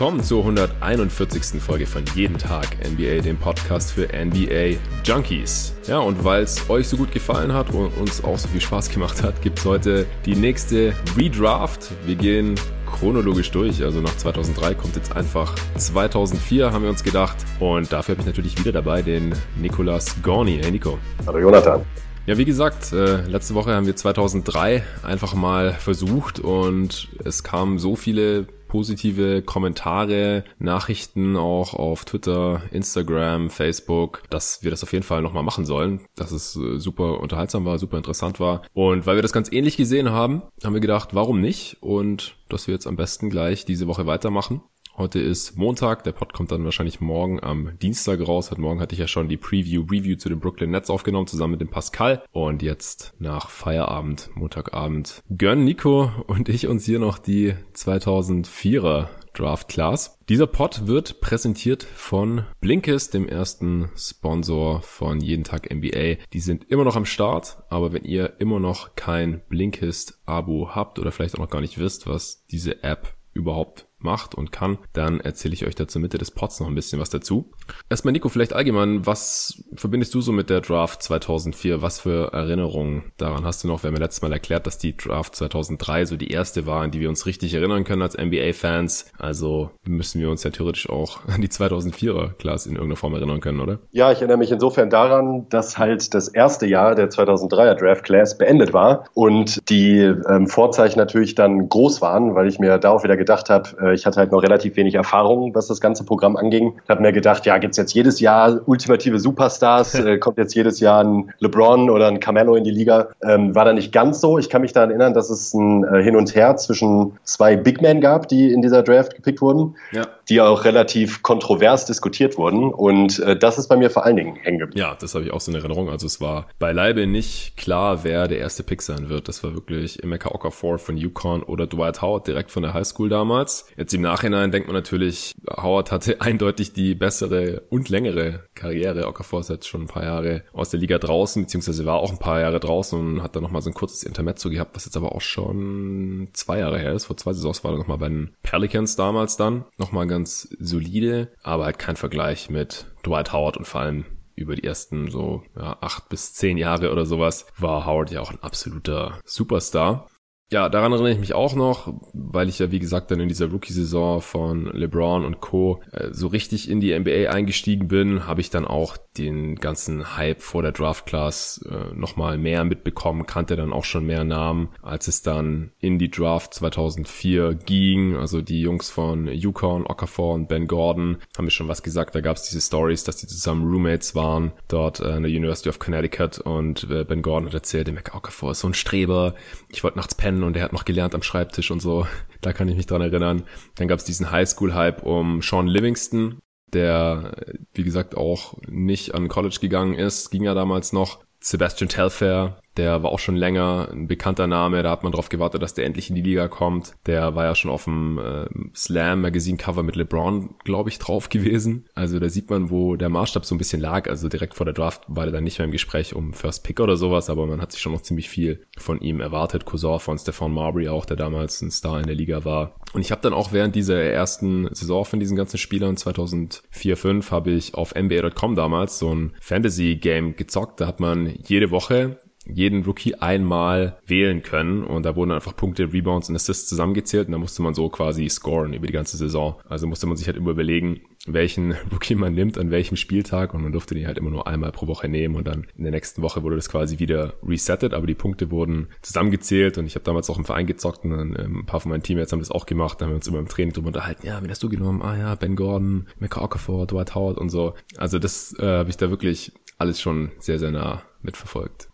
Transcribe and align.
willkommen 0.00 0.22
zur 0.22 0.40
141. 0.40 1.60
Folge 1.60 1.86
von 1.86 2.02
Jeden 2.14 2.38
Tag 2.38 2.68
NBA, 2.90 3.20
dem 3.20 3.36
Podcast 3.36 3.92
für 3.92 4.08
NBA 4.08 4.78
Junkies. 5.04 5.74
Ja, 5.86 5.98
und 5.98 6.24
weil 6.24 6.42
es 6.42 6.70
euch 6.70 6.88
so 6.88 6.96
gut 6.96 7.12
gefallen 7.12 7.52
hat 7.52 7.70
und 7.74 7.88
uns 7.98 8.24
auch 8.24 8.38
so 8.38 8.48
viel 8.48 8.62
Spaß 8.62 8.88
gemacht 8.88 9.22
hat, 9.22 9.42
gibt 9.42 9.58
es 9.58 9.66
heute 9.66 10.06
die 10.24 10.36
nächste 10.36 10.94
Redraft. 11.18 11.90
Wir 12.06 12.14
gehen 12.14 12.54
chronologisch 12.86 13.50
durch. 13.50 13.84
Also 13.84 14.00
nach 14.00 14.16
2003 14.16 14.72
kommt 14.72 14.96
jetzt 14.96 15.14
einfach 15.14 15.54
2004, 15.76 16.72
haben 16.72 16.82
wir 16.82 16.88
uns 16.88 17.04
gedacht. 17.04 17.36
Und 17.58 17.92
dafür 17.92 18.14
habe 18.14 18.22
ich 18.22 18.26
natürlich 18.26 18.58
wieder 18.58 18.72
dabei 18.72 19.02
den 19.02 19.34
Nicolas 19.60 20.16
Gorni. 20.22 20.60
Hey 20.62 20.70
Nico. 20.70 20.98
Hallo 21.26 21.40
Jonathan. 21.40 21.84
Ja, 22.24 22.38
wie 22.38 22.46
gesagt, 22.46 22.94
äh, 22.94 23.20
letzte 23.26 23.54
Woche 23.54 23.74
haben 23.74 23.84
wir 23.84 23.96
2003 23.96 24.82
einfach 25.02 25.34
mal 25.34 25.74
versucht 25.74 26.40
und 26.40 27.08
es 27.22 27.42
kamen 27.42 27.78
so 27.78 27.96
viele 27.96 28.46
positive 28.70 29.42
Kommentare, 29.42 30.44
Nachrichten 30.58 31.36
auch 31.36 31.74
auf 31.74 32.04
Twitter, 32.04 32.62
Instagram, 32.70 33.50
Facebook, 33.50 34.22
dass 34.30 34.62
wir 34.62 34.70
das 34.70 34.84
auf 34.84 34.92
jeden 34.92 35.02
Fall 35.02 35.22
nochmal 35.22 35.42
machen 35.42 35.66
sollen, 35.66 36.00
dass 36.14 36.30
es 36.30 36.56
äh, 36.56 36.78
super 36.78 37.20
unterhaltsam 37.20 37.64
war, 37.64 37.78
super 37.78 37.96
interessant 37.96 38.38
war. 38.38 38.62
Und 38.72 39.06
weil 39.06 39.16
wir 39.16 39.22
das 39.22 39.32
ganz 39.32 39.50
ähnlich 39.52 39.76
gesehen 39.76 40.10
haben, 40.10 40.42
haben 40.64 40.74
wir 40.74 40.80
gedacht, 40.80 41.14
warum 41.14 41.40
nicht? 41.40 41.78
Und 41.80 42.36
dass 42.48 42.68
wir 42.68 42.74
jetzt 42.74 42.86
am 42.86 42.96
besten 42.96 43.28
gleich 43.28 43.64
diese 43.64 43.86
Woche 43.88 44.06
weitermachen. 44.06 44.62
Heute 45.00 45.18
ist 45.18 45.56
Montag, 45.56 46.04
der 46.04 46.12
Pod 46.12 46.34
kommt 46.34 46.52
dann 46.52 46.66
wahrscheinlich 46.66 47.00
morgen 47.00 47.42
am 47.42 47.78
Dienstag 47.78 48.20
raus. 48.20 48.50
Heute 48.50 48.60
Morgen 48.60 48.80
hatte 48.80 48.92
ich 48.92 48.98
ja 48.98 49.08
schon 49.08 49.30
die 49.30 49.38
Preview, 49.38 49.86
Review 49.90 50.16
zu 50.16 50.28
den 50.28 50.40
Brooklyn 50.40 50.72
Nets 50.72 50.90
aufgenommen, 50.90 51.26
zusammen 51.26 51.52
mit 51.52 51.62
dem 51.62 51.70
Pascal. 51.70 52.22
Und 52.32 52.60
jetzt 52.60 53.14
nach 53.18 53.48
Feierabend, 53.48 54.28
Montagabend, 54.34 55.22
gönnen 55.34 55.64
Nico 55.64 56.10
und 56.26 56.50
ich 56.50 56.66
uns 56.66 56.84
hier 56.84 56.98
noch 56.98 57.16
die 57.16 57.54
2004er 57.74 59.08
Draft 59.32 59.68
Class. 59.68 60.18
Dieser 60.28 60.46
Pod 60.46 60.86
wird 60.86 61.22
präsentiert 61.22 61.82
von 61.82 62.44
Blinkist, 62.60 63.14
dem 63.14 63.26
ersten 63.26 63.88
Sponsor 63.96 64.82
von 64.82 65.22
Jeden 65.22 65.44
Tag 65.44 65.74
NBA. 65.74 66.22
Die 66.34 66.40
sind 66.40 66.70
immer 66.70 66.84
noch 66.84 66.96
am 66.96 67.06
Start, 67.06 67.62
aber 67.70 67.94
wenn 67.94 68.04
ihr 68.04 68.34
immer 68.38 68.60
noch 68.60 68.96
kein 68.96 69.40
Blinkist 69.48 70.20
Abo 70.26 70.74
habt 70.74 70.98
oder 70.98 71.10
vielleicht 71.10 71.36
auch 71.36 71.40
noch 71.40 71.48
gar 71.48 71.62
nicht 71.62 71.78
wisst, 71.78 72.06
was 72.06 72.44
diese 72.48 72.82
App 72.82 73.14
überhaupt 73.32 73.86
macht 74.02 74.34
und 74.34 74.52
kann, 74.52 74.78
dann 74.92 75.20
erzähle 75.20 75.54
ich 75.54 75.66
euch 75.66 75.74
da 75.74 75.88
zur 75.88 76.00
Mitte 76.00 76.18
des 76.18 76.30
Pods 76.30 76.60
noch 76.60 76.66
ein 76.66 76.74
bisschen 76.74 77.00
was 77.00 77.10
dazu. 77.10 77.52
Erstmal 77.88 78.12
Nico, 78.12 78.28
vielleicht 78.28 78.52
allgemein, 78.52 79.06
was 79.06 79.64
verbindest 79.74 80.14
du 80.14 80.20
so 80.20 80.32
mit 80.32 80.50
der 80.50 80.60
Draft 80.60 81.02
2004? 81.02 81.82
Was 81.82 82.00
für 82.00 82.32
Erinnerungen 82.32 83.12
daran 83.16 83.44
hast 83.44 83.64
du 83.64 83.68
noch? 83.68 83.82
Wir 83.82 83.88
haben 83.88 83.96
ja 83.96 84.02
letztes 84.02 84.22
Mal 84.22 84.32
erklärt, 84.32 84.66
dass 84.66 84.78
die 84.78 84.96
Draft 84.96 85.36
2003 85.36 86.06
so 86.06 86.16
die 86.16 86.28
erste 86.28 86.66
war, 86.66 86.82
an 86.82 86.90
die 86.90 87.00
wir 87.00 87.08
uns 87.08 87.26
richtig 87.26 87.54
erinnern 87.54 87.84
können 87.84 88.02
als 88.02 88.16
NBA-Fans. 88.16 89.12
Also 89.18 89.70
müssen 89.84 90.20
wir 90.20 90.30
uns 90.30 90.42
ja 90.44 90.50
theoretisch 90.50 90.88
auch 90.88 91.20
an 91.26 91.40
die 91.40 91.48
2004er 91.48 92.34
Class 92.34 92.66
in 92.66 92.72
irgendeiner 92.72 92.96
Form 92.96 93.14
erinnern 93.14 93.40
können, 93.40 93.60
oder? 93.60 93.78
Ja, 93.90 94.12
ich 94.12 94.18
erinnere 94.18 94.38
mich 94.38 94.52
insofern 94.52 94.90
daran, 94.90 95.46
dass 95.48 95.78
halt 95.78 96.14
das 96.14 96.28
erste 96.28 96.66
Jahr 96.66 96.94
der 96.94 97.10
2003er 97.10 97.74
Draft 97.74 98.04
Class 98.04 98.38
beendet 98.38 98.72
war 98.72 99.04
und 99.14 99.68
die 99.68 99.98
ähm, 99.98 100.46
Vorzeichen 100.46 100.98
natürlich 100.98 101.34
dann 101.34 101.68
groß 101.68 102.02
waren, 102.02 102.34
weil 102.34 102.48
ich 102.48 102.58
mir 102.58 102.78
darauf 102.78 103.04
wieder 103.04 103.16
gedacht 103.16 103.50
habe, 103.50 103.68
äh, 103.80 103.94
ich 103.94 104.06
hatte 104.06 104.18
halt 104.18 104.32
noch 104.32 104.42
relativ 104.42 104.76
wenig 104.76 104.94
Erfahrung, 104.94 105.54
was 105.54 105.68
das 105.68 105.80
ganze 105.80 106.04
Programm 106.04 106.36
anging. 106.36 106.78
Ich 106.82 106.88
habe 106.88 107.02
mir 107.02 107.12
gedacht, 107.12 107.46
ja, 107.46 107.58
gibt's 107.60 107.76
jetzt 107.76 107.94
jedes 107.94 108.20
Jahr 108.20 108.60
ultimative 108.66 109.18
Superstars, 109.18 109.94
äh, 109.94 110.18
kommt 110.18 110.38
jetzt 110.38 110.54
jedes 110.54 110.80
Jahr 110.80 111.04
ein 111.04 111.32
LeBron 111.38 111.90
oder 111.90 112.08
ein 112.08 112.20
Carmelo 112.20 112.54
in 112.56 112.64
die 112.64 112.70
Liga. 112.70 113.08
Ähm, 113.22 113.54
war 113.54 113.64
da 113.64 113.72
nicht 113.72 113.92
ganz 113.92 114.20
so. 114.20 114.38
Ich 114.38 114.50
kann 114.50 114.62
mich 114.62 114.72
daran 114.72 114.90
erinnern, 114.90 115.14
dass 115.14 115.30
es 115.30 115.54
ein 115.54 115.84
äh, 115.84 116.02
Hin 116.02 116.16
und 116.16 116.34
Her 116.34 116.56
zwischen 116.56 117.18
zwei 117.24 117.56
Big 117.56 117.80
Men 117.80 118.00
gab, 118.00 118.28
die 118.28 118.52
in 118.52 118.62
dieser 118.62 118.82
Draft 118.82 119.14
gepickt 119.14 119.40
wurden, 119.40 119.76
ja. 119.92 120.06
die 120.28 120.40
auch 120.40 120.64
relativ 120.64 121.22
kontrovers 121.22 121.86
diskutiert 121.86 122.38
wurden. 122.38 122.72
Und 122.72 123.18
äh, 123.20 123.36
das 123.36 123.58
ist 123.58 123.68
bei 123.68 123.76
mir 123.76 123.90
vor 123.90 124.04
allen 124.04 124.16
Dingen 124.16 124.36
hängen 124.36 124.58
geblieben. 124.58 124.80
Ja, 124.80 124.96
das 124.98 125.14
habe 125.14 125.24
ich 125.24 125.32
auch 125.32 125.40
so 125.40 125.52
in 125.52 125.58
Erinnerung. 125.58 125.90
Also 125.90 126.06
es 126.06 126.20
war 126.20 126.46
beileibe 126.58 127.06
nicht 127.06 127.56
klar, 127.56 128.04
wer 128.04 128.28
der 128.28 128.38
erste 128.38 128.62
Pick 128.62 128.82
sein 128.82 129.08
wird. 129.08 129.28
Das 129.28 129.42
war 129.44 129.54
wirklich 129.54 130.02
Emeka 130.02 130.30
Okafor 130.30 130.78
von 130.78 130.96
Yukon 130.96 131.42
oder 131.42 131.66
Dwight 131.66 132.02
Howard 132.02 132.26
direkt 132.26 132.50
von 132.50 132.62
der 132.62 132.74
Highschool 132.74 133.08
damals. 133.08 133.66
Jetzt 133.76 133.94
im 133.94 134.02
Nachhinein 134.02 134.50
denkt 134.50 134.68
man 134.68 134.76
natürlich, 134.76 135.34
Howard 135.56 135.92
hatte 135.92 136.20
eindeutig 136.20 136.72
die 136.72 136.94
bessere 136.94 137.49
und 137.58 137.88
längere 137.88 138.44
Karriere. 138.54 139.06
Okafor 139.06 139.40
ist 139.40 139.50
jetzt 139.50 139.68
schon 139.68 139.82
ein 139.82 139.86
paar 139.88 140.04
Jahre 140.04 140.42
aus 140.52 140.70
der 140.70 140.80
Liga 140.80 140.98
draußen, 140.98 141.42
beziehungsweise 141.42 141.84
war 141.84 141.96
auch 141.96 142.10
ein 142.10 142.18
paar 142.18 142.40
Jahre 142.40 142.60
draußen 142.60 142.98
und 142.98 143.22
hat 143.22 143.36
dann 143.36 143.42
nochmal 143.42 143.62
so 143.62 143.70
ein 143.70 143.74
kurzes 143.74 144.02
Intermezzo 144.02 144.50
gehabt, 144.50 144.74
was 144.76 144.84
jetzt 144.84 144.96
aber 144.96 145.12
auch 145.12 145.20
schon 145.20 146.28
zwei 146.32 146.58
Jahre 146.58 146.78
her 146.78 146.92
ist. 146.92 147.06
Vor 147.06 147.16
zwei 147.16 147.32
Saisons 147.32 147.64
war 147.64 147.72
er 147.72 147.78
nochmal 147.78 147.98
bei 147.98 148.08
den 148.08 148.34
Pelicans 148.42 148.96
damals 148.96 149.36
dann. 149.36 149.64
Nochmal 149.78 150.06
ganz 150.06 150.48
solide, 150.58 151.32
aber 151.42 151.64
halt 151.64 151.78
kein 151.78 151.96
Vergleich 151.96 152.50
mit 152.50 152.86
Dwight 153.04 153.32
Howard 153.32 153.56
und 153.56 153.66
vor 153.66 153.80
allem 153.80 154.04
über 154.40 154.56
die 154.56 154.64
ersten 154.64 155.10
so 155.10 155.42
ja, 155.56 155.76
acht 155.80 156.08
bis 156.08 156.32
zehn 156.32 156.56
Jahre 156.56 156.90
oder 156.90 157.04
sowas 157.04 157.46
war 157.58 157.86
Howard 157.86 158.10
ja 158.10 158.20
auch 158.20 158.30
ein 158.30 158.42
absoluter 158.42 159.20
Superstar. 159.24 160.08
Ja, 160.52 160.68
daran 160.68 160.90
erinnere 160.90 161.12
ich 161.12 161.20
mich 161.20 161.32
auch 161.32 161.54
noch, 161.54 161.94
weil 162.12 162.48
ich 162.48 162.58
ja 162.58 162.72
wie 162.72 162.80
gesagt 162.80 163.12
dann 163.12 163.20
in 163.20 163.28
dieser 163.28 163.46
Rookie-Saison 163.52 164.20
von 164.20 164.66
LeBron 164.66 165.24
und 165.24 165.40
Co. 165.40 165.80
Äh, 165.92 166.08
so 166.10 166.26
richtig 166.26 166.68
in 166.68 166.80
die 166.80 166.98
NBA 166.98 167.30
eingestiegen 167.30 167.86
bin, 167.86 168.26
habe 168.26 168.40
ich 168.40 168.50
dann 168.50 168.64
auch 168.64 168.96
den 169.16 169.54
ganzen 169.54 170.16
Hype 170.16 170.42
vor 170.42 170.62
der 170.62 170.72
Draft-Class 170.72 171.64
äh, 171.70 171.94
nochmal 171.94 172.36
mehr 172.36 172.64
mitbekommen, 172.64 173.26
kannte 173.26 173.54
dann 173.54 173.72
auch 173.72 173.84
schon 173.84 174.06
mehr 174.06 174.24
Namen, 174.24 174.70
als 174.82 175.06
es 175.06 175.22
dann 175.22 175.70
in 175.78 176.00
die 176.00 176.10
Draft 176.10 176.52
2004 176.54 177.54
ging. 177.54 178.16
Also 178.16 178.40
die 178.40 178.60
Jungs 178.60 178.90
von 178.90 179.28
Yukon, 179.28 179.86
Okafor 179.86 180.34
und 180.34 180.48
Ben 180.48 180.66
Gordon 180.66 181.18
haben 181.38 181.44
mir 181.44 181.52
schon 181.52 181.68
was 181.68 181.84
gesagt. 181.84 182.16
Da 182.16 182.20
gab 182.22 182.36
es 182.36 182.42
diese 182.42 182.60
Stories, 182.60 183.04
dass 183.04 183.18
die 183.18 183.28
zusammen 183.28 183.70
Roommates 183.70 184.16
waren 184.16 184.50
dort 184.66 184.98
äh, 184.98 185.04
an 185.04 185.22
der 185.22 185.30
University 185.30 185.68
of 185.68 185.78
Connecticut 185.78 186.40
und 186.40 186.90
äh, 186.90 187.04
Ben 187.04 187.22
Gordon 187.22 187.46
hat 187.46 187.54
erzählt, 187.54 187.86
der 187.86 187.94
Okafor 188.12 188.50
ist 188.50 188.60
so 188.60 188.68
ein 188.68 188.74
Streber. 188.74 189.36
Ich 189.68 189.84
wollte 189.84 189.96
nachts 189.96 190.16
pennen 190.16 190.39
und 190.42 190.56
er 190.56 190.64
hat 190.64 190.72
noch 190.72 190.84
gelernt 190.84 191.14
am 191.14 191.22
Schreibtisch 191.22 191.70
und 191.70 191.80
so. 191.80 192.06
Da 192.42 192.54
kann 192.54 192.68
ich 192.68 192.76
mich 192.76 192.86
dran 192.86 193.02
erinnern. 193.02 193.42
Dann 193.74 193.86
gab 193.86 193.98
es 193.98 194.06
diesen 194.06 194.30
Highschool-Hype 194.30 195.02
um 195.02 195.42
Sean 195.42 195.66
Livingston, 195.66 196.38
der, 196.72 197.36
wie 197.74 197.82
gesagt, 197.82 198.16
auch 198.16 198.56
nicht 198.66 199.14
an 199.14 199.28
College 199.28 199.58
gegangen 199.60 199.92
ist. 199.92 200.30
Ging 200.30 200.44
ja 200.44 200.54
damals 200.54 200.94
noch. 200.94 201.22
Sebastian 201.40 201.90
Telfair, 201.90 202.58
der 202.80 203.02
war 203.02 203.12
auch 203.12 203.18
schon 203.18 203.36
länger 203.36 203.88
ein 203.92 204.06
bekannter 204.06 204.46
Name, 204.46 204.82
da 204.82 204.90
hat 204.90 205.02
man 205.02 205.12
darauf 205.12 205.28
gewartet, 205.28 205.60
dass 205.60 205.74
der 205.74 205.84
endlich 205.84 206.08
in 206.08 206.16
die 206.16 206.22
Liga 206.22 206.48
kommt. 206.48 206.94
Der 207.04 207.34
war 207.34 207.44
ja 207.44 207.54
schon 207.54 207.70
auf 207.70 207.84
dem 207.84 208.18
äh, 208.18 208.46
Slam 208.74 209.20
Magazine 209.20 209.58
Cover 209.58 209.82
mit 209.82 209.96
LeBron, 209.96 210.54
glaube 210.64 210.88
ich, 210.88 210.98
drauf 210.98 211.28
gewesen. 211.28 211.86
Also 211.94 212.18
da 212.18 212.30
sieht 212.30 212.48
man, 212.48 212.70
wo 212.70 212.96
der 212.96 213.10
Maßstab 213.10 213.44
so 213.44 213.54
ein 213.54 213.58
bisschen 213.58 213.82
lag. 213.82 214.08
Also 214.08 214.30
direkt 214.30 214.54
vor 214.54 214.64
der 214.64 214.72
Draft 214.72 215.02
war 215.08 215.24
der 215.24 215.32
dann 215.34 215.44
nicht 215.44 215.58
mehr 215.58 215.66
im 215.66 215.72
Gespräch 215.72 216.16
um 216.16 216.32
First 216.32 216.64
Pick 216.64 216.80
oder 216.80 216.96
sowas, 216.96 217.28
aber 217.28 217.46
man 217.46 217.60
hat 217.60 217.72
sich 217.72 217.82
schon 217.82 217.92
noch 217.92 218.00
ziemlich 218.00 218.30
viel 218.30 218.64
von 218.78 218.98
ihm 219.02 219.20
erwartet. 219.20 219.66
Cousin 219.66 219.98
von 219.98 220.18
Stefan 220.18 220.52
Marbury 220.52 220.88
auch, 220.88 221.04
der 221.04 221.18
damals 221.18 221.60
ein 221.60 221.70
Star 221.70 222.00
in 222.00 222.06
der 222.06 222.16
Liga 222.16 222.46
war. 222.46 222.76
Und 222.94 223.02
ich 223.02 223.12
habe 223.12 223.20
dann 223.20 223.34
auch 223.34 223.52
während 223.52 223.74
dieser 223.74 224.00
ersten 224.00 224.74
Saison 224.74 225.04
von 225.04 225.20
diesen 225.20 225.36
ganzen 225.36 225.58
Spielern 225.58 225.98
2004, 225.98 226.96
5 226.96 227.30
habe 227.30 227.50
ich 227.50 227.74
auf 227.74 227.94
NBA.com 227.94 228.54
damals 228.54 228.98
so 228.98 229.14
ein 229.14 229.34
Fantasy 229.38 229.96
Game 229.96 230.34
gezockt. 230.34 230.80
Da 230.80 230.86
hat 230.86 230.98
man 230.98 231.34
jede 231.46 231.70
Woche 231.70 232.18
jeden 232.46 232.84
Rookie 232.84 233.14
einmal 233.16 233.98
wählen 234.06 234.42
können. 234.42 234.82
Und 234.82 235.04
da 235.04 235.16
wurden 235.16 235.30
einfach 235.30 235.54
Punkte, 235.54 235.92
Rebounds 235.92 236.28
und 236.28 236.36
Assists 236.36 236.68
zusammengezählt. 236.68 237.28
Und 237.28 237.32
da 237.32 237.38
musste 237.38 237.62
man 237.62 237.74
so 237.74 237.88
quasi 237.88 238.28
scoren 238.28 238.72
über 238.72 238.86
die 238.86 238.92
ganze 238.92 239.16
Saison. 239.16 239.56
Also 239.68 239.86
musste 239.86 240.06
man 240.06 240.16
sich 240.16 240.26
halt 240.26 240.36
immer 240.36 240.50
überlegen, 240.50 241.02
welchen 241.26 241.72
Rookie 241.92 242.14
man 242.14 242.34
nimmt 242.34 242.56
an 242.58 242.70
welchem 242.70 242.96
Spieltag. 242.96 243.52
Und 243.52 243.62
man 243.62 243.72
durfte 243.72 243.94
die 243.94 244.06
halt 244.06 244.18
immer 244.18 244.30
nur 244.30 244.46
einmal 244.46 244.72
pro 244.72 244.86
Woche 244.86 245.08
nehmen. 245.08 245.36
Und 245.36 245.46
dann 245.46 245.66
in 245.76 245.84
der 245.84 245.92
nächsten 245.92 246.22
Woche 246.22 246.42
wurde 246.42 246.56
das 246.56 246.68
quasi 246.68 246.98
wieder 246.98 247.34
resettet, 247.42 247.92
aber 247.92 248.06
die 248.06 248.14
Punkte 248.14 248.50
wurden 248.50 248.88
zusammengezählt. 249.02 249.76
Und 249.76 249.86
ich 249.86 249.94
habe 249.94 250.04
damals 250.04 250.30
auch 250.30 250.38
im 250.38 250.44
Verein 250.44 250.66
gezockt. 250.66 251.04
Und 251.04 251.10
dann 251.10 251.36
ähm, 251.38 251.58
ein 251.60 251.66
paar 251.66 251.80
von 251.80 251.90
meinen 251.90 252.02
Teammates 252.02 252.32
haben 252.32 252.40
das 252.40 252.50
auch 252.50 252.66
gemacht, 252.66 253.00
da 253.00 253.04
haben 253.04 253.12
wir 253.12 253.16
uns 253.16 253.28
immer 253.28 253.38
im 253.38 253.48
Training 253.48 253.74
drüber 253.74 253.88
unterhalten, 253.88 254.26
ja, 254.26 254.42
wen 254.42 254.50
hast 254.50 254.62
du 254.62 254.68
genommen? 254.68 255.02
Ah 255.02 255.16
ja, 255.16 255.34
Ben 255.34 255.56
Gordon, 255.56 256.06
Mecca 256.18 256.40
Okafor, 256.40 256.86
Dwight 256.86 257.14
Howard 257.14 257.38
und 257.38 257.50
so. 257.50 257.74
Also 257.96 258.18
das 258.18 258.54
äh, 258.58 258.64
habe 258.64 258.90
ich 258.90 258.96
da 258.96 259.10
wirklich 259.10 259.52
alles 259.78 260.00
schon 260.00 260.30
sehr, 260.38 260.58
sehr 260.58 260.70
nah 260.70 261.02
mitverfolgt. 261.22 261.89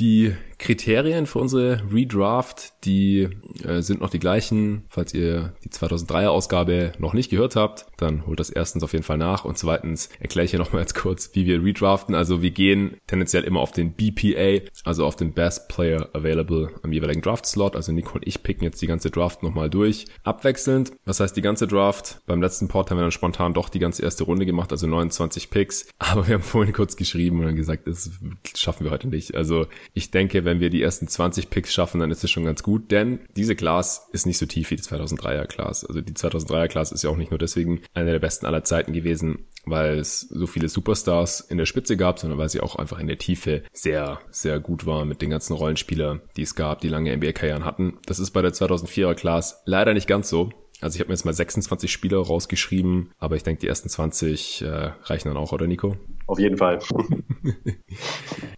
Die 0.00 0.34
Kriterien 0.60 1.26
für 1.26 1.38
unsere 1.38 1.82
Redraft, 1.90 2.74
die 2.84 3.28
äh, 3.64 3.80
sind 3.80 4.02
noch 4.02 4.10
die 4.10 4.18
gleichen. 4.18 4.84
Falls 4.88 5.14
ihr 5.14 5.54
die 5.64 5.70
2003er 5.70 6.28
Ausgabe 6.28 6.92
noch 6.98 7.14
nicht 7.14 7.30
gehört 7.30 7.56
habt, 7.56 7.86
dann 7.96 8.26
holt 8.26 8.38
das 8.38 8.50
erstens 8.50 8.82
auf 8.82 8.92
jeden 8.92 9.02
Fall 9.02 9.16
nach 9.16 9.46
und 9.46 9.56
zweitens 9.56 10.10
erkläre 10.20 10.44
ich 10.44 10.50
hier 10.50 10.60
nochmal 10.60 10.82
jetzt 10.82 10.94
kurz, 10.94 11.30
wie 11.32 11.46
wir 11.46 11.64
redraften. 11.64 12.14
Also 12.14 12.42
wir 12.42 12.50
gehen 12.50 12.98
tendenziell 13.06 13.44
immer 13.44 13.60
auf 13.60 13.72
den 13.72 13.94
BPA, 13.94 14.62
also 14.84 15.06
auf 15.06 15.16
den 15.16 15.32
Best 15.32 15.68
Player 15.68 16.10
Available 16.12 16.68
am 16.82 16.92
jeweiligen 16.92 17.22
Draft-Slot. 17.22 17.74
Also 17.74 17.92
Nico 17.92 18.16
und 18.16 18.26
ich 18.26 18.42
picken 18.42 18.64
jetzt 18.64 18.82
die 18.82 18.86
ganze 18.86 19.10
Draft 19.10 19.42
nochmal 19.42 19.70
durch. 19.70 20.04
Abwechselnd. 20.24 20.92
Was 21.06 21.20
heißt 21.20 21.34
die 21.36 21.42
ganze 21.42 21.68
Draft? 21.68 22.20
Beim 22.26 22.42
letzten 22.42 22.68
Port 22.68 22.90
haben 22.90 22.98
wir 22.98 23.02
dann 23.02 23.12
spontan 23.12 23.54
doch 23.54 23.70
die 23.70 23.78
ganze 23.78 24.02
erste 24.02 24.24
Runde 24.24 24.44
gemacht, 24.44 24.72
also 24.72 24.86
29 24.86 25.48
Picks. 25.48 25.88
Aber 25.98 26.26
wir 26.28 26.34
haben 26.34 26.42
vorhin 26.42 26.74
kurz 26.74 26.96
geschrieben 26.96 27.40
und 27.40 27.46
dann 27.46 27.56
gesagt, 27.56 27.86
das 27.86 28.10
schaffen 28.54 28.84
wir 28.84 28.90
heute 28.90 29.08
nicht. 29.08 29.34
Also 29.34 29.66
Ich 29.94 30.10
denke, 30.10 30.44
wenn 30.44 30.49
wir 30.58 30.70
die 30.70 30.82
ersten 30.82 31.06
20 31.06 31.50
Picks 31.50 31.72
schaffen, 31.72 32.00
dann 32.00 32.10
ist 32.10 32.24
es 32.24 32.30
schon 32.30 32.44
ganz 32.44 32.64
gut, 32.64 32.90
denn 32.90 33.20
diese 33.36 33.54
Class 33.54 34.08
ist 34.12 34.26
nicht 34.26 34.38
so 34.38 34.46
tief 34.46 34.70
wie 34.70 34.76
die 34.76 34.82
2003er 34.82 35.46
Class. 35.46 35.84
Also 35.84 36.00
die 36.00 36.12
2003er 36.12 36.66
Class 36.66 36.90
ist 36.90 37.04
ja 37.04 37.10
auch 37.10 37.16
nicht 37.16 37.30
nur 37.30 37.38
deswegen 37.38 37.82
eine 37.94 38.10
der 38.10 38.18
besten 38.18 38.46
aller 38.46 38.64
Zeiten 38.64 38.92
gewesen, 38.92 39.46
weil 39.64 39.98
es 39.98 40.20
so 40.20 40.46
viele 40.48 40.68
Superstars 40.68 41.40
in 41.40 41.58
der 41.58 41.66
Spitze 41.66 41.96
gab, 41.96 42.18
sondern 42.18 42.38
weil 42.38 42.48
sie 42.48 42.60
auch 42.60 42.74
einfach 42.74 42.98
in 42.98 43.06
der 43.06 43.18
Tiefe 43.18 43.62
sehr, 43.72 44.20
sehr 44.30 44.58
gut 44.58 44.86
war 44.86 45.04
mit 45.04 45.22
den 45.22 45.30
ganzen 45.30 45.52
Rollenspieler, 45.52 46.20
die 46.36 46.42
es 46.42 46.54
gab, 46.54 46.80
die 46.80 46.88
lange 46.88 47.16
NBA-Karrieren 47.16 47.64
hatten. 47.64 47.98
Das 48.06 48.18
ist 48.18 48.32
bei 48.32 48.42
der 48.42 48.52
2004er 48.52 49.14
Class 49.14 49.62
leider 49.66 49.94
nicht 49.94 50.08
ganz 50.08 50.28
so. 50.28 50.50
Also 50.80 50.96
ich 50.96 51.00
habe 51.00 51.08
mir 51.08 51.14
jetzt 51.14 51.26
mal 51.26 51.34
26 51.34 51.92
Spieler 51.92 52.18
rausgeschrieben, 52.18 53.12
aber 53.18 53.36
ich 53.36 53.42
denke, 53.42 53.60
die 53.60 53.66
ersten 53.66 53.90
20 53.90 54.62
äh, 54.62 54.92
reichen 55.04 55.28
dann 55.28 55.36
auch, 55.36 55.52
oder 55.52 55.66
Nico? 55.66 55.96
Auf 56.26 56.38
jeden 56.38 56.56
Fall. 56.56 56.78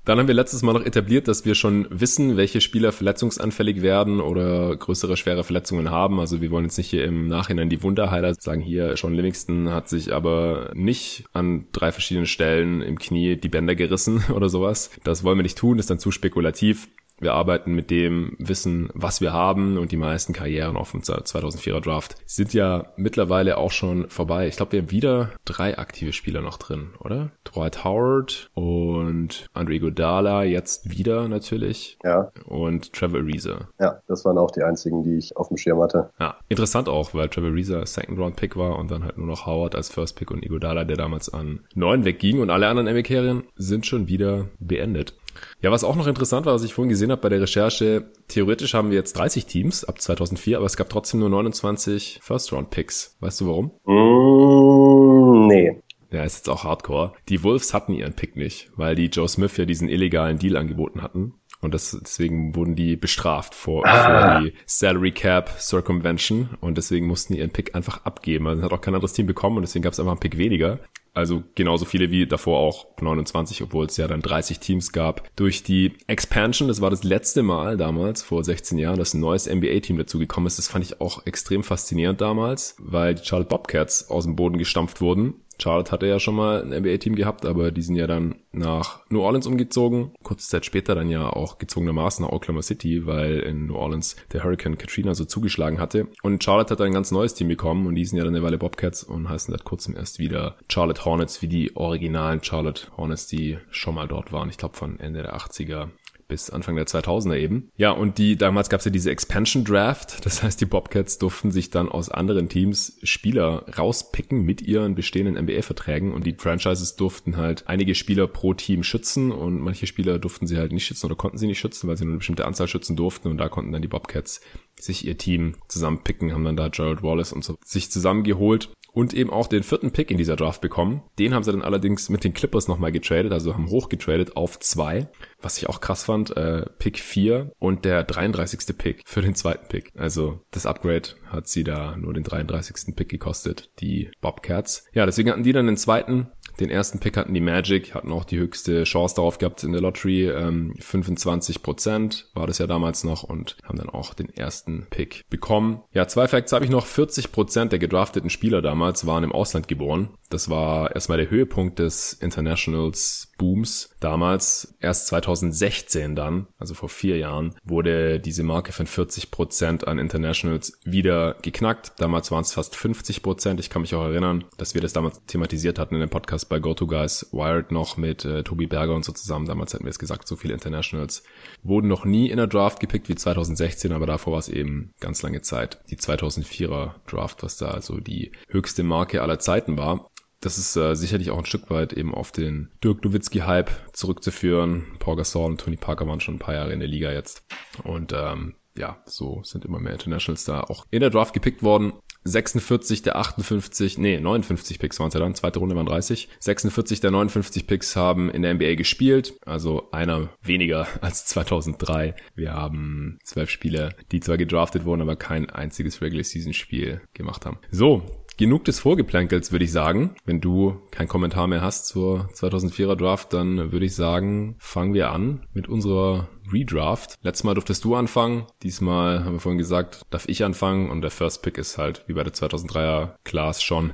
dann 0.04 0.18
haben 0.18 0.26
wir 0.26 0.34
letztes 0.34 0.62
Mal 0.62 0.72
noch 0.72 0.84
etabliert, 0.84 1.28
dass 1.28 1.44
wir 1.44 1.54
schon 1.54 1.86
wissen, 1.90 2.36
welche 2.36 2.60
Spieler 2.60 2.90
verletzungsanfällig 2.90 3.82
werden 3.82 4.20
oder 4.20 4.76
größere, 4.76 5.16
schwere 5.16 5.44
Verletzungen 5.44 5.90
haben. 5.90 6.18
Also 6.18 6.40
wir 6.40 6.50
wollen 6.50 6.64
jetzt 6.64 6.78
nicht 6.78 6.90
hier 6.90 7.04
im 7.04 7.28
Nachhinein 7.28 7.68
die 7.68 7.82
Wunderheiler 7.82 8.34
sagen, 8.34 8.60
hier 8.60 8.96
Sean 8.96 9.14
Livingston 9.14 9.70
hat 9.70 9.88
sich 9.88 10.12
aber 10.12 10.72
nicht 10.74 11.24
an 11.32 11.66
drei 11.70 11.92
verschiedenen 11.92 12.26
Stellen 12.26 12.82
im 12.82 12.98
Knie 12.98 13.36
die 13.36 13.48
Bänder 13.48 13.76
gerissen 13.76 14.24
oder 14.34 14.48
sowas. 14.48 14.90
Das 15.04 15.22
wollen 15.22 15.38
wir 15.38 15.44
nicht 15.44 15.58
tun, 15.58 15.78
ist 15.78 15.90
dann 15.90 16.00
zu 16.00 16.10
spekulativ. 16.10 16.88
Wir 17.22 17.34
arbeiten 17.34 17.72
mit 17.72 17.92
dem 17.92 18.34
Wissen, 18.40 18.90
was 18.94 19.20
wir 19.20 19.32
haben 19.32 19.78
und 19.78 19.92
die 19.92 19.96
meisten 19.96 20.32
Karrieren 20.32 20.76
auf 20.76 20.90
dem 20.90 21.02
2004er 21.02 21.80
Draft 21.80 22.16
sind 22.26 22.52
ja 22.52 22.86
mittlerweile 22.96 23.58
auch 23.58 23.70
schon 23.70 24.08
vorbei. 24.08 24.48
Ich 24.48 24.56
glaube, 24.56 24.72
wir 24.72 24.80
haben 24.80 24.90
wieder 24.90 25.30
drei 25.44 25.78
aktive 25.78 26.12
Spieler 26.12 26.40
noch 26.40 26.58
drin, 26.58 26.88
oder? 26.98 27.30
Dwight 27.44 27.84
Howard 27.84 28.50
und 28.54 29.46
Andre 29.54 29.78
Godala 29.78 30.42
jetzt 30.42 30.90
wieder 30.90 31.28
natürlich. 31.28 31.96
Ja. 32.02 32.32
Und 32.44 32.92
Trevor 32.92 33.20
Ariza. 33.20 33.68
Ja, 33.78 34.00
das 34.08 34.24
waren 34.24 34.36
auch 34.36 34.50
die 34.50 34.64
einzigen, 34.64 35.04
die 35.04 35.16
ich 35.16 35.36
auf 35.36 35.46
dem 35.46 35.58
Schirm 35.58 35.80
hatte. 35.80 36.10
Ja, 36.18 36.38
interessant 36.48 36.88
auch, 36.88 37.14
weil 37.14 37.28
Trevor 37.28 37.50
Ariza 37.50 37.86
Second 37.86 38.18
Round 38.18 38.34
Pick 38.34 38.56
war 38.56 38.76
und 38.80 38.90
dann 38.90 39.04
halt 39.04 39.16
nur 39.16 39.28
noch 39.28 39.46
Howard 39.46 39.76
als 39.76 39.90
First 39.90 40.16
Pick 40.16 40.32
und 40.32 40.44
Igodala, 40.44 40.82
der 40.82 40.96
damals 40.96 41.32
an 41.32 41.60
neun 41.76 42.04
wegging 42.04 42.40
und 42.40 42.50
alle 42.50 42.66
anderen 42.66 42.88
NBA-Karrieren 42.88 43.44
sind 43.54 43.86
schon 43.86 44.08
wieder 44.08 44.48
beendet. 44.58 45.14
Ja, 45.60 45.70
was 45.70 45.84
auch 45.84 45.96
noch 45.96 46.06
interessant 46.06 46.46
war, 46.46 46.54
was 46.54 46.64
ich 46.64 46.74
vorhin 46.74 46.88
gesehen 46.88 47.10
habe 47.10 47.22
bei 47.22 47.28
der 47.28 47.40
Recherche, 47.40 48.10
theoretisch 48.28 48.74
haben 48.74 48.90
wir 48.90 48.96
jetzt 48.96 49.16
30 49.16 49.46
Teams 49.46 49.84
ab 49.84 50.00
2004, 50.00 50.56
aber 50.56 50.66
es 50.66 50.76
gab 50.76 50.88
trotzdem 50.88 51.20
nur 51.20 51.30
29 51.30 52.20
First-Round-Picks. 52.22 53.16
Weißt 53.20 53.40
du 53.40 53.46
warum? 53.46 53.70
Mm, 53.84 55.46
nee. 55.46 55.82
Ja, 56.12 56.24
ist 56.24 56.36
jetzt 56.36 56.50
auch 56.50 56.64
Hardcore. 56.64 57.14
Die 57.28 57.42
Wolves 57.42 57.72
hatten 57.72 57.94
ihren 57.94 58.12
Pick 58.12 58.36
nicht, 58.36 58.70
weil 58.76 58.94
die 58.94 59.06
Joe 59.06 59.28
Smith 59.28 59.56
ja 59.56 59.64
diesen 59.64 59.88
illegalen 59.88 60.38
Deal 60.38 60.56
angeboten 60.56 61.02
hatten. 61.02 61.34
Und 61.62 61.72
das, 61.72 61.96
deswegen 61.98 62.54
wurden 62.54 62.74
die 62.74 62.96
bestraft 62.96 63.54
vor, 63.54 63.86
ah. 63.86 64.32
vor 64.32 64.40
die 64.42 64.52
Salary 64.66 65.12
Cap 65.12 65.48
Circumvention. 65.58 66.50
Und 66.60 66.76
deswegen 66.76 67.06
mussten 67.06 67.32
die 67.32 67.38
ihren 67.38 67.50
Pick 67.50 67.74
einfach 67.74 68.04
abgeben. 68.04 68.48
Also 68.48 68.62
hat 68.62 68.72
auch 68.72 68.80
kein 68.80 68.94
anderes 68.94 69.12
Team 69.12 69.26
bekommen 69.26 69.56
und 69.56 69.62
deswegen 69.62 69.84
gab 69.84 69.92
es 69.92 70.00
einfach 70.00 70.12
einen 70.12 70.20
Pick 70.20 70.36
weniger. 70.36 70.80
Also 71.14 71.44
genauso 71.54 71.84
viele 71.84 72.10
wie 72.10 72.26
davor 72.26 72.58
auch 72.58 72.86
29, 73.00 73.62
obwohl 73.62 73.86
es 73.86 73.96
ja 73.96 74.08
dann 74.08 74.22
30 74.22 74.58
Teams 74.60 74.92
gab. 74.92 75.28
Durch 75.36 75.62
die 75.62 75.92
Expansion, 76.06 76.68
das 76.68 76.80
war 76.80 76.90
das 76.90 77.04
letzte 77.04 77.42
Mal 77.42 77.76
damals, 77.76 78.22
vor 78.22 78.42
16 78.42 78.78
Jahren, 78.78 78.98
dass 78.98 79.14
ein 79.14 79.20
neues 79.20 79.46
NBA-Team 79.46 79.98
dazugekommen 79.98 80.46
ist. 80.46 80.58
Das 80.58 80.68
fand 80.68 80.84
ich 80.84 81.00
auch 81.00 81.26
extrem 81.26 81.62
faszinierend 81.62 82.20
damals, 82.20 82.76
weil 82.78 83.14
die 83.14 83.24
Charlotte 83.24 83.50
Bobcats 83.50 84.08
aus 84.08 84.24
dem 84.24 84.36
Boden 84.36 84.56
gestampft 84.56 85.00
wurden 85.00 85.34
Charlotte 85.62 85.92
hatte 85.92 86.06
ja 86.06 86.18
schon 86.18 86.34
mal 86.34 86.62
ein 86.62 86.80
NBA-Team 86.80 87.14
gehabt, 87.14 87.46
aber 87.46 87.70
die 87.70 87.82
sind 87.82 87.96
ja 87.96 88.06
dann 88.06 88.34
nach 88.52 89.00
New 89.10 89.20
Orleans 89.20 89.46
umgezogen. 89.46 90.12
Kurze 90.22 90.48
Zeit 90.48 90.66
später 90.66 90.94
dann 90.94 91.08
ja 91.08 91.28
auch 91.28 91.58
gezwungenermaßen 91.58 92.24
nach 92.24 92.32
Oklahoma 92.32 92.62
City, 92.62 93.06
weil 93.06 93.40
in 93.40 93.66
New 93.66 93.76
Orleans 93.76 94.16
der 94.32 94.42
Hurricane 94.44 94.78
Katrina 94.78 95.14
so 95.14 95.24
zugeschlagen 95.24 95.78
hatte. 95.78 96.08
Und 96.22 96.42
Charlotte 96.42 96.72
hat 96.72 96.80
dann 96.80 96.88
ein 96.88 96.94
ganz 96.94 97.10
neues 97.10 97.34
Team 97.34 97.48
bekommen 97.48 97.86
und 97.86 97.94
die 97.94 98.04
sind 98.04 98.18
ja 98.18 98.24
dann 98.24 98.34
eine 98.34 98.44
Weile 98.44 98.58
Bobcats 98.58 99.04
und 99.04 99.28
heißen 99.28 99.52
seit 99.52 99.64
kurzem 99.64 99.96
erst 99.96 100.18
wieder 100.18 100.56
Charlotte 100.68 101.04
Hornets, 101.04 101.42
wie 101.42 101.48
die 101.48 101.76
originalen 101.76 102.42
Charlotte 102.42 102.88
Hornets, 102.96 103.26
die 103.26 103.58
schon 103.70 103.94
mal 103.94 104.08
dort 104.08 104.32
waren. 104.32 104.48
Ich 104.48 104.58
glaube 104.58 104.76
von 104.76 104.98
Ende 104.98 105.22
der 105.22 105.36
80er 105.36 105.88
bis 106.32 106.48
Anfang 106.48 106.76
der 106.76 106.86
2000er 106.86 107.36
eben. 107.36 107.68
Ja, 107.76 107.90
und 107.90 108.16
die 108.16 108.36
damals 108.36 108.70
gab 108.70 108.78
es 108.78 108.86
ja 108.86 108.90
diese 108.90 109.10
Expansion 109.10 109.64
Draft, 109.64 110.24
das 110.24 110.42
heißt, 110.42 110.58
die 110.62 110.66
Bobcats 110.66 111.18
durften 111.18 111.50
sich 111.50 111.68
dann 111.68 111.90
aus 111.90 112.08
anderen 112.08 112.48
Teams 112.48 112.98
Spieler 113.02 113.66
rauspicken 113.78 114.42
mit 114.42 114.62
ihren 114.62 114.94
bestehenden 114.94 115.34
NBA-Verträgen 115.44 116.14
und 116.14 116.24
die 116.24 116.32
Franchises 116.32 116.96
durften 116.96 117.36
halt 117.36 117.68
einige 117.68 117.94
Spieler 117.94 118.26
pro 118.28 118.54
Team 118.54 118.82
schützen. 118.82 119.30
Und 119.30 119.60
manche 119.60 119.86
Spieler 119.86 120.18
durften 120.18 120.46
sie 120.46 120.56
halt 120.56 120.72
nicht 120.72 120.86
schützen 120.86 121.04
oder 121.04 121.16
konnten 121.16 121.36
sie 121.36 121.46
nicht 121.46 121.58
schützen, 121.58 121.86
weil 121.86 121.98
sie 121.98 122.04
nur 122.04 122.12
eine 122.12 122.18
bestimmte 122.18 122.46
Anzahl 122.46 122.66
schützen 122.66 122.96
durften. 122.96 123.28
Und 123.28 123.36
da 123.36 123.50
konnten 123.50 123.72
dann 123.72 123.82
die 123.82 123.88
Bobcats 123.88 124.40
sich 124.80 125.06
ihr 125.06 125.18
Team 125.18 125.56
zusammenpicken, 125.68 126.32
haben 126.32 126.44
dann 126.44 126.56
da 126.56 126.68
Gerald 126.68 127.02
Wallace 127.02 127.34
und 127.34 127.44
so 127.44 127.56
sich 127.62 127.90
zusammengeholt 127.90 128.72
und 128.92 129.14
eben 129.14 129.30
auch 129.30 129.46
den 129.46 129.62
vierten 129.62 129.90
Pick 129.90 130.10
in 130.10 130.18
dieser 130.18 130.36
Draft 130.36 130.60
bekommen. 130.60 131.02
Den 131.18 131.34
haben 131.34 131.42
sie 131.42 131.52
dann 131.52 131.62
allerdings 131.62 132.08
mit 132.08 132.24
den 132.24 132.34
Clippers 132.34 132.68
nochmal 132.68 132.92
getradet, 132.92 133.32
also 133.32 133.54
haben 133.54 133.70
hochgetradet 133.70 134.36
auf 134.36 134.60
zwei, 134.60 135.08
was 135.42 135.58
ich 135.58 135.68
auch 135.68 135.80
krass 135.80 136.04
fand, 136.04 136.36
äh, 136.36 136.66
Pick 136.78 136.98
4 136.98 137.52
und 137.58 137.84
der 137.84 138.04
33. 138.04 138.76
Pick 138.76 139.02
für 139.06 139.22
den 139.22 139.34
zweiten 139.34 139.68
Pick. 139.68 139.90
Also 139.96 140.40
das 140.50 140.66
Upgrade 140.66 141.10
hat 141.26 141.48
sie 141.48 141.64
da 141.64 141.96
nur 141.96 142.14
den 142.14 142.24
33. 142.24 142.94
Pick 142.96 143.08
gekostet, 143.08 143.70
die 143.80 144.10
Bobcats. 144.20 144.86
Ja, 144.92 145.06
deswegen 145.06 145.30
hatten 145.30 145.42
die 145.42 145.52
dann 145.52 145.66
den 145.66 145.76
zweiten 145.76 146.28
den 146.60 146.70
ersten 146.70 146.98
Pick 146.98 147.16
hatten 147.16 147.34
die 147.34 147.40
Magic, 147.40 147.94
hatten 147.94 148.12
auch 148.12 148.24
die 148.24 148.38
höchste 148.38 148.84
Chance 148.84 149.16
darauf 149.16 149.38
gehabt 149.38 149.64
in 149.64 149.72
der 149.72 149.80
Lottery. 149.80 150.28
Ähm, 150.28 150.74
25 150.78 151.62
Prozent 151.62 152.30
war 152.34 152.46
das 152.46 152.58
ja 152.58 152.66
damals 152.66 153.04
noch 153.04 153.22
und 153.22 153.56
haben 153.64 153.78
dann 153.78 153.88
auch 153.88 154.14
den 154.14 154.28
ersten 154.28 154.86
Pick 154.90 155.24
bekommen. 155.30 155.82
Ja, 155.92 156.06
zwei 156.08 156.28
Facts 156.28 156.52
habe 156.52 156.64
ich 156.64 156.70
noch. 156.70 156.86
40 156.86 157.32
Prozent 157.32 157.72
der 157.72 157.78
gedrafteten 157.78 158.30
Spieler 158.30 158.60
damals 158.60 159.06
waren 159.06 159.24
im 159.24 159.32
Ausland 159.32 159.66
geboren. 159.66 160.10
Das 160.32 160.48
war 160.48 160.94
erstmal 160.94 161.18
der 161.18 161.28
Höhepunkt 161.28 161.78
des 161.78 162.14
Internationals 162.14 163.32
Booms 163.36 163.94
damals. 164.00 164.74
Erst 164.80 165.08
2016 165.08 166.16
dann, 166.16 166.46
also 166.58 166.72
vor 166.72 166.88
vier 166.88 167.18
Jahren, 167.18 167.54
wurde 167.64 168.18
diese 168.18 168.42
Marke 168.42 168.72
von 168.72 168.86
40 168.86 169.30
Prozent 169.30 169.86
an 169.86 169.98
Internationals 169.98 170.78
wieder 170.84 171.36
geknackt. 171.42 171.92
Damals 171.98 172.30
waren 172.30 172.40
es 172.40 172.54
fast 172.54 172.76
50 172.76 173.22
Prozent. 173.22 173.60
Ich 173.60 173.68
kann 173.68 173.82
mich 173.82 173.94
auch 173.94 174.04
erinnern, 174.04 174.46
dass 174.56 174.72
wir 174.72 174.80
das 174.80 174.94
damals 174.94 175.20
thematisiert 175.26 175.78
hatten 175.78 175.96
in 175.96 176.00
dem 176.00 176.08
Podcast 176.08 176.48
bei 176.48 176.60
GoToGuys 176.60 177.28
Wired 177.32 177.70
noch 177.70 177.98
mit 177.98 178.24
äh, 178.24 178.42
Tobi 178.42 178.66
Berger 178.66 178.94
und 178.94 179.04
so 179.04 179.12
zusammen. 179.12 179.44
Damals 179.44 179.74
hatten 179.74 179.84
wir 179.84 179.90
es 179.90 179.98
gesagt, 179.98 180.26
so 180.26 180.36
viele 180.36 180.54
Internationals 180.54 181.24
wurden 181.62 181.88
noch 181.88 182.06
nie 182.06 182.30
in 182.30 182.38
der 182.38 182.46
Draft 182.46 182.80
gepickt 182.80 183.10
wie 183.10 183.16
2016, 183.16 183.92
aber 183.92 184.06
davor 184.06 184.32
war 184.32 184.40
es 184.40 184.48
eben 184.48 184.92
ganz 184.98 185.20
lange 185.20 185.42
Zeit. 185.42 185.82
Die 185.90 185.96
2004er 185.96 186.94
Draft, 187.06 187.42
was 187.42 187.58
da 187.58 187.72
also 187.72 188.00
die 188.00 188.32
höchste 188.48 188.82
Marke 188.82 189.20
aller 189.20 189.38
Zeiten 189.38 189.76
war 189.76 190.08
das 190.42 190.58
ist 190.58 190.76
äh, 190.76 190.94
sicherlich 190.94 191.30
auch 191.30 191.38
ein 191.38 191.46
Stück 191.46 191.70
weit 191.70 191.92
eben 191.92 192.14
auf 192.14 192.32
den 192.32 192.70
Dirk 192.82 193.04
Nowitzki-Hype 193.04 193.70
zurückzuführen. 193.92 194.84
Paul 194.98 195.16
Gasol 195.16 195.52
und 195.52 195.60
Tony 195.60 195.76
Parker 195.76 196.06
waren 196.06 196.20
schon 196.20 196.34
ein 196.34 196.40
paar 196.40 196.54
Jahre 196.54 196.72
in 196.72 196.80
der 196.80 196.88
Liga 196.88 197.12
jetzt. 197.12 197.44
Und 197.84 198.12
ähm, 198.12 198.56
ja, 198.74 199.02
so 199.06 199.40
sind 199.44 199.64
immer 199.64 199.78
mehr 199.78 199.92
Internationals 199.92 200.44
da 200.44 200.60
auch 200.60 200.84
in 200.90 201.00
der 201.00 201.10
Draft 201.10 201.32
gepickt 201.32 201.62
worden. 201.62 201.92
46 202.24 203.02
der 203.02 203.16
58, 203.16 203.98
nee, 203.98 204.20
59 204.20 204.78
Picks 204.78 205.00
waren 205.00 205.08
es 205.08 205.14
ja 205.14 205.20
dann, 205.20 205.34
zweite 205.34 205.58
Runde 205.58 205.74
waren 205.74 205.86
30. 205.86 206.28
46 206.38 207.00
der 207.00 207.10
59 207.10 207.66
Picks 207.66 207.96
haben 207.96 208.30
in 208.30 208.42
der 208.42 208.54
NBA 208.54 208.74
gespielt, 208.74 209.34
also 209.44 209.90
einer 209.90 210.28
weniger 210.42 210.86
als 211.00 211.26
2003. 211.26 212.14
Wir 212.34 212.52
haben 212.52 213.18
zwölf 213.24 213.50
Spieler, 213.50 213.94
die 214.12 214.20
zwar 214.20 214.38
gedraftet 214.38 214.84
wurden, 214.84 215.02
aber 215.02 215.16
kein 215.16 215.50
einziges 215.50 216.00
Regular 216.00 216.24
Season 216.24 216.52
Spiel 216.52 217.00
gemacht 217.12 217.44
haben. 217.44 217.58
So, 217.70 218.02
genug 218.42 218.64
des 218.64 218.80
Vorgeplänkels, 218.80 219.52
würde 219.52 219.64
ich 219.64 219.70
sagen. 219.70 220.16
Wenn 220.24 220.40
du 220.40 220.82
keinen 220.90 221.06
Kommentar 221.06 221.46
mehr 221.46 221.62
hast 221.62 221.86
zur 221.86 222.28
2004er 222.34 222.96
Draft, 222.96 223.32
dann 223.32 223.70
würde 223.70 223.86
ich 223.86 223.94
sagen, 223.94 224.56
fangen 224.58 224.94
wir 224.94 225.12
an 225.12 225.46
mit 225.54 225.68
unserer 225.68 226.26
Redraft. 226.52 227.14
Letztes 227.22 227.44
Mal 227.44 227.54
durftest 227.54 227.84
du 227.84 227.94
anfangen. 227.94 228.46
Diesmal 228.64 229.24
haben 229.24 229.34
wir 229.34 229.40
vorhin 229.40 229.58
gesagt, 229.58 230.02
darf 230.10 230.28
ich 230.28 230.44
anfangen. 230.44 230.90
Und 230.90 231.02
der 231.02 231.12
First 231.12 231.42
Pick 231.42 231.56
ist 231.56 231.78
halt 231.78 232.02
wie 232.08 232.14
bei 232.14 232.24
der 232.24 232.32
2003er 232.32 233.12
Class 233.22 233.62
schon 233.62 233.92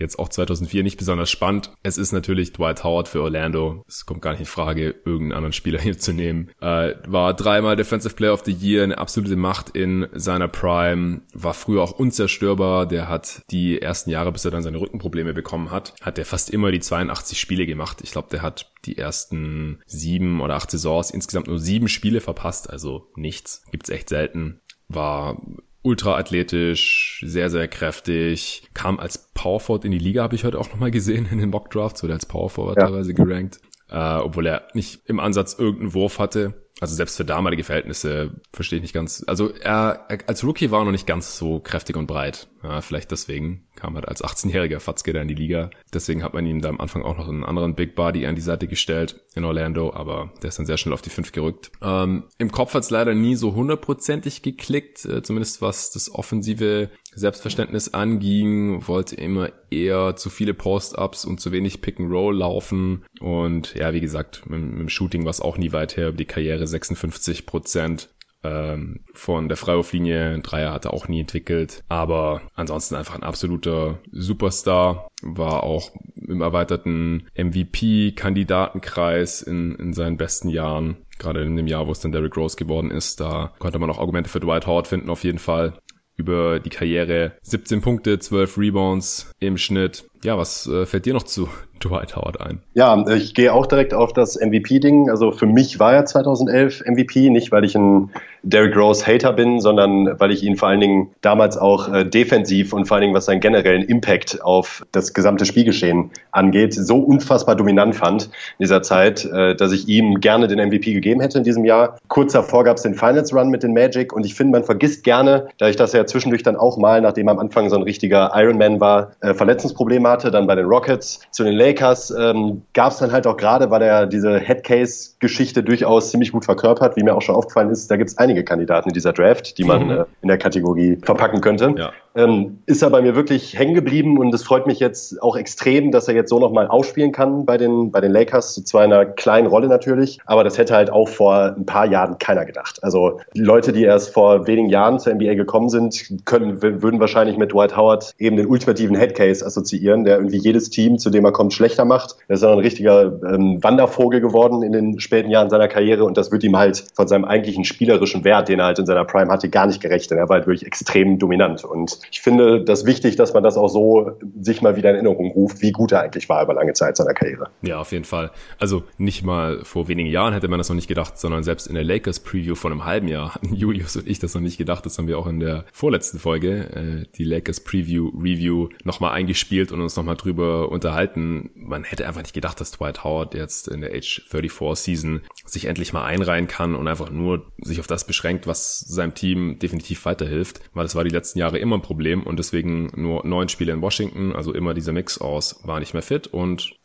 jetzt 0.00 0.18
auch 0.18 0.28
2004 0.28 0.82
nicht 0.82 0.96
besonders 0.96 1.30
spannend. 1.30 1.72
Es 1.82 1.98
ist 1.98 2.12
natürlich 2.12 2.52
Dwight 2.52 2.82
Howard 2.82 3.08
für 3.08 3.22
Orlando. 3.22 3.84
Es 3.86 4.06
kommt 4.06 4.22
gar 4.22 4.32
nicht 4.32 4.40
in 4.40 4.46
Frage, 4.46 4.94
irgendeinen 5.04 5.32
anderen 5.32 5.52
Spieler 5.52 5.78
hier 5.80 5.98
zu 5.98 6.12
nehmen. 6.12 6.50
Äh, 6.60 6.94
war 7.06 7.34
dreimal 7.34 7.76
Defensive 7.76 8.14
Player 8.14 8.32
of 8.32 8.44
the 8.44 8.52
Year, 8.52 8.82
eine 8.82 8.98
absolute 8.98 9.36
Macht 9.36 9.70
in 9.70 10.08
seiner 10.12 10.48
Prime. 10.48 11.22
War 11.32 11.54
früher 11.54 11.82
auch 11.82 11.92
unzerstörbar. 11.92 12.86
Der 12.86 13.08
hat 13.08 13.42
die 13.50 13.80
ersten 13.80 14.10
Jahre, 14.10 14.32
bis 14.32 14.44
er 14.44 14.50
dann 14.50 14.62
seine 14.62 14.80
Rückenprobleme 14.80 15.34
bekommen 15.34 15.70
hat, 15.70 15.94
hat 16.00 16.18
er 16.18 16.24
fast 16.24 16.50
immer 16.50 16.72
die 16.72 16.80
82 16.80 17.38
Spiele 17.38 17.66
gemacht. 17.66 17.98
Ich 18.02 18.12
glaube, 18.12 18.28
der 18.30 18.42
hat 18.42 18.72
die 18.84 18.96
ersten 18.96 19.80
sieben 19.86 20.40
oder 20.40 20.54
acht 20.54 20.70
Saisons 20.70 21.10
insgesamt 21.10 21.48
nur 21.48 21.58
sieben 21.58 21.88
Spiele 21.88 22.20
verpasst. 22.20 22.70
Also 22.70 23.10
nichts. 23.14 23.62
Gibt's 23.70 23.90
echt 23.90 24.08
selten. 24.08 24.60
War 24.88 25.40
ultra 25.82 26.16
athletisch, 26.16 27.22
sehr, 27.26 27.50
sehr 27.50 27.68
kräftig, 27.68 28.64
kam 28.74 28.98
als 28.98 29.30
Powerforward 29.34 29.84
in 29.84 29.92
die 29.92 29.98
Liga, 29.98 30.22
habe 30.22 30.34
ich 30.34 30.44
heute 30.44 30.58
auch 30.58 30.68
nochmal 30.68 30.90
gesehen 30.90 31.26
in 31.30 31.38
den 31.38 31.50
Mock 31.50 31.70
Drafts, 31.70 32.02
wurde 32.02 32.14
als 32.14 32.26
Powerforward 32.26 32.76
ja. 32.76 32.84
teilweise 32.84 33.14
gerankt, 33.14 33.60
äh, 33.88 34.16
obwohl 34.16 34.46
er 34.46 34.68
nicht 34.74 35.02
im 35.06 35.20
Ansatz 35.20 35.58
irgendeinen 35.58 35.94
Wurf 35.94 36.18
hatte. 36.18 36.54
Also 36.80 36.94
selbst 36.94 37.16
für 37.16 37.24
damalige 37.24 37.62
Verhältnisse 37.62 38.40
verstehe 38.52 38.78
ich 38.78 38.82
nicht 38.82 38.94
ganz. 38.94 39.22
Also 39.26 39.52
er, 39.52 40.06
er 40.08 40.18
als 40.26 40.42
Rookie 40.42 40.70
war 40.70 40.80
er 40.80 40.84
noch 40.86 40.92
nicht 40.92 41.06
ganz 41.06 41.36
so 41.36 41.60
kräftig 41.60 41.96
und 41.96 42.06
breit. 42.06 42.48
Ja, 42.62 42.80
vielleicht 42.80 43.10
deswegen 43.10 43.66
kam 43.74 43.94
halt 43.94 44.08
als 44.08 44.22
18-jähriger 44.22 44.80
Fatzke 44.80 45.12
da 45.12 45.22
in 45.22 45.28
die 45.28 45.34
Liga. 45.34 45.70
Deswegen 45.92 46.22
hat 46.22 46.34
man 46.34 46.44
ihm 46.44 46.60
da 46.60 46.68
am 46.68 46.80
Anfang 46.80 47.02
auch 47.02 47.16
noch 47.16 47.28
einen 47.28 47.44
anderen 47.44 47.74
Big 47.74 47.94
Body 47.94 48.26
an 48.26 48.34
die 48.34 48.40
Seite 48.40 48.66
gestellt 48.66 49.20
in 49.34 49.44
Orlando, 49.44 49.92
aber 49.92 50.32
der 50.42 50.48
ist 50.48 50.58
dann 50.58 50.66
sehr 50.66 50.76
schnell 50.76 50.92
auf 50.92 51.02
die 51.02 51.10
5 51.10 51.32
gerückt. 51.32 51.70
Ähm, 51.82 52.24
Im 52.38 52.52
Kopf 52.52 52.74
hat 52.74 52.82
es 52.82 52.90
leider 52.90 53.14
nie 53.14 53.36
so 53.36 53.54
hundertprozentig 53.54 54.42
geklickt, 54.42 55.04
äh, 55.04 55.22
zumindest 55.22 55.62
was 55.62 55.90
das 55.92 56.14
offensive 56.14 56.90
Selbstverständnis 57.14 57.92
anging, 57.92 58.86
wollte 58.86 59.16
immer 59.16 59.50
eher 59.70 60.16
zu 60.16 60.30
viele 60.30 60.54
Post-Ups 60.54 61.24
und 61.24 61.40
zu 61.40 61.52
wenig 61.52 61.80
Pick-and-Roll 61.80 62.36
laufen. 62.36 63.04
Und 63.20 63.74
ja, 63.74 63.92
wie 63.92 64.00
gesagt, 64.00 64.48
mit, 64.48 64.60
mit 64.60 64.80
dem 64.80 64.88
Shooting 64.88 65.24
war 65.24 65.30
es 65.30 65.40
auch 65.40 65.58
nie 65.58 65.72
weit 65.72 65.96
her 65.96 66.08
über 66.08 66.18
die 66.18 66.24
Karriere 66.24 66.66
56 66.66 67.46
Prozent 67.46 68.08
ähm, 68.42 69.00
von 69.12 69.48
der 69.48 69.56
Freiwurflinie. 69.56 70.40
Dreier 70.40 70.72
hat 70.72 70.86
er 70.86 70.94
auch 70.94 71.08
nie 71.08 71.20
entwickelt. 71.20 71.82
Aber 71.88 72.42
ansonsten 72.54 72.94
einfach 72.94 73.14
ein 73.14 73.22
absoluter 73.22 73.98
Superstar. 74.12 75.08
War 75.22 75.62
auch 75.62 75.90
im 76.16 76.40
erweiterten 76.40 77.28
MVP-Kandidatenkreis 77.36 79.42
in, 79.42 79.74
in 79.74 79.92
seinen 79.92 80.16
besten 80.16 80.48
Jahren. 80.48 80.96
Gerade 81.18 81.42
in 81.42 81.56
dem 81.56 81.66
Jahr, 81.66 81.86
wo 81.86 81.92
es 81.92 82.00
dann 82.00 82.12
Derrick 82.12 82.36
Rose 82.36 82.56
geworden 82.56 82.90
ist, 82.90 83.20
da 83.20 83.52
konnte 83.58 83.78
man 83.78 83.90
auch 83.90 83.98
Argumente 83.98 84.30
für 84.30 84.40
Dwight 84.40 84.66
Howard 84.66 84.88
finden, 84.88 85.10
auf 85.10 85.24
jeden 85.24 85.38
Fall 85.38 85.74
über 86.20 86.60
die 86.60 86.70
Karriere 86.70 87.32
17 87.42 87.80
Punkte, 87.80 88.18
12 88.18 88.58
Rebounds 88.58 89.32
im 89.40 89.56
Schnitt. 89.56 90.04
Ja, 90.22 90.36
was 90.36 90.66
äh, 90.66 90.84
fällt 90.84 91.06
dir 91.06 91.14
noch 91.14 91.22
zu 91.22 91.48
Dwight 91.84 92.14
Howard 92.14 92.40
ein? 92.40 92.60
Ja, 92.74 93.06
ich 93.08 93.34
gehe 93.34 93.52
auch 93.54 93.66
direkt 93.66 93.94
auf 93.94 94.12
das 94.12 94.38
MVP-Ding. 94.38 95.08
Also 95.08 95.32
für 95.32 95.46
mich 95.46 95.78
war 95.78 95.94
er 95.94 96.04
2011 96.04 96.84
MVP, 96.86 97.30
nicht 97.30 97.52
weil 97.52 97.64
ich 97.64 97.74
ein 97.74 98.10
Derrick 98.42 98.76
Rose 98.76 99.06
Hater 99.06 99.32
bin, 99.32 99.60
sondern 99.60 100.18
weil 100.18 100.30
ich 100.30 100.42
ihn 100.42 100.56
vor 100.56 100.68
allen 100.68 100.80
Dingen 100.80 101.10
damals 101.20 101.56
auch 101.56 101.92
äh, 101.92 102.04
defensiv 102.04 102.72
und 102.72 102.86
vor 102.86 102.96
allen 102.96 103.02
Dingen 103.02 103.14
was 103.14 103.26
seinen 103.26 103.40
generellen 103.40 103.82
Impact 103.82 104.42
auf 104.42 104.84
das 104.92 105.14
gesamte 105.14 105.44
Spielgeschehen 105.46 106.10
angeht, 106.32 106.74
so 106.74 106.98
unfassbar 106.98 107.56
dominant 107.56 107.96
fand 107.96 108.24
in 108.24 108.30
dieser 108.60 108.82
Zeit, 108.82 109.24
äh, 109.24 109.54
dass 109.54 109.72
ich 109.72 109.88
ihm 109.88 110.20
gerne 110.20 110.48
den 110.48 110.58
MVP 110.58 110.92
gegeben 110.92 111.20
hätte 111.20 111.38
in 111.38 111.44
diesem 111.44 111.64
Jahr. 111.64 111.98
Kurz 112.08 112.32
davor 112.32 112.64
gab 112.64 112.76
es 112.76 112.82
den 112.82 112.94
Finals 112.94 113.34
Run 113.34 113.48
mit 113.48 113.62
den 113.62 113.72
Magic 113.72 114.12
und 114.12 114.24
ich 114.24 114.34
finde, 114.34 114.52
man 114.52 114.64
vergisst 114.64 115.04
gerne, 115.04 115.48
da 115.58 115.68
ich 115.68 115.76
das 115.76 115.92
ja 115.92 116.06
zwischendurch 116.06 116.42
dann 116.42 116.56
auch 116.56 116.76
mal, 116.76 117.00
nachdem 117.00 117.28
er 117.28 117.32
am 117.32 117.38
Anfang 117.38 117.70
so 117.70 117.76
ein 117.76 117.82
richtiger 117.82 118.32
Ironman 118.34 118.80
war, 118.80 119.12
äh, 119.20 119.34
Verletzungsprobleme 119.34 120.09
hatte, 120.10 120.30
dann 120.30 120.46
bei 120.46 120.54
den 120.54 120.66
Rockets 120.66 121.20
zu 121.30 121.44
den 121.44 121.54
Lakers 121.54 122.10
ähm, 122.10 122.62
gab 122.74 122.92
es 122.92 122.98
dann 122.98 123.12
halt 123.12 123.26
auch 123.26 123.36
gerade, 123.36 123.70
weil 123.70 123.82
er 123.82 124.06
diese 124.06 124.38
Headcase-Geschichte 124.38 125.62
durchaus 125.62 126.10
ziemlich 126.10 126.32
gut 126.32 126.44
verkörpert, 126.44 126.96
wie 126.96 127.02
mir 127.02 127.14
auch 127.14 127.22
schon 127.22 127.34
aufgefallen 127.34 127.70
ist, 127.70 127.90
da 127.90 127.96
gibt 127.96 128.10
es 128.10 128.18
einige 128.18 128.44
Kandidaten 128.44 128.90
in 128.90 128.94
dieser 128.94 129.12
Draft, 129.12 129.58
die 129.58 129.64
man 129.64 129.84
mhm. 129.84 129.90
äh, 129.90 130.04
in 130.22 130.28
der 130.28 130.38
Kategorie 130.38 130.98
verpacken 131.02 131.40
könnte. 131.40 131.74
Ja. 131.76 131.92
Ähm, 132.14 132.58
ist 132.66 132.82
er 132.82 132.90
bei 132.90 133.02
mir 133.02 133.14
wirklich 133.14 133.56
hängen 133.56 133.74
geblieben 133.74 134.18
und 134.18 134.34
es 134.34 134.42
freut 134.42 134.66
mich 134.66 134.80
jetzt 134.80 135.22
auch 135.22 135.36
extrem, 135.36 135.92
dass 135.92 136.08
er 136.08 136.14
jetzt 136.14 136.30
so 136.30 136.40
nochmal 136.40 136.66
ausspielen 136.66 137.12
kann 137.12 137.46
bei 137.46 137.56
den, 137.56 137.92
bei 137.92 138.00
den 138.00 138.10
Lakers, 138.10 138.54
zu 138.54 138.64
zwar 138.64 138.84
in 138.84 138.92
einer 138.92 139.06
kleinen 139.06 139.46
Rolle 139.46 139.68
natürlich, 139.68 140.18
aber 140.26 140.42
das 140.42 140.58
hätte 140.58 140.74
halt 140.74 140.90
auch 140.90 141.08
vor 141.08 141.54
ein 141.56 141.66
paar 141.66 141.86
Jahren 141.86 142.18
keiner 142.18 142.44
gedacht. 142.44 142.82
Also 142.82 143.20
die 143.34 143.40
Leute, 143.40 143.72
die 143.72 143.84
erst 143.84 144.12
vor 144.12 144.48
wenigen 144.48 144.68
Jahren 144.68 144.98
zur 144.98 145.14
NBA 145.14 145.34
gekommen 145.34 145.68
sind, 145.68 146.24
können, 146.24 146.60
würden 146.62 146.98
wahrscheinlich 146.98 147.36
mit 147.36 147.52
Dwight 147.52 147.76
Howard 147.76 148.12
eben 148.18 148.36
den 148.36 148.46
ultimativen 148.46 148.96
Headcase 148.96 149.46
assoziieren, 149.46 150.04
der 150.04 150.16
irgendwie 150.16 150.38
jedes 150.38 150.70
Team, 150.70 150.98
zu 150.98 151.10
dem 151.10 151.24
er 151.24 151.32
kommt, 151.32 151.52
schlechter 151.52 151.84
macht. 151.84 152.16
Er 152.26 152.34
ist 152.34 152.42
dann 152.42 152.52
ein 152.52 152.58
richtiger 152.58 153.20
ähm, 153.22 153.62
Wandervogel 153.62 154.20
geworden 154.20 154.62
in 154.62 154.72
den 154.72 154.98
späten 154.98 155.30
Jahren 155.30 155.48
seiner 155.48 155.68
Karriere 155.68 156.04
und 156.04 156.16
das 156.16 156.32
wird 156.32 156.42
ihm 156.42 156.56
halt 156.56 156.86
von 156.94 157.06
seinem 157.06 157.24
eigentlichen 157.24 157.64
spielerischen 157.64 158.24
Wert, 158.24 158.48
den 158.48 158.58
er 158.58 158.66
halt 158.66 158.80
in 158.80 158.86
seiner 158.86 159.04
Prime 159.04 159.30
hatte, 159.30 159.48
gar 159.48 159.66
nicht 159.66 159.80
gerecht, 159.80 160.10
denn 160.10 160.18
er 160.18 160.28
war 160.28 160.38
halt 160.38 160.46
wirklich 160.48 160.66
extrem 160.66 161.18
dominant 161.20 161.64
und 161.64 162.00
ich 162.10 162.20
finde 162.20 162.64
das 162.64 162.86
wichtig, 162.86 163.16
dass 163.16 163.34
man 163.34 163.42
das 163.42 163.56
auch 163.56 163.68
so 163.68 164.18
sich 164.40 164.62
mal 164.62 164.76
wieder 164.76 164.90
in 164.90 164.96
Erinnerung 164.96 165.30
ruft, 165.30 165.62
wie 165.62 165.72
gut 165.72 165.92
er 165.92 166.02
eigentlich 166.02 166.28
war 166.28 166.42
über 166.42 166.54
lange 166.54 166.72
Zeit 166.72 166.96
seiner 166.96 167.14
Karriere. 167.14 167.50
Ja, 167.62 167.80
auf 167.80 167.92
jeden 167.92 168.04
Fall. 168.04 168.30
Also 168.58 168.82
nicht 168.98 169.22
mal 169.22 169.64
vor 169.64 169.88
wenigen 169.88 170.08
Jahren 170.08 170.34
hätte 170.34 170.48
man 170.48 170.58
das 170.58 170.68
noch 170.68 170.76
nicht 170.76 170.88
gedacht, 170.88 171.18
sondern 171.18 171.42
selbst 171.42 171.66
in 171.66 171.74
der 171.74 171.84
Lakers 171.84 172.20
Preview 172.20 172.54
von 172.54 172.72
einem 172.72 172.84
halben 172.84 173.08
Jahr 173.08 173.34
hatten 173.34 173.54
Julius 173.54 173.96
und 173.96 174.08
ich 174.08 174.18
das 174.18 174.34
noch 174.34 174.40
nicht 174.40 174.58
gedacht. 174.58 174.84
Das 174.86 174.98
haben 174.98 175.06
wir 175.06 175.18
auch 175.18 175.26
in 175.26 175.40
der 175.40 175.64
vorletzten 175.72 176.18
Folge, 176.18 177.04
äh, 177.04 177.06
die 177.16 177.24
Lakers 177.24 177.60
Preview 177.60 178.08
Review, 178.08 178.68
nochmal 178.84 179.12
eingespielt 179.12 179.72
und 179.72 179.80
uns 179.80 179.96
nochmal 179.96 180.16
drüber 180.16 180.70
unterhalten. 180.70 181.50
Man 181.54 181.84
hätte 181.84 182.06
einfach 182.06 182.22
nicht 182.22 182.34
gedacht, 182.34 182.60
dass 182.60 182.72
Dwight 182.72 183.04
Howard 183.04 183.34
jetzt 183.34 183.68
in 183.68 183.80
der 183.80 183.94
Age 183.94 184.22
34 184.28 184.84
Season 184.84 185.20
sich 185.44 185.66
endlich 185.66 185.92
mal 185.92 186.04
einreihen 186.04 186.46
kann 186.46 186.74
und 186.74 186.88
einfach 186.88 187.10
nur 187.10 187.46
sich 187.62 187.80
auf 187.80 187.86
das 187.86 188.06
beschränkt, 188.06 188.46
was 188.46 188.80
seinem 188.80 189.14
Team 189.14 189.58
definitiv 189.58 190.04
weiterhilft, 190.04 190.60
weil 190.74 190.84
das 190.84 190.94
war 190.94 191.04
die 191.04 191.10
letzten 191.10 191.38
Jahre 191.38 191.58
immer 191.58 191.76
ein 191.76 191.82
Problem. 191.90 192.22
Und 192.22 192.38
deswegen 192.38 192.92
nur 192.94 193.26
neun 193.26 193.48
Spiele 193.48 193.72
in 193.72 193.82
Washington, 193.82 194.32
also 194.32 194.54
immer 194.54 194.74
dieser 194.74 194.92
Mix 194.92 195.18
aus, 195.18 195.60
war 195.64 195.80
nicht 195.80 195.92
mehr 195.92 196.04
fit 196.04 196.28
und 196.28 196.76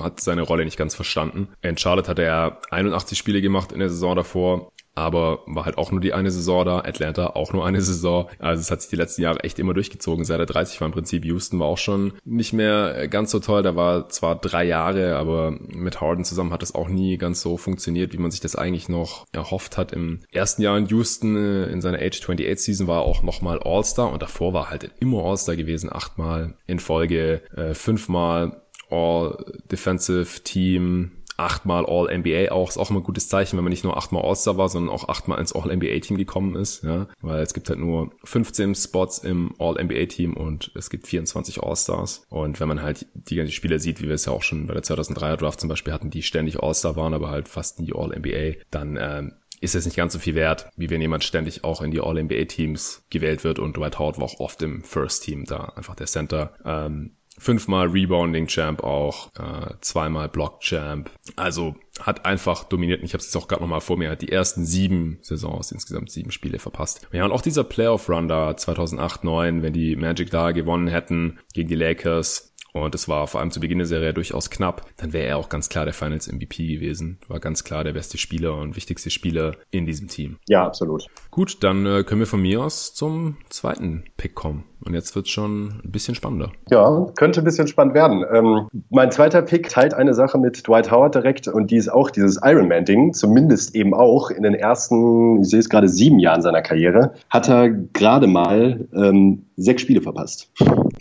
hat 0.00 0.20
seine 0.20 0.40
Rolle 0.40 0.64
nicht 0.64 0.78
ganz 0.78 0.94
verstanden. 0.94 1.48
In 1.60 1.76
Charlotte 1.76 2.08
hat 2.08 2.18
er 2.18 2.62
81 2.70 3.18
Spiele 3.18 3.42
gemacht 3.42 3.70
in 3.70 3.80
der 3.80 3.90
Saison 3.90 4.16
davor, 4.16 4.70
aber 4.96 5.40
war 5.46 5.66
halt 5.66 5.76
auch 5.76 5.92
nur 5.92 6.00
die 6.00 6.14
eine 6.14 6.30
Saison 6.30 6.64
da, 6.64 6.78
Atlanta 6.78 7.28
auch 7.28 7.52
nur 7.52 7.66
eine 7.66 7.82
Saison. 7.82 8.28
Also 8.38 8.60
es 8.62 8.70
hat 8.70 8.80
sich 8.80 8.90
die 8.90 8.96
letzten 8.96 9.22
Jahre 9.22 9.44
echt 9.44 9.58
immer 9.58 9.74
durchgezogen. 9.74 10.24
Seit 10.24 10.40
er 10.40 10.46
30 10.46 10.80
war 10.80 10.86
im 10.86 10.92
Prinzip. 10.92 11.24
Houston 11.26 11.60
war 11.60 11.66
auch 11.66 11.78
schon 11.78 12.14
nicht 12.24 12.54
mehr 12.54 13.06
ganz 13.08 13.30
so 13.30 13.38
toll. 13.38 13.62
Da 13.62 13.76
war 13.76 14.08
zwar 14.08 14.36
drei 14.36 14.64
Jahre, 14.64 15.16
aber 15.16 15.50
mit 15.50 16.00
Harden 16.00 16.24
zusammen 16.24 16.52
hat 16.52 16.62
es 16.62 16.74
auch 16.74 16.88
nie 16.88 17.18
ganz 17.18 17.42
so 17.42 17.58
funktioniert, 17.58 18.14
wie 18.14 18.18
man 18.18 18.30
sich 18.30 18.40
das 18.40 18.56
eigentlich 18.56 18.88
noch 18.88 19.26
erhofft 19.32 19.76
hat. 19.76 19.92
Im 19.92 20.20
ersten 20.32 20.62
Jahr 20.62 20.78
in 20.78 20.86
Houston, 20.86 21.36
äh, 21.36 21.66
in 21.66 21.82
seiner 21.82 21.98
Age 21.98 22.18
28 22.18 22.58
Season, 22.58 22.86
war 22.86 23.02
er 23.02 23.06
auch 23.06 23.22
nochmal 23.22 23.60
All-Star 23.62 24.10
und 24.10 24.22
davor 24.22 24.54
war 24.54 24.70
halt 24.70 24.90
immer 24.98 25.22
All-Star 25.24 25.56
gewesen. 25.56 25.92
Achtmal 25.92 26.54
in 26.66 26.78
Folge, 26.78 27.42
äh, 27.54 27.74
fünfmal 27.74 28.62
All 28.88 29.44
Defensive 29.70 30.42
Team, 30.42 31.10
achtmal 31.36 31.84
All-NBA 31.86 32.52
auch, 32.52 32.68
ist 32.68 32.78
auch 32.78 32.90
immer 32.90 33.00
ein 33.00 33.04
gutes 33.04 33.28
Zeichen, 33.28 33.56
wenn 33.56 33.64
man 33.64 33.70
nicht 33.70 33.84
nur 33.84 33.96
achtmal 33.96 34.22
All-Star 34.22 34.56
war, 34.56 34.68
sondern 34.68 34.94
auch 34.94 35.08
achtmal 35.08 35.38
ins 35.38 35.54
All-NBA-Team 35.54 36.16
gekommen 36.16 36.54
ist, 36.56 36.82
ja, 36.82 37.08
weil 37.20 37.42
es 37.42 37.54
gibt 37.54 37.68
halt 37.68 37.78
nur 37.78 38.10
15 38.24 38.74
Spots 38.74 39.18
im 39.18 39.54
All-NBA-Team 39.58 40.34
und 40.34 40.70
es 40.74 40.90
gibt 40.90 41.06
24 41.06 41.62
All-Stars 41.62 42.26
und 42.28 42.60
wenn 42.60 42.68
man 42.68 42.82
halt 42.82 43.06
die 43.14 43.36
ganzen 43.36 43.52
Spieler 43.52 43.78
sieht, 43.78 44.00
wie 44.00 44.08
wir 44.08 44.14
es 44.14 44.26
ja 44.26 44.32
auch 44.32 44.42
schon 44.42 44.66
bei 44.66 44.74
der 44.74 44.82
2003er 44.82 45.36
Draft 45.36 45.60
zum 45.60 45.68
Beispiel 45.68 45.92
hatten, 45.92 46.10
die 46.10 46.22
ständig 46.22 46.62
All-Star 46.62 46.96
waren, 46.96 47.14
aber 47.14 47.30
halt 47.30 47.48
fast 47.48 47.80
nie 47.80 47.92
All-NBA, 47.92 48.62
dann 48.70 48.98
ähm, 49.00 49.32
ist 49.60 49.74
es 49.74 49.84
nicht 49.84 49.96
ganz 49.96 50.12
so 50.12 50.18
viel 50.18 50.34
wert, 50.34 50.68
wie 50.76 50.90
wenn 50.90 51.00
jemand 51.00 51.24
ständig 51.24 51.64
auch 51.64 51.82
in 51.82 51.90
die 51.90 52.00
All-NBA-Teams 52.00 53.04
gewählt 53.10 53.44
wird 53.44 53.58
und 53.58 53.76
Dwight 53.76 53.98
Howard 53.98 54.18
war 54.18 54.24
auch 54.24 54.40
oft 54.40 54.62
im 54.62 54.82
First-Team 54.82 55.44
da, 55.44 55.72
einfach 55.76 55.94
der 55.94 56.06
Center. 56.06 56.54
Ähm, 56.64 57.15
fünfmal 57.38 57.88
Rebounding 57.88 58.46
Champ 58.46 58.82
auch, 58.82 59.28
äh, 59.38 59.74
zweimal 59.80 60.28
Block 60.28 60.60
Champ. 60.60 61.10
Also 61.36 61.76
hat 62.00 62.26
einfach 62.26 62.64
dominiert. 62.64 63.02
Ich 63.02 63.12
habe 63.12 63.20
es 63.20 63.26
jetzt 63.26 63.36
auch 63.36 63.48
gerade 63.48 63.62
nochmal 63.62 63.80
vor 63.80 63.96
mir. 63.96 64.10
Hat 64.10 64.22
die 64.22 64.32
ersten 64.32 64.64
sieben 64.64 65.18
Saisons, 65.22 65.72
insgesamt 65.72 66.10
sieben 66.10 66.30
Spiele 66.30 66.58
verpasst. 66.58 67.06
Ja, 67.12 67.24
und 67.24 67.32
auch 67.32 67.42
dieser 67.42 67.64
Playoff 67.64 68.08
Run 68.08 68.28
da 68.28 68.56
2008, 68.56 69.26
2009, 69.26 69.62
wenn 69.62 69.72
die 69.72 69.96
Magic 69.96 70.30
da 70.30 70.52
gewonnen 70.52 70.88
hätten 70.88 71.38
gegen 71.54 71.68
die 71.68 71.74
Lakers, 71.74 72.54
und 72.84 72.94
es 72.94 73.08
war 73.08 73.26
vor 73.26 73.40
allem 73.40 73.50
zu 73.50 73.60
Beginn 73.60 73.78
der 73.78 73.86
Serie 73.86 74.12
durchaus 74.12 74.50
knapp, 74.50 74.86
dann 74.96 75.12
wäre 75.12 75.26
er 75.26 75.38
auch 75.38 75.48
ganz 75.48 75.68
klar 75.68 75.84
der 75.84 75.94
Finals 75.94 76.30
MVP 76.30 76.66
gewesen. 76.66 77.18
War 77.28 77.40
ganz 77.40 77.64
klar 77.64 77.84
der 77.84 77.92
beste 77.92 78.18
Spieler 78.18 78.56
und 78.56 78.76
wichtigste 78.76 79.10
Spieler 79.10 79.52
in 79.70 79.86
diesem 79.86 80.08
Team. 80.08 80.36
Ja, 80.48 80.66
absolut. 80.66 81.06
Gut, 81.30 81.62
dann 81.62 81.86
äh, 81.86 82.04
können 82.04 82.20
wir 82.20 82.26
von 82.26 82.42
mir 82.42 82.62
aus 82.62 82.94
zum 82.94 83.36
zweiten 83.48 84.04
Pick 84.16 84.34
kommen. 84.34 84.64
Und 84.84 84.94
jetzt 84.94 85.16
wird 85.16 85.26
es 85.26 85.32
schon 85.32 85.80
ein 85.84 85.90
bisschen 85.90 86.14
spannender. 86.14 86.52
Ja, 86.70 87.06
könnte 87.16 87.40
ein 87.40 87.44
bisschen 87.44 87.66
spannend 87.66 87.94
werden. 87.94 88.24
Ähm, 88.32 88.68
mein 88.90 89.10
zweiter 89.10 89.42
Pick 89.42 89.68
teilt 89.68 89.94
eine 89.94 90.14
Sache 90.14 90.38
mit 90.38 90.66
Dwight 90.66 90.90
Howard 90.90 91.14
direkt 91.14 91.48
und 91.48 91.70
die 91.70 91.76
ist 91.76 91.88
auch 91.88 92.10
dieses 92.10 92.38
Ironman-Ding, 92.42 93.12
zumindest 93.12 93.74
eben 93.74 93.94
auch 93.94 94.30
in 94.30 94.42
den 94.42 94.54
ersten, 94.54 95.42
ich 95.42 95.48
sehe 95.48 95.60
es 95.60 95.68
gerade, 95.68 95.88
sieben 95.88 96.18
Jahren 96.18 96.42
seiner 96.42 96.62
Karriere, 96.62 97.14
hat 97.30 97.48
er 97.48 97.68
gerade 97.70 98.26
mal 98.26 98.86
ähm, 98.94 99.46
sechs 99.56 99.82
Spiele 99.82 100.02
verpasst. 100.02 100.50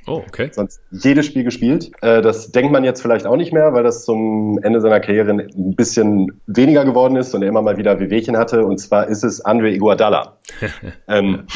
Oh, 0.07 0.21
okay. 0.27 0.49
Sonst 0.51 0.81
jedes 0.91 1.25
Spiel 1.25 1.43
gespielt. 1.43 1.91
Äh, 2.01 2.21
das 2.21 2.51
denkt 2.51 2.71
man 2.71 2.83
jetzt 2.83 3.01
vielleicht 3.01 3.25
auch 3.25 3.37
nicht 3.37 3.51
mehr, 3.51 3.73
weil 3.73 3.83
das 3.83 4.05
zum 4.05 4.59
Ende 4.61 4.79
seiner 4.81 4.99
Karriere 4.99 5.31
ein 5.31 5.75
bisschen 5.75 6.41
weniger 6.45 6.85
geworden 6.85 7.15
ist 7.15 7.33
und 7.33 7.41
er 7.41 7.49
immer 7.49 7.61
mal 7.61 7.77
wieder 7.77 7.99
Wehwehchen 7.99 8.37
hatte. 8.37 8.65
Und 8.65 8.79
zwar 8.79 9.07
ist 9.07 9.23
es 9.23 9.41
Andre 9.41 9.71
Iguodala. 9.71 10.37
ähm, 11.07 11.47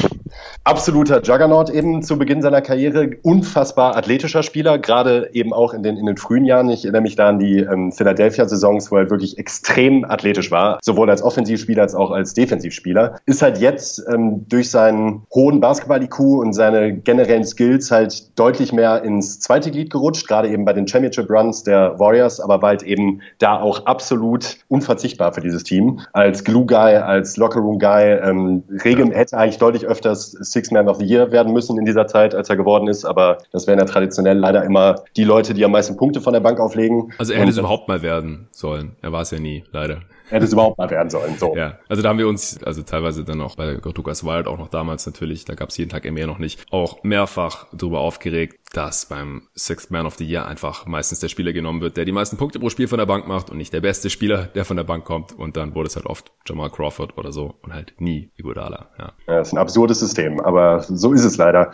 absoluter 0.64 1.22
Juggernaut 1.22 1.70
eben 1.70 2.02
zu 2.02 2.18
Beginn 2.18 2.42
seiner 2.42 2.60
Karriere, 2.60 3.10
unfassbar 3.22 3.96
athletischer 3.96 4.42
Spieler, 4.42 4.78
gerade 4.78 5.30
eben 5.32 5.52
auch 5.52 5.74
in 5.74 5.82
den, 5.82 5.96
in 5.96 6.06
den 6.06 6.16
frühen 6.16 6.44
Jahren. 6.44 6.68
Ich 6.70 6.84
erinnere 6.84 7.02
mich 7.02 7.16
da 7.16 7.28
an 7.28 7.38
die 7.38 7.58
ähm, 7.58 7.92
Philadelphia-Saisons, 7.92 8.90
wo 8.90 8.96
er 8.96 9.10
wirklich 9.10 9.38
extrem 9.38 10.04
athletisch 10.04 10.50
war, 10.50 10.78
sowohl 10.82 11.10
als 11.10 11.22
Offensivspieler 11.22 11.82
als 11.82 11.94
auch 11.94 12.10
als 12.10 12.34
Defensivspieler. 12.34 13.16
Ist 13.26 13.42
halt 13.42 13.58
jetzt 13.58 14.04
ähm, 14.12 14.46
durch 14.48 14.70
seinen 14.70 15.22
hohen 15.32 15.60
Basketball-IQ 15.60 16.18
und 16.20 16.52
seine 16.52 16.94
generellen 16.94 17.44
Skills 17.44 17.90
halt 17.90 18.38
deutlich 18.38 18.72
mehr 18.72 19.02
ins 19.02 19.40
zweite 19.40 19.70
Glied 19.70 19.90
gerutscht, 19.90 20.26
gerade 20.26 20.48
eben 20.48 20.64
bei 20.64 20.72
den 20.72 20.86
Championship-Runs 20.86 21.62
der 21.62 21.98
Warriors, 21.98 22.40
aber 22.40 22.58
bald 22.58 22.82
eben 22.82 23.20
da 23.38 23.60
auch 23.60 23.86
absolut 23.86 24.58
unverzichtbar 24.68 25.32
für 25.32 25.40
dieses 25.40 25.64
Team. 25.64 26.00
Als 26.12 26.44
Glue-Guy, 26.44 26.96
als 26.96 27.36
Locker-Room-Guy, 27.36 28.20
ähm, 28.22 28.64
Regem 28.84 29.12
hätte 29.12 29.36
eigentlich 29.36 29.58
deutlich 29.58 29.86
öfters 29.86 30.32
Six 30.32 30.70
Man 30.70 30.88
of 30.88 30.98
the 30.98 31.04
Year 31.04 31.32
werden 31.32 31.52
müssen 31.52 31.78
in 31.78 31.84
dieser 31.84 32.06
Zeit, 32.06 32.34
als 32.34 32.48
er 32.50 32.56
geworden 32.56 32.88
ist, 32.88 33.04
aber 33.04 33.38
das 33.52 33.66
wären 33.66 33.78
ja 33.78 33.84
traditionell 33.84 34.38
leider 34.38 34.64
immer 34.64 34.96
die 35.16 35.24
Leute, 35.24 35.54
die 35.54 35.64
am 35.64 35.72
meisten 35.72 35.96
Punkte 35.96 36.20
von 36.20 36.32
der 36.32 36.40
Bank 36.40 36.60
auflegen. 36.60 37.12
Also 37.18 37.32
er 37.32 37.40
hätte 37.40 37.50
es 37.50 37.58
überhaupt 37.58 37.88
mal 37.88 38.02
werden 38.02 38.48
sollen. 38.50 38.92
Er 39.02 39.12
war 39.12 39.22
es 39.22 39.30
ja 39.30 39.38
nie, 39.38 39.64
leider 39.72 39.98
hätte 40.30 40.44
es 40.44 40.52
überhaupt 40.52 40.78
mal 40.78 40.90
werden 40.90 41.10
sollen. 41.10 41.36
So. 41.38 41.54
Ja, 41.56 41.78
also 41.88 42.02
da 42.02 42.08
haben 42.08 42.18
wir 42.18 42.28
uns, 42.28 42.62
also 42.62 42.82
teilweise 42.82 43.24
dann 43.24 43.40
auch 43.40 43.56
bei 43.56 43.72
Lukas 43.72 44.24
Wild, 44.24 44.46
auch 44.46 44.58
noch 44.58 44.68
damals 44.68 45.06
natürlich, 45.06 45.44
da 45.44 45.54
gab 45.54 45.70
es 45.70 45.76
jeden 45.76 45.90
Tag 45.90 46.10
mehr 46.10 46.26
noch 46.26 46.38
nicht, 46.38 46.60
auch 46.70 47.02
mehrfach 47.02 47.66
darüber 47.72 48.00
aufgeregt, 48.00 48.60
dass 48.72 49.06
beim 49.06 49.48
Sixth 49.56 49.90
Man 49.90 50.06
of 50.06 50.14
the 50.14 50.24
Year 50.24 50.46
einfach 50.46 50.86
meistens 50.86 51.18
der 51.18 51.28
Spieler 51.28 51.52
genommen 51.52 51.80
wird, 51.80 51.96
der 51.96 52.04
die 52.04 52.12
meisten 52.12 52.36
Punkte 52.36 52.60
pro 52.60 52.70
Spiel 52.70 52.86
von 52.86 52.98
der 52.98 53.06
Bank 53.06 53.26
macht 53.26 53.50
und 53.50 53.56
nicht 53.56 53.72
der 53.72 53.80
beste 53.80 54.10
Spieler, 54.10 54.44
der 54.44 54.64
von 54.64 54.76
der 54.76 54.84
Bank 54.84 55.04
kommt. 55.04 55.32
Und 55.36 55.56
dann 55.56 55.74
wurde 55.74 55.88
es 55.88 55.96
halt 55.96 56.06
oft 56.06 56.30
Jamal 56.46 56.70
Crawford 56.70 57.18
oder 57.18 57.32
so 57.32 57.54
und 57.62 57.74
halt 57.74 57.94
nie 57.98 58.30
Iguodala. 58.36 58.90
Ja. 58.98 59.12
ja, 59.26 59.38
das 59.38 59.48
ist 59.48 59.54
ein 59.54 59.58
absurdes 59.58 59.98
System, 59.98 60.40
aber 60.40 60.82
so 60.82 61.12
ist 61.12 61.24
es 61.24 61.36
leider. 61.36 61.72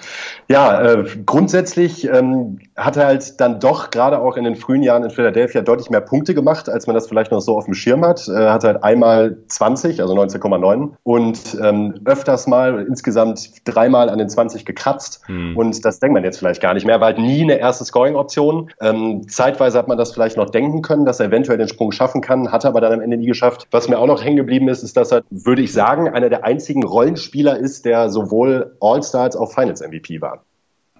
Ja, 0.49 0.83
äh, 0.83 1.05
grundsätzlich 1.27 2.09
ähm, 2.09 2.61
hat 2.77 2.97
er 2.97 3.07
halt 3.07 3.41
dann 3.41 3.61
doch 3.61 3.91
gerade 3.91 4.19
auch 4.19 4.39
in 4.39 4.45
den 4.45 4.57
frühen 4.57 4.83
Jahren 4.83 5.05
in 5.05 5.11
Philadelphia 5.11 5.61
deutlich 5.61 5.91
mehr 5.91 6.01
Punkte 6.01 6.35
gemacht, 6.35 6.71
als 6.71 6.87
man 6.87 6.95
das 6.95 7.07
vielleicht 7.07 7.31
noch 7.31 7.41
so 7.41 7.59
auf 7.59 7.67
dem 7.67 7.75
Schirm 7.75 8.05
hat. 8.07 8.27
Äh, 8.29 8.33
hat 8.53 8.65
halt 8.65 8.83
einmal 8.83 9.37
20, 9.49 10.01
also 10.01 10.15
19,9 10.15 10.93
und 11.03 11.59
ähm, 11.63 12.01
öfters 12.05 12.47
mal 12.47 12.85
insgesamt 12.87 13.51
dreimal 13.65 14.09
an 14.09 14.19
den 14.19 14.29
20 14.29 14.65
gekratzt. 14.65 15.23
Hm. 15.27 15.57
Und 15.57 15.85
das 15.85 16.01
denkt 16.01 16.15
man 16.15 16.25
jetzt 16.25 16.39
vielleicht 16.39 16.61
gar 16.61 16.75
nicht 16.75 16.87
mehr, 16.87 17.01
war 17.01 17.09
halt 17.09 17.19
nie 17.19 17.43
eine 17.43 17.59
erste 17.59 17.85
Scoring-Option. 17.85 18.71
Ähm, 18.81 19.29
zeitweise 19.29 19.79
hat 19.79 19.89
man 19.89 19.99
das 19.99 20.13
vielleicht 20.13 20.37
noch 20.37 20.51
denken 20.51 20.83
können, 20.83 21.05
dass 21.05 21.21
er 21.21 21.27
eventuell 21.27 21.59
den 21.59 21.69
Sprung 21.69 21.93
schaffen 21.93 22.21
kann, 22.21 22.53
hat 22.53 22.65
er 22.65 22.71
aber 22.71 22.81
dann 22.81 22.93
am 22.93 23.01
Ende 23.01 23.17
nie 23.17 23.27
geschafft. 23.27 23.67
Was 23.71 23.89
mir 23.89 23.99
auch 23.99 24.07
noch 24.07 24.23
hängen 24.23 24.37
geblieben 24.37 24.69
ist, 24.69 24.83
ist, 24.83 24.97
dass 24.97 25.13
er, 25.13 25.23
würde 25.31 25.63
ich 25.63 25.73
sagen, 25.73 26.09
einer 26.09 26.29
der 26.29 26.45
einzigen 26.45 26.85
Rollenspieler 26.85 27.57
ist, 27.59 27.85
der 27.85 28.11
sowohl 28.11 28.77
All-Star 28.81 29.23
als 29.23 29.37
auch 29.37 29.53
Finals-MVP 29.53 30.21
war. 30.21 30.45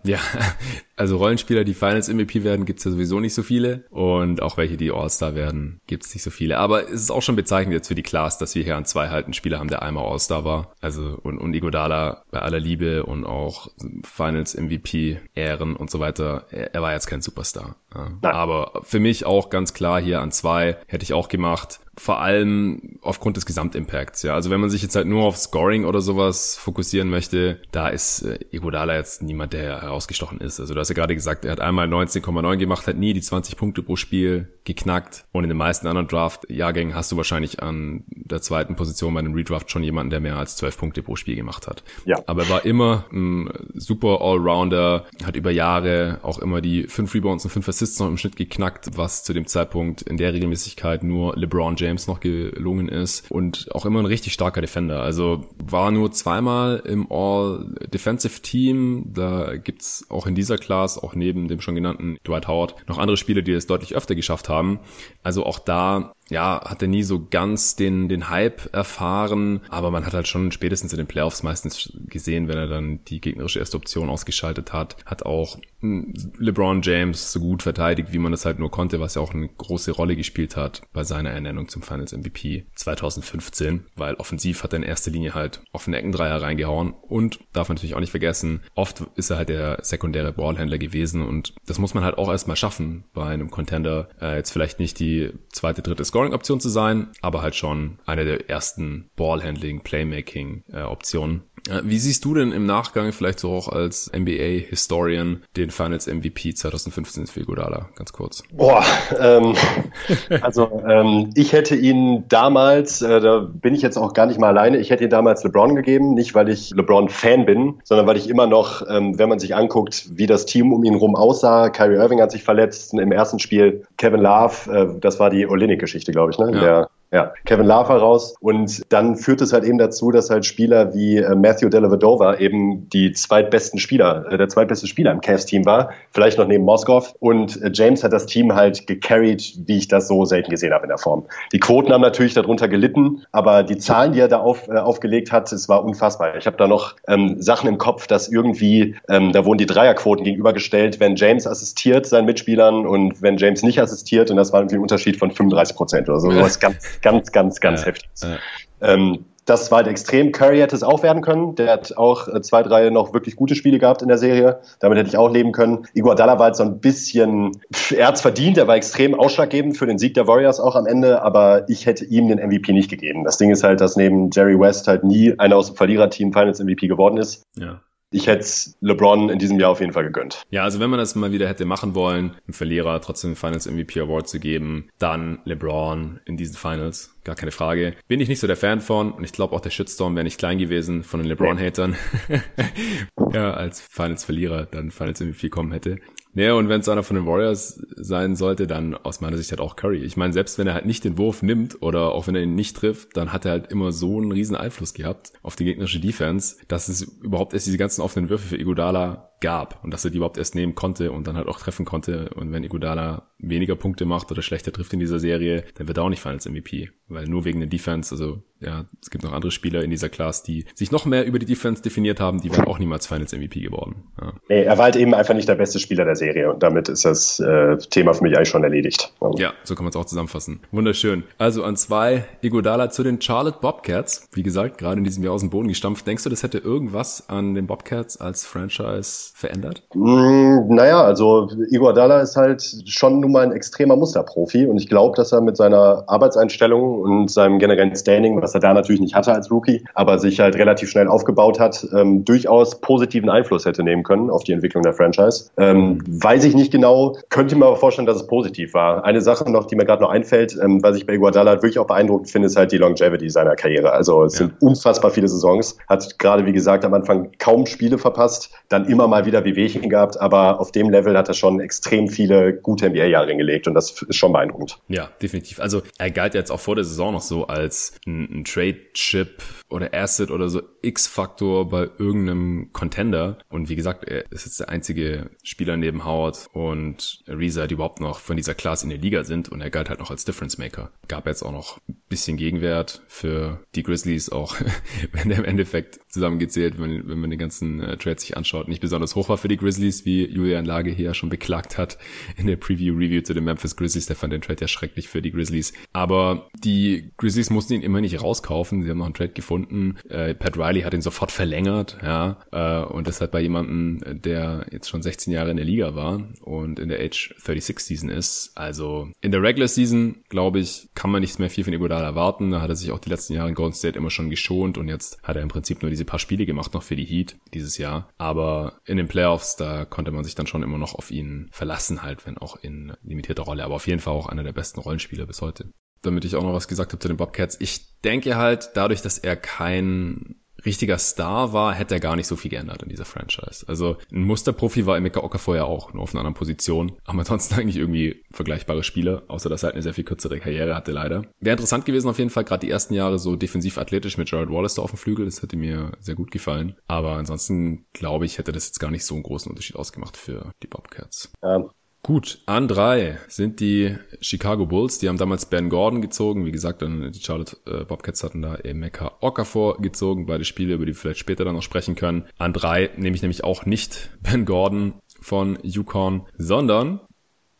Ja, 0.05 0.19
also 0.97 1.17
Rollenspieler, 1.17 1.65
die 1.65 1.75
Finals 1.75 2.09
MVP 2.09 2.45
werden, 2.45 2.65
gibt's 2.65 2.85
ja 2.85 2.91
sowieso 2.91 3.21
nicht 3.21 3.35
so 3.35 3.43
viele. 3.43 3.85
Und 3.91 4.43
auch 4.43 4.57
welche, 4.57 4.77
die 4.77 4.91
All-Star 4.91 5.35
werden, 5.35 5.81
gibt's 5.87 6.15
nicht 6.15 6.23
so 6.23 6.31
viele. 6.31 6.59
Aber 6.59 6.85
es 6.85 7.03
ist 7.03 7.11
auch 7.11 7.23
schon 7.23 7.37
bezeichnend 7.37 7.75
jetzt 7.75 7.89
für 7.89 7.95
die 7.95 8.03
Class, 8.03 8.39
dass 8.39 8.55
wir 8.55 8.63
hier 8.63 8.77
an 8.77 8.85
zwei 8.85 9.09
halt 9.09 9.27
einen 9.27 9.35
Spieler 9.35 9.59
haben, 9.59 9.69
der 9.69 9.83
einmal 9.83 10.07
All-Star 10.07 10.45
war. 10.45 10.75
Also 10.81 11.19
und, 11.23 11.39
und 11.39 11.55
Igodala 11.55 12.25
bei 12.31 12.41
aller 12.41 12.61
Liebe 12.61 13.05
und 13.05 13.25
auch 13.25 13.69
Finals 14.05 14.57
MVP 14.57 15.21
Ehren 15.35 15.77
und 15.77 15.91
so 15.91 16.01
weiter. 16.01 16.47
Er, 16.51 16.75
er 16.75 16.83
war 16.83 16.93
jetzt 16.93 17.07
kein 17.07 17.23
Superstar. 17.23 17.77
Ja. 17.95 18.33
Aber 18.33 18.83
für 18.85 19.01
mich 19.01 19.27
auch 19.27 19.51
ganz 19.51 19.75
klar 19.75 20.01
hier 20.01 20.21
an 20.21 20.31
zwei 20.33 20.77
hätte 20.87 21.03
ich 21.03 21.13
auch 21.13 21.29
gemacht 21.29 21.81
vor 21.99 22.21
allem 22.21 22.99
aufgrund 23.01 23.37
des 23.37 23.47
Gesamtimpacts. 23.47 24.23
Ja, 24.23 24.35
also 24.35 24.51
wenn 24.51 24.61
man 24.61 24.71
sich 24.71 24.83
jetzt 24.83 24.97
halt 24.97 25.07
nur 25.07 25.25
auf 25.25 25.37
Scoring 25.37 25.85
oder 25.85 26.01
sowas 26.01 26.57
fokussieren 26.57 27.09
möchte, 27.09 27.61
da 27.73 27.89
ist 27.89 28.23
äh, 28.23 28.39
Iguodala 28.51 28.97
jetzt 28.97 29.23
niemand, 29.23 29.53
der 29.55 29.81
herausgestochen 29.81 30.41
ist. 30.41 30.61
Also 30.61 30.75
du 30.75 30.81
hast 30.81 30.91
ja 30.91 30.95
gerade 30.95 31.15
gesagt, 31.15 31.45
er 31.45 31.53
hat 31.53 31.61
einmal 31.61 31.89
19,9 31.89 32.57
gemacht, 32.57 32.87
hat 32.87 32.97
nie 32.97 33.15
die 33.15 33.23
20 33.23 33.57
Punkte 33.57 33.83
pro 33.83 33.97
Spiel 33.97 34.49
geknackt. 34.65 35.25
Und 35.33 35.45
in 35.45 35.49
den 35.49 35.57
meisten 35.57 35.87
anderen 35.87 36.09
Draft-Jahrgängen 36.09 36.95
hast 36.95 37.13
du 37.13 37.17
wahrscheinlich 37.17 37.63
an 37.63 38.05
der 38.09 38.43
zweiten 38.43 38.77
Position 38.77 39.15
bei 39.15 39.21
einem 39.21 39.35
Redraft 39.35 39.71
schon 39.71 39.83
jemanden, 39.83 40.11
der 40.11 40.21
mehr 40.21 40.37
als 40.37 40.57
12 40.57 40.79
Punkte 40.79 41.03
pro 41.03 41.17
Spiel 41.17 41.37
gemacht 41.37 41.67
hat. 41.67 41.83
Ja. 42.05 42.23
Aber 42.27 42.43
er 42.43 42.49
war 42.51 42.65
immer 42.67 43.07
ein 43.11 43.49
super 43.75 44.21
Allrounder, 44.21 45.07
hat 45.25 45.37
über 45.37 45.51
Jahre 45.51 46.19
auch 46.23 46.39
immer 46.39 46.61
die 46.61 46.85
fünf 46.89 47.15
Rebounds 47.15 47.45
und 47.45 47.51
fünf 47.51 47.69
Assists 47.69 47.99
noch 47.99 48.09
im 48.09 48.19
Schnitt 48.19 48.37
geknackt, 48.37 48.97
was 48.97 49.25
zu 49.25 49.33
dem 49.33 49.47
Zeitpunkt 49.47 50.03
in 50.03 50.19
der 50.19 50.35
Regelmäßigkeit 50.35 51.03
nur 51.03 51.37
LeBron 51.37 51.77
James 51.77 51.86
James 51.87 52.07
noch 52.09 52.21
gelungen 52.21 52.89
ist 52.89 53.31
und 53.31 53.69
auch 53.73 53.87
immer 53.87 54.01
ein 54.01 54.07
richtig 54.07 54.33
starker 54.33 54.61
Defender. 54.61 55.01
Also 55.03 55.47
war 55.59 55.91
nur 55.91 56.11
zweimal 56.13 56.83
im 56.85 57.11
All-Defensive 57.11 58.43
Team. 58.43 59.13
Da 59.15 59.57
gibt's 59.57 60.07
auch 60.09 60.27
in 60.27 60.35
dieser 60.35 60.59
Class, 60.59 60.99
auch 60.99 61.15
neben 61.15 61.49
dem 61.49 61.61
schon 61.61 61.77
genannten 61.77 62.19
Dwight 62.27 62.49
Howard, 62.49 62.75
noch 62.89 62.99
andere 62.99 63.17
Spieler, 63.17 63.43
die 63.43 63.53
es 63.53 63.67
deutlich 63.67 63.95
öfter 63.95 64.15
geschafft 64.15 64.49
haben. 64.49 64.81
Also 65.23 65.45
auch 65.45 65.59
da 65.59 66.13
ja, 66.29 66.61
hat 66.65 66.83
er 66.83 66.89
nie 66.89 67.03
so 67.03 67.27
ganz 67.31 67.77
den, 67.77 68.09
den 68.09 68.29
Hype 68.31 68.75
erfahren, 68.75 69.61
aber 69.69 69.91
man 69.91 70.05
hat 70.05 70.15
halt 70.15 70.27
schon 70.27 70.51
spätestens 70.51 70.93
in 70.93 70.99
den 70.99 71.07
Playoffs 71.07 71.43
meistens 71.43 71.93
gesehen, 72.07 72.49
wenn 72.49 72.59
er 72.59 72.67
dann 72.67 73.05
die 73.05 73.21
gegnerische 73.21 73.59
erste 73.61 73.77
Option 73.77 74.09
ausgeschaltet 74.09 74.73
hat, 74.73 74.97
hat 75.07 75.25
auch 75.25 75.59
hm, 75.81 76.15
LeBron 76.39 76.83
James 76.83 77.33
so 77.33 77.41
gut 77.41 77.63
verteidigt, 77.63 78.13
wie 78.13 78.19
man 78.19 78.33
das 78.33 78.45
halt 78.45 78.59
nur 78.59 78.71
konnte, 78.71 78.99
was 78.99 79.15
ja 79.15 79.23
auch 79.23 79.35
eine 79.35 79.49
große 79.49 79.93
Rolle 79.93 80.17
gespielt 80.17 80.57
hat 80.57 80.83
bei 80.93 81.05
seiner 81.05 81.31
Ernennung 81.31 81.69
zum 81.69 81.83
Finals 81.83 82.13
MVP 82.17 82.67
2015, 82.75 83.87
weil 83.95 84.15
offensiv 84.15 84.65
hat 84.65 84.73
er 84.73 84.79
in 84.79 84.83
erster 84.83 85.11
Linie 85.11 85.35
halt 85.35 85.61
offene 85.73 85.99
Eckendreier 85.99 86.43
reingehauen 86.43 86.95
und 87.03 87.39
darf 87.53 87.69
man 87.69 87.77
natürlich 87.77 87.95
auch 87.95 88.01
nicht 88.01 88.11
vergessen, 88.11 88.63
oft 88.75 89.05
ist 89.15 89.31
er 89.31 89.37
halt 89.37 89.49
der 89.49 89.79
sekundäre 89.83 90.33
Ballhändler 90.33 90.79
gewesen 90.79 91.23
und 91.23 91.55
das 91.67 91.79
muss 91.79 91.95
man 91.95 92.05
halt 92.05 92.19
auch 92.19 92.31
erstmal 92.31 92.57
schaffen 92.57 93.05
bei 93.15 93.27
einem 93.27 93.51
Contender, 93.51 94.09
äh, 94.21 94.37
jetzt 94.37 94.51
vielleicht 94.51 94.81
nicht 94.81 94.99
die 94.99 95.31
zweite, 95.51 95.83
dritte 95.83 96.05
Scoring-Option 96.17 96.61
zu 96.61 96.71
sein, 96.71 97.09
aber 97.21 97.43
halt 97.43 97.57
schon 97.57 97.99
eine 98.07 98.25
der 98.25 98.49
ersten 98.49 99.11
Ballhandling, 99.17 99.83
Playmaking-Optionen. 99.83 101.43
Äh, 101.69 101.81
wie 101.85 101.99
siehst 101.99 102.25
du 102.25 102.35
denn 102.35 102.53
im 102.53 102.67
Nachgang, 102.67 103.13
vielleicht 103.13 103.41
so 103.41 103.51
auch 103.53 103.69
als 103.69 104.11
NBA-Historian, 104.15 105.43
den 105.57 105.71
Finals 105.71 106.07
MVP 106.07 106.55
2015 106.55 107.27
für 107.27 107.45
Godala? 107.45 107.89
Ganz 107.97 108.13
kurz. 108.13 108.43
Boah, 108.53 108.85
ähm, 109.19 109.55
also 110.43 110.83
ähm, 110.89 111.31
ich 111.35 111.53
hätte 111.53 111.75
ihn 111.75 112.25
damals, 112.29 113.03
äh, 113.03 113.21
da 113.21 113.41
bin 113.41 113.75
ich 113.75 113.83
jetzt 113.83 113.97
auch 113.97 114.13
gar 114.13 114.27
nicht 114.27 114.39
mal 114.39 114.49
alleine, 114.49 114.79
ich 114.79 114.91
hätte 114.91 115.05
ihn 115.05 115.11
damals 115.11 115.43
LeBron 115.45 115.75
gegeben, 115.75 116.15
nicht 116.15 116.35
weil 116.35 116.49
ich 116.49 116.71
LeBron-Fan 116.71 117.47
bin, 117.47 117.81
sondern 117.85 118.07
weil 118.07 118.17
ich 118.17 118.29
immer 118.29 118.47
noch, 118.47 118.83
ähm, 118.89 119.19
wenn 119.19 119.29
man 119.29 119.39
sich 119.39 119.55
anguckt, 119.55 120.07
wie 120.13 120.27
das 120.27 120.47
Team 120.47 120.73
um 120.73 120.85
ihn 120.85 120.95
rum 120.95 121.17
aussah, 121.17 121.71
Kyrie 121.71 121.97
Irving 121.97 122.21
hat 122.21 122.31
sich 122.31 122.45
verletzt 122.45 122.95
im 122.95 123.13
ersten 123.13 123.39
Spiel, 123.39 123.85
Kevin 123.97 124.21
Love, 124.21 124.73
äh, 124.73 125.01
das 125.01 125.19
war 125.19 125.31
die 125.31 125.47
Olinik-Geschichte 125.47 125.97
Geschichte, 125.97 126.13
glaube 126.13 126.33
ich, 126.33 126.39
ne? 126.39 126.51
Ja. 126.53 126.61
Der 126.61 126.91
ja, 127.17 127.33
Kevin 127.47 127.67
Love 127.67 127.95
raus. 127.95 128.35
Und 128.41 128.83
dann 128.93 129.17
führt 129.17 129.41
es 129.41 129.55
halt 129.55 129.65
eben 129.65 129.79
dazu, 129.79 130.11
dass 130.11 130.29
halt 130.29 130.45
Spieler 130.45 130.93
wie 130.95 131.17
äh, 131.17 131.35
Matthew 131.35 131.71
Dellavedova 131.71 132.37
eben 132.37 132.91
die 132.91 133.13
zweitbesten 133.13 133.81
Spieler, 133.81 134.27
äh, 134.31 134.37
der 134.37 134.51
zweitbeste 134.51 134.87
Spieler 134.87 135.13
im 135.13 135.23
Cavs-Team 135.23 135.65
war, 135.65 135.91
vielleicht 136.13 136.37
noch 136.37 136.47
neben 136.47 136.65
Moskow. 136.65 137.15
Und 137.19 137.63
äh, 137.63 137.71
James 137.73 138.05
hat 138.05 138.13
das 138.13 138.27
Team 138.27 138.55
halt 138.55 138.87
gecarried, 138.87 139.61
wie 139.65 139.79
ich 139.79 139.89
das 139.89 140.09
so 140.09 140.27
selten 140.27 140.51
gesehen 140.51 140.75
habe 140.75 140.85
in 140.85 140.91
der 140.91 140.99
Form. 140.99 141.25
Die 141.53 141.59
Quoten 141.59 141.91
haben 141.91 142.03
natürlich 142.03 142.35
darunter 142.35 142.69
gelitten, 142.69 143.25
aber 143.33 143.63
die 143.63 143.79
Zahlen, 143.79 144.13
die 144.13 144.21
er 144.21 144.29
da 144.29 144.41
auf, 144.41 144.69
äh, 144.69 144.73
aufgelegt 144.73 145.33
hat, 145.33 145.51
es 145.51 145.71
war 145.71 145.83
unfassbar. 145.85 146.37
Ich 146.37 146.47
habe 146.47 146.59
da 146.59 146.69
noch 146.69 146.97
ähm, 147.09 147.41
Sachen 147.41 147.67
im 147.67 147.79
Kopf, 147.79 148.07
dass 148.07 148.29
irgendwie, 148.29 148.95
ähm, 149.09 149.33
da 149.33 149.47
wurden 149.47 149.59
die 149.59 149.67
Dreierquoten 149.67 150.23
gegenübergestellt, 150.23 151.01
wenn 151.01 151.17
James 151.17 151.47
assistiert 151.47 152.05
seinen 152.05 152.27
Mitspielern 152.27 152.87
und 152.87 153.23
wenn 153.23 153.39
James 153.39 153.63
nicht 153.63 153.81
assistiert. 153.81 154.31
Und 154.31 154.37
das 154.37 154.53
war 154.53 154.61
irgendwie 154.61 154.77
ein 154.77 154.83
Unterschied 154.83 155.17
von 155.17 155.31
35 155.31 155.75
Prozent 155.75 156.09
oder 156.11 156.21
so. 156.21 156.31
Das 156.31 156.61
ganz 157.06 157.06
ganz, 157.07 157.33
ganz, 157.33 157.61
ganz 157.61 157.81
ja, 157.81 157.87
heftig. 157.87 158.11
Ja. 158.23 158.39
Ähm, 158.81 159.25
das 159.45 159.71
war 159.71 159.79
halt 159.79 159.87
extrem. 159.87 160.33
Curry 160.33 160.59
hätte 160.59 160.75
es 160.75 160.83
auch 160.83 161.05
werden 161.05 161.23
können. 161.23 161.55
Der 161.55 161.71
hat 161.71 161.97
auch 161.97 162.27
äh, 162.27 162.43
zwei, 162.43 162.65
drei 162.65 162.91
noch 162.91 163.15
wirklich 163.15 163.37
gute 163.37 163.55
Spiele 163.55 163.79
gehabt 163.79 164.03
in 164.03 164.09
der 164.09 164.19
Serie. 164.19 164.59
Damit 164.81 164.99
hätte 164.99 165.09
ich 165.09 165.17
auch 165.17 165.33
leben 165.33 165.53
können. 165.53 165.87
Iguodala 165.95 166.41
war 166.41 166.47
halt 166.47 166.57
so 166.57 166.65
ein 166.65 166.81
bisschen, 166.81 167.53
er 167.97 168.09
hat's 168.09 168.23
verdient. 168.23 168.59
Er 168.59 168.67
war 168.67 168.75
extrem 168.75 169.15
ausschlaggebend 169.15 169.77
für 169.77 169.87
den 169.87 169.99
Sieg 169.99 170.15
der 170.15 170.27
Warriors 170.27 170.59
auch 170.59 170.75
am 170.75 170.87
Ende. 170.87 171.23
Aber 171.23 171.69
ich 171.69 171.87
hätte 171.87 172.05
ihm 172.05 172.27
den 172.27 172.45
MVP 172.45 172.73
nicht 172.73 172.91
gegeben. 172.91 173.23
Das 173.23 173.39
Ding 173.39 173.51
ist 173.51 173.63
halt, 173.63 173.81
dass 173.81 173.95
neben 173.95 174.31
Jerry 174.33 174.59
West 174.59 174.89
halt 174.89 175.05
nie 175.05 175.39
einer 175.39 175.57
aus 175.57 175.69
dem 175.69 175.77
Verliererteam 175.77 176.33
Finals 176.33 176.59
MVP 176.59 176.89
geworden 176.89 177.17
ist. 177.17 177.45
Ja 177.57 177.81
ich 178.17 178.27
hätte 178.27 178.47
LeBron 178.81 179.29
in 179.29 179.39
diesem 179.39 179.61
Jahr 179.61 179.71
auf 179.71 179.81
jeden 179.81 179.93
Fall 179.93 180.05
gegönnt. 180.05 180.43
Ja, 180.49 180.63
also 180.63 180.81
wenn 180.81 180.89
man 180.89 180.99
das 180.99 181.15
mal 181.15 181.33
wieder 181.33 181.47
hätte 181.47 181.67
machen 181.67 181.95
wollen, 181.95 182.35
einen 182.47 182.55
Verlierer 182.55 183.01
trotzdem 183.03 183.37
Finals 183.37 183.71
MVP 183.71 184.01
Award 184.01 184.27
zu 184.27 184.41
geben, 184.41 184.89
dann 184.99 185.41
LeBron 185.45 186.21
in 186.25 186.39
diesen 186.39 186.57
Finals 186.57 187.15
gar 187.25 187.35
keine 187.35 187.53
Frage. 187.53 187.95
Bin 188.09 188.21
ich 188.21 188.29
nicht 188.29 188.41
so 188.41 188.47
der 188.47 188.57
Fan 188.57 188.81
von 188.81 189.13
und 189.13 189.23
ich 189.25 189.33
glaube 189.33 189.55
auch 189.55 189.61
der 189.61 189.71
Shitstorm 189.71 190.15
wäre 190.15 190.25
nicht 190.25 190.39
klein 190.39 190.57
gewesen 190.57 191.03
von 191.03 191.21
den 191.21 191.29
LeBron-Hatern. 191.29 191.97
ja, 193.33 193.53
als 193.53 193.83
Finals-Verlierer 193.83 194.65
dann 194.65 194.91
Finals 194.91 195.21
MVP 195.21 195.51
kommen 195.51 195.73
hätte. 195.73 195.99
Ja, 196.37 196.53
und 196.53 196.69
wenn 196.69 196.83
es 196.83 196.89
einer 196.91 197.03
von 197.03 197.17
den 197.17 197.25
Warriors 197.25 197.81
sein 197.97 198.37
sollte, 198.37 198.67
dann 198.67 198.95
aus 198.95 199.23
meiner 199.23 199.39
Sicht 199.39 199.51
halt 199.53 199.61
auch 199.61 199.75
Curry. 199.75 200.05
Ich 200.05 200.19
meine, 200.19 200.35
selbst 200.35 200.59
wenn 200.59 200.67
er 200.67 200.75
halt 200.75 200.85
nicht 200.85 201.03
den 201.03 201.17
Wurf 201.17 201.43
nimmt 201.43 201.81
oder 201.81 202.13
auch 202.13 202.27
wenn 202.27 202.35
er 202.35 202.43
ihn 202.43 202.55
nicht 202.55 202.77
trifft, 202.77 203.17
dann 203.17 203.33
hat 203.33 203.47
er 203.47 203.53
halt 203.53 203.73
immer 203.73 203.91
so 203.91 204.19
einen 204.19 204.33
riesen 204.33 204.55
Einfluss 204.55 204.93
gehabt 204.93 205.33
auf 205.43 205.57
die 205.57 205.65
gegnerische 205.65 205.99
Defense, 205.99 206.57
dass 206.69 206.89
es 206.89 207.01
überhaupt 207.01 207.55
erst 207.55 207.67
diese 207.67 207.79
ganzen 207.79 208.03
offenen 208.03 208.29
Würfe 208.29 208.49
für 208.49 208.61
Iguodala 208.61 209.31
gab 209.47 209.79
und 209.85 209.93
dass 209.93 210.05
er 210.05 210.11
die 210.11 210.17
überhaupt 210.17 210.39
erst 210.39 210.57
nehmen 210.57 210.75
konnte 210.75 211.13
und 211.13 211.29
dann 211.29 211.37
halt 211.37 211.47
auch 211.47 211.61
treffen 211.61 211.87
konnte. 211.87 212.31
Und 212.35 212.51
wenn 212.51 212.65
Iguodala 212.65 213.29
weniger 213.39 213.77
Punkte 213.77 214.05
macht 214.05 214.33
oder 214.33 214.43
schlechter 214.43 214.73
trifft 214.73 214.93
in 214.93 214.99
dieser 214.99 215.21
Serie, 215.21 215.63
dann 215.77 215.87
wird 215.87 215.99
er 215.99 216.03
auch 216.03 216.09
nicht 216.09 216.21
Finals 216.21 216.49
MVP, 216.49 216.91
weil 217.07 217.27
nur 217.27 217.45
wegen 217.45 217.61
der 217.61 217.69
Defense, 217.69 218.13
also 218.13 218.43
ja, 218.59 218.87
es 219.03 219.11
gibt 219.11 219.23
noch 219.23 219.33
andere 219.33 219.53
Spieler 219.53 219.85
in 219.85 219.91
dieser 219.91 220.09
Class, 220.09 220.43
die 220.43 220.65
sich 220.75 220.91
noch 220.91 221.05
mehr 221.05 221.27
über 221.27 221.39
die 221.39 221.47
Defense 221.47 221.83
definiert 221.83 222.21
haben, 222.21 222.41
die 222.41 222.51
wären 222.51 222.65
auch 222.65 222.79
niemals 222.79 223.07
Finals 223.07 223.33
MVP 223.33 223.61
geworden. 223.61 224.05
Ja. 224.21 224.33
Nee, 224.49 224.63
er 224.63 224.79
war 224.79 224.87
halt 224.87 224.97
eben 224.97 225.15
einfach 225.15 225.35
nicht 225.35 225.49
der 225.49 225.57
beste 225.57 225.79
Spieler 225.79 226.05
der 226.05 226.17
Serie 226.17 226.53
und 226.53 226.63
damit 226.63 226.89
ist 226.89 227.05
das 227.05 227.39
äh, 227.39 227.77
Thema 227.77 228.15
für 228.15 228.25
mich 228.25 228.35
eigentlich 228.35 228.49
schon 228.49 228.65
erledigt. 228.65 229.13
Ja, 229.37 229.53
so 229.63 229.75
kann 229.75 229.85
man 229.85 229.91
es 229.91 229.97
auch 229.97 230.07
zusammenfassen. 230.07 230.61
Wunderschön. 230.73 231.25
Also 231.37 231.65
an 231.65 231.77
zwei 231.77 232.25
Iguodala 232.41 232.91
zu 232.91 233.03
den 233.03 233.21
Charlotte 233.21 233.59
Bobcats. 233.61 234.29
Wie 234.33 234.43
gesagt, 234.43 234.79
gerade 234.79 234.99
in 234.99 235.05
diesem 235.05 235.23
Jahr 235.23 235.35
aus 235.35 235.43
dem 235.43 235.51
Boden 235.51 235.69
gestampft. 235.69 236.07
Denkst 236.07 236.25
du, 236.25 236.31
das 236.31 236.43
hätte 236.43 236.59
irgendwas 236.59 237.29
an 237.29 237.55
den 237.55 237.67
Bobcats 237.67 238.17
als 238.17 238.47
Franchise 238.47 239.33
verändert? 239.37 239.83
Mm, 239.95 240.75
naja, 240.75 241.03
also 241.03 241.51
Igor 241.69 241.93
Dalla 241.93 242.21
ist 242.21 242.37
halt 242.37 242.63
schon 242.87 243.21
nun 243.21 243.33
mal 243.33 243.43
ein 243.43 243.53
extremer 243.53 243.95
Musterprofi 243.95 244.65
und 244.67 244.79
ich 244.79 244.89
glaube, 244.89 245.15
dass 245.15 245.31
er 245.31 245.43
mit 245.43 245.59
seiner 245.59 246.05
Arbeitseinstellung 246.07 247.03
und 247.03 247.31
seinem 247.31 247.59
generellen 247.59 247.95
Standing, 247.95 248.41
was 248.41 248.55
er 248.55 248.61
da 248.61 248.73
natürlich 248.73 249.03
nicht 249.03 249.15
hatte 249.15 249.35
als 249.35 249.51
Rookie, 249.51 249.85
aber 249.93 250.19
sich 250.19 250.41
halt 250.41 250.57
relativ 250.57 250.89
schnell 250.89 251.07
aufgebaut 251.07 251.61
hat, 251.61 251.87
ähm, 251.95 252.25
durchaus 252.25 252.81
positiven 252.81 253.29
Einfluss 253.29 253.67
hätte 253.67 253.83
nehmen 253.83 254.05
können 254.05 254.31
auf 254.31 254.43
die 254.45 254.53
Entwicklung 254.53 254.83
der 254.83 254.95
Franchise. 254.95 255.51
Ähm, 255.59 256.03
weiß 256.07 256.45
ich 256.45 256.55
nicht 256.55 256.73
genau, 256.73 257.19
könnte 257.29 257.57
mir 257.57 257.67
aber 257.67 257.77
vorstellen, 257.77 258.07
dass 258.07 258.17
es 258.17 258.27
positiv 258.27 258.73
war. 258.73 259.05
Eine 259.05 259.21
Sache 259.21 259.51
noch, 259.53 259.67
die 259.67 259.77
mir 259.77 259.85
gerade 259.85 260.03
noch 260.03 260.11
einfällt, 260.11 260.57
ähm, 260.63 260.83
was 260.83 260.97
ich 260.97 261.05
bei 261.05 261.13
Iguodala 261.13 261.57
wirklich 261.57 261.79
auch 261.79 261.87
beeindruckend 261.87 262.31
finde, 262.31 262.47
ist 262.47 262.57
halt 262.57 262.73
die 262.73 262.79
Longevity 262.79 263.29
seiner 263.29 263.55
Karriere. 263.55 263.93
Also 263.93 264.25
es 264.25 264.39
ja. 264.39 264.47
sind 264.47 264.55
unfassbar 264.63 265.11
viele 265.11 265.29
Saisons, 265.29 265.77
hat 265.91 266.19
gerade 266.19 266.47
wie 266.47 266.55
gesagt 266.55 266.87
am 266.87 266.95
Anfang 266.95 267.33
kaum 267.39 267.67
Spiele 267.67 267.99
verpasst, 267.99 268.51
dann 268.71 268.87
immer 268.87 269.07
mal 269.07 269.26
wieder 269.27 269.45
wie 269.45 269.57
Wehwehchen 269.57 269.89
gehabt, 269.89 270.21
aber 270.21 270.61
auf 270.61 270.73
dem 270.73 270.91
Level 270.91 271.17
hat 271.17 271.29
er 271.29 271.35
schon 271.35 271.61
extrem 271.61 272.09
viele 272.09 272.55
gute 272.55 272.89
NBA-Jahre 272.89 273.29
hingelegt 273.29 273.67
und 273.67 273.75
das 273.75 274.03
ist 274.03 274.17
schon 274.17 274.33
beeindruckend. 274.33 274.79
Ja, 274.89 275.11
definitiv. 275.21 275.61
Also 275.61 275.83
er 275.99 276.11
galt 276.11 276.35
jetzt 276.35 276.51
auch 276.51 276.61
vor 276.61 276.77
der 276.77 276.85
Saison 276.85 277.13
noch 277.13 277.23
so 277.23 277.47
als 277.47 277.95
ein, 278.07 278.41
ein 278.41 278.45
Trade-Chip 278.45 279.43
oder 279.69 279.93
Asset 279.93 280.31
oder 280.31 280.49
so 280.49 280.63
X-Faktor 280.83 281.69
bei 281.69 281.89
irgendeinem 281.99 282.71
Contender. 282.73 283.39
Und 283.49 283.69
wie 283.69 283.77
gesagt, 283.77 284.05
er 284.05 284.31
ist 284.31 284.47
jetzt 284.47 284.61
der 284.61 284.69
einzige 284.69 285.31
Spieler 285.43 285.77
neben 285.77 286.05
Howard 286.05 286.49
und 286.53 287.25
Reza, 287.27 287.67
die 287.67 287.75
überhaupt 287.75 288.01
noch 288.01 288.21
von 288.21 288.37
dieser 288.37 288.55
Class 288.55 288.85
in 288.85 288.91
der 288.91 288.99
Liga 288.99 289.25
sind 289.25 289.49
und 289.49 289.61
er 289.61 289.71
galt 289.71 289.89
halt 289.89 289.99
noch 289.99 290.11
als 290.11 290.25
Difference 290.25 290.59
Maker. 290.59 290.91
Gab 291.09 291.27
jetzt 291.27 291.43
auch 291.43 291.53
noch 291.53 291.79
ein 291.89 291.97
bisschen 292.09 292.37
Gegenwert 292.37 293.03
für 293.09 293.61
die 293.75 293.83
Grizzlies, 293.83 294.31
auch 294.31 294.57
wenn 295.13 295.29
der 295.29 295.39
im 295.39 295.45
Endeffekt 295.45 296.01
zusammengezählt, 296.09 296.81
wenn, 296.81 297.09
wenn 297.09 297.19
man 297.19 297.31
den 297.31 297.39
ganzen 297.39 297.81
äh, 297.81 297.97
Trade 297.97 298.21
sich 298.21 298.37
anschaut, 298.37 298.69
nicht 298.69 298.81
besonders 298.81 299.16
hoch 299.17 299.29
war 299.29 299.39
für 299.39 299.49
die 299.49 299.57
Grizzlies, 299.57 300.05
wie 300.05 300.27
Julian 300.27 300.65
Lage 300.65 300.91
hier 300.91 301.15
schon 301.15 301.29
beklagt 301.29 301.79
hat 301.79 301.99
in 302.37 302.47
der 302.47 302.57
Preview-Review 302.57 303.23
zu 303.23 303.35
den 303.35 303.45
Memphis 303.45 303.77
Grizzlies. 303.77 304.07
Der 304.07 304.17
fand 304.17 304.33
den 304.33 304.43
Trade 304.43 304.61
ja 304.61 304.69
schrecklich 304.69 305.09
für 305.09 305.23
die 305.23 305.33
Grizzlies. 305.33 305.73
Aber 305.93 306.49
die 306.63 307.11
Grizzlies 307.17 307.51
mussten 307.51 307.75
ihn 307.75 307.83
immer 307.83 308.01
nicht 308.01 308.23
rauskaufen. 308.23 308.83
Sie 308.83 308.91
haben 308.91 308.99
noch 308.99 309.07
einen 309.07 309.15
Trade 309.15 309.33
gefunden. 309.33 309.97
Äh, 310.09 310.35
Pat 310.35 310.57
Riley 310.57 310.83
hat 310.83 310.95
ihn 310.95 311.03
sofort 311.03 311.33
verlängert, 311.33 311.99
ja, 312.03 312.39
äh, 312.53 312.85
und 312.85 313.09
das 313.09 313.21
halt 313.21 313.31
bei 313.31 313.41
jemandem, 313.41 314.21
der 314.23 314.67
jetzt 314.71 314.89
schon 314.89 315.03
16 315.03 315.33
Jahre 315.33 315.51
in 315.51 315.57
der 315.57 315.67
Liga 315.67 315.95
war 315.95 316.23
und 316.43 316.79
in 316.79 316.89
der 316.89 317.01
Age 317.01 317.35
36 317.39 317.79
Season 317.81 318.09
ist. 318.11 318.53
Also 318.55 319.09
in 319.21 319.33
der 319.33 319.43
Regular 319.43 319.69
Season, 319.69 320.23
glaube 320.29 320.61
ich, 320.61 320.89
kann 320.95 321.11
man 321.11 321.21
nicht 321.21 321.39
mehr 321.39 321.51
viel 321.51 321.65
von 321.65 321.73
Iguodala 321.73 322.05
erwarten. 322.05 322.51
Da 322.51 322.61
hat 322.61 322.71
er 322.71 322.77
sich 322.77 322.91
auch 322.93 322.99
die 322.99 323.11
letzten 323.11 323.35
Jahre 323.35 323.49
in 323.49 323.55
Golden 323.55 323.75
State 323.75 323.99
immer 323.99 324.11
schon 324.11 324.31
geschont 324.31 324.79
und 324.79 324.89
jetzt 324.89 325.23
hat 325.23 325.37
er 325.37 325.43
im 325.43 325.49
Prinzip 325.49 325.83
nur 325.83 325.91
diese 325.91 326.05
paar 326.05 326.19
Spiele 326.19 326.47
gemacht 326.47 326.75
noch 326.75 326.83
für 326.83 326.97
die 326.97 327.05
Heat 327.05 327.37
dieses 327.55 327.79
Jahr. 327.79 328.09
Aber 328.19 328.81
in 328.85 328.99
den 329.07 329.09
Playoffs, 329.09 329.57
da 329.57 329.85
konnte 329.85 330.11
man 330.11 330.25
sich 330.25 330.35
dann 330.35 330.47
schon 330.47 330.63
immer 330.63 330.79
noch 330.79 330.95
auf 330.95 331.11
ihn 331.11 331.49
verlassen, 331.53 332.03
halt, 332.03 332.27
wenn 332.27 332.39
auch 332.39 332.57
in 332.57 332.93
limitierter 333.03 333.45
Rolle. 333.45 333.65
Aber 333.65 333.75
auf 333.77 333.87
jeden 333.87 334.01
Fall 334.01 334.15
auch 334.15 334.27
einer 334.27 334.45
der 334.45 334.53
besten 334.53 334.81
Rollenspieler 334.81 335.27
bis 335.27 335.41
heute. 335.41 335.71
Damit 336.03 336.25
ich 336.25 336.37
auch 336.37 336.43
noch 336.43 336.53
was 336.53 336.69
gesagt 336.69 336.93
habe 336.93 337.01
zu 337.01 337.09
den 337.09 337.17
Bobcats. 337.17 337.57
Ich 337.61 338.01
denke 338.03 338.37
halt, 338.37 338.71
dadurch, 338.75 339.03
dass 339.03 339.19
er 339.19 339.37
kein 339.37 340.37
richtiger 340.67 340.99
Star 340.99 341.53
war, 341.53 341.75
hätte 341.75 341.95
er 341.95 342.01
gar 342.01 342.17
nicht 342.17 342.27
so 342.27 342.37
viel 342.37 342.51
geändert 342.51 342.83
in 342.83 342.89
dieser 342.89 343.05
Franchise. 343.05 343.65
Also 343.67 343.97
ein 344.13 344.23
Musterprofi 344.23 344.85
war 344.87 344.97
Emeka 344.97 345.21
Okafor 345.21 345.57
ja 345.57 345.65
auch, 345.65 345.95
nur 345.95 346.03
auf 346.03 346.13
einer 346.13 346.21
anderen 346.21 346.35
Position. 346.35 346.93
Aber 347.05 347.21
ansonsten 347.21 347.55
eigentlich 347.55 347.77
irgendwie 347.77 348.25
vergleichbare 348.33 348.83
Spieler, 348.83 349.23
außer 349.29 349.49
dass 349.49 349.63
er 349.63 349.69
halt 349.69 349.75
eine 349.75 349.83
sehr 349.83 349.95
viel 349.95 350.05
kürzere 350.05 350.39
Karriere 350.39 350.75
hatte 350.75 350.93
leider. 350.93 351.23
Wäre 351.41 351.55
interessant 351.55 351.85
gewesen 351.85 352.09
auf 352.09 352.19
jeden 352.19 352.31
Fall, 352.31 352.45
gerade 352.45 352.67
die 352.67 352.71
ersten 352.71 352.95
Jahre 352.95 353.19
so 353.19 353.37
defensiv 353.37 353.79
athletisch 353.79 354.19
mit 354.19 354.31
Jared 354.31 354.51
Wallace 354.51 354.75
da 354.75 354.83
auf 354.83 354.91
dem 354.91 354.99
Flügel, 354.99 355.25
das 355.25 355.43
hätte 355.43 355.57
mir 355.57 355.93
sehr 356.01 356.15
gut 356.15 356.31
gefallen. 356.31 356.77
Aber 356.87 357.13
ansonsten 357.13 357.87
glaube 357.93 358.27
ich, 358.27 358.39
hätte 358.39 358.53
das 358.53 358.67
jetzt 358.67 358.81
gar 358.81 358.91
nicht 358.91 359.05
so 359.05 359.15
einen 359.15 359.23
großen 359.23 359.51
Unterschied 359.51 359.77
ausgemacht 359.77 360.17
für 360.17 360.53
die 360.63 360.67
Bobcats. 360.67 361.33
Ja, 361.43 361.65
Gut, 362.07 362.39
an 362.47 362.69
drei 362.69 363.19
sind 363.27 363.59
die 363.59 363.97
Chicago 364.21 364.65
Bulls. 364.65 365.01
Die 365.01 365.09
haben 365.09 365.19
damals 365.19 365.47
Ben 365.47 365.69
Gordon 365.69 366.01
gezogen. 366.01 366.47
Wie 366.47 366.53
gesagt, 366.53 366.81
dann 366.81 367.11
die 367.11 367.19
Charlotte 367.19 367.57
äh, 367.67 367.83
Bobcats 367.83 368.23
hatten 368.23 368.43
da 368.43 368.55
Emeka 368.55 369.17
Okafor 369.21 369.79
gezogen. 369.79 370.25
Beide 370.27 370.45
Spiele, 370.45 370.75
über 370.75 370.87
die 370.87 370.93
wir 370.93 371.01
vielleicht 371.01 371.19
später 371.19 371.45
dann 371.45 371.57
noch 371.57 371.65
sprechen 371.65 371.97
können. 371.97 372.27
An 372.39 372.53
drei 372.53 372.91
nehme 372.97 373.17
ich 373.17 373.23
nämlich 373.23 373.43
auch 373.43 373.67
nicht 373.67 374.11
Ben 374.23 374.45
Gordon 374.45 374.93
von 375.21 375.59
Yukon, 375.65 376.29
sondern 376.39 377.01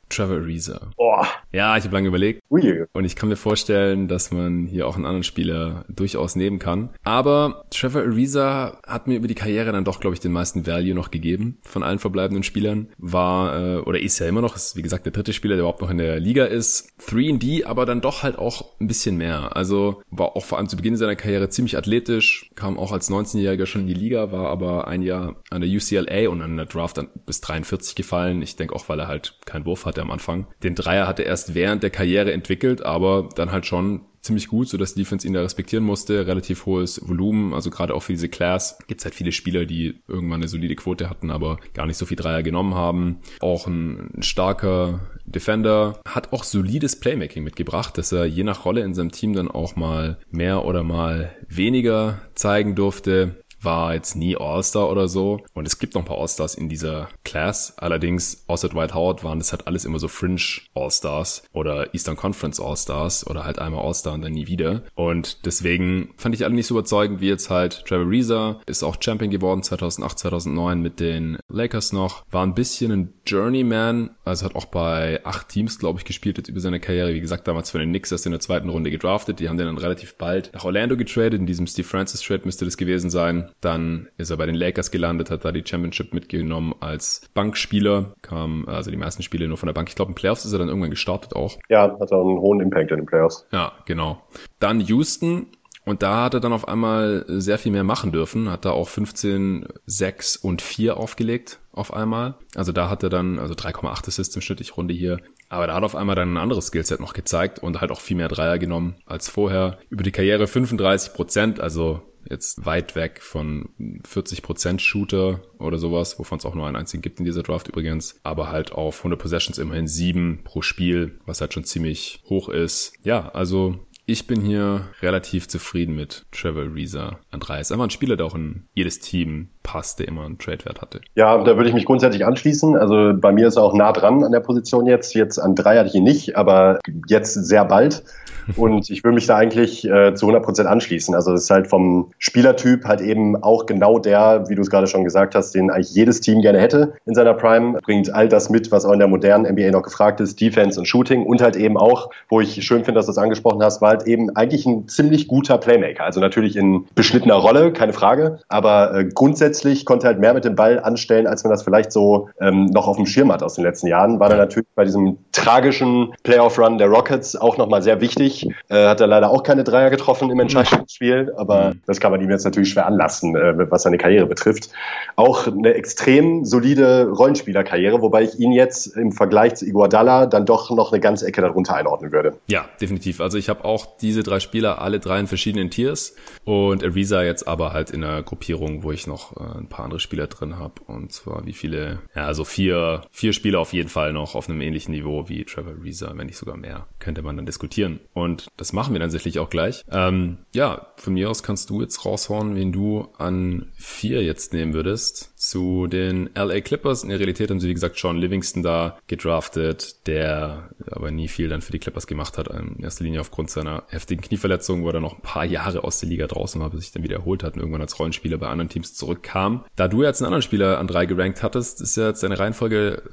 Trevor 0.09 0.37
Ariza. 0.37 0.91
Oh. 0.97 1.23
Ja, 1.53 1.77
ich 1.77 1.85
habe 1.85 1.95
lange 1.95 2.09
überlegt. 2.09 2.43
Ui. 2.51 2.85
Und 2.93 3.05
ich 3.05 3.17
kann 3.17 3.29
mir 3.29 3.37
vorstellen, 3.37 4.09
dass 4.09 4.31
man 4.31 4.67
hier 4.67 4.87
auch 4.87 4.97
einen 4.97 5.07
anderen 5.07 5.23
Spieler 5.23 5.85
durchaus 5.89 6.37
nehmen 6.37 6.59
kann. 6.59 6.91
Aber 7.03 7.65
Trevor 7.71 8.03
Ariza 8.03 8.79
hat 8.87 9.07
mir 9.07 9.17
über 9.17 9.29
die 9.29 9.35
Karriere 9.35 9.73
dann 9.73 9.85
doch, 9.85 10.01
glaube 10.01 10.15
ich, 10.15 10.21
den 10.21 10.33
meisten 10.33 10.67
Value 10.67 10.95
noch 10.95 11.11
gegeben 11.11 11.59
von 11.63 11.83
allen 11.83 11.99
verbleibenden 11.99 12.43
Spielern. 12.43 12.89
War 12.99 13.77
äh, 13.77 13.79
oder 13.79 14.01
ist 14.01 14.19
ja 14.19 14.27
immer 14.27 14.43
noch, 14.43 14.57
ist 14.57 14.77
wie 14.77 14.83
gesagt 14.83 15.07
der 15.07 15.13
dritte 15.13 15.33
Spieler, 15.33 15.55
der 15.55 15.63
überhaupt 15.63 15.81
noch 15.81 15.91
in 15.91 15.99
der 15.99 16.21
Liga 16.21 16.45
ist. 16.45 16.89
3D, 17.09 17.65
aber 17.65 17.87
dann 17.87 18.01
doch 18.01 18.23
halt 18.23 18.39
auch 18.39 18.79
ein 18.81 18.87
bisschen 18.87 19.17
mehr. 19.17 19.57
Also 19.57 20.03
war 20.11 20.37
auch 20.37 20.45
vor 20.45 20.59
allem 20.59 20.69
zu 20.69 20.77
Beginn 20.77 20.97
seiner 20.97 21.17
Karriere 21.17 21.49
ziemlich 21.49 21.77
athletisch, 21.77 22.51
kam 22.55 22.79
auch 22.79 22.93
als 22.93 23.11
19-Jähriger 23.11 23.67
schon 23.67 23.83
in 23.83 23.87
die 23.89 23.95
Liga, 23.95 24.33
war 24.33 24.49
aber 24.49 24.87
ein 24.89 25.03
Jahr 25.03 25.37
an 25.51 25.61
der 25.61 25.71
UCLA 25.71 26.29
und 26.29 26.43
an 26.43 26.57
der 26.57 26.67
Draft 26.67 26.99
dann 26.99 27.09
bis 27.25 27.41
43 27.41 27.95
gefallen. 27.95 28.43
Ich 28.43 28.57
denke 28.57 28.75
auch, 28.75 28.89
weil 28.89 29.01
er 29.01 29.09
halt 29.09 29.39
keinen 29.45 29.67
Wurf 29.67 29.87
hatte 29.97 30.03
am 30.03 30.11
Anfang. 30.11 30.47
Den 30.63 30.75
Dreier 30.75 31.07
hatte 31.07 31.23
er 31.23 31.31
erst 31.31 31.55
während 31.55 31.83
der 31.83 31.91
Karriere 31.91 32.33
entwickelt, 32.33 32.85
aber 32.85 33.29
dann 33.35 33.53
halt 33.53 33.67
schon 33.67 34.03
ziemlich 34.21 34.49
gut, 34.49 34.69
so 34.69 34.77
dass 34.77 34.95
die 34.95 35.03
Defense 35.03 35.27
ihn 35.27 35.33
da 35.33 35.41
respektieren 35.41 35.85
musste. 35.85 36.27
Relativ 36.27 36.67
hohes 36.67 37.01
Volumen, 37.09 37.55
also 37.55 37.71
gerade 37.71 37.95
auch 37.95 38.03
für 38.03 38.13
diese 38.13 38.29
Class 38.29 38.79
gibt 38.89 39.01
es 39.01 39.05
halt 39.05 39.15
viele 39.15 39.33
Spieler, 39.33 39.67
die 39.67 40.03
irgendwann 40.09 40.41
eine 40.41 40.49
solide 40.49 40.75
Quote 40.75 41.09
hatten, 41.09 41.31
aber 41.31 41.59
gar 41.75 41.87
nicht 41.87 41.97
so 41.97 42.07
viel 42.07 42.17
Dreier 42.17 42.43
genommen 42.43 42.75
haben. 42.75 43.21
Auch 43.41 43.67
ein 43.67 44.11
starker 44.21 45.01
Defender, 45.25 46.01
hat 46.07 46.33
auch 46.33 46.45
solides 46.45 46.99
Playmaking 47.01 47.43
mitgebracht, 47.43 47.99
dass 47.99 48.13
er 48.13 48.27
je 48.27 48.45
nach 48.45 48.65
Rolle 48.65 48.83
in 48.83 48.95
seinem 48.95 49.13
Team 49.13 49.33
dann 49.33 49.49
auch 49.49 49.77
mal 49.77 50.19
mehr 50.31 50.65
oder 50.65 50.83
mal 50.83 51.35
weniger 51.49 52.21
zeigen 52.35 52.75
durfte 52.75 53.37
war 53.61 53.95
jetzt 53.95 54.17
nie 54.17 54.37
All-Star 54.37 54.91
oder 54.91 55.09
so. 55.09 55.41
Und 55.55 55.67
es 55.67 55.79
gibt 55.79 55.95
noch 55.95 56.03
ein 56.03 56.07
paar 56.07 56.19
All-Stars 56.19 56.55
in 56.55 56.69
dieser 56.69 57.09
Class. 57.25 57.75
Allerdings, 57.77 58.45
außer 58.47 58.69
Dwight 58.69 58.95
Howard 58.95 59.25
waren 59.25 59.39
das 59.39 59.53
halt 59.53 59.67
alles 59.67 59.85
immer 59.85 59.99
so 59.99 60.09
Fringe 60.09 60.41
All-Stars 60.75 61.45
oder 61.53 61.95
Eastern 61.95 62.17
Conference 62.17 62.61
All-Stars 62.61 63.27
oder 63.27 63.45
halt 63.45 63.59
einmal 63.59 63.85
All-Star 63.85 64.15
und 64.15 64.23
dann 64.23 64.33
nie 64.33 64.47
wieder. 64.47 64.83
Und 64.95 65.45
deswegen 65.47 66.15
fand 66.17 66.35
ich 66.35 66.45
alle 66.45 66.55
nicht 66.55 66.67
so 66.67 66.75
überzeugend 66.75 67.21
wie 67.21 67.29
jetzt 67.29 67.51
halt 67.51 67.85
Trevor 67.87 68.11
Reza. 68.11 68.61
Ist 68.67 68.83
auch 68.83 68.97
Champion 69.01 69.31
geworden 69.31 69.63
2008, 69.63 70.19
2009 70.19 70.81
mit 70.81 71.01
den 71.01 71.39
Lakers 71.49 71.93
noch. 71.93 72.25
War 72.31 72.45
ein 72.45 72.55
bisschen 72.55 72.93
ein 72.93 73.13
Journeyman. 73.27 74.11
Also 74.25 74.45
hat 74.45 74.55
auch 74.55 74.67
bei 74.67 75.21
acht 75.25 75.49
Teams, 75.49 75.79
glaube 75.79 75.99
ich, 75.99 76.05
gespielt 76.05 76.39
jetzt 76.39 76.49
über 76.49 76.61
seine 76.61 76.81
Karriere. 76.81 77.15
Wie 77.15 77.21
gesagt, 77.21 77.49
damals 77.49 77.71
für 77.71 77.79
den 77.79 77.91
Knicks 77.91 78.13
erst 78.13 78.27
in 78.27 78.33
der 78.33 78.41
zweiten 78.41 78.69
Runde 78.69 78.91
gedraftet. 78.91 79.41
Die 79.41 79.49
haben 79.49 79.57
den 79.57 79.67
dann 79.67 79.79
relativ 79.79 80.17
bald 80.17 80.51
nach 80.55 80.65
Orlando 80.65 80.97
getradet. 80.97 81.41
In 81.41 81.47
diesem 81.47 81.67
Steve 81.67 81.87
Francis 81.87 82.21
Trade 82.21 82.43
müsste 82.45 82.65
das 82.65 82.77
gewesen 82.77 83.11
sein. 83.11 83.46
Dann 83.61 84.09
ist 84.17 84.31
er 84.31 84.37
bei 84.37 84.47
den 84.47 84.55
Lakers 84.55 84.91
gelandet, 84.91 85.31
hat 85.31 85.45
da 85.45 85.53
die 85.53 85.65
Championship 85.65 86.15
mitgenommen 86.15 86.75
als 86.81 87.29
Bankspieler, 87.35 88.15
kam 88.23 88.67
also 88.69 88.91
die 88.91 88.97
meisten 88.97 89.23
Spiele 89.23 89.49
nur 89.49 89.57
von 89.57 89.67
der 89.67 89.75
Bank. 89.75 89.89
Ich 89.89 89.97
glaube, 89.97 90.11
in 90.11 90.15
Playoffs 90.15 90.45
ist 90.45 90.53
er 90.53 90.59
dann 90.59 90.69
irgendwann 90.69 90.91
gestartet 90.91 91.35
auch. 91.35 91.59
Ja, 91.69 91.97
hat 91.99 92.11
er 92.11 92.21
einen 92.21 92.39
hohen 92.39 92.61
Impact 92.61 92.91
in 92.91 92.99
den 92.99 93.07
Playoffs. 93.07 93.47
Ja, 93.53 93.73
genau. 93.85 94.23
Dann 94.59 94.81
Houston 94.81 95.47
Und 95.87 96.03
da 96.03 96.25
hat 96.25 96.35
er 96.35 96.41
dann 96.41 96.53
auf 96.53 96.67
einmal 96.67 97.25
sehr 97.29 97.59
viel 97.59 97.71
mehr 97.71 97.85
machen 97.85 98.11
dürfen, 98.11 98.51
hat 98.51 98.65
da 98.65 98.73
auch 98.73 98.89
15, 98.89 99.69
6 99.87 100.37
und 100.37 100.61
4 100.61 100.97
aufgelegt 100.97 101.61
auf 101.71 101.95
einmal. 101.95 102.35
Also 102.57 102.73
da 102.73 102.91
hat 102.91 103.05
er 103.05 103.09
dann, 103.09 103.39
also 103.39 103.55
3,8 103.55 104.09
Assists 104.09 104.35
im 104.35 104.43
Schnitt, 104.43 104.61
ich 104.61 104.77
runde 104.77 104.93
hier. 104.93 105.21
Aber 105.49 105.69
da 105.69 105.77
hat 105.77 105.85
auf 105.85 105.95
einmal 105.95 106.17
dann 106.17 106.35
ein 106.35 106.39
anderes 106.39 106.67
Skillset 106.67 106.99
noch 106.99 107.13
gezeigt 107.13 107.61
und 107.61 107.81
halt 107.81 107.93
auch 107.93 108.01
viel 108.01 108.17
mehr 108.17 108.27
Dreier 108.27 108.59
genommen 108.59 108.97
als 109.07 109.29
vorher. 109.29 109.79
Über 109.89 110.03
die 110.03 110.11
Karriere 110.11 110.49
35 110.49 111.13
Prozent, 111.13 111.61
also 111.61 112.03
jetzt 112.31 112.65
weit 112.65 112.95
weg 112.97 113.21
von 113.23 113.69
40% 113.79 114.79
Shooter 114.79 115.41
oder 115.59 115.79
sowas, 115.79 116.19
wovon 116.19 116.39
es 116.39 116.45
auch 116.45 116.55
nur 116.55 116.67
einen 116.67 116.77
einzigen 116.77 117.03
gibt 117.03 117.19
in 117.19 117.25
dieser 117.25 117.43
Draft 117.43 117.69
übrigens, 117.69 118.21
aber 118.23 118.51
halt 118.51 118.73
auf 118.73 118.99
100 118.99 119.21
Possessions 119.21 119.59
immerhin 119.59 119.89
sieben 119.89 120.41
pro 120.45 120.63
Spiel, 120.63 121.19
was 121.27 121.41
halt 121.41 121.55
schon 121.55 121.65
ziemlich 121.65 122.21
hoch 122.29 122.49
ist. 122.49 122.93
Ja, 123.03 123.29
also 123.31 123.87
ich 124.09 124.29
bin 124.29 124.41
hier 124.41 124.89
relativ 125.03 125.49
zufrieden 125.49 125.97
mit 125.97 126.27
Trevor 126.31 126.73
Reza 126.73 127.19
Andreas. 127.33 127.73
Einfach 127.73 127.87
ein 127.87 127.91
Spieler, 127.91 128.17
der 128.17 128.27
auch 128.27 128.37
in 128.37 128.69
jedes 128.73 129.01
Team 129.01 129.49
passt, 129.67 129.99
der 129.99 130.07
immer 130.07 130.25
einen 130.25 130.39
Trade-Wert 130.39 130.81
hatte. 130.81 131.01
Ja, 131.17 131.37
da 131.43 131.57
würde 131.57 131.69
ich 131.69 131.75
mich 131.75 131.85
grundsätzlich 131.85 132.25
anschließen. 132.25 132.77
Also 132.77 133.13
bei 133.15 133.33
mir 133.33 133.49
ist 133.49 133.57
er 133.57 133.65
auch 133.65 133.75
nah 133.75 133.93
dran 133.93 134.23
an 134.23 134.31
der 134.31 134.41
Position 134.41 134.87
jetzt. 134.87 135.13
Jetzt 135.15 135.39
an 135.39 135.57
drei 135.57 135.77
hatte 135.77 135.89
ich 135.89 135.97
ihn 135.97 136.05
nicht, 136.05 136.37
aber 136.37 136.79
jetzt 137.09 137.35
sehr 137.35 137.65
bald. 137.65 138.05
Und 138.57 138.91
ich 138.91 139.03
würde 139.03 139.15
mich 139.15 139.27
da 139.27 139.37
eigentlich 139.37 139.85
äh, 139.85 140.15
zu 140.15 140.27
100 140.27 140.45
Prozent 140.45 140.69
anschließen. 140.69 141.15
Also 141.15 141.33
es 141.33 141.45
ist 141.45 141.51
halt 141.51 141.67
vom 141.67 142.13
Spielertyp 142.19 142.85
halt 142.85 143.01
eben 143.01 143.43
auch 143.43 143.67
genau 143.67 143.99
der, 143.99 144.45
wie 144.49 144.55
du 144.55 144.63
es 144.63 144.71
gerade 144.71 144.87
schon 144.87 145.05
gesagt 145.05 145.35
hast, 145.35 145.55
den 145.55 145.71
eigentlich 145.71 145.95
jedes 145.95 146.21
Team 146.21 146.43
gerne 146.43 146.61
hätte 146.61 146.95
in 147.07 147.15
seiner 147.15 147.35
Prime. 147.35 147.79
Bringt 147.83 148.13
all 148.15 148.29
das 148.29 148.51
mit, 148.51 148.71
was 148.71 148.85
auch 148.85 148.93
in 148.93 148.99
der 148.99 149.09
modernen 149.09 149.53
NBA 149.53 149.71
noch 149.71 149.83
gefragt 149.83 150.21
ist, 150.21 150.41
Defense 150.41 150.79
und 150.79 150.87
Shooting. 150.87 151.25
Und 151.27 151.43
halt 151.43 151.57
eben 151.57 151.77
auch, 151.77 152.11
wo 152.29 152.41
ich 152.41 152.65
schön 152.65 152.85
finde, 152.85 152.99
dass 152.99 153.07
du 153.07 153.13
es 153.13 153.19
angesprochen 153.19 153.63
hast, 153.63 153.83
war 153.83 153.91
halt 153.91 154.07
eben 154.07 154.35
eigentlich 154.37 154.67
ein 154.67 154.89
ziemlich 154.89 155.27
guter 155.29 155.59
Playmaker. 155.59 156.05
Also 156.05 156.21
natürlich 156.21 156.57
in 156.57 156.85
beschnittener 156.95 157.35
Rolle, 157.35 157.73
keine 157.73 157.93
Frage. 157.93 158.39
Aber 158.49 158.95
äh, 158.95 159.05
grundsätzlich 159.13 159.56
konnte 159.85 160.07
halt 160.07 160.19
mehr 160.19 160.35
mit 160.35 160.45
dem 160.45 160.55
Ball 160.55 160.81
anstellen, 160.81 161.27
als 161.27 161.45
man 161.45 161.51
das 161.51 161.63
vielleicht 161.63 161.93
so 161.93 162.29
ähm, 162.41 162.67
noch 162.67 162.87
auf 162.87 162.97
dem 162.97 163.07
Schirm 163.07 163.33
hat 163.33 163.43
aus 163.43 163.55
den 163.55 163.65
letzten 163.65 163.87
Jahren. 163.87 164.21
War 164.21 164.29
dann 164.29 164.39
natürlich 164.39 164.69
bei 164.75 164.85
diesem 164.85 165.19
tragischen 165.33 166.15
Playoff-Run 166.23 166.79
der 166.79 166.89
Rockets 166.89 167.37
auch 167.37 167.57
nochmal 167.57 167.83
sehr 167.83 168.01
wichtig 168.01 168.47
äh, 168.69 168.87
hat 168.87 169.01
er 169.01 169.07
leider 169.07 169.31
auch 169.31 169.43
keine 169.43 169.65
Dreier 169.65 169.91
getroffen 169.91 170.31
im 170.31 170.41
Entscheidungsspiel, 170.41 171.33
aber 171.37 171.75
mhm. 171.75 171.83
das 171.87 172.01
kann 172.01 172.11
man 172.11 172.21
ihm 172.21 172.31
jetzt 172.31 172.45
natürlich 172.45 172.71
schwer 172.71 172.87
anlassen, 172.87 173.37
äh, 173.37 173.71
was 173.71 173.83
seine 173.83 173.99
Karriere 173.99 174.27
betrifft. 174.27 174.71
Auch 175.17 175.47
eine 175.47 175.75
extrem 175.75 176.45
solide 176.45 177.09
Rollenspielerkarriere, 177.11 178.03
wobei 178.03 178.23
ich 178.23 178.39
ihn 178.39 178.53
jetzt 178.53 178.97
im 178.97 179.13
Vergleich 179.13 179.55
zu 179.55 179.67
Iguodala 179.67 180.27
dann 180.27 180.47
doch 180.47 180.71
noch 180.71 180.93
eine 180.93 181.01
ganze 181.01 181.27
Ecke 181.27 181.41
darunter 181.41 181.75
einordnen 181.75 182.13
würde. 182.13 182.35
Ja, 182.47 182.67
definitiv. 182.81 183.21
Also 183.21 183.39
ich 183.39 183.49
habe 183.49 183.65
auch 183.65 183.87
diese 184.01 184.23
drei 184.23 184.41
Spieler, 184.41 184.81
alle 184.81 185.01
drei 185.01 185.21
in 185.21 185.27
verschiedenen 185.27 185.71
Tiers 185.71 186.15
und 186.45 186.85
Ariza 186.85 187.23
jetzt 187.23 187.47
aber 187.47 187.73
halt 187.73 187.91
in 187.91 188.05
einer 188.05 188.23
Gruppierung, 188.23 188.83
wo 188.83 188.93
ich 188.93 189.07
noch 189.07 189.37
äh, 189.37 189.46
ein 189.55 189.69
paar 189.69 189.85
andere 189.85 190.01
Spieler 190.01 190.27
drin 190.27 190.59
habe 190.59 190.83
und 190.87 191.13
zwar 191.13 191.47
wie 191.47 191.53
viele, 191.53 192.01
ja, 192.15 192.27
also 192.27 192.45
vier, 192.45 193.03
vier 193.11 193.33
Spieler 193.33 193.61
auf 193.61 193.73
jeden 193.73 193.89
Fall 193.89 194.13
noch 194.13 194.35
auf 194.35 194.49
einem 194.49 194.61
ähnlichen 194.61 194.93
Niveau 194.93 195.29
wie 195.29 195.45
Trevor 195.45 195.73
Ariza, 195.73 196.13
wenn 196.17 196.27
nicht 196.27 196.39
sogar 196.39 196.57
mehr, 196.57 196.87
könnte 196.99 197.23
man 197.23 197.37
dann 197.37 197.47
diskutieren. 197.47 198.01
Und 198.13 198.27
und 198.27 198.49
das 198.57 198.73
machen 198.73 198.93
wir 198.93 199.01
dann 199.01 199.11
sicherlich 199.11 199.39
auch 199.39 199.51
gleich. 199.51 199.85
Ähm, 199.91 200.39
ja, 200.53 200.89
von 200.97 201.15
mir 201.15 201.31
aus 201.31 201.43
kannst 201.43 201.71
du 201.71 201.81
jetzt 201.81 202.05
raushauen, 202.05 202.55
wen 202.55 202.73
du 202.73 203.09
an 203.19 203.73
vier 203.77 204.23
jetzt 204.23 204.53
nehmen 204.53 204.75
würdest. 204.75 205.33
Zu 205.47 205.87
den 205.87 206.29
LA 206.35 206.61
Clippers. 206.61 207.05
In 207.05 207.11
der 207.11 207.21
Realität 207.21 207.51
haben 207.51 207.61
sie, 207.61 207.69
wie 207.69 207.75
gesagt, 207.75 207.97
Sean 207.97 208.17
Livingston 208.17 208.65
da 208.65 208.99
gedraftet, 209.07 210.05
der 210.09 210.71
aber 210.91 211.13
nie 211.13 211.29
viel 211.29 211.49
dann 211.49 211.63
für 211.63 211.71
die 211.71 211.79
Clippers 211.79 212.09
gemacht 212.09 212.37
hat. 212.37 212.49
In 212.49 212.83
erster 212.83 213.05
Linie 213.05 213.21
aufgrund 213.21 213.51
seiner 213.51 213.85
heftigen 213.87 214.23
Knieverletzung, 214.23 214.83
wo 214.83 214.91
er 214.91 214.99
noch 214.99 215.15
ein 215.15 215.23
paar 215.23 215.45
Jahre 215.45 215.85
aus 215.85 216.01
der 216.01 216.09
Liga 216.09 216.27
draußen 216.27 216.61
war, 216.61 216.71
bis 216.71 216.81
sich 216.81 216.93
dann 216.93 217.05
wieder 217.05 217.19
erholt 217.19 217.45
hat 217.45 217.55
und 217.55 217.61
irgendwann 217.61 217.81
als 217.81 217.97
Rollenspieler 217.97 218.39
bei 218.39 218.49
anderen 218.49 218.71
Teams 218.71 218.95
zurückkam. 218.95 219.65
Da 219.77 219.87
du 219.87 220.03
jetzt 220.03 220.21
einen 220.21 220.27
anderen 220.27 220.43
Spieler 220.43 220.81
an 220.81 220.89
drei 220.89 221.07
gerankt 221.07 221.45
hattest, 221.45 221.81
ist 221.81 221.97
ja 221.97 222.09
jetzt 222.09 222.25
deine 222.25 222.41
Reihenfolge 222.41 223.05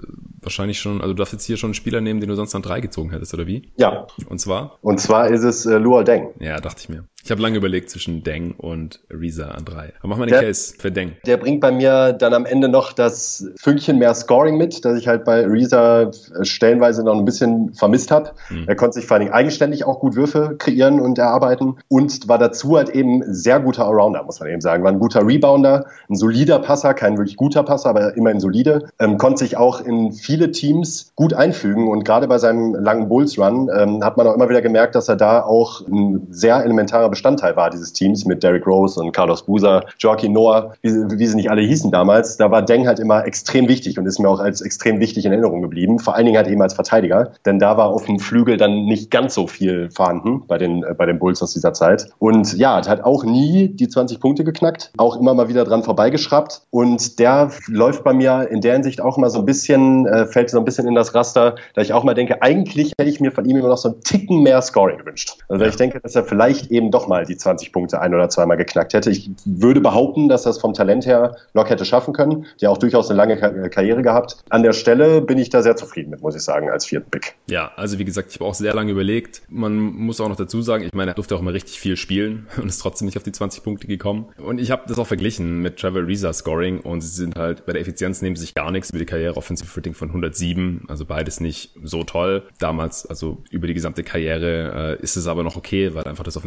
wahrscheinlich 0.41 0.79
schon, 0.79 1.01
also 1.01 1.13
du 1.13 1.19
darfst 1.19 1.33
jetzt 1.33 1.45
hier 1.45 1.57
schon 1.57 1.69
einen 1.69 1.75
Spieler 1.75 2.01
nehmen, 2.01 2.19
den 2.19 2.29
du 2.29 2.35
sonst 2.35 2.55
an 2.55 2.63
drei 2.63 2.81
gezogen 2.81 3.11
hättest, 3.11 3.35
oder 3.35 3.45
wie? 3.45 3.71
Ja. 3.77 4.07
Und 4.27 4.39
zwar? 4.39 4.79
Und 4.81 4.99
zwar 4.99 5.27
ist 5.27 5.43
es 5.43 5.67
äh, 5.67 5.77
Luol 5.77 6.03
Deng. 6.03 6.29
Ja, 6.39 6.59
dachte 6.59 6.81
ich 6.81 6.89
mir. 6.89 7.05
Ich 7.25 7.31
habe 7.31 7.41
lange 7.41 7.55
überlegt 7.55 7.89
zwischen 7.89 8.21
Deng 8.21 8.53
und 8.57 8.99
Reza 9.09 9.45
an 9.45 9.63
drei. 9.63 9.93
Aber 9.99 10.09
mach 10.09 10.17
mal 10.17 10.25
den 10.25 10.33
der, 10.33 10.41
Case 10.41 10.73
für 10.77 10.91
Deng. 10.91 11.13
Der 11.25 11.37
bringt 11.37 11.61
bei 11.61 11.71
mir 11.71 12.11
dann 12.11 12.33
am 12.33 12.45
Ende 12.45 12.67
noch 12.67 12.91
das 12.91 13.47
Fünkchen 13.55 13.97
mehr 13.97 14.13
Scoring 14.13 14.57
mit, 14.57 14.83
das 14.83 14.99
ich 14.99 15.07
halt 15.07 15.23
bei 15.23 15.45
Reza 15.45 16.11
stellenweise 16.41 17.01
noch 17.01 17.17
ein 17.17 17.23
bisschen 17.23 17.73
vermisst 17.75 18.11
habe. 18.11 18.31
Mhm. 18.49 18.65
Er 18.67 18.75
konnte 18.75 18.95
sich 18.95 19.05
vor 19.07 19.15
allen 19.15 19.21
Dingen 19.21 19.33
eigenständig 19.33 19.85
auch 19.85 20.01
gut 20.01 20.17
Würfe 20.17 20.55
kreieren 20.57 20.99
und 20.99 21.17
erarbeiten 21.17 21.77
und 21.87 22.27
war 22.27 22.37
dazu 22.37 22.75
halt 22.75 22.89
eben 22.89 23.23
sehr 23.33 23.61
guter 23.61 23.85
Allrounder, 23.85 24.23
muss 24.23 24.41
man 24.41 24.49
eben 24.49 24.59
sagen. 24.59 24.83
War 24.83 24.91
ein 24.91 24.99
guter 24.99 25.25
Rebounder, 25.25 25.85
ein 26.09 26.15
solider 26.17 26.59
Passer, 26.59 26.93
kein 26.93 27.17
wirklich 27.17 27.37
guter 27.37 27.63
Passer, 27.63 27.87
aber 27.87 28.17
immerhin 28.17 28.41
solide. 28.41 28.89
Ähm, 28.99 29.17
konnte 29.17 29.45
sich 29.45 29.55
auch 29.55 29.79
in 29.79 30.11
viele 30.11 30.51
Teams 30.51 31.13
gut 31.15 31.33
einfügen 31.33 31.87
und 31.87 32.03
gerade 32.03 32.27
bei 32.27 32.37
seinem 32.37 32.75
langen 32.75 33.07
Bulls 33.07 33.39
Run 33.39 33.69
ähm, 33.73 34.03
hat 34.03 34.17
man 34.17 34.27
auch 34.27 34.35
immer 34.35 34.49
wieder 34.49 34.61
gemerkt, 34.61 34.95
dass 34.95 35.07
er 35.07 35.15
da 35.15 35.41
auch 35.41 35.87
ein 35.87 36.27
sehr 36.29 36.61
elementarer 36.61 37.12
Bestandteil 37.13 37.55
war 37.55 37.69
dieses 37.69 37.93
Teams 37.93 38.25
mit 38.25 38.43
Derrick 38.43 38.67
Rose 38.67 38.99
und 38.99 39.11
Carlos 39.11 39.43
Buser, 39.43 39.85
Joaquin 39.99 40.33
Noah, 40.33 40.73
wie, 40.81 40.89
wie, 40.89 41.27
sie 41.27 41.35
nicht 41.35 41.49
alle 41.49 41.61
hießen 41.61 41.91
damals. 41.91 42.37
Da 42.37 42.51
war 42.51 42.61
Deng 42.61 42.87
halt 42.87 42.99
immer 42.99 43.25
extrem 43.25 43.67
wichtig 43.67 43.97
und 43.97 44.05
ist 44.05 44.19
mir 44.19 44.29
auch 44.29 44.39
als 44.39 44.61
extrem 44.61 44.99
wichtig 44.99 45.25
in 45.25 45.31
Erinnerung 45.31 45.61
geblieben. 45.61 45.99
Vor 45.99 46.15
allen 46.15 46.25
Dingen 46.25 46.37
halt 46.37 46.47
eben 46.47 46.61
als 46.61 46.73
Verteidiger, 46.73 47.31
denn 47.45 47.59
da 47.59 47.77
war 47.77 47.87
auf 47.87 48.05
dem 48.05 48.19
Flügel 48.19 48.57
dann 48.57 48.85
nicht 48.85 49.11
ganz 49.11 49.33
so 49.33 49.47
viel 49.47 49.89
vorhanden 49.91 50.43
bei 50.47 50.57
den, 50.57 50.83
äh, 50.83 50.93
bei 50.93 51.05
den 51.05 51.19
Bulls 51.19 51.41
aus 51.41 51.53
dieser 51.53 51.73
Zeit. 51.73 52.09
Und 52.19 52.57
ja, 52.57 52.81
hat 52.87 53.03
auch 53.03 53.23
nie 53.23 53.69
die 53.69 53.87
20 53.87 54.19
Punkte 54.19 54.43
geknackt, 54.43 54.91
auch 54.97 55.19
immer 55.19 55.33
mal 55.33 55.47
wieder 55.47 55.63
dran 55.63 55.83
vorbeigeschraubt. 55.83 56.63
Und 56.71 57.19
der 57.19 57.51
läuft 57.67 58.03
bei 58.03 58.13
mir 58.13 58.47
in 58.49 58.61
der 58.61 58.73
Hinsicht 58.73 59.01
auch 59.01 59.17
immer 59.17 59.29
so 59.29 59.39
ein 59.39 59.45
bisschen, 59.45 60.05
äh, 60.07 60.25
fällt 60.25 60.49
so 60.49 60.57
ein 60.57 60.65
bisschen 60.65 60.87
in 60.87 60.95
das 60.95 61.13
Raster, 61.15 61.55
da 61.75 61.81
ich 61.81 61.93
auch 61.93 62.03
mal 62.03 62.13
denke, 62.13 62.41
eigentlich 62.41 62.93
hätte 62.97 63.09
ich 63.09 63.19
mir 63.19 63.31
von 63.31 63.45
ihm 63.45 63.57
immer 63.57 63.69
noch 63.69 63.77
so 63.77 63.89
einen 63.89 64.01
Ticken 64.01 64.41
mehr 64.41 64.61
Scoring 64.61 64.97
gewünscht. 64.97 65.37
Also 65.49 65.63
ja. 65.63 65.69
ich 65.69 65.75
denke, 65.75 65.99
dass 65.99 66.15
er 66.15 66.23
vielleicht 66.23 66.71
eben 66.71 66.91
doch 66.91 67.02
mal 67.07 67.25
die 67.25 67.37
20 67.37 67.71
Punkte 67.71 68.01
ein 68.01 68.13
oder 68.13 68.29
zweimal 68.29 68.57
geknackt 68.57 68.93
hätte. 68.93 69.09
Ich 69.09 69.29
würde 69.45 69.81
behaupten, 69.81 70.29
dass 70.29 70.43
das 70.43 70.59
vom 70.59 70.73
Talent 70.73 71.05
her 71.05 71.35
Locke 71.53 71.69
hätte 71.69 71.85
schaffen 71.85 72.13
können. 72.13 72.45
Der 72.61 72.71
auch 72.71 72.77
durchaus 72.77 73.09
eine 73.09 73.17
lange 73.17 73.69
Karriere 73.69 74.01
gehabt. 74.01 74.37
An 74.49 74.63
der 74.63 74.73
Stelle 74.73 75.21
bin 75.21 75.37
ich 75.37 75.49
da 75.49 75.61
sehr 75.61 75.75
zufrieden 75.75 76.09
mit, 76.09 76.21
muss 76.21 76.35
ich 76.35 76.41
sagen, 76.41 76.69
als 76.69 76.85
vierten 76.85 77.09
Pick. 77.09 77.35
Ja, 77.49 77.71
also 77.75 77.99
wie 77.99 78.05
gesagt, 78.05 78.29
ich 78.31 78.35
habe 78.39 78.45
auch 78.45 78.53
sehr 78.53 78.73
lange 78.73 78.91
überlegt. 78.91 79.41
Man 79.49 79.77
muss 79.77 80.19
auch 80.21 80.29
noch 80.29 80.35
dazu 80.35 80.61
sagen, 80.61 80.83
ich 80.83 80.93
meine, 80.93 81.11
er 81.11 81.15
durfte 81.15 81.35
auch 81.35 81.39
immer 81.39 81.53
richtig 81.53 81.79
viel 81.79 81.97
spielen 81.97 82.47
und 82.57 82.67
ist 82.67 82.79
trotzdem 82.79 83.05
nicht 83.05 83.17
auf 83.17 83.23
die 83.23 83.31
20 83.31 83.63
Punkte 83.63 83.87
gekommen. 83.87 84.27
Und 84.37 84.59
ich 84.59 84.71
habe 84.71 84.83
das 84.87 84.99
auch 84.99 85.07
verglichen 85.07 85.61
mit 85.61 85.77
Trevor 85.77 86.07
Reza 86.07 86.33
Scoring 86.33 86.79
und 86.79 87.01
sie 87.01 87.09
sind 87.09 87.35
halt 87.35 87.65
bei 87.65 87.73
der 87.73 87.81
Effizienz 87.81 88.21
nehmen 88.21 88.35
sich 88.35 88.53
gar 88.53 88.71
nichts 88.71 88.89
über 88.89 88.99
die 88.99 89.05
Karriere 89.05 89.37
Offensive 89.37 89.69
Rating 89.75 89.93
von 89.93 90.09
107, 90.09 90.85
also 90.87 91.05
beides 91.05 91.39
nicht 91.39 91.71
so 91.83 92.03
toll. 92.03 92.43
Damals, 92.59 93.05
also 93.05 93.43
über 93.49 93.67
die 93.67 93.73
gesamte 93.73 94.03
Karriere 94.03 94.97
äh, 94.99 95.03
ist 95.03 95.15
es 95.15 95.27
aber 95.27 95.43
noch 95.43 95.55
okay, 95.55 95.93
weil 95.93 96.03
einfach 96.05 96.23
das 96.23 96.37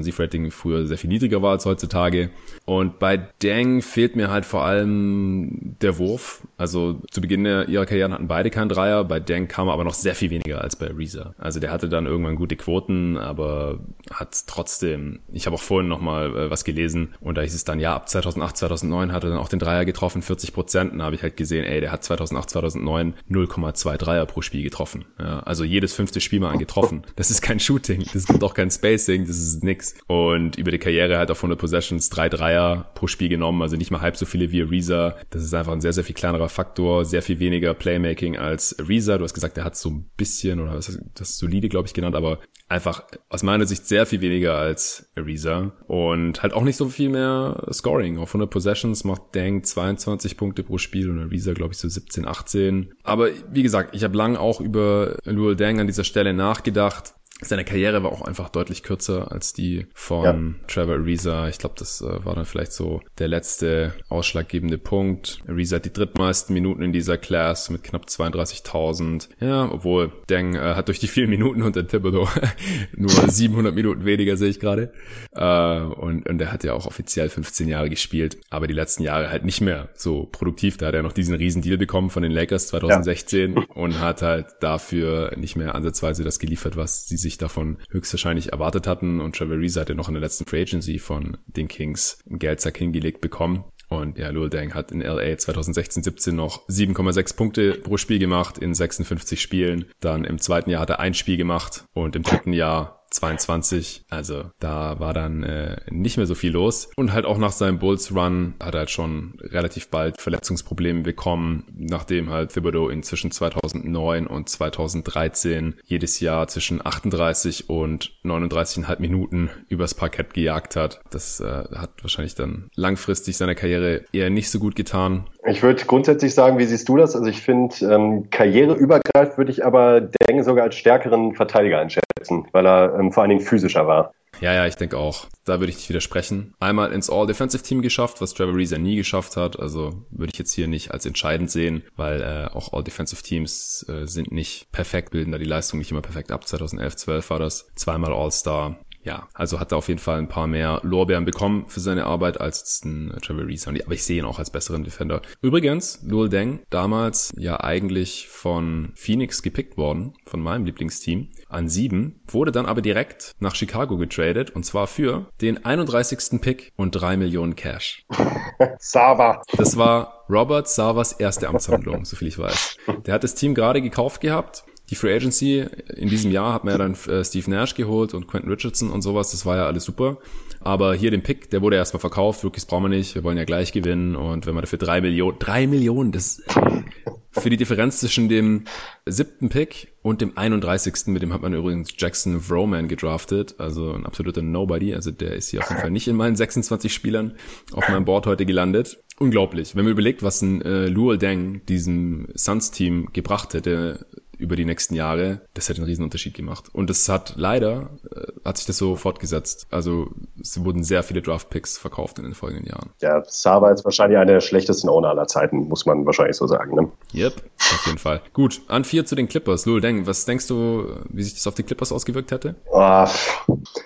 Früher 0.51 0.87
sehr 0.87 0.99
viel 0.99 1.09
niedriger 1.09 1.43
war 1.43 1.53
als 1.53 1.67
heutzutage. 1.67 2.31
Und 2.65 2.99
bei 2.99 3.17
Deng 3.17 3.83
fehlt 3.83 4.17
mir 4.17 4.31
halt 4.31 4.45
vor 4.45 4.65
allem 4.65 5.77
der 5.81 5.99
Wurf. 5.99 6.47
Also 6.57 7.01
zu 7.11 7.21
Beginn 7.21 7.45
ihrer 7.45 7.87
Karriere 7.87 8.13
hatten 8.13 8.29
beide 8.29 8.51
keinen 8.51 8.69
Dreier, 8.69 9.05
bei 9.05 9.21
Deng 9.21 9.49
kam 9.49 9.69
er 9.69 9.75
aber 9.75 9.85
noch 9.85 9.95
sehr 9.95 10.15
viel 10.15 10.31
weniger 10.31 10.63
als 10.63 10.77
bei 10.77 10.87
Reza. 10.87 11.35
Also 11.39 11.61
der 11.61 11.71
hatte 11.71 11.89
dann 11.89 12.07
irgendwann 12.07 12.37
gute 12.37 12.57
Quoten, 12.57 13.17
aber 13.19 13.81
hat 14.11 14.47
trotzdem, 14.47 15.21
ich 15.33 15.47
habe 15.47 15.55
auch 15.57 15.63
vorhin 15.63 15.89
nochmal 15.89 16.37
äh, 16.37 16.51
was 16.51 16.65
gelesen 16.65 17.15
und 17.21 17.37
da 17.37 17.43
hieß 17.43 17.55
es 17.55 17.65
dann, 17.65 17.81
ja, 17.81 17.95
ab 17.95 18.09
2008, 18.09 18.57
2009 18.57 19.13
hat 19.13 19.25
er 19.25 19.31
dann 19.31 19.39
auch 19.39 19.49
den 19.49 19.59
Dreier 19.59 19.85
getroffen, 19.85 20.23
40 20.23 20.53
Prozent. 20.53 20.93
Und 20.93 20.99
da 20.99 21.05
habe 21.05 21.15
ich 21.15 21.23
halt 21.23 21.37
gesehen, 21.37 21.65
ey, 21.65 21.81
der 21.81 21.93
hat 21.93 22.05
2008, 22.05 22.51
2009 22.51 23.15
0,2 23.31 23.97
Dreier 23.97 24.27
pro 24.27 24.43
Spiel 24.43 24.63
getroffen. 24.63 25.05
Ja, 25.19 25.41
also 25.41 25.65
jedes 25.65 25.93
fünfte 25.93 26.21
Spiel 26.21 26.41
mal 26.41 26.57
getroffen. 26.57 27.03
Das 27.17 27.31
ist 27.31 27.41
kein 27.41 27.59
Shooting, 27.61 28.05
das 28.13 28.27
gibt 28.27 28.45
auch 28.45 28.53
kein 28.53 28.71
Spacing, 28.71 29.27
das 29.27 29.39
ist 29.39 29.65
nix. 29.65 29.95
Und 30.07 30.59
über 30.59 30.71
die 30.71 30.79
Karriere 30.79 31.17
halt 31.19 31.31
auf 31.31 31.39
100 31.39 31.59
Possessions 31.59 32.11
drei 32.11 32.29
Dreier 32.29 32.91
pro 32.95 33.07
Spiel 33.07 33.29
genommen, 33.29 33.63
also 33.63 33.77
nicht 33.77 33.91
mal 33.91 34.03
halb 34.03 34.17
so 34.17 34.27
viele 34.27 34.53
wie 34.53 34.61
Reza. 34.61 35.17
Das 35.31 35.43
ist 35.43 35.55
einfach 35.55 35.73
ein 35.73 35.81
sehr, 35.81 35.95
sehr 35.95 36.05
viel 36.05 36.15
kleinerer 36.15 36.46
Faktor, 36.49 37.05
sehr 37.05 37.23
viel 37.23 37.39
weniger 37.39 37.75
Playmaking 37.75 38.37
als 38.37 38.77
Reza. 38.89 39.19
Du 39.19 39.25
hast 39.25 39.35
gesagt, 39.35 39.59
er 39.59 39.65
hat 39.65 39.77
so 39.77 39.91
ein 39.91 40.11
bisschen, 40.17 40.61
oder 40.61 40.75
was 40.75 40.99
das 41.15 41.39
solide, 41.39 41.69
glaube 41.69 41.89
ich, 41.89 41.95
genannt, 41.95 42.17
aber 42.17 42.41
einfach 42.69 43.05
aus 43.29 43.43
meiner 43.43 43.67
Sicht 43.67 43.87
sehr 43.87 44.07
viel 44.07 44.21
weniger 44.21 44.57
als 44.57 45.09
Ariza 45.15 45.73
und 45.87 46.43
halt 46.43 46.53
auch 46.53 46.65
nicht 46.65 46.77
so 46.77 46.89
viel 46.89 47.09
mehr 47.09 47.65
Scoring. 47.73 48.19
Auf 48.19 48.31
100 48.31 48.51
Possessions 48.51 49.05
macht 49.05 49.23
Dang 49.33 49.63
22 49.63 50.37
Punkte 50.37 50.65
pro 50.65 50.79
Spiel 50.79 51.09
und 51.09 51.21
Ariza 51.21 51.53
glaube 51.53 51.75
ich 51.75 51.79
so 51.79 51.89
17, 51.89 52.27
18. 52.27 52.93
Aber 53.05 53.29
wie 53.53 53.63
gesagt, 53.63 53.95
ich 53.95 54.03
habe 54.03 54.17
lang 54.17 54.37
auch 54.37 54.61
über 54.61 55.17
Luol 55.25 55.55
Dang 55.55 55.81
an 55.81 55.87
dieser 55.87 56.05
Stelle 56.05 56.35
nachgedacht 56.35 57.15
Seine 57.43 57.65
Karriere 57.67 58.03
war 58.03 58.13
auch 58.13 58.23
einfach 58.23 58.49
deutlich 58.49 58.83
kürzer 58.83 59.31
als 59.31 59.53
die 59.53 59.87
von 59.93 60.25
ja. 60.25 60.67
Trevor 60.69 60.95
Ariza. 60.95 61.49
Ich 61.49 61.59
glaube, 61.59 61.75
das 61.79 62.01
äh, 62.01 62.25
war 62.25 62.35
dann 62.35 62.47
vielleicht 62.47 62.73
so 62.73 63.03
der 63.19 63.29
letzte 63.29 63.93
ausschlaggebende 64.09 64.79
Punkt. 64.79 65.43
Ariza 65.47 65.77
hat 65.77 65.85
die 65.85 65.93
drittmeisten 65.93 66.55
Minuten 66.55 66.81
in 66.81 66.95
dieser 66.95 67.19
Class 67.19 67.69
mit 67.69 67.85
knapp 67.85 68.07
32.000. 68.07 69.29
Ja, 69.41 69.71
obwohl 69.71 70.13
Deng 70.31 70.55
äh, 70.55 70.61
hat 70.61 70.89
durch 70.89 70.99
die 70.99 71.09
vielen 71.09 71.29
Minuten 71.29 71.61
unter 71.61 71.87
Thibodeau 71.87 72.27
nur 72.97 73.11
700 73.11 73.75
Minuten 73.75 74.07
weniger, 74.07 74.39
sehe 74.39 74.49
ich 74.49 74.59
gerade. 74.59 74.95
Äh, 75.33 75.81
und, 75.81 76.27
und 76.27 76.41
er 76.41 76.51
hat 76.51 76.65
ja 76.65 76.73
auch 76.73 76.87
offiziell 76.87 77.29
15 77.29 77.69
Jahre 77.69 77.91
gespielt, 77.91 78.39
aber 78.49 78.67
die 78.67 78.73
letzten 78.73 79.03
Jahre 79.03 79.29
halt 79.29 79.45
nicht 79.45 79.61
mehr 79.61 79.91
so 79.95 80.25
produktiv. 80.25 80.79
Da 80.79 80.87
hat 80.87 80.95
er 80.95 81.03
noch 81.03 81.13
diesen 81.13 81.35
riesen 81.35 81.61
Deal 81.61 81.77
bekommen 81.77 82.09
von 82.09 82.23
den 82.23 82.33
Lakers 82.33 82.69
2016 82.69 83.57
ja. 83.57 83.63
und 83.75 84.01
hat 84.01 84.23
halt 84.23 84.47
dafür 84.61 85.37
nicht 85.37 85.57
mehr 85.57 85.75
ansatzweise 85.75 86.25
das 86.25 86.39
geliefert, 86.39 86.79
was 86.79 87.07
sie 87.07 87.26
sich 87.27 87.39
davon 87.39 87.79
höchstwahrscheinlich 87.91 88.53
erwartet 88.53 88.87
hatten. 88.87 89.21
Und 89.21 89.37
Trevor 89.37 89.59
Reese 89.59 89.81
hat 89.81 89.89
ja 89.89 89.95
noch 89.95 90.09
in 90.09 90.15
der 90.15 90.23
letzten 90.23 90.47
Free 90.47 90.63
Agency 90.63 90.99
von 90.99 91.37
den 91.47 91.69
Kings 91.69 92.19
einen 92.29 92.39
Geldsack 92.39 92.77
hingelegt 92.79 93.21
bekommen. 93.21 93.65
Und 93.89 94.19
ja, 94.19 94.31
Lul 94.31 94.51
Deng 94.51 94.75
hat 94.75 94.91
in 94.91 95.01
LA 95.01 95.23
2016-17 95.23 96.33
noch 96.33 96.69
7,6 96.69 97.37
Punkte 97.37 97.75
pro 97.75 97.97
Spiel 97.97 98.19
gemacht 98.19 98.59
in 98.59 98.75
56 98.75 99.41
Spielen. 99.41 99.87
Dann 100.01 100.25
im 100.25 100.39
zweiten 100.39 100.71
Jahr 100.71 100.81
hat 100.81 100.91
er 100.91 101.01
ein 101.01 101.15
Spiel 101.15 101.37
gemacht 101.37 101.85
und 101.93 102.17
im 102.17 102.23
dritten 102.23 102.53
Jahr 102.53 102.96
22. 103.17 104.05
Also 104.09 104.51
da 104.59 105.01
war 105.01 105.13
dann 105.13 105.43
äh, 105.43 105.77
nicht 105.91 106.17
mehr 106.17 106.27
so 106.27 106.35
viel 106.35 106.53
los. 106.53 106.89
Und 106.97 107.13
halt 107.13 107.25
auch 107.27 107.39
nach 107.39 107.53
seinem 107.53 107.79
Bulls 107.79 108.15
Run 108.15 108.55
hat 108.61 108.75
er 108.75 108.81
halt 108.81 108.91
schon 108.91 109.39
relativ 109.41 109.89
bald 109.89 110.21
Verletzungsprobleme 110.21 111.03
bekommen, 111.03 111.65
nachdem 111.77 112.31
halt 112.31 112.53
Thibodeau 112.53 112.91
ihn 112.91 113.03
zwischen 113.03 113.31
2009 113.31 114.27
und 114.27 114.49
2013 114.49 115.75
jedes 115.85 116.21
Jahr 116.21 116.49
zwischen 116.49 116.85
38 116.85 117.69
und 117.69 118.13
39,5 118.25 119.01
Minuten 119.01 119.51
übers 119.69 119.95
Parkett 119.95 120.35
gejagt 120.35 120.77
hat. 120.77 121.01
Das 121.11 121.41
äh, 121.41 121.65
hat 121.75 122.03
wahrscheinlich 122.03 122.35
dann 122.35 122.71
langfristig 122.75 123.37
seiner 123.37 123.55
Karriere 123.55 124.05
eher 124.13 124.31
nicht 124.31 124.51
so 124.51 124.59
gut 124.59 124.77
getan. 124.77 125.27
Ich 125.49 125.63
würde 125.63 125.85
grundsätzlich 125.85 126.35
sagen, 126.35 126.59
wie 126.59 126.65
siehst 126.65 126.89
du 126.89 126.97
das? 126.97 127.15
Also 127.15 127.29
ich 127.29 127.41
finde, 127.41 127.75
ähm, 127.83 128.31
karriereübergreifend 128.31 129.39
würde 129.39 129.53
ich 129.53 129.65
aber 129.65 130.01
Deng 130.01 130.43
sogar 130.43 130.65
als 130.65 130.75
stärkeren 130.75 131.35
Verteidiger 131.35 131.79
einschätzen, 131.79 132.49
weil 132.51 132.67
er 132.67 132.99
ähm, 132.99 133.13
vor 133.13 133.23
allen 133.23 133.31
Dingen 133.31 133.43
physischer 133.43 133.87
war. 133.87 134.13
Ja, 134.41 134.53
ja, 134.53 134.67
ich 134.67 134.77
denke 134.77 134.99
auch. 134.99 135.27
Da 135.45 135.61
würde 135.61 135.71
ich 135.71 135.77
nicht 135.77 135.89
widersprechen. 135.89 136.55
Einmal 136.61 136.93
ins 136.93 137.09
All-Defensive-Team 137.09 137.81
geschafft, 137.81 138.21
was 138.21 138.35
Trevor 138.35 138.57
Reeser 138.57 138.79
nie 138.79 138.97
geschafft 138.97 139.37
hat. 139.37 139.59
Also 139.59 140.03
würde 140.11 140.33
ich 140.33 140.39
jetzt 140.39 140.53
hier 140.53 140.69
nicht 140.69 140.91
als 140.91 141.07
entscheidend 141.07 141.51
sehen, 141.51 141.85
weil 141.97 142.21
äh, 142.21 142.55
auch 142.55 142.73
All-Defensive-Teams 142.73 143.87
äh, 143.89 144.07
sind 144.07 144.33
nicht 144.33 144.71
perfekt, 144.73 145.11
bilden 145.11 145.33
da 145.33 145.39
die 145.39 145.45
Leistung 145.45 145.79
nicht 145.79 145.91
immer 145.91 146.03
perfekt 146.03 146.33
ab. 146.33 146.47
2011, 146.47 146.97
12 146.97 147.31
war 147.31 147.39
das. 147.39 147.69
Zweimal 147.77 148.13
All-Star 148.13 148.79
ja, 149.07 149.29
also 149.35 149.61
hat 149.61 149.73
er 149.73 149.79
auf 149.79 149.87
jeden 149.87 150.01
Fall 150.01 150.19
ein 150.19 150.29
paar 150.29 150.49
mehr 150.49 150.81
Lorbeeren 150.83 151.25
bekommen 151.25 151.67
für 151.69 151.79
seine 151.79 152.07
Arbeit 152.07 152.41
als 152.41 152.85
ein 152.85 153.17
Trevor 153.23 153.47
Reese. 153.47 153.71
Aber 153.71 153.95
ich 153.95 154.05
sehe 154.05 154.19
ihn 154.19 154.25
auch 154.25 154.41
als 154.41 154.51
besseren 154.51 154.83
Defender. 154.83 155.23
Übrigens, 155.41 156.01
Lul 156.03 156.29
Deng, 156.29 156.61
damals 156.71 157.33
ja 157.37 157.61
eigentlich 157.61 158.27
von 158.29 158.93
Phoenix 158.97 159.43
gepickt 159.43 159.77
worden, 159.77 160.15
von 160.27 160.41
meinem 160.41 160.67
Lieblingsteam, 160.67 161.29
an 161.49 161.69
sieben, 161.69 162.21
wurde 162.27 162.51
dann 162.51 162.67
aber 162.67 162.83
direkt 162.83 163.33
nach 163.39 163.55
Chicago 163.55 163.97
getradet 163.97 164.51
und 164.51 164.67
zwar 164.67 164.89
für 164.89 165.31
den 165.41 165.65
31. 165.65 166.41
Pick 166.41 166.73
und 166.77 166.91
drei 166.91 167.17
Millionen 167.17 167.55
Cash. 167.55 168.05
Sava. 168.81 169.43
Das 169.57 169.77
war 169.77 170.25
Robert 170.29 170.67
Savas 170.67 171.13
erste 171.13 171.49
Amtshandlung, 171.49 172.05
soviel 172.05 172.27
ich 172.27 172.39
weiß. 172.39 172.77
Der 173.07 173.15
hat 173.15 173.23
das 173.23 173.37
Team 173.37 173.55
gerade 173.55 173.81
gekauft 173.81 174.21
gehabt 174.21 174.65
die 174.91 174.95
Free 174.95 175.15
Agency 175.15 175.67
in 175.97 176.09
diesem 176.09 176.31
Jahr 176.31 176.53
hat 176.53 176.65
man 176.65 176.73
ja 176.73 176.79
dann 176.79 176.95
äh, 177.09 177.25
Steve 177.25 177.51
Nash 177.51 177.75
geholt 177.75 178.15
und 178.15 178.29
Quentin 178.29 178.51
Richardson 178.51 178.91
und 178.91 179.03
sowas. 179.03 179.33
Das 179.33 179.45
war 179.45 179.57
ja 179.57 179.67
alles 179.67 179.85
super. 179.85 180.19
Aber 180.61 180.95
hier 180.95 181.11
den 181.11 181.23
Pick, 181.23 181.51
der 181.51 181.63
wurde 181.63 181.77
erstmal 181.77 182.01
verkauft. 182.01 182.45
Rookies 182.45 182.67
brauchen 182.67 182.85
wir 182.85 182.89
nicht. 182.89 183.15
Wir 183.15 183.25
wollen 183.25 183.37
ja 183.37 183.45
gleich 183.45 183.73
gewinnen. 183.73 184.17
Und 184.17 184.47
wenn 184.47 184.55
man 184.55 184.63
dafür 184.63 184.79
drei 184.79 185.01
Millionen, 185.01 185.39
drei 185.39 185.67
Millionen, 185.67 186.13
das 186.13 186.41
äh, 186.41 186.83
für 187.31 187.51
die 187.51 187.57
Differenz 187.57 188.01
zwischen 188.01 188.29
dem 188.29 188.65
siebten 189.05 189.49
Pick 189.49 189.95
und 190.03 190.21
dem 190.21 190.37
31. 190.37 191.07
Mit 191.07 191.23
dem 191.23 191.33
hat 191.33 191.43
man 191.43 191.53
übrigens 191.53 191.93
Jackson 191.97 192.41
Vroman 192.41 192.89
gedraftet. 192.89 193.57
Also 193.59 193.93
ein 193.93 194.07
absoluter 194.07 194.43
Nobody. 194.43 194.95
Also 194.95 195.11
der 195.11 195.35
ist 195.35 195.51
hier 195.51 195.61
auf 195.61 195.69
jeden 195.69 195.81
Fall 195.81 195.91
nicht 195.91 196.09
in 196.09 196.17
meinen 196.17 196.37
26 196.37 196.93
Spielern 196.93 197.35
auf 197.73 197.89
meinem 197.89 198.05
Board 198.05 198.27
heute 198.27 198.47
gelandet. 198.47 198.99
Unglaublich. 199.19 199.75
Wenn 199.75 199.85
man 199.85 199.93
überlegt, 199.93 200.23
was 200.23 200.43
ein 200.43 200.63
äh, 200.63 200.89
Luol 200.89 201.17
Deng 201.17 201.65
diesem 201.67 202.29
Suns-Team 202.35 203.11
gebracht 203.13 203.55
hätte, 203.55 204.07
über 204.39 204.57
die 204.57 204.65
nächsten 204.65 204.95
Jahre, 204.95 205.41
das 205.55 205.69
hätte 205.69 205.81
einen 205.81 205.89
riesen 205.89 206.05
Unterschied 206.05 206.35
gemacht. 206.35 206.67
Und 206.73 206.91
das 206.91 207.09
hat 207.09 207.35
leider, 207.37 207.91
äh, 208.15 208.33
hat 208.45 208.59
sich 208.59 208.67
das 208.67 208.77
so 208.77 208.97
fortgesetzt. 208.97 209.67
Also 209.71 210.11
es 210.41 210.63
wurden 210.65 210.85
sehr 210.85 211.03
viele 211.03 211.23
Draft-Picks 211.23 211.79
verkauft 211.79 212.19
in 212.19 212.25
den 212.25 212.35
folgenden 212.35 212.67
Jahren. 212.67 212.91
Ja, 213.01 213.23
Sava 213.27 213.71
ist 213.71 213.85
wahrscheinlich 213.85 214.19
einer 214.19 214.33
der 214.33 214.41
schlechtesten 214.41 214.89
Owner 214.89 215.11
aller 215.11 215.27
Zeiten, 215.27 215.69
muss 215.69 215.87
man 215.87 216.07
wahrscheinlich 216.07 216.37
so 216.37 216.47
sagen. 216.47 216.75
Ne? 216.75 216.91
Yep, 217.15 217.43
auf 217.59 217.87
jeden 217.87 217.99
Fall. 217.99 218.23
Gut, 218.33 218.63
an 218.69 218.85
vier 218.85 219.07
zu 219.07 219.15
den 219.15 219.29
Clippers. 219.29 219.67
Lul, 219.67 219.81
denk, 219.81 220.07
was 220.07 220.25
denkst 220.25 220.47
du, 220.49 220.87
wie 221.09 221.23
sich 221.23 221.35
das 221.35 221.47
auf 221.47 221.55
die 221.55 221.63
Clippers 221.63 221.93
ausgewirkt 221.93 222.31
hätte? 222.33 222.57
Oh, 222.71 223.07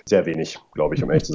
sehr 0.07 0.27
wenig, 0.27 0.59
glaube 0.75 0.95
ich, 0.95 1.03
um 1.03 1.11
ehrlich 1.11 1.25
zu 1.25 1.33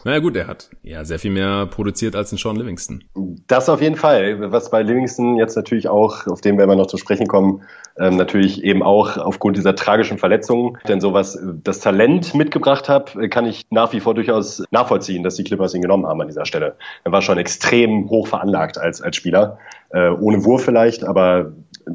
sagen. 0.00 0.10
Naja 0.10 0.20
gut, 0.20 0.36
er 0.36 0.46
hat 0.46 0.70
ja 0.82 1.04
sehr 1.04 1.18
viel 1.18 1.30
mehr 1.30 1.66
produziert 1.66 2.16
als 2.16 2.32
ein 2.32 2.38
Sean 2.38 2.56
Livingston. 2.56 3.04
Das 3.46 3.68
auf 3.68 3.80
jeden 3.80 3.96
Fall. 3.96 4.50
Was 4.52 4.70
bei 4.70 4.82
Livingston 4.82 5.36
jetzt 5.36 5.56
natürlich 5.56 5.88
auch, 5.88 6.26
auf 6.26 6.40
dem 6.40 6.58
werden 6.58 6.70
wir 6.70 6.76
noch 6.76 6.86
zu 6.86 6.96
sprechen 6.96 7.26
kommen, 7.26 7.62
ähm, 7.98 8.16
natürlich 8.16 8.64
eben 8.64 8.82
auch 8.82 9.16
aufgrund 9.16 9.56
dieser 9.56 9.74
tragischen 9.74 10.18
Verletzungen. 10.18 10.78
Denn 10.88 11.00
sowas 11.00 11.38
das 11.62 11.80
Talent 11.80 12.34
mitgebracht 12.34 12.88
hat, 12.88 13.16
kann 13.30 13.46
ich 13.46 13.66
nach 13.70 13.92
wie 13.92 14.00
vor 14.00 14.14
durchaus 14.14 14.62
nachvollziehen, 14.70 15.22
dass 15.22 15.36
die 15.36 15.44
Clippers 15.44 15.74
ihn 15.74 15.82
genommen 15.82 16.06
haben 16.06 16.20
an 16.20 16.28
dieser 16.28 16.46
Stelle. 16.46 16.76
Er 17.04 17.12
war 17.12 17.22
schon 17.22 17.38
extrem 17.38 18.08
hoch 18.08 18.26
veranlagt 18.26 18.78
als, 18.78 19.00
als 19.02 19.16
Spieler. 19.16 19.58
Äh, 19.90 20.10
ohne 20.10 20.44
Wurf 20.44 20.64
vielleicht, 20.64 21.04
aber 21.04 21.52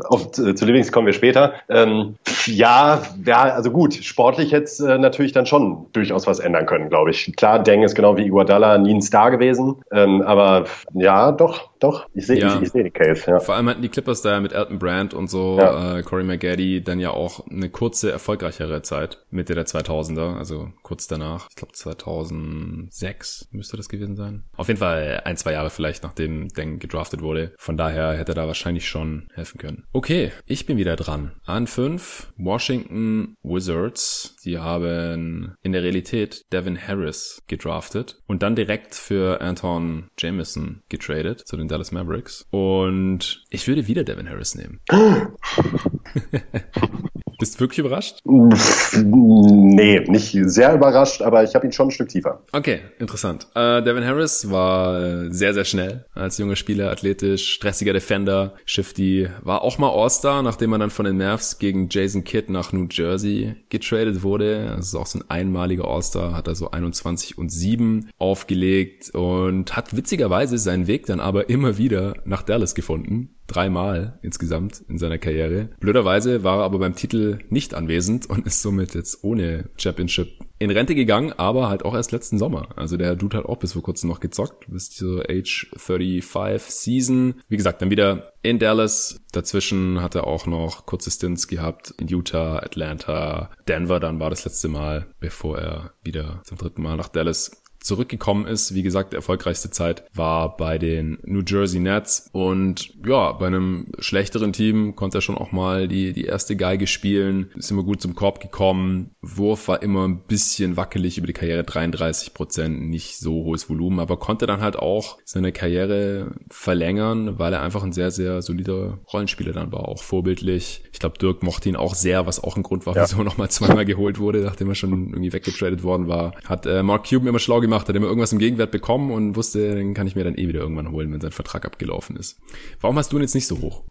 auf, 0.09 0.31
zu 0.31 0.65
Livings 0.65 0.91
kommen 0.91 1.07
wir 1.07 1.13
später. 1.13 1.53
Ähm, 1.69 2.15
ja, 2.45 3.01
ja, 3.25 3.43
also 3.43 3.71
gut, 3.71 3.93
sportlich 3.93 4.51
jetzt 4.51 4.79
äh, 4.79 4.97
natürlich 4.97 5.31
dann 5.31 5.45
schon 5.45 5.87
durchaus 5.93 6.27
was 6.27 6.39
ändern 6.39 6.65
können, 6.65 6.89
glaube 6.89 7.11
ich. 7.11 7.35
Klar, 7.35 7.63
Deng 7.63 7.83
ist 7.83 7.95
genau 7.95 8.17
wie 8.17 8.25
Iguodala 8.25 8.77
nie 8.77 8.93
ein 8.93 9.01
Star 9.01 9.31
gewesen, 9.31 9.81
ähm, 9.91 10.21
aber 10.21 10.65
ja, 10.93 11.31
doch, 11.31 11.69
doch, 11.79 12.07
ich 12.13 12.25
sehe 12.25 12.39
ja. 12.39 12.55
ich, 12.55 12.63
ich 12.63 12.71
seh 12.71 12.83
die 12.83 12.91
Case. 12.91 13.29
Ja. 13.29 13.39
Vor 13.39 13.55
allem 13.55 13.69
hatten 13.69 13.81
die 13.81 13.89
Clippers 13.89 14.21
da 14.21 14.39
mit 14.39 14.53
Elton 14.53 14.79
Brand 14.79 15.13
und 15.13 15.29
so, 15.29 15.57
ja. 15.59 15.97
äh, 15.97 16.03
Corey 16.03 16.23
McGaddy 16.23 16.83
dann 16.83 16.99
ja 16.99 17.11
auch 17.11 17.45
eine 17.47 17.69
kurze, 17.69 18.11
erfolgreichere 18.11 18.81
Zeit, 18.81 19.25
Mitte 19.29 19.55
der 19.55 19.65
2000er, 19.65 20.37
also 20.37 20.69
kurz 20.83 21.07
danach. 21.07 21.47
Ich 21.49 21.55
glaube 21.55 21.73
2006 21.73 23.49
müsste 23.51 23.77
das 23.77 23.89
gewesen 23.89 24.15
sein. 24.15 24.43
Auf 24.55 24.67
jeden 24.67 24.79
Fall 24.79 25.21
ein, 25.25 25.37
zwei 25.37 25.53
Jahre 25.53 25.69
vielleicht, 25.69 26.03
nachdem 26.03 26.49
Deng 26.49 26.79
gedraftet 26.79 27.21
wurde. 27.21 27.53
Von 27.57 27.77
daher 27.77 28.13
hätte 28.13 28.31
er 28.31 28.35
da 28.35 28.47
wahrscheinlich 28.47 28.87
schon 28.87 29.27
helfen 29.33 29.57
können. 29.57 29.83
Okay, 29.93 30.31
ich 30.45 30.65
bin 30.65 30.77
wieder 30.77 30.95
dran. 30.95 31.33
An 31.45 31.67
fünf 31.67 32.31
Washington 32.37 33.35
Wizards. 33.43 34.35
Die 34.43 34.59
haben 34.59 35.55
in 35.61 35.71
der 35.71 35.83
Realität 35.83 36.43
Devin 36.51 36.77
Harris 36.77 37.41
gedraftet 37.47 38.19
und 38.27 38.43
dann 38.43 38.55
direkt 38.55 38.95
für 38.95 39.41
Anton 39.41 40.09
Jameson 40.17 40.81
getradet 40.89 41.41
zu 41.45 41.57
den 41.57 41.67
Dallas 41.75 41.91
Mavericks. 41.91 42.47
Und 42.51 43.43
ich 43.49 43.67
würde 43.67 43.87
wieder 43.87 44.05
Devin 44.05 44.29
Harris 44.29 44.55
nehmen. 44.55 44.79
Bist 47.37 47.55
du 47.55 47.59
wirklich 47.61 47.79
überrascht? 47.79 48.19
Nee, 48.23 49.99
nicht 50.07 50.37
sehr 50.43 50.73
überrascht, 50.73 51.21
aber 51.21 51.43
ich 51.43 51.55
habe 51.55 51.65
ihn 51.65 51.71
schon 51.71 51.89
ein 51.89 51.91
Stück 51.91 52.09
tiefer. 52.09 52.41
Okay, 52.51 52.79
interessant. 52.99 53.47
Äh, 53.55 53.83
Devin 53.83 54.05
Harris 54.05 54.49
war 54.49 55.01
äh, 55.01 55.31
sehr, 55.31 55.53
sehr 55.53 55.65
schnell 55.65 56.05
als 56.13 56.37
junger 56.37 56.55
Spieler, 56.55 56.91
athletisch, 56.91 57.53
stressiger 57.53 57.93
Defender, 57.93 58.53
shifty, 58.65 59.27
war 59.41 59.61
auch 59.61 59.77
mal 59.77 59.89
All-Star, 59.89 60.41
nachdem 60.43 60.73
er 60.73 60.79
dann 60.79 60.89
von 60.89 61.05
den 61.05 61.17
Mavs 61.17 61.59
gegen 61.59 61.89
Jason 61.89 62.23
Kidd 62.23 62.51
nach 62.51 62.71
New 62.71 62.87
Jersey 62.89 63.55
getradet 63.69 64.23
wurde. 64.23 64.73
Das 64.77 64.87
ist 64.87 64.95
auch 64.95 65.07
so 65.07 65.19
ein 65.19 65.29
einmaliger 65.29 65.85
All-Star, 65.85 66.33
hat 66.33 66.47
er 66.47 66.55
so 66.55 66.71
21 66.71 67.37
und 67.37 67.49
7 67.49 68.09
aufgelegt 68.17 69.09
und 69.13 69.75
hat 69.75 69.95
witzigerweise 69.95 70.57
seinen 70.57 70.87
Weg 70.87 71.05
dann 71.05 71.19
aber 71.19 71.49
immer 71.49 71.77
wieder 71.77 72.15
nach 72.23 72.43
Dallas 72.43 72.75
gefunden 72.75 73.34
dreimal 73.47 74.19
insgesamt 74.21 74.83
in 74.87 74.97
seiner 74.97 75.17
Karriere. 75.17 75.69
Blöderweise 75.79 76.43
war 76.43 76.59
er 76.59 76.65
aber 76.65 76.79
beim 76.79 76.95
Titel 76.95 77.39
nicht 77.49 77.73
anwesend 77.73 78.29
und 78.29 78.45
ist 78.45 78.61
somit 78.61 78.95
jetzt 78.95 79.23
ohne 79.23 79.69
Championship 79.77 80.29
in 80.57 80.71
Rente 80.71 80.95
gegangen, 80.95 81.33
aber 81.33 81.69
halt 81.69 81.83
auch 81.83 81.93
erst 81.93 82.11
letzten 82.11 82.37
Sommer. 82.37 82.69
Also 82.77 82.95
der 82.95 83.15
Dude 83.15 83.37
hat 83.37 83.45
auch 83.45 83.57
bis 83.57 83.73
vor 83.73 83.83
kurzem 83.83 84.09
noch 84.09 84.21
gezockt, 84.21 84.65
bis 84.69 84.89
zur 84.89 85.29
Age 85.29 85.69
35 85.75 86.73
Season. 86.73 87.35
Wie 87.49 87.57
gesagt, 87.57 87.81
dann 87.81 87.89
wieder 87.89 88.33
in 88.41 88.57
Dallas. 88.59 89.21
Dazwischen 89.31 90.01
hat 90.01 90.15
er 90.15 90.27
auch 90.27 90.45
noch 90.45 90.85
kurze 90.85 91.11
Stints 91.11 91.47
gehabt 91.47 91.93
in 91.99 92.07
Utah, 92.07 92.59
Atlanta, 92.59 93.51
Denver. 93.67 93.99
Dann 93.99 94.19
war 94.19 94.29
das 94.29 94.45
letzte 94.45 94.69
Mal, 94.69 95.07
bevor 95.19 95.57
er 95.59 95.93
wieder 96.03 96.41
zum 96.45 96.57
dritten 96.57 96.81
Mal 96.81 96.95
nach 96.95 97.09
Dallas 97.09 97.63
zurückgekommen 97.85 98.45
ist. 98.45 98.73
Wie 98.73 98.83
gesagt, 98.83 99.13
erfolgreichste 99.13 99.69
Zeit 99.69 100.03
war 100.13 100.57
bei 100.57 100.77
den 100.77 101.19
New 101.23 101.43
Jersey 101.45 101.79
Nets 101.79 102.29
und 102.31 102.93
ja, 103.05 103.31
bei 103.33 103.47
einem 103.47 103.87
schlechteren 103.99 104.53
Team 104.53 104.95
konnte 104.95 105.19
er 105.19 105.21
schon 105.21 105.37
auch 105.37 105.51
mal 105.51 105.87
die, 105.87 106.13
die 106.13 106.25
erste 106.25 106.55
Geige 106.55 106.87
spielen, 106.87 107.51
ist 107.55 107.71
immer 107.71 107.83
gut 107.83 108.01
zum 108.01 108.15
Korb 108.15 108.39
gekommen. 108.39 109.11
Wurf 109.21 109.67
war 109.67 109.81
immer 109.81 110.07
ein 110.07 110.23
bisschen 110.23 110.77
wackelig 110.77 111.17
über 111.17 111.27
die 111.27 111.33
Karriere, 111.33 111.63
33 111.63 112.33
Prozent, 112.33 112.89
nicht 112.89 113.17
so 113.17 113.43
hohes 113.43 113.69
Volumen, 113.69 113.99
aber 113.99 114.17
konnte 114.17 114.47
dann 114.47 114.61
halt 114.61 114.77
auch 114.77 115.17
seine 115.23 115.51
Karriere 115.51 116.35
verlängern, 116.49 117.37
weil 117.39 117.53
er 117.53 117.61
einfach 117.61 117.83
ein 117.83 117.93
sehr, 117.93 118.11
sehr 118.11 118.41
solider 118.41 118.99
Rollenspieler 119.11 119.53
dann 119.53 119.71
war, 119.71 119.87
auch 119.87 120.03
vorbildlich. 120.03 120.83
Ich 120.91 120.99
glaube, 120.99 121.17
Dirk 121.17 121.43
mochte 121.43 121.69
ihn 121.69 121.75
auch 121.75 121.95
sehr, 121.95 122.25
was 122.25 122.43
auch 122.43 122.57
ein 122.57 122.63
Grund 122.63 122.85
war, 122.85 122.95
ja. 122.95 123.03
wieso 123.03 123.17
er 123.17 123.23
nochmal 123.23 123.49
zweimal 123.49 123.85
geholt 123.85 124.19
wurde, 124.19 124.39
nachdem 124.39 124.69
er 124.69 124.75
schon 124.75 124.91
irgendwie 124.91 125.33
weggetradet 125.33 125.83
worden 125.83 126.07
war. 126.07 126.33
Hat 126.45 126.65
äh, 126.65 126.83
Mark 126.83 127.07
Cuban 127.09 127.27
immer 127.27 127.39
schlau 127.39 127.59
gemacht, 127.59 127.74
hat 127.81 127.95
immer 127.95 128.07
irgendwas 128.07 128.31
im 128.31 128.39
Gegenwert 128.39 128.71
bekommen 128.71 129.11
und 129.11 129.35
wusste, 129.35 129.75
den 129.75 129.93
kann 129.93 130.07
ich 130.07 130.15
mir 130.15 130.23
dann 130.23 130.37
eh 130.37 130.47
wieder 130.47 130.59
irgendwann 130.59 130.91
holen, 130.91 131.11
wenn 131.11 131.21
sein 131.21 131.31
Vertrag 131.31 131.65
abgelaufen 131.65 132.15
ist. 132.15 132.39
Warum 132.81 132.97
hast 132.97 133.11
du 133.11 133.17
ihn 133.17 133.21
jetzt 133.21 133.35
nicht 133.35 133.47
so 133.47 133.59
hoch? 133.59 133.83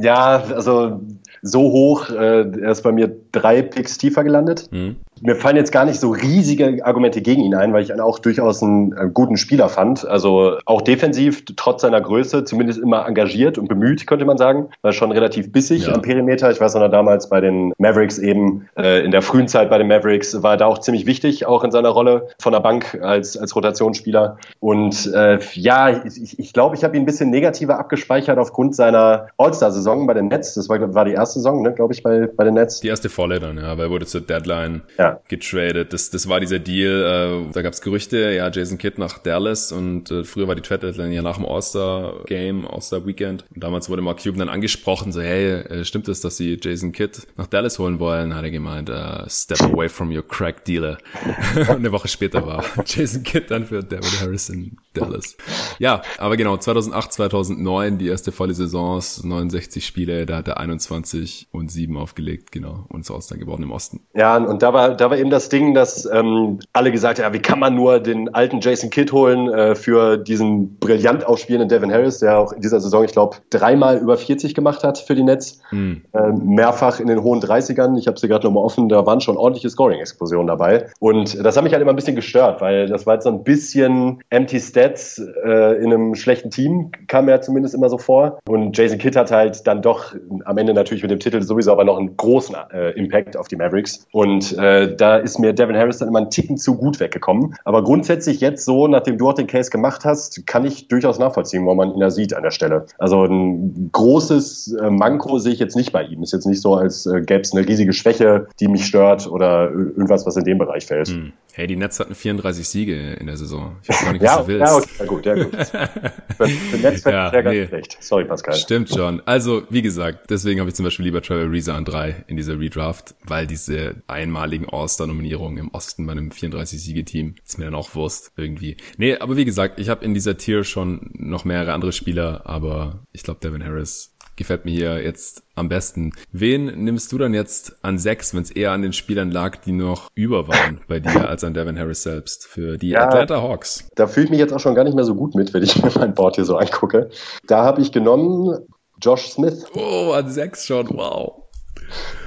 Ja, 0.00 0.42
also 0.42 1.00
so 1.40 1.60
hoch, 1.62 2.10
äh, 2.10 2.42
er 2.42 2.70
ist 2.70 2.82
bei 2.82 2.92
mir 2.92 3.14
drei 3.32 3.62
Picks 3.62 3.98
tiefer 3.98 4.24
gelandet. 4.24 4.68
Mhm 4.70 4.96
mir 5.22 5.36
fallen 5.36 5.56
jetzt 5.56 5.70
gar 5.70 5.84
nicht 5.84 6.00
so 6.00 6.10
riesige 6.10 6.84
Argumente 6.84 7.22
gegen 7.22 7.42
ihn 7.42 7.54
ein, 7.54 7.72
weil 7.72 7.82
ich 7.82 7.90
ihn 7.90 8.00
auch 8.00 8.18
durchaus 8.18 8.62
einen 8.62 8.92
äh, 8.92 9.08
guten 9.12 9.36
Spieler 9.36 9.68
fand. 9.68 10.06
Also 10.06 10.58
auch 10.64 10.82
defensiv, 10.82 11.44
trotz 11.56 11.82
seiner 11.82 12.00
Größe, 12.00 12.44
zumindest 12.44 12.80
immer 12.80 13.06
engagiert 13.06 13.56
und 13.56 13.68
bemüht, 13.68 14.06
könnte 14.06 14.24
man 14.24 14.36
sagen. 14.36 14.68
War 14.82 14.92
schon 14.92 15.12
relativ 15.12 15.52
bissig 15.52 15.86
ja. 15.86 15.94
am 15.94 16.02
Perimeter. 16.02 16.50
Ich 16.50 16.60
weiß 16.60 16.74
noch 16.74 16.88
damals 16.88 17.28
bei 17.28 17.40
den 17.40 17.72
Mavericks 17.78 18.18
eben, 18.18 18.68
äh, 18.76 19.04
in 19.04 19.12
der 19.12 19.22
frühen 19.22 19.46
Zeit 19.46 19.70
bei 19.70 19.78
den 19.78 19.86
Mavericks, 19.86 20.42
war 20.42 20.54
er 20.54 20.56
da 20.56 20.66
auch 20.66 20.78
ziemlich 20.78 21.06
wichtig, 21.06 21.46
auch 21.46 21.62
in 21.62 21.70
seiner 21.70 21.90
Rolle 21.90 22.28
von 22.40 22.52
der 22.52 22.60
Bank 22.60 22.98
als, 23.00 23.36
als 23.36 23.54
Rotationsspieler. 23.54 24.38
Und 24.58 25.12
äh, 25.14 25.38
ja, 25.54 26.04
ich, 26.04 26.38
ich 26.38 26.52
glaube, 26.52 26.74
ich 26.74 26.82
habe 26.82 26.96
ihn 26.96 27.04
ein 27.04 27.06
bisschen 27.06 27.30
negativer 27.30 27.78
abgespeichert 27.78 28.38
aufgrund 28.38 28.74
seiner 28.74 29.28
All-Star-Saison 29.38 30.06
bei 30.08 30.14
den 30.14 30.28
Nets. 30.28 30.54
Das 30.54 30.68
war, 30.68 30.94
war 30.94 31.04
die 31.04 31.12
erste 31.12 31.21
Saison, 31.26 31.62
ne, 31.62 31.72
glaube 31.72 31.92
ich, 31.92 32.02
bei, 32.02 32.26
bei 32.26 32.44
den 32.44 32.54
Nets. 32.54 32.80
Die 32.80 32.88
erste 32.88 33.08
volle 33.08 33.40
dann, 33.40 33.58
ja, 33.58 33.76
weil 33.78 33.86
er 33.86 33.90
wurde 33.90 34.06
zur 34.06 34.20
Deadline 34.20 34.82
ja 34.98 35.20
getradet. 35.28 35.92
Das, 35.92 36.10
das 36.10 36.28
war 36.28 36.40
dieser 36.40 36.58
Deal, 36.58 37.46
äh, 37.48 37.52
da 37.52 37.62
gab 37.62 37.72
es 37.72 37.80
Gerüchte, 37.80 38.32
ja, 38.32 38.50
Jason 38.50 38.78
Kidd 38.78 38.98
nach 38.98 39.18
Dallas 39.18 39.72
und 39.72 40.10
äh, 40.10 40.24
früher 40.24 40.48
war 40.48 40.54
die 40.54 40.62
Trade 40.62 40.88
Deadline 40.88 41.12
ja 41.12 41.22
nach 41.22 41.36
dem 41.36 41.46
All-Star-Game, 41.46 42.66
All-Star-Weekend. 42.66 43.44
Und 43.54 43.62
damals 43.62 43.88
wurde 43.88 44.02
Mark 44.02 44.22
Cuban 44.22 44.38
dann 44.38 44.48
angesprochen, 44.48 45.12
so, 45.12 45.20
hey, 45.20 45.52
äh, 45.52 45.84
stimmt 45.84 46.08
es, 46.08 46.20
dass 46.20 46.36
sie 46.36 46.58
Jason 46.60 46.92
Kidd 46.92 47.22
nach 47.36 47.46
Dallas 47.46 47.78
holen 47.78 47.98
wollen? 47.98 48.34
Hat 48.34 48.44
er 48.44 48.50
gemeint, 48.50 48.90
uh, 48.90 49.28
step 49.28 49.60
away 49.62 49.88
from 49.88 50.14
your 50.14 50.26
crack 50.26 50.64
dealer. 50.64 50.98
und 51.56 51.70
eine 51.70 51.92
Woche 51.92 52.08
später 52.08 52.46
war 52.46 52.64
Jason 52.86 53.22
Kidd 53.22 53.46
dann 53.48 53.66
für 53.66 53.82
David 53.82 54.20
Harris 54.20 54.48
in 54.48 54.76
Dallas. 54.94 55.36
Ja, 55.78 56.02
aber 56.18 56.36
genau, 56.36 56.56
2008, 56.56 57.12
2009, 57.12 57.98
die 57.98 58.08
erste 58.08 58.32
volle 58.32 58.54
Saison, 58.54 59.00
69 59.22 59.84
Spiele, 59.84 60.26
da 60.26 60.38
hat 60.38 60.48
er 60.48 60.58
21 60.58 61.11
und 61.52 61.70
7 61.70 61.96
aufgelegt, 61.96 62.52
genau, 62.52 62.84
und 62.88 63.00
ist 63.00 63.10
All-Star 63.10 63.38
geworden 63.38 63.62
im 63.62 63.70
Osten. 63.70 64.00
Ja, 64.14 64.36
und 64.36 64.62
da 64.62 64.72
war, 64.72 64.96
da 64.96 65.10
war 65.10 65.18
eben 65.18 65.30
das 65.30 65.48
Ding, 65.48 65.74
dass 65.74 66.06
ähm, 66.06 66.58
alle 66.72 66.92
gesagt 66.92 67.18
haben, 67.18 67.32
ja, 67.32 67.32
wie 67.32 67.42
kann 67.42 67.58
man 67.58 67.74
nur 67.74 68.00
den 68.00 68.32
alten 68.34 68.60
Jason 68.60 68.90
Kidd 68.90 69.12
holen 69.12 69.52
äh, 69.52 69.74
für 69.74 70.16
diesen 70.16 70.78
brillant 70.78 71.26
aufspielenden 71.26 71.68
Devin 71.68 71.92
Harris, 71.92 72.18
der 72.18 72.38
auch 72.38 72.52
in 72.52 72.60
dieser 72.60 72.80
Saison, 72.80 73.04
ich 73.04 73.12
glaube, 73.12 73.36
dreimal 73.50 73.98
über 73.98 74.16
40 74.16 74.54
gemacht 74.54 74.84
hat 74.84 74.98
für 74.98 75.14
die 75.14 75.22
Nets. 75.22 75.60
Mhm. 75.70 76.02
Äh, 76.12 76.32
mehrfach 76.32 77.00
in 77.00 77.06
den 77.06 77.22
hohen 77.22 77.40
30ern. 77.40 77.98
Ich 77.98 78.06
habe 78.06 78.18
sie 78.18 78.28
gerade 78.28 78.46
nochmal 78.46 78.64
offen, 78.64 78.88
da 78.88 79.06
waren 79.06 79.20
schon 79.20 79.36
ordentliche 79.36 79.70
Scoring-Explosionen 79.70 80.46
dabei. 80.46 80.86
Und 81.00 81.44
das 81.44 81.56
hat 81.56 81.64
mich 81.64 81.72
halt 81.72 81.82
immer 81.82 81.92
ein 81.92 81.96
bisschen 81.96 82.16
gestört, 82.16 82.60
weil 82.60 82.86
das 82.86 83.06
war 83.06 83.14
jetzt 83.14 83.24
so 83.24 83.30
ein 83.30 83.42
bisschen 83.42 84.22
Empty 84.30 84.60
Stats 84.60 85.22
äh, 85.44 85.76
in 85.82 85.92
einem 85.92 86.14
schlechten 86.14 86.50
Team, 86.50 86.90
kam 87.06 87.26
mir 87.26 87.40
zumindest 87.40 87.74
immer 87.74 87.88
so 87.88 87.98
vor. 87.98 88.38
Und 88.48 88.76
Jason 88.76 88.98
Kidd 88.98 89.18
hat 89.18 89.30
halt 89.30 89.66
dann 89.66 89.82
doch 89.82 90.14
am 90.44 90.58
Ende 90.58 90.74
natürlich 90.74 91.01
mit 91.02 91.10
dem 91.10 91.20
Titel 91.20 91.42
sowieso 91.42 91.72
aber 91.72 91.84
noch 91.84 91.98
einen 91.98 92.16
großen 92.16 92.54
äh, 92.72 92.90
Impact 92.90 93.36
auf 93.36 93.48
die 93.48 93.56
Mavericks. 93.56 94.06
Und 94.12 94.56
äh, 94.58 94.94
da 94.94 95.16
ist 95.16 95.38
mir 95.38 95.52
Devin 95.52 95.76
Harris 95.76 95.98
dann 95.98 96.08
immer 96.08 96.20
einen 96.20 96.30
Ticken 96.30 96.56
zu 96.56 96.76
gut 96.76 97.00
weggekommen. 97.00 97.54
Aber 97.64 97.82
grundsätzlich 97.82 98.40
jetzt 98.40 98.64
so, 98.64 98.88
nachdem 98.88 99.18
du 99.18 99.28
auch 99.28 99.34
den 99.34 99.46
Case 99.46 99.70
gemacht 99.70 100.04
hast, 100.04 100.46
kann 100.46 100.64
ich 100.64 100.88
durchaus 100.88 101.18
nachvollziehen, 101.18 101.64
wo 101.66 101.74
man 101.74 101.94
ihn 101.94 102.00
da 102.00 102.10
sieht 102.10 102.34
an 102.34 102.42
der 102.42 102.50
Stelle. 102.50 102.86
Also 102.98 103.24
ein 103.24 103.90
großes 103.92 104.76
äh, 104.80 104.90
Manko 104.90 105.38
sehe 105.38 105.52
ich 105.52 105.58
jetzt 105.58 105.76
nicht 105.76 105.92
bei 105.92 106.02
ihm. 106.04 106.22
Ist 106.22 106.32
jetzt 106.32 106.46
nicht 106.46 106.60
so, 106.60 106.74
als 106.74 107.06
äh, 107.06 107.20
gäbe 107.20 107.40
es 107.40 107.52
eine 107.52 107.66
riesige 107.66 107.92
Schwäche, 107.92 108.46
die 108.60 108.68
mich 108.68 108.86
stört 108.86 109.26
oder 109.26 109.70
irgendwas, 109.70 110.26
was 110.26 110.36
in 110.36 110.44
dem 110.44 110.58
Bereich 110.58 110.86
fällt. 110.86 111.08
Hm. 111.08 111.32
Hey, 111.54 111.66
die 111.66 111.76
Nets 111.76 112.00
hatten 112.00 112.14
34 112.14 112.66
Siege 112.66 113.12
in 113.14 113.26
der 113.26 113.36
Saison. 113.36 113.76
Ich 113.82 113.90
weiß 113.90 114.04
gar 114.04 114.12
nicht, 114.12 114.22
was 114.22 114.30
ja, 114.30 114.40
du 114.40 114.46
willst. 114.46 114.66
Ja, 114.66 114.76
okay, 114.76 114.88
ja 114.98 115.04
gut, 115.04 115.26
ja 115.26 115.34
gut. 115.34 115.56
Für 116.70 116.76
Nets 116.78 117.04
ja, 117.04 117.30
ganz 117.30 117.48
nee. 117.48 117.66
schlecht. 117.66 117.98
Sorry, 118.00 118.24
Pascal. 118.24 118.54
Stimmt 118.54 118.88
schon. 118.88 119.20
Also, 119.26 119.62
wie 119.68 119.82
gesagt, 119.82 120.30
deswegen 120.30 120.60
habe 120.60 120.70
ich 120.70 120.76
zum 120.76 120.84
Beispiel 120.84 120.91
lieber 120.98 121.22
Trevor 121.22 121.50
Reza 121.50 121.76
an 121.76 121.84
drei 121.84 122.24
in 122.26 122.36
dieser 122.36 122.58
Redraft, 122.58 123.14
weil 123.24 123.46
diese 123.46 124.02
einmaligen 124.06 124.68
All-Star-Nominierungen 124.68 125.58
im 125.58 125.70
Osten 125.72 126.06
bei 126.06 126.12
einem 126.12 126.30
34-Siege-Team 126.30 127.36
ist 127.44 127.58
mir 127.58 127.66
dann 127.66 127.74
auch 127.74 127.94
Wurst 127.94 128.32
irgendwie. 128.36 128.76
Nee, 128.96 129.16
aber 129.16 129.36
wie 129.36 129.44
gesagt, 129.44 129.80
ich 129.80 129.88
habe 129.88 130.04
in 130.04 130.14
dieser 130.14 130.36
Tier 130.36 130.64
schon 130.64 131.10
noch 131.14 131.44
mehrere 131.44 131.72
andere 131.72 131.92
Spieler, 131.92 132.42
aber 132.44 133.04
ich 133.12 133.22
glaube, 133.22 133.40
Devin 133.40 133.64
Harris 133.64 134.12
gefällt 134.36 134.64
mir 134.64 134.72
hier 134.72 135.02
jetzt 135.02 135.44
am 135.54 135.68
besten. 135.68 136.12
Wen 136.32 136.84
nimmst 136.84 137.12
du 137.12 137.18
dann 137.18 137.34
jetzt 137.34 137.84
an 137.84 137.98
sechs, 137.98 138.34
wenn 138.34 138.42
es 138.42 138.50
eher 138.50 138.72
an 138.72 138.82
den 138.82 138.92
Spielern 138.92 139.30
lag, 139.30 139.58
die 139.58 139.72
noch 139.72 140.08
über 140.14 140.48
waren 140.48 140.80
bei 140.88 141.00
dir, 141.00 141.28
als 141.28 141.44
an 141.44 141.54
Devin 141.54 141.78
Harris 141.78 142.02
selbst 142.02 142.46
für 142.46 142.78
die 142.78 142.90
ja, 142.90 143.06
Atlanta 143.06 143.42
Hawks? 143.42 143.88
Da 143.94 144.06
fühle 144.06 144.24
ich 144.24 144.30
mich 144.30 144.38
jetzt 144.38 144.52
auch 144.52 144.60
schon 144.60 144.74
gar 144.74 144.84
nicht 144.84 144.94
mehr 144.94 145.04
so 145.04 145.14
gut 145.14 145.34
mit, 145.34 145.52
wenn 145.52 145.62
ich 145.62 145.82
mir 145.82 145.90
mein 145.96 146.14
Board 146.14 146.36
hier 146.36 146.44
so 146.44 146.56
angucke. 146.56 147.10
Da 147.46 147.64
habe 147.64 147.82
ich 147.82 147.92
genommen 147.92 148.58
Josh 149.02 149.30
Smith. 149.30 149.66
Oh, 149.74 150.12
an 150.12 150.30
sechs 150.30 150.66
schon, 150.66 150.88
wow. 150.90 151.42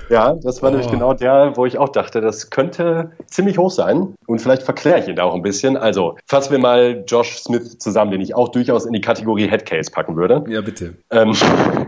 Ja, 0.09 0.35
das 0.35 0.61
war 0.61 0.69
oh. 0.69 0.73
nämlich 0.73 0.91
genau 0.91 1.13
der, 1.13 1.53
wo 1.55 1.65
ich 1.65 1.77
auch 1.77 1.89
dachte, 1.89 2.21
das 2.21 2.49
könnte 2.49 3.11
ziemlich 3.27 3.57
hoch 3.57 3.71
sein. 3.71 4.15
Und 4.27 4.39
vielleicht 4.39 4.63
verkläre 4.63 4.99
ich 4.99 5.07
ihn 5.07 5.15
da 5.15 5.23
auch 5.23 5.33
ein 5.33 5.41
bisschen. 5.41 5.77
Also 5.77 6.15
fassen 6.27 6.51
wir 6.51 6.59
mal 6.59 7.03
Josh 7.07 7.37
Smith 7.37 7.79
zusammen, 7.79 8.11
den 8.11 8.21
ich 8.21 8.35
auch 8.35 8.49
durchaus 8.49 8.85
in 8.85 8.93
die 8.93 9.01
Kategorie 9.01 9.47
Headcase 9.47 9.91
packen 9.91 10.15
würde. 10.15 10.43
Ja, 10.47 10.61
bitte. 10.61 10.95
Ähm, 11.11 11.33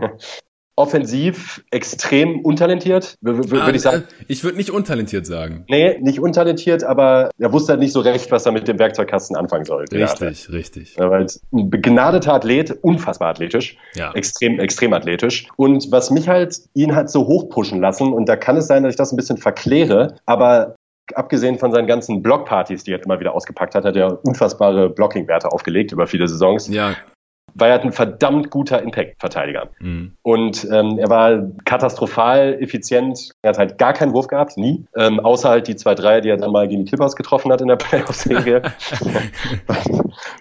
offensiv 0.78 1.64
extrem 1.72 2.40
untalentiert, 2.40 3.16
würde 3.20 3.60
ah, 3.60 3.68
ich 3.68 3.82
sagen. 3.82 4.04
Äh, 4.20 4.24
ich 4.28 4.44
würde 4.44 4.56
nicht 4.56 4.70
untalentiert 4.70 5.26
sagen. 5.26 5.64
Nee, 5.68 5.98
nicht 6.00 6.20
untalentiert, 6.20 6.84
aber 6.84 7.30
er 7.36 7.52
wusste 7.52 7.72
halt 7.72 7.80
nicht 7.80 7.92
so 7.92 8.00
recht, 8.00 8.30
was 8.30 8.46
er 8.46 8.52
mit 8.52 8.68
dem 8.68 8.78
Werkzeugkasten 8.78 9.36
anfangen 9.36 9.64
sollte. 9.64 9.98
Richtig, 9.98 10.50
richtig. 10.52 10.94
Ja, 10.96 11.10
weil 11.10 11.26
ein 11.52 11.68
begnadeter 11.68 12.34
Athlet, 12.34 12.70
unfassbar 12.70 13.30
athletisch, 13.30 13.76
ja. 13.96 14.12
extrem, 14.12 14.60
extrem 14.60 14.92
athletisch. 14.92 15.48
Und 15.56 15.90
was 15.90 16.12
mich 16.12 16.28
halt, 16.28 16.60
ihn 16.74 16.94
hat 16.94 17.10
so 17.10 17.26
hochpushen 17.26 17.80
lassen, 17.80 18.12
und 18.12 18.28
da 18.28 18.36
kann 18.36 18.56
es 18.56 18.68
sein, 18.68 18.84
dass 18.84 18.92
ich 18.92 18.98
das 18.98 19.12
ein 19.12 19.16
bisschen 19.16 19.36
verkläre, 19.36 20.16
aber 20.26 20.76
abgesehen 21.14 21.58
von 21.58 21.72
seinen 21.72 21.88
ganzen 21.88 22.22
Blockpartys, 22.22 22.84
die 22.84 22.92
er 22.92 23.02
immer 23.04 23.18
wieder 23.18 23.34
ausgepackt 23.34 23.74
hat, 23.74 23.84
hat 23.84 23.96
er 23.96 24.24
unfassbare 24.24 24.90
Blocking-Werte 24.90 25.50
aufgelegt 25.50 25.90
über 25.90 26.06
viele 26.06 26.28
Saisons. 26.28 26.68
Ja, 26.68 26.94
war 27.58 27.68
er 27.68 27.80
ein 27.80 27.92
verdammt 27.92 28.50
guter 28.50 28.82
Impact-Verteidiger. 28.82 29.68
Mhm. 29.80 30.12
Und 30.22 30.66
ähm, 30.70 30.98
er 30.98 31.08
war 31.08 31.42
katastrophal 31.64 32.56
effizient. 32.60 33.30
Er 33.42 33.50
hat 33.50 33.58
halt 33.58 33.78
gar 33.78 33.92
keinen 33.92 34.12
Wurf 34.12 34.28
gehabt, 34.28 34.56
nie. 34.56 34.84
Ähm, 34.96 35.20
außer 35.20 35.48
halt 35.48 35.68
die 35.68 35.76
zwei 35.76 35.94
Dreier, 35.94 36.20
die 36.20 36.30
er 36.30 36.36
dann 36.36 36.52
mal 36.52 36.68
gegen 36.68 36.84
die 36.84 36.88
Clippers 36.88 37.16
getroffen 37.16 37.52
hat 37.52 37.60
in 37.60 37.68
der 37.68 37.76
Playoff-Serie. 37.76 38.62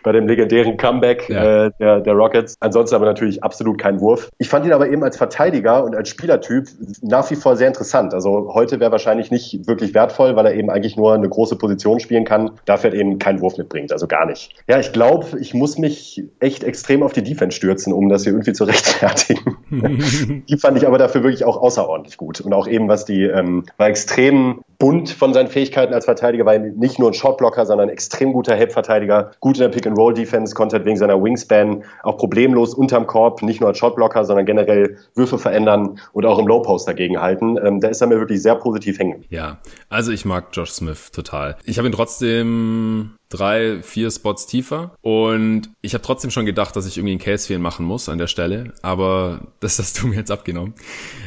bei 0.04 0.12
dem 0.12 0.28
legendären 0.28 0.78
Comeback 0.78 1.30
ja. 1.30 1.66
äh, 1.66 1.72
der, 1.80 2.02
der 2.02 2.14
Rockets. 2.14 2.56
Ansonsten 2.60 2.96
aber 2.96 3.06
natürlich 3.06 3.44
absolut 3.44 3.78
kein 3.78 4.00
Wurf. 4.00 4.30
Ich 4.38 4.50
fand 4.50 4.66
ihn 4.66 4.74
aber 4.74 4.90
eben 4.90 5.04
als 5.04 5.18
Verteidiger 5.18 5.84
und 5.84 5.96
als 5.96 6.10
Spielertyp 6.10 6.68
nach 7.02 7.30
wie 7.30 7.36
vor 7.36 7.56
sehr 7.56 7.68
interessant. 7.68 8.14
Also 8.14 8.54
heute 8.54 8.80
wäre 8.80 8.92
wahrscheinlich 8.92 9.32
nicht 9.32 9.68
wirklich 9.68 9.94
wertvoll, 9.94 10.36
weil 10.36 10.46
er 10.46 10.54
eben 10.54 10.70
eigentlich 10.70 10.98
nur 10.98 11.14
eine 11.14 11.28
große 11.28 11.58
Position 11.58 12.00
spielen 12.00 12.26
kann, 12.26 12.52
dafür 12.66 12.94
eben 12.94 13.20
keinen 13.20 13.42
Wurf 13.42 13.58
mitbringt, 13.58 13.92
also 13.92 14.08
gar 14.08 14.26
nicht. 14.26 14.54
Ja, 14.68 14.80
ich 14.80 14.94
glaube, 14.94 15.40
ich 15.40 15.54
muss 15.54 15.78
mich 15.78 16.24
echt 16.40 16.64
extrem 16.64 17.04
auf 17.08 17.14
die 17.14 17.24
Defense 17.24 17.56
stürzen, 17.56 17.94
um 17.94 18.10
das 18.10 18.24
hier 18.24 18.34
irgendwie 18.34 18.54
zu 18.54 18.64
rechtfertigen. 18.66 19.58
die 20.50 20.58
fand 20.58 20.78
ich 20.78 20.86
aber 20.86 20.98
dafür 20.98 21.24
wirklich 21.24 21.46
auch 21.46 21.58
außerordentlich 21.58 22.18
gut. 22.18 22.42
Und 22.42 22.54
auch 22.54 22.68
eben, 22.68 22.88
was 22.88 23.06
die, 23.06 23.24
ähm, 23.24 23.64
war 23.78 23.88
extrem 23.88 24.62
bunt 24.80 25.10
von 25.10 25.34
seinen 25.34 25.48
Fähigkeiten 25.48 25.94
als 25.94 26.06
Verteidiger, 26.06 26.46
war 26.46 26.58
nicht 26.58 27.00
nur 27.00 27.10
ein 27.10 27.14
Shotblocker, 27.14 27.66
sondern 27.66 27.90
ein 27.90 27.94
extrem 27.94 28.34
guter 28.34 28.56
Help-Verteidiger, 28.56 29.32
gut 29.40 29.58
in 29.58 29.62
der 29.62 29.70
Pick-and-Roll-Defense, 29.70 30.54
konnte 30.54 30.78
halt 30.78 30.86
wegen 30.86 30.98
seiner 30.98 31.22
Wingspan 31.22 31.84
auch 32.04 32.18
problemlos 32.18 32.74
unterm 32.74 33.08
Korb, 33.08 33.42
nicht 33.42 33.60
nur 33.60 33.70
als 33.70 33.78
Shotblocker, 33.78 34.26
sondern 34.26 34.46
generell 34.46 34.98
Würfe 35.16 35.38
verändern 35.38 36.00
und 36.14 36.26
auch 36.26 36.40
im 36.40 36.48
Low-Post 36.48 36.88
dagegen 36.88 37.20
halten. 37.20 37.58
Ähm, 37.64 37.80
da 37.80 37.88
ist 37.88 38.02
er 38.02 38.08
mir 38.08 38.20
wirklich 38.20 38.42
sehr 38.42 38.56
positiv 38.56 39.00
hängen. 39.00 39.24
Ja, 39.30 39.58
also 39.90 40.12
ich 40.12 40.26
mag 40.26 40.50
Josh 40.54 40.72
Smith 40.72 41.12
total. 41.12 41.58
Ich 41.64 41.78
habe 41.78 41.88
ihn 41.88 41.94
trotzdem 41.94 43.18
drei, 43.30 43.82
vier 43.82 44.12
Spots 44.12 44.48
tiefer. 44.48 44.96
Und 45.02 45.70
ich 45.82 45.94
habe 45.94 46.04
trotzdem 46.04 46.32
schon 46.32 46.46
gedacht, 46.46 46.76
dass 46.76 46.86
ich 46.86 46.98
irgendwie 46.98 47.12
einen 47.12 47.20
Case 47.20 47.48
fehlen 47.48 47.62
machen 47.62 47.86
muss 47.86 48.10
an 48.10 48.18
der 48.18 48.28
Stelle. 48.28 48.74
Aber 48.82 49.42
das 49.60 49.80
hast 49.80 50.02
du 50.02 50.08
mir 50.08 50.16
jetzt 50.16 50.32
abgenommen. 50.32 50.74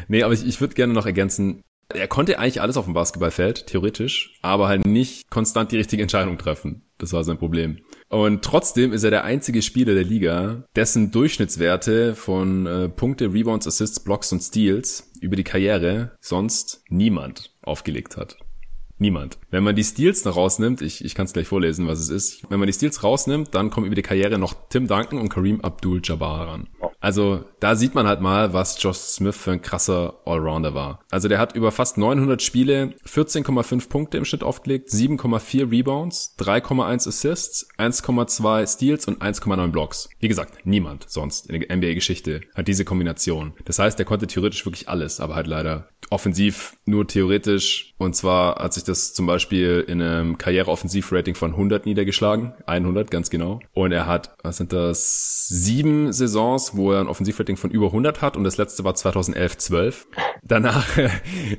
Nee, 0.09 0.23
aber 0.23 0.35
ich, 0.35 0.47
ich 0.47 0.61
würde 0.61 0.75
gerne 0.75 0.93
noch 0.93 1.07
ergänzen, 1.07 1.63
Er 1.93 2.09
konnte 2.09 2.39
eigentlich 2.39 2.61
alles 2.61 2.77
auf 2.77 2.85
dem 2.85 2.95
Basketballfeld, 2.95 3.67
theoretisch, 3.67 4.39
aber 4.43 4.69
halt 4.69 4.87
nicht 4.87 5.29
konstant 5.29 5.73
die 5.73 5.77
richtige 5.77 6.03
Entscheidung 6.03 6.39
treffen. 6.39 6.83
Das 6.99 7.13
war 7.13 7.25
sein 7.25 7.39
Problem. 7.39 7.79
Und 8.09 8.45
trotzdem 8.45 8.93
ist 8.93 9.05
er 9.05 9.11
der 9.11 9.25
einzige 9.25 9.63
Spieler 9.63 9.95
der 9.95 10.05
Liga, 10.05 10.65
dessen 10.77 11.11
Durchschnittswerte 11.11 12.15
von 12.15 12.67
äh, 12.67 12.89
Punkte, 12.89 13.33
Rebounds, 13.33 13.67
Assists, 13.67 14.01
Blocks 14.01 14.33
und 14.33 14.41
Steals 14.41 15.11
über 15.21 15.37
die 15.37 15.45
Karriere 15.45 16.13
sonst 16.21 16.83
niemand 16.89 17.55
aufgelegt 17.63 18.17
hat. 18.17 18.37
Niemand. 18.99 19.39
Wenn 19.51 19.65
man 19.65 19.75
die 19.75 19.85
Steals 19.85 20.27
noch 20.27 20.37
rausnimmt, 20.37 20.83
ich, 20.83 21.03
ich 21.05 21.15
kann 21.15 21.25
es 21.25 21.33
gleich 21.33 21.49
vorlesen, 21.49 21.87
was 21.87 22.01
es 22.01 22.11
ist. 22.11 22.51
Wenn 22.51 22.61
man 22.61 22.67
die 22.67 22.73
Steals 22.75 23.03
rausnimmt, 23.03 23.55
dann 23.55 23.71
kommen 23.71 23.87
über 23.87 23.95
die 23.95 24.03
Karriere 24.03 24.39
noch 24.39 24.55
Tim 24.69 24.87
Duncan 24.87 25.19
und 25.19 25.31
Kareem 25.31 25.63
Abdul-Jabbar 25.63 26.49
ran. 26.49 26.69
Also 27.01 27.45
da 27.61 27.77
sieht 27.77 27.95
man 27.95 28.07
halt 28.07 28.21
mal, 28.21 28.53
was 28.53 28.83
Josh 28.83 28.97
Smith 28.97 29.37
für 29.37 29.53
ein 29.53 29.63
krasser 29.63 30.21
Allrounder 30.25 30.75
war. 30.75 31.01
Also 31.11 31.29
der 31.29 31.39
hat 31.39 31.55
über 31.55 31.71
fast 31.71 31.99
900 31.99 32.43
Spiele 32.43 32.95
14,5 33.07 33.89
Punkte 33.89 34.19
im 34.19 34.25
Schnitt 34.25 34.43
aufgelegt, 34.43 34.89
7,4 34.89 35.71
Rebounds, 35.71 36.35
3,1 36.39 37.09
Assists, 37.09 37.69
1,2 37.79 38.67
Steals 38.67 39.07
und 39.07 39.23
1,9 39.23 39.69
Blocks. 39.69 40.09
Wie 40.19 40.29
gesagt, 40.29 40.67
niemand 40.67 41.09
sonst 41.09 41.49
in 41.51 41.61
der 41.61 41.77
NBA-Geschichte 41.77 42.41
hat 42.55 42.69
diese 42.69 42.85
Kombination. 42.85 43.53
Das 43.65 43.79
heißt, 43.79 43.99
der 43.99 44.07
konnte 44.07 44.27
theoretisch 44.27 44.65
wirklich 44.65 44.89
alles, 44.89 45.21
aber 45.21 45.35
halt 45.35 45.47
leider 45.47 45.89
offensiv 46.09 46.77
nur 46.87 47.07
theoretisch. 47.07 47.95
Und 47.99 48.17
zwar 48.17 48.57
hat 48.57 48.75
sich 48.75 48.85
das 48.85 49.15
zum 49.15 49.27
Beispiel 49.27 49.85
in 49.87 50.03
einem 50.03 50.39
Karriere-Offensiv-Rating 50.39 51.35
von 51.35 51.53
100 51.53 51.87
niedergeschlagen. 51.87 52.55
100, 52.67 53.11
ganz 53.11 53.31
genau. 53.31 53.61
Und 53.73 53.93
er 53.93 54.07
hat, 54.07 54.35
was 54.43 54.57
sind 54.57 54.73
das, 54.73 55.47
sieben 55.49 56.13
Saisons, 56.13 56.77
wo 56.77 56.93
er 56.93 57.01
ein 57.01 57.09
Offensiv-Rating 57.09 57.50
von 57.57 57.71
über 57.71 57.87
100 57.87 58.23
hat. 58.23 58.37
Und 58.37 58.45
das 58.45 58.57
letzte 58.57 58.85
war 58.85 58.95
2011, 58.95 59.59
12. 59.59 60.07
Danach 60.43 60.87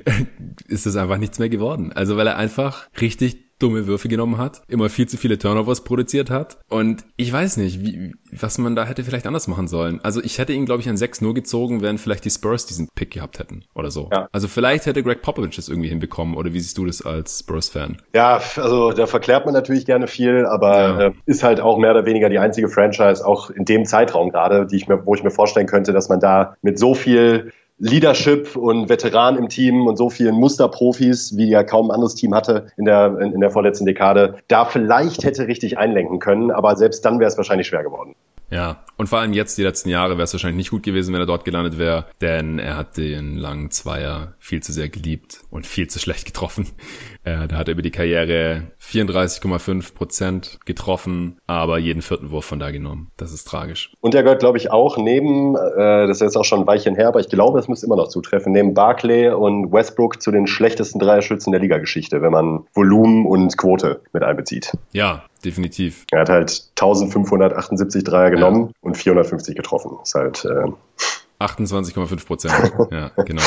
ist 0.68 0.86
es 0.86 0.96
einfach 0.96 1.18
nichts 1.18 1.38
mehr 1.38 1.48
geworden. 1.48 1.92
Also 1.92 2.16
weil 2.16 2.26
er 2.26 2.36
einfach 2.36 2.88
richtig 3.00 3.51
dumme 3.62 3.86
Würfe 3.86 4.08
genommen 4.08 4.38
hat, 4.38 4.62
immer 4.68 4.88
viel 4.88 5.08
zu 5.08 5.16
viele 5.16 5.38
Turnovers 5.38 5.84
produziert 5.84 6.30
hat. 6.30 6.58
Und 6.68 7.04
ich 7.16 7.32
weiß 7.32 7.56
nicht, 7.58 7.80
wie, 7.80 8.14
was 8.30 8.58
man 8.58 8.74
da 8.74 8.84
hätte 8.84 9.04
vielleicht 9.04 9.26
anders 9.26 9.48
machen 9.48 9.68
sollen. 9.68 10.00
Also 10.02 10.22
ich 10.22 10.38
hätte 10.38 10.52
ihn, 10.52 10.66
glaube 10.66 10.80
ich, 10.80 10.88
an 10.88 10.96
6 10.96 11.20
nur 11.20 11.34
gezogen, 11.34 11.82
wenn 11.82 11.98
vielleicht 11.98 12.24
die 12.24 12.30
Spurs 12.30 12.66
diesen 12.66 12.88
Pick 12.94 13.12
gehabt 13.12 13.38
hätten 13.38 13.64
oder 13.74 13.90
so. 13.90 14.08
Ja. 14.12 14.28
Also 14.32 14.48
vielleicht 14.48 14.86
hätte 14.86 15.02
Greg 15.02 15.22
Popovich 15.22 15.56
das 15.56 15.68
irgendwie 15.68 15.88
hinbekommen. 15.88 16.36
Oder 16.36 16.52
wie 16.52 16.60
siehst 16.60 16.76
du 16.78 16.86
das 16.86 17.04
als 17.04 17.40
Spurs-Fan? 17.40 17.98
Ja, 18.14 18.40
also 18.56 18.92
da 18.92 19.06
verklärt 19.06 19.44
man 19.44 19.54
natürlich 19.54 19.86
gerne 19.86 20.06
viel, 20.06 20.46
aber 20.46 20.78
ja. 20.78 21.00
äh, 21.06 21.12
ist 21.26 21.42
halt 21.42 21.60
auch 21.60 21.78
mehr 21.78 21.92
oder 21.92 22.06
weniger 22.06 22.28
die 22.28 22.38
einzige 22.38 22.68
Franchise, 22.68 23.24
auch 23.26 23.50
in 23.50 23.64
dem 23.64 23.84
Zeitraum 23.84 24.30
gerade, 24.30 24.66
die 24.66 24.76
ich 24.76 24.88
mir, 24.88 25.06
wo 25.06 25.14
ich 25.14 25.22
mir 25.22 25.30
vorstellen 25.30 25.66
könnte, 25.66 25.92
dass 25.92 26.08
man 26.08 26.20
da 26.20 26.56
mit 26.62 26.78
so 26.78 26.94
viel 26.94 27.52
Leadership 27.82 28.54
und 28.54 28.88
Veteran 28.88 29.36
im 29.36 29.48
Team 29.48 29.88
und 29.88 29.96
so 29.96 30.08
vielen 30.08 30.36
Musterprofis, 30.36 31.36
wie 31.36 31.48
ja 31.48 31.64
kaum 31.64 31.90
ein 31.90 31.94
anderes 31.94 32.14
Team 32.14 32.32
hatte 32.32 32.68
in 32.76 32.84
der, 32.84 33.18
in, 33.18 33.32
in 33.32 33.40
der 33.40 33.50
vorletzten 33.50 33.86
Dekade, 33.86 34.36
da 34.46 34.64
vielleicht 34.64 35.24
hätte 35.24 35.48
richtig 35.48 35.78
einlenken 35.78 36.20
können, 36.20 36.52
aber 36.52 36.76
selbst 36.76 37.04
dann 37.04 37.18
wäre 37.18 37.28
es 37.28 37.36
wahrscheinlich 37.36 37.66
schwer 37.66 37.82
geworden. 37.82 38.14
Ja, 38.50 38.84
und 38.98 39.08
vor 39.08 39.18
allem 39.18 39.32
jetzt, 39.32 39.58
die 39.58 39.62
letzten 39.62 39.88
Jahre, 39.88 40.12
wäre 40.12 40.24
es 40.24 40.32
wahrscheinlich 40.32 40.58
nicht 40.58 40.70
gut 40.70 40.82
gewesen, 40.82 41.12
wenn 41.12 41.20
er 41.22 41.26
dort 41.26 41.44
gelandet 41.44 41.78
wäre, 41.78 42.04
denn 42.20 42.58
er 42.58 42.76
hat 42.76 42.98
den 42.98 43.36
langen 43.36 43.70
Zweier 43.70 44.34
viel 44.38 44.62
zu 44.62 44.72
sehr 44.72 44.88
geliebt 44.88 45.40
und 45.50 45.66
viel 45.66 45.88
zu 45.88 45.98
schlecht 45.98 46.26
getroffen. 46.26 46.68
Äh, 47.24 47.46
da 47.46 47.56
hat 47.56 47.68
er 47.68 47.72
über 47.72 47.82
die 47.82 47.90
Karriere 47.90 48.62
34,5 48.80 49.94
Prozent 49.94 50.58
getroffen, 50.64 51.38
aber 51.46 51.78
jeden 51.78 52.02
vierten 52.02 52.30
Wurf 52.30 52.44
von 52.44 52.58
da 52.58 52.70
genommen. 52.70 53.10
Das 53.16 53.32
ist 53.32 53.44
tragisch. 53.44 53.92
Und 54.00 54.14
er 54.14 54.22
gehört, 54.22 54.40
glaube 54.40 54.58
ich, 54.58 54.70
auch 54.70 54.96
neben, 54.96 55.54
äh, 55.54 56.06
das 56.06 56.16
ist 56.16 56.22
jetzt 56.22 56.36
auch 56.36 56.44
schon 56.44 56.60
ein 56.60 56.66
Weilchen 56.66 56.96
her, 56.96 57.08
aber 57.08 57.20
ich 57.20 57.28
glaube, 57.28 57.58
es 57.58 57.68
müsste 57.68 57.86
immer 57.86 57.96
noch 57.96 58.08
zutreffen, 58.08 58.52
neben 58.52 58.74
Barclay 58.74 59.30
und 59.30 59.72
Westbrook 59.72 60.20
zu 60.20 60.30
den 60.30 60.46
schlechtesten 60.46 60.98
Dreierschützen 60.98 61.52
der 61.52 61.60
Ligageschichte, 61.60 62.22
wenn 62.22 62.32
man 62.32 62.66
Volumen 62.74 63.26
und 63.26 63.56
Quote 63.56 64.00
mit 64.12 64.22
einbezieht. 64.22 64.72
Ja, 64.92 65.24
definitiv. 65.44 66.04
Er 66.10 66.20
hat 66.20 66.28
halt 66.28 66.70
1578 66.70 68.04
Dreier 68.04 68.30
genommen 68.30 68.68
ja. 68.68 68.72
und 68.80 68.96
450 68.96 69.54
getroffen. 69.54 69.98
Ist 70.02 70.14
halt 70.14 70.44
äh 70.44 70.72
28,5 71.42 72.26
Prozent. 72.26 72.72
ja, 72.90 73.10
genau. 73.24 73.42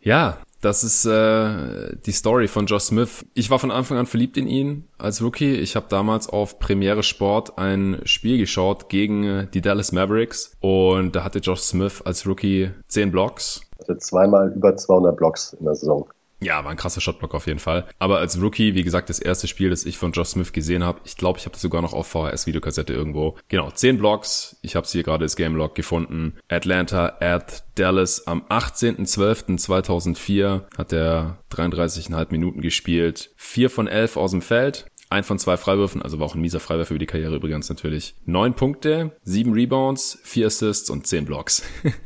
Ja, 0.00 0.38
das 0.60 0.82
ist 0.82 1.04
äh, 1.04 1.96
die 2.04 2.12
Story 2.12 2.48
von 2.48 2.66
Josh 2.66 2.84
Smith. 2.84 3.24
Ich 3.34 3.50
war 3.50 3.58
von 3.58 3.70
Anfang 3.70 3.98
an 3.98 4.06
verliebt 4.06 4.36
in 4.36 4.48
ihn 4.48 4.88
als 4.98 5.22
Rookie. 5.22 5.54
Ich 5.54 5.76
habe 5.76 5.86
damals 5.88 6.28
auf 6.28 6.58
Premiere 6.58 7.02
Sport 7.02 7.58
ein 7.58 8.00
Spiel 8.04 8.38
geschaut 8.38 8.88
gegen 8.88 9.24
äh, 9.24 9.46
die 9.46 9.60
Dallas 9.60 9.92
Mavericks 9.92 10.56
und 10.60 11.14
da 11.14 11.22
hatte 11.22 11.38
Josh 11.38 11.60
Smith 11.60 12.02
als 12.04 12.26
Rookie 12.26 12.70
10 12.88 13.12
Blocks. 13.12 13.60
Hatte 13.78 13.98
zweimal 13.98 14.52
über 14.52 14.76
200 14.76 15.16
Blocks 15.16 15.52
in 15.52 15.64
der 15.64 15.74
Saison. 15.76 16.08
Ja, 16.40 16.62
war 16.62 16.70
ein 16.70 16.76
krasser 16.76 17.00
Shotblock 17.00 17.34
auf 17.34 17.46
jeden 17.46 17.58
Fall. 17.58 17.88
Aber 17.98 18.18
als 18.18 18.40
Rookie, 18.40 18.74
wie 18.74 18.84
gesagt, 18.84 19.10
das 19.10 19.18
erste 19.18 19.48
Spiel, 19.48 19.70
das 19.70 19.84
ich 19.84 19.98
von 19.98 20.12
Josh 20.12 20.28
Smith 20.28 20.52
gesehen 20.52 20.84
habe, 20.84 21.00
ich 21.04 21.16
glaube, 21.16 21.38
ich 21.38 21.46
habe 21.46 21.54
das 21.54 21.62
sogar 21.62 21.82
noch 21.82 21.94
auf 21.94 22.06
VHS-Videokassette 22.06 22.92
irgendwo. 22.92 23.36
Genau, 23.48 23.68
10 23.70 23.98
Blocks. 23.98 24.56
Ich 24.62 24.76
habe 24.76 24.86
hier 24.86 25.02
gerade 25.02 25.24
das 25.24 25.34
Game 25.34 25.56
Log 25.56 25.74
gefunden. 25.74 26.38
Atlanta 26.48 27.16
at 27.20 27.64
Dallas 27.74 28.24
am 28.26 28.42
18.12.2004 28.42 30.64
hat 30.76 30.92
er 30.92 31.38
33,5 31.50 32.26
Minuten 32.30 32.60
gespielt. 32.60 33.30
4 33.36 33.70
von 33.70 33.88
11 33.88 34.16
aus 34.16 34.30
dem 34.30 34.42
Feld. 34.42 34.86
Ein 35.10 35.24
von 35.24 35.38
zwei 35.38 35.56
Freiwürfen, 35.56 36.02
also 36.02 36.18
war 36.18 36.26
auch 36.26 36.34
ein 36.34 36.42
mieser 36.42 36.60
Freiwurf 36.60 36.88
für 36.88 36.98
die 36.98 37.06
Karriere 37.06 37.36
übrigens 37.36 37.70
natürlich. 37.70 38.14
Neun 38.26 38.52
Punkte, 38.52 39.16
sieben 39.22 39.54
Rebounds, 39.54 40.18
vier 40.22 40.48
Assists 40.48 40.90
und 40.90 41.06
zehn 41.06 41.24
Blocks. 41.24 41.62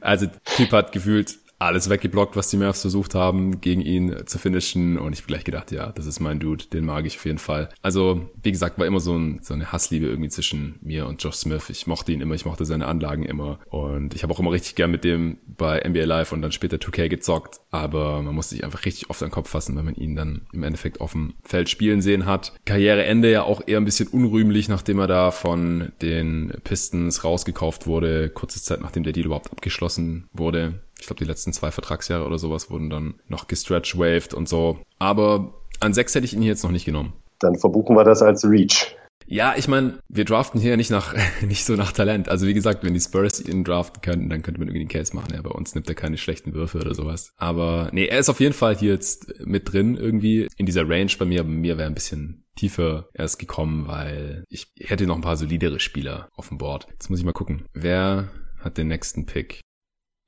also 0.00 0.26
Typ 0.56 0.72
hat 0.72 0.92
gefühlt 0.92 1.39
alles 1.60 1.90
weggeblockt, 1.90 2.36
was 2.36 2.48
die 2.48 2.56
Mavs 2.56 2.80
versucht 2.80 3.14
haben, 3.14 3.60
gegen 3.60 3.82
ihn 3.82 4.22
zu 4.24 4.38
finishen. 4.38 4.98
Und 4.98 5.12
ich 5.12 5.20
habe 5.20 5.28
gleich 5.28 5.44
gedacht, 5.44 5.70
ja, 5.70 5.92
das 5.92 6.06
ist 6.06 6.18
mein 6.18 6.40
Dude, 6.40 6.64
den 6.72 6.86
mag 6.86 7.04
ich 7.04 7.18
auf 7.18 7.26
jeden 7.26 7.38
Fall. 7.38 7.68
Also, 7.82 8.30
wie 8.42 8.50
gesagt, 8.50 8.78
war 8.78 8.86
immer 8.86 9.00
so, 9.00 9.16
ein, 9.16 9.40
so 9.42 9.52
eine 9.52 9.70
Hassliebe 9.70 10.06
irgendwie 10.06 10.30
zwischen 10.30 10.78
mir 10.80 11.06
und 11.06 11.22
Josh 11.22 11.36
Smith. 11.36 11.68
Ich 11.68 11.86
mochte 11.86 12.12
ihn 12.12 12.22
immer, 12.22 12.34
ich 12.34 12.46
mochte 12.46 12.64
seine 12.64 12.86
Anlagen 12.86 13.24
immer. 13.24 13.58
Und 13.68 14.14
ich 14.14 14.22
habe 14.22 14.32
auch 14.32 14.40
immer 14.40 14.52
richtig 14.52 14.74
gern 14.74 14.90
mit 14.90 15.04
dem 15.04 15.36
bei 15.46 15.86
NBA 15.86 16.04
Live 16.04 16.32
und 16.32 16.40
dann 16.40 16.52
später 16.52 16.78
2K 16.78 17.08
gezockt. 17.08 17.60
Aber 17.70 18.22
man 18.22 18.34
musste 18.34 18.54
sich 18.54 18.64
einfach 18.64 18.86
richtig 18.86 19.10
oft 19.10 19.22
an 19.22 19.28
den 19.28 19.34
Kopf 19.34 19.50
fassen, 19.50 19.76
wenn 19.76 19.84
man 19.84 19.94
ihn 19.94 20.16
dann 20.16 20.46
im 20.54 20.62
Endeffekt 20.62 21.02
auf 21.02 21.12
dem 21.12 21.34
Feld 21.44 21.68
spielen 21.68 22.00
sehen 22.00 22.24
hat. 22.24 22.54
Karriereende 22.64 23.30
ja 23.30 23.42
auch 23.42 23.60
eher 23.66 23.76
ein 23.76 23.84
bisschen 23.84 24.08
unrühmlich, 24.08 24.70
nachdem 24.70 24.98
er 24.98 25.06
da 25.06 25.30
von 25.30 25.92
den 26.00 26.54
Pistons 26.64 27.22
rausgekauft 27.22 27.86
wurde, 27.86 28.30
kurze 28.30 28.62
Zeit 28.62 28.80
nachdem 28.80 29.02
der 29.02 29.12
Deal 29.12 29.26
überhaupt 29.26 29.52
abgeschlossen 29.52 30.28
wurde 30.32 30.80
ich 31.00 31.06
glaube, 31.06 31.18
die 31.18 31.28
letzten 31.28 31.52
zwei 31.52 31.70
Vertragsjahre 31.70 32.26
oder 32.26 32.38
sowas 32.38 32.70
wurden 32.70 32.90
dann 32.90 33.14
noch 33.28 33.48
gestretch-waved 33.48 34.34
und 34.34 34.48
so. 34.48 34.78
Aber 34.98 35.54
an 35.80 35.94
sechs 35.94 36.14
hätte 36.14 36.26
ich 36.26 36.34
ihn 36.34 36.42
hier 36.42 36.50
jetzt 36.50 36.62
noch 36.62 36.70
nicht 36.70 36.84
genommen. 36.84 37.14
Dann 37.38 37.58
verbuchen 37.58 37.96
wir 37.96 38.04
das 38.04 38.22
als 38.22 38.44
Reach. 38.44 38.94
Ja, 39.26 39.54
ich 39.56 39.68
meine, 39.68 40.00
wir 40.08 40.24
draften 40.24 40.60
hier 40.60 40.76
nicht 40.76 40.90
nach 40.90 41.14
nicht 41.40 41.64
so 41.64 41.76
nach 41.76 41.92
Talent. 41.92 42.28
Also 42.28 42.46
wie 42.46 42.54
gesagt, 42.54 42.82
wenn 42.84 42.94
die 42.94 43.00
Spurs 43.00 43.40
ihn 43.40 43.62
draften 43.62 44.02
könnten, 44.02 44.28
dann 44.28 44.42
könnte 44.42 44.58
man 44.58 44.68
irgendwie 44.68 44.84
den 44.84 44.88
Case 44.88 45.14
machen. 45.14 45.32
Ja, 45.32 45.40
bei 45.40 45.50
uns 45.50 45.74
nimmt 45.74 45.88
er 45.88 45.94
keine 45.94 46.18
schlechten 46.18 46.52
Würfe 46.52 46.78
oder 46.78 46.94
sowas. 46.94 47.32
Aber 47.36 47.90
nee, 47.92 48.06
er 48.06 48.18
ist 48.18 48.28
auf 48.28 48.40
jeden 48.40 48.54
Fall 48.54 48.76
hier 48.76 48.92
jetzt 48.92 49.32
mit 49.44 49.72
drin 49.72 49.96
irgendwie 49.96 50.48
in 50.56 50.66
dieser 50.66 50.88
Range 50.88 51.12
bei 51.16 51.24
mir. 51.24 51.44
Bei 51.44 51.48
mir 51.48 51.78
wäre 51.78 51.86
ein 51.86 51.94
bisschen 51.94 52.44
tiefer 52.56 53.08
erst 53.14 53.38
gekommen, 53.38 53.86
weil 53.86 54.44
ich 54.48 54.66
hätte 54.80 55.06
noch 55.06 55.14
ein 55.14 55.22
paar 55.22 55.36
solidere 55.36 55.78
Spieler 55.78 56.28
auf 56.34 56.48
dem 56.48 56.58
Board. 56.58 56.88
Jetzt 56.90 57.08
muss 57.08 57.20
ich 57.20 57.24
mal 57.24 57.32
gucken. 57.32 57.62
Wer 57.72 58.28
hat 58.58 58.78
den 58.78 58.88
nächsten 58.88 59.26
Pick? 59.26 59.60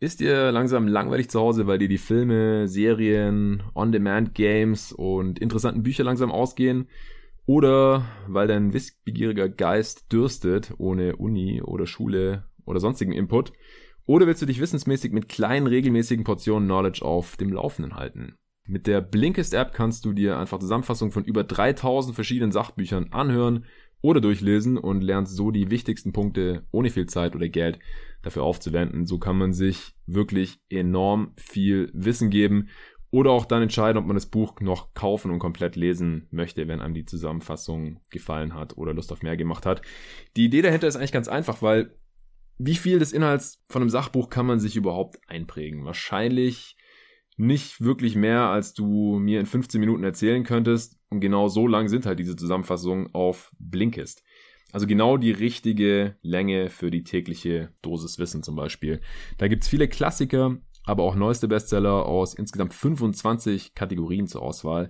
Ist 0.03 0.19
dir 0.19 0.51
langsam 0.51 0.89
langweilig 0.89 1.31
zu 1.31 1.39
Hause, 1.39 1.69
weil 1.69 1.79
dir 1.79 1.87
die 1.87 1.97
Filme, 1.97 2.67
Serien, 2.67 3.63
On-Demand-Games 3.73 4.91
und 4.91 5.39
interessanten 5.39 5.85
Bücher 5.85 6.03
langsam 6.03 6.33
ausgehen? 6.33 6.89
Oder 7.47 8.05
weil 8.27 8.49
dein 8.49 8.73
wissbegieriger 8.73 9.49
Geist 9.49 10.13
dürstet 10.13 10.75
ohne 10.79 11.15
Uni 11.15 11.63
oder 11.63 11.87
Schule 11.87 12.43
oder 12.65 12.81
sonstigen 12.81 13.13
Input? 13.13 13.53
Oder 14.05 14.27
willst 14.27 14.43
du 14.43 14.47
dich 14.47 14.59
wissensmäßig 14.59 15.13
mit 15.13 15.29
kleinen 15.29 15.69
regelmäßigen 15.69 16.25
Portionen 16.25 16.67
Knowledge 16.67 17.05
auf 17.05 17.37
dem 17.37 17.53
Laufenden 17.53 17.95
halten? 17.95 18.35
Mit 18.67 18.89
der 18.89 19.03
Blinkist 19.03 19.55
App 19.55 19.73
kannst 19.73 20.05
du 20.05 20.13
dir 20.13 20.37
einfach 20.37 20.59
Zusammenfassung 20.59 21.13
von 21.13 21.25
über 21.25 21.45
3000 21.45 22.13
verschiedenen 22.13 22.51
Sachbüchern 22.51 23.13
anhören 23.13 23.67
oder 24.01 24.21
durchlesen 24.21 24.79
und 24.79 25.01
lernst 25.01 25.37
so 25.37 25.53
die 25.53 25.71
wichtigsten 25.71 26.13
Punkte 26.13 26.65
ohne 26.73 26.91
viel 26.91 27.07
Zeit 27.07 27.37
oder 27.37 27.49
Geld 27.49 27.79
dafür 28.23 28.45
aufzuwenden. 28.45 29.07
So 29.07 29.19
kann 29.19 29.37
man 29.37 29.53
sich 29.53 29.95
wirklich 30.07 30.61
enorm 30.69 31.33
viel 31.37 31.91
Wissen 31.93 32.31
geben 32.31 32.69
oder 33.11 33.31
auch 33.31 33.45
dann 33.45 33.63
entscheiden, 33.63 33.99
ob 33.99 34.07
man 34.07 34.17
das 34.17 34.27
Buch 34.27 34.59
noch 34.61 34.95
kaufen 34.95 35.31
und 35.31 35.39
komplett 35.39 35.77
lesen 35.77 36.29
möchte, 36.31 36.67
wenn 36.67 36.81
einem 36.81 36.95
die 36.95 37.05
Zusammenfassung 37.05 38.01
gefallen 38.11 38.55
hat 38.55 38.79
oder 38.79 38.95
Lust 38.95 39.13
auf 39.13 39.23
mehr 39.23 39.37
gemacht 39.37 39.67
hat. 39.67 39.83
Die 40.37 40.47
Idee 40.47 40.63
dahinter 40.63 40.89
ist 40.89 40.97
eigentlich 40.97 41.13
ganz 41.13 41.29
einfach, 41.29 41.61
weil 41.61 41.95
wie 42.59 42.75
viel 42.75 42.99
des 42.99 43.13
Inhalts 43.13 43.63
von 43.69 43.83
einem 43.83 43.91
Sachbuch 43.91 44.31
kann 44.31 44.47
man 44.47 44.61
sich 44.61 44.77
überhaupt 44.77 45.19
einprägen? 45.29 45.85
Wahrscheinlich 45.85 46.77
nicht 47.37 47.81
wirklich 47.81 48.15
mehr, 48.17 48.43
als 48.49 48.73
du 48.73 49.19
mir 49.19 49.41
in 49.41 49.47
15 49.47 49.81
Minuten 49.81 50.05
erzählen 50.05 50.45
könntest. 50.45 50.99
Und 51.11 51.21
genau 51.21 51.49
so 51.49 51.67
lang 51.67 51.89
sind 51.89 52.07
halt 52.07 52.19
diese 52.19 52.37
Zusammenfassungen 52.37 53.15
auf 53.15 53.53
Blinkist. 53.59 54.23
Also 54.73 54.87
genau 54.87 55.19
die 55.19 55.31
richtige 55.31 56.17
Länge 56.23 56.71
für 56.71 56.91
die 56.91 57.05
tägliche 57.05 57.73
Dosis 57.83 58.19
Wissen 58.19 58.43
zum 58.43 58.57
Beispiel. 58.57 59.03
Da 59.37 59.47
gibt's 59.47 59.69
viele 59.69 59.87
Klassiker, 59.87 60.57
aber 60.85 61.03
auch 61.05 61.15
neueste 61.15 61.47
Bestseller 61.47 62.07
aus 62.07 62.35
insgesamt 62.35 62.73
25 62.73 63.75
Kategorien 63.75 64.27
zur 64.27 64.43
Auswahl. 64.43 64.89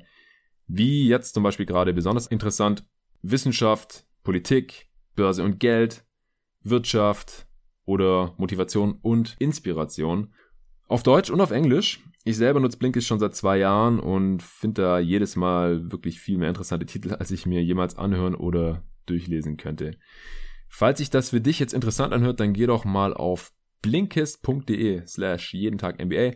Wie 0.68 1.08
jetzt 1.08 1.34
zum 1.34 1.42
Beispiel 1.42 1.66
gerade 1.66 1.92
besonders 1.92 2.28
interessant 2.28 2.86
Wissenschaft, 3.22 4.06
Politik, 4.22 4.88
Börse 5.16 5.42
und 5.42 5.58
Geld, 5.58 6.04
Wirtschaft 6.62 7.46
oder 7.84 8.34
Motivation 8.38 8.98
und 9.02 9.34
Inspiration. 9.40 10.32
Auf 10.86 11.02
Deutsch 11.02 11.30
und 11.30 11.40
auf 11.40 11.50
Englisch. 11.50 12.04
Ich 12.24 12.36
selber 12.36 12.60
nutze 12.60 12.78
Blinkist 12.78 13.08
schon 13.08 13.18
seit 13.18 13.34
zwei 13.34 13.58
Jahren 13.58 13.98
und 13.98 14.44
finde 14.44 14.82
da 14.82 14.98
jedes 15.00 15.34
Mal 15.34 15.90
wirklich 15.90 16.20
viel 16.20 16.38
mehr 16.38 16.48
interessante 16.48 16.86
Titel, 16.86 17.14
als 17.14 17.32
ich 17.32 17.46
mir 17.46 17.64
jemals 17.64 17.98
anhören 17.98 18.36
oder 18.36 18.84
durchlesen 19.06 19.56
könnte. 19.56 19.96
Falls 20.68 20.98
sich 20.98 21.10
das 21.10 21.30
für 21.30 21.40
dich 21.40 21.58
jetzt 21.58 21.74
interessant 21.74 22.12
anhört, 22.12 22.40
dann 22.40 22.52
geh 22.54 22.66
doch 22.66 22.84
mal 22.84 23.12
auf 23.12 23.52
blinkist.de 23.82 25.06
slash 25.06 25.54
jeden 25.54 25.78
Tag 25.78 26.02
NBA. 26.02 26.32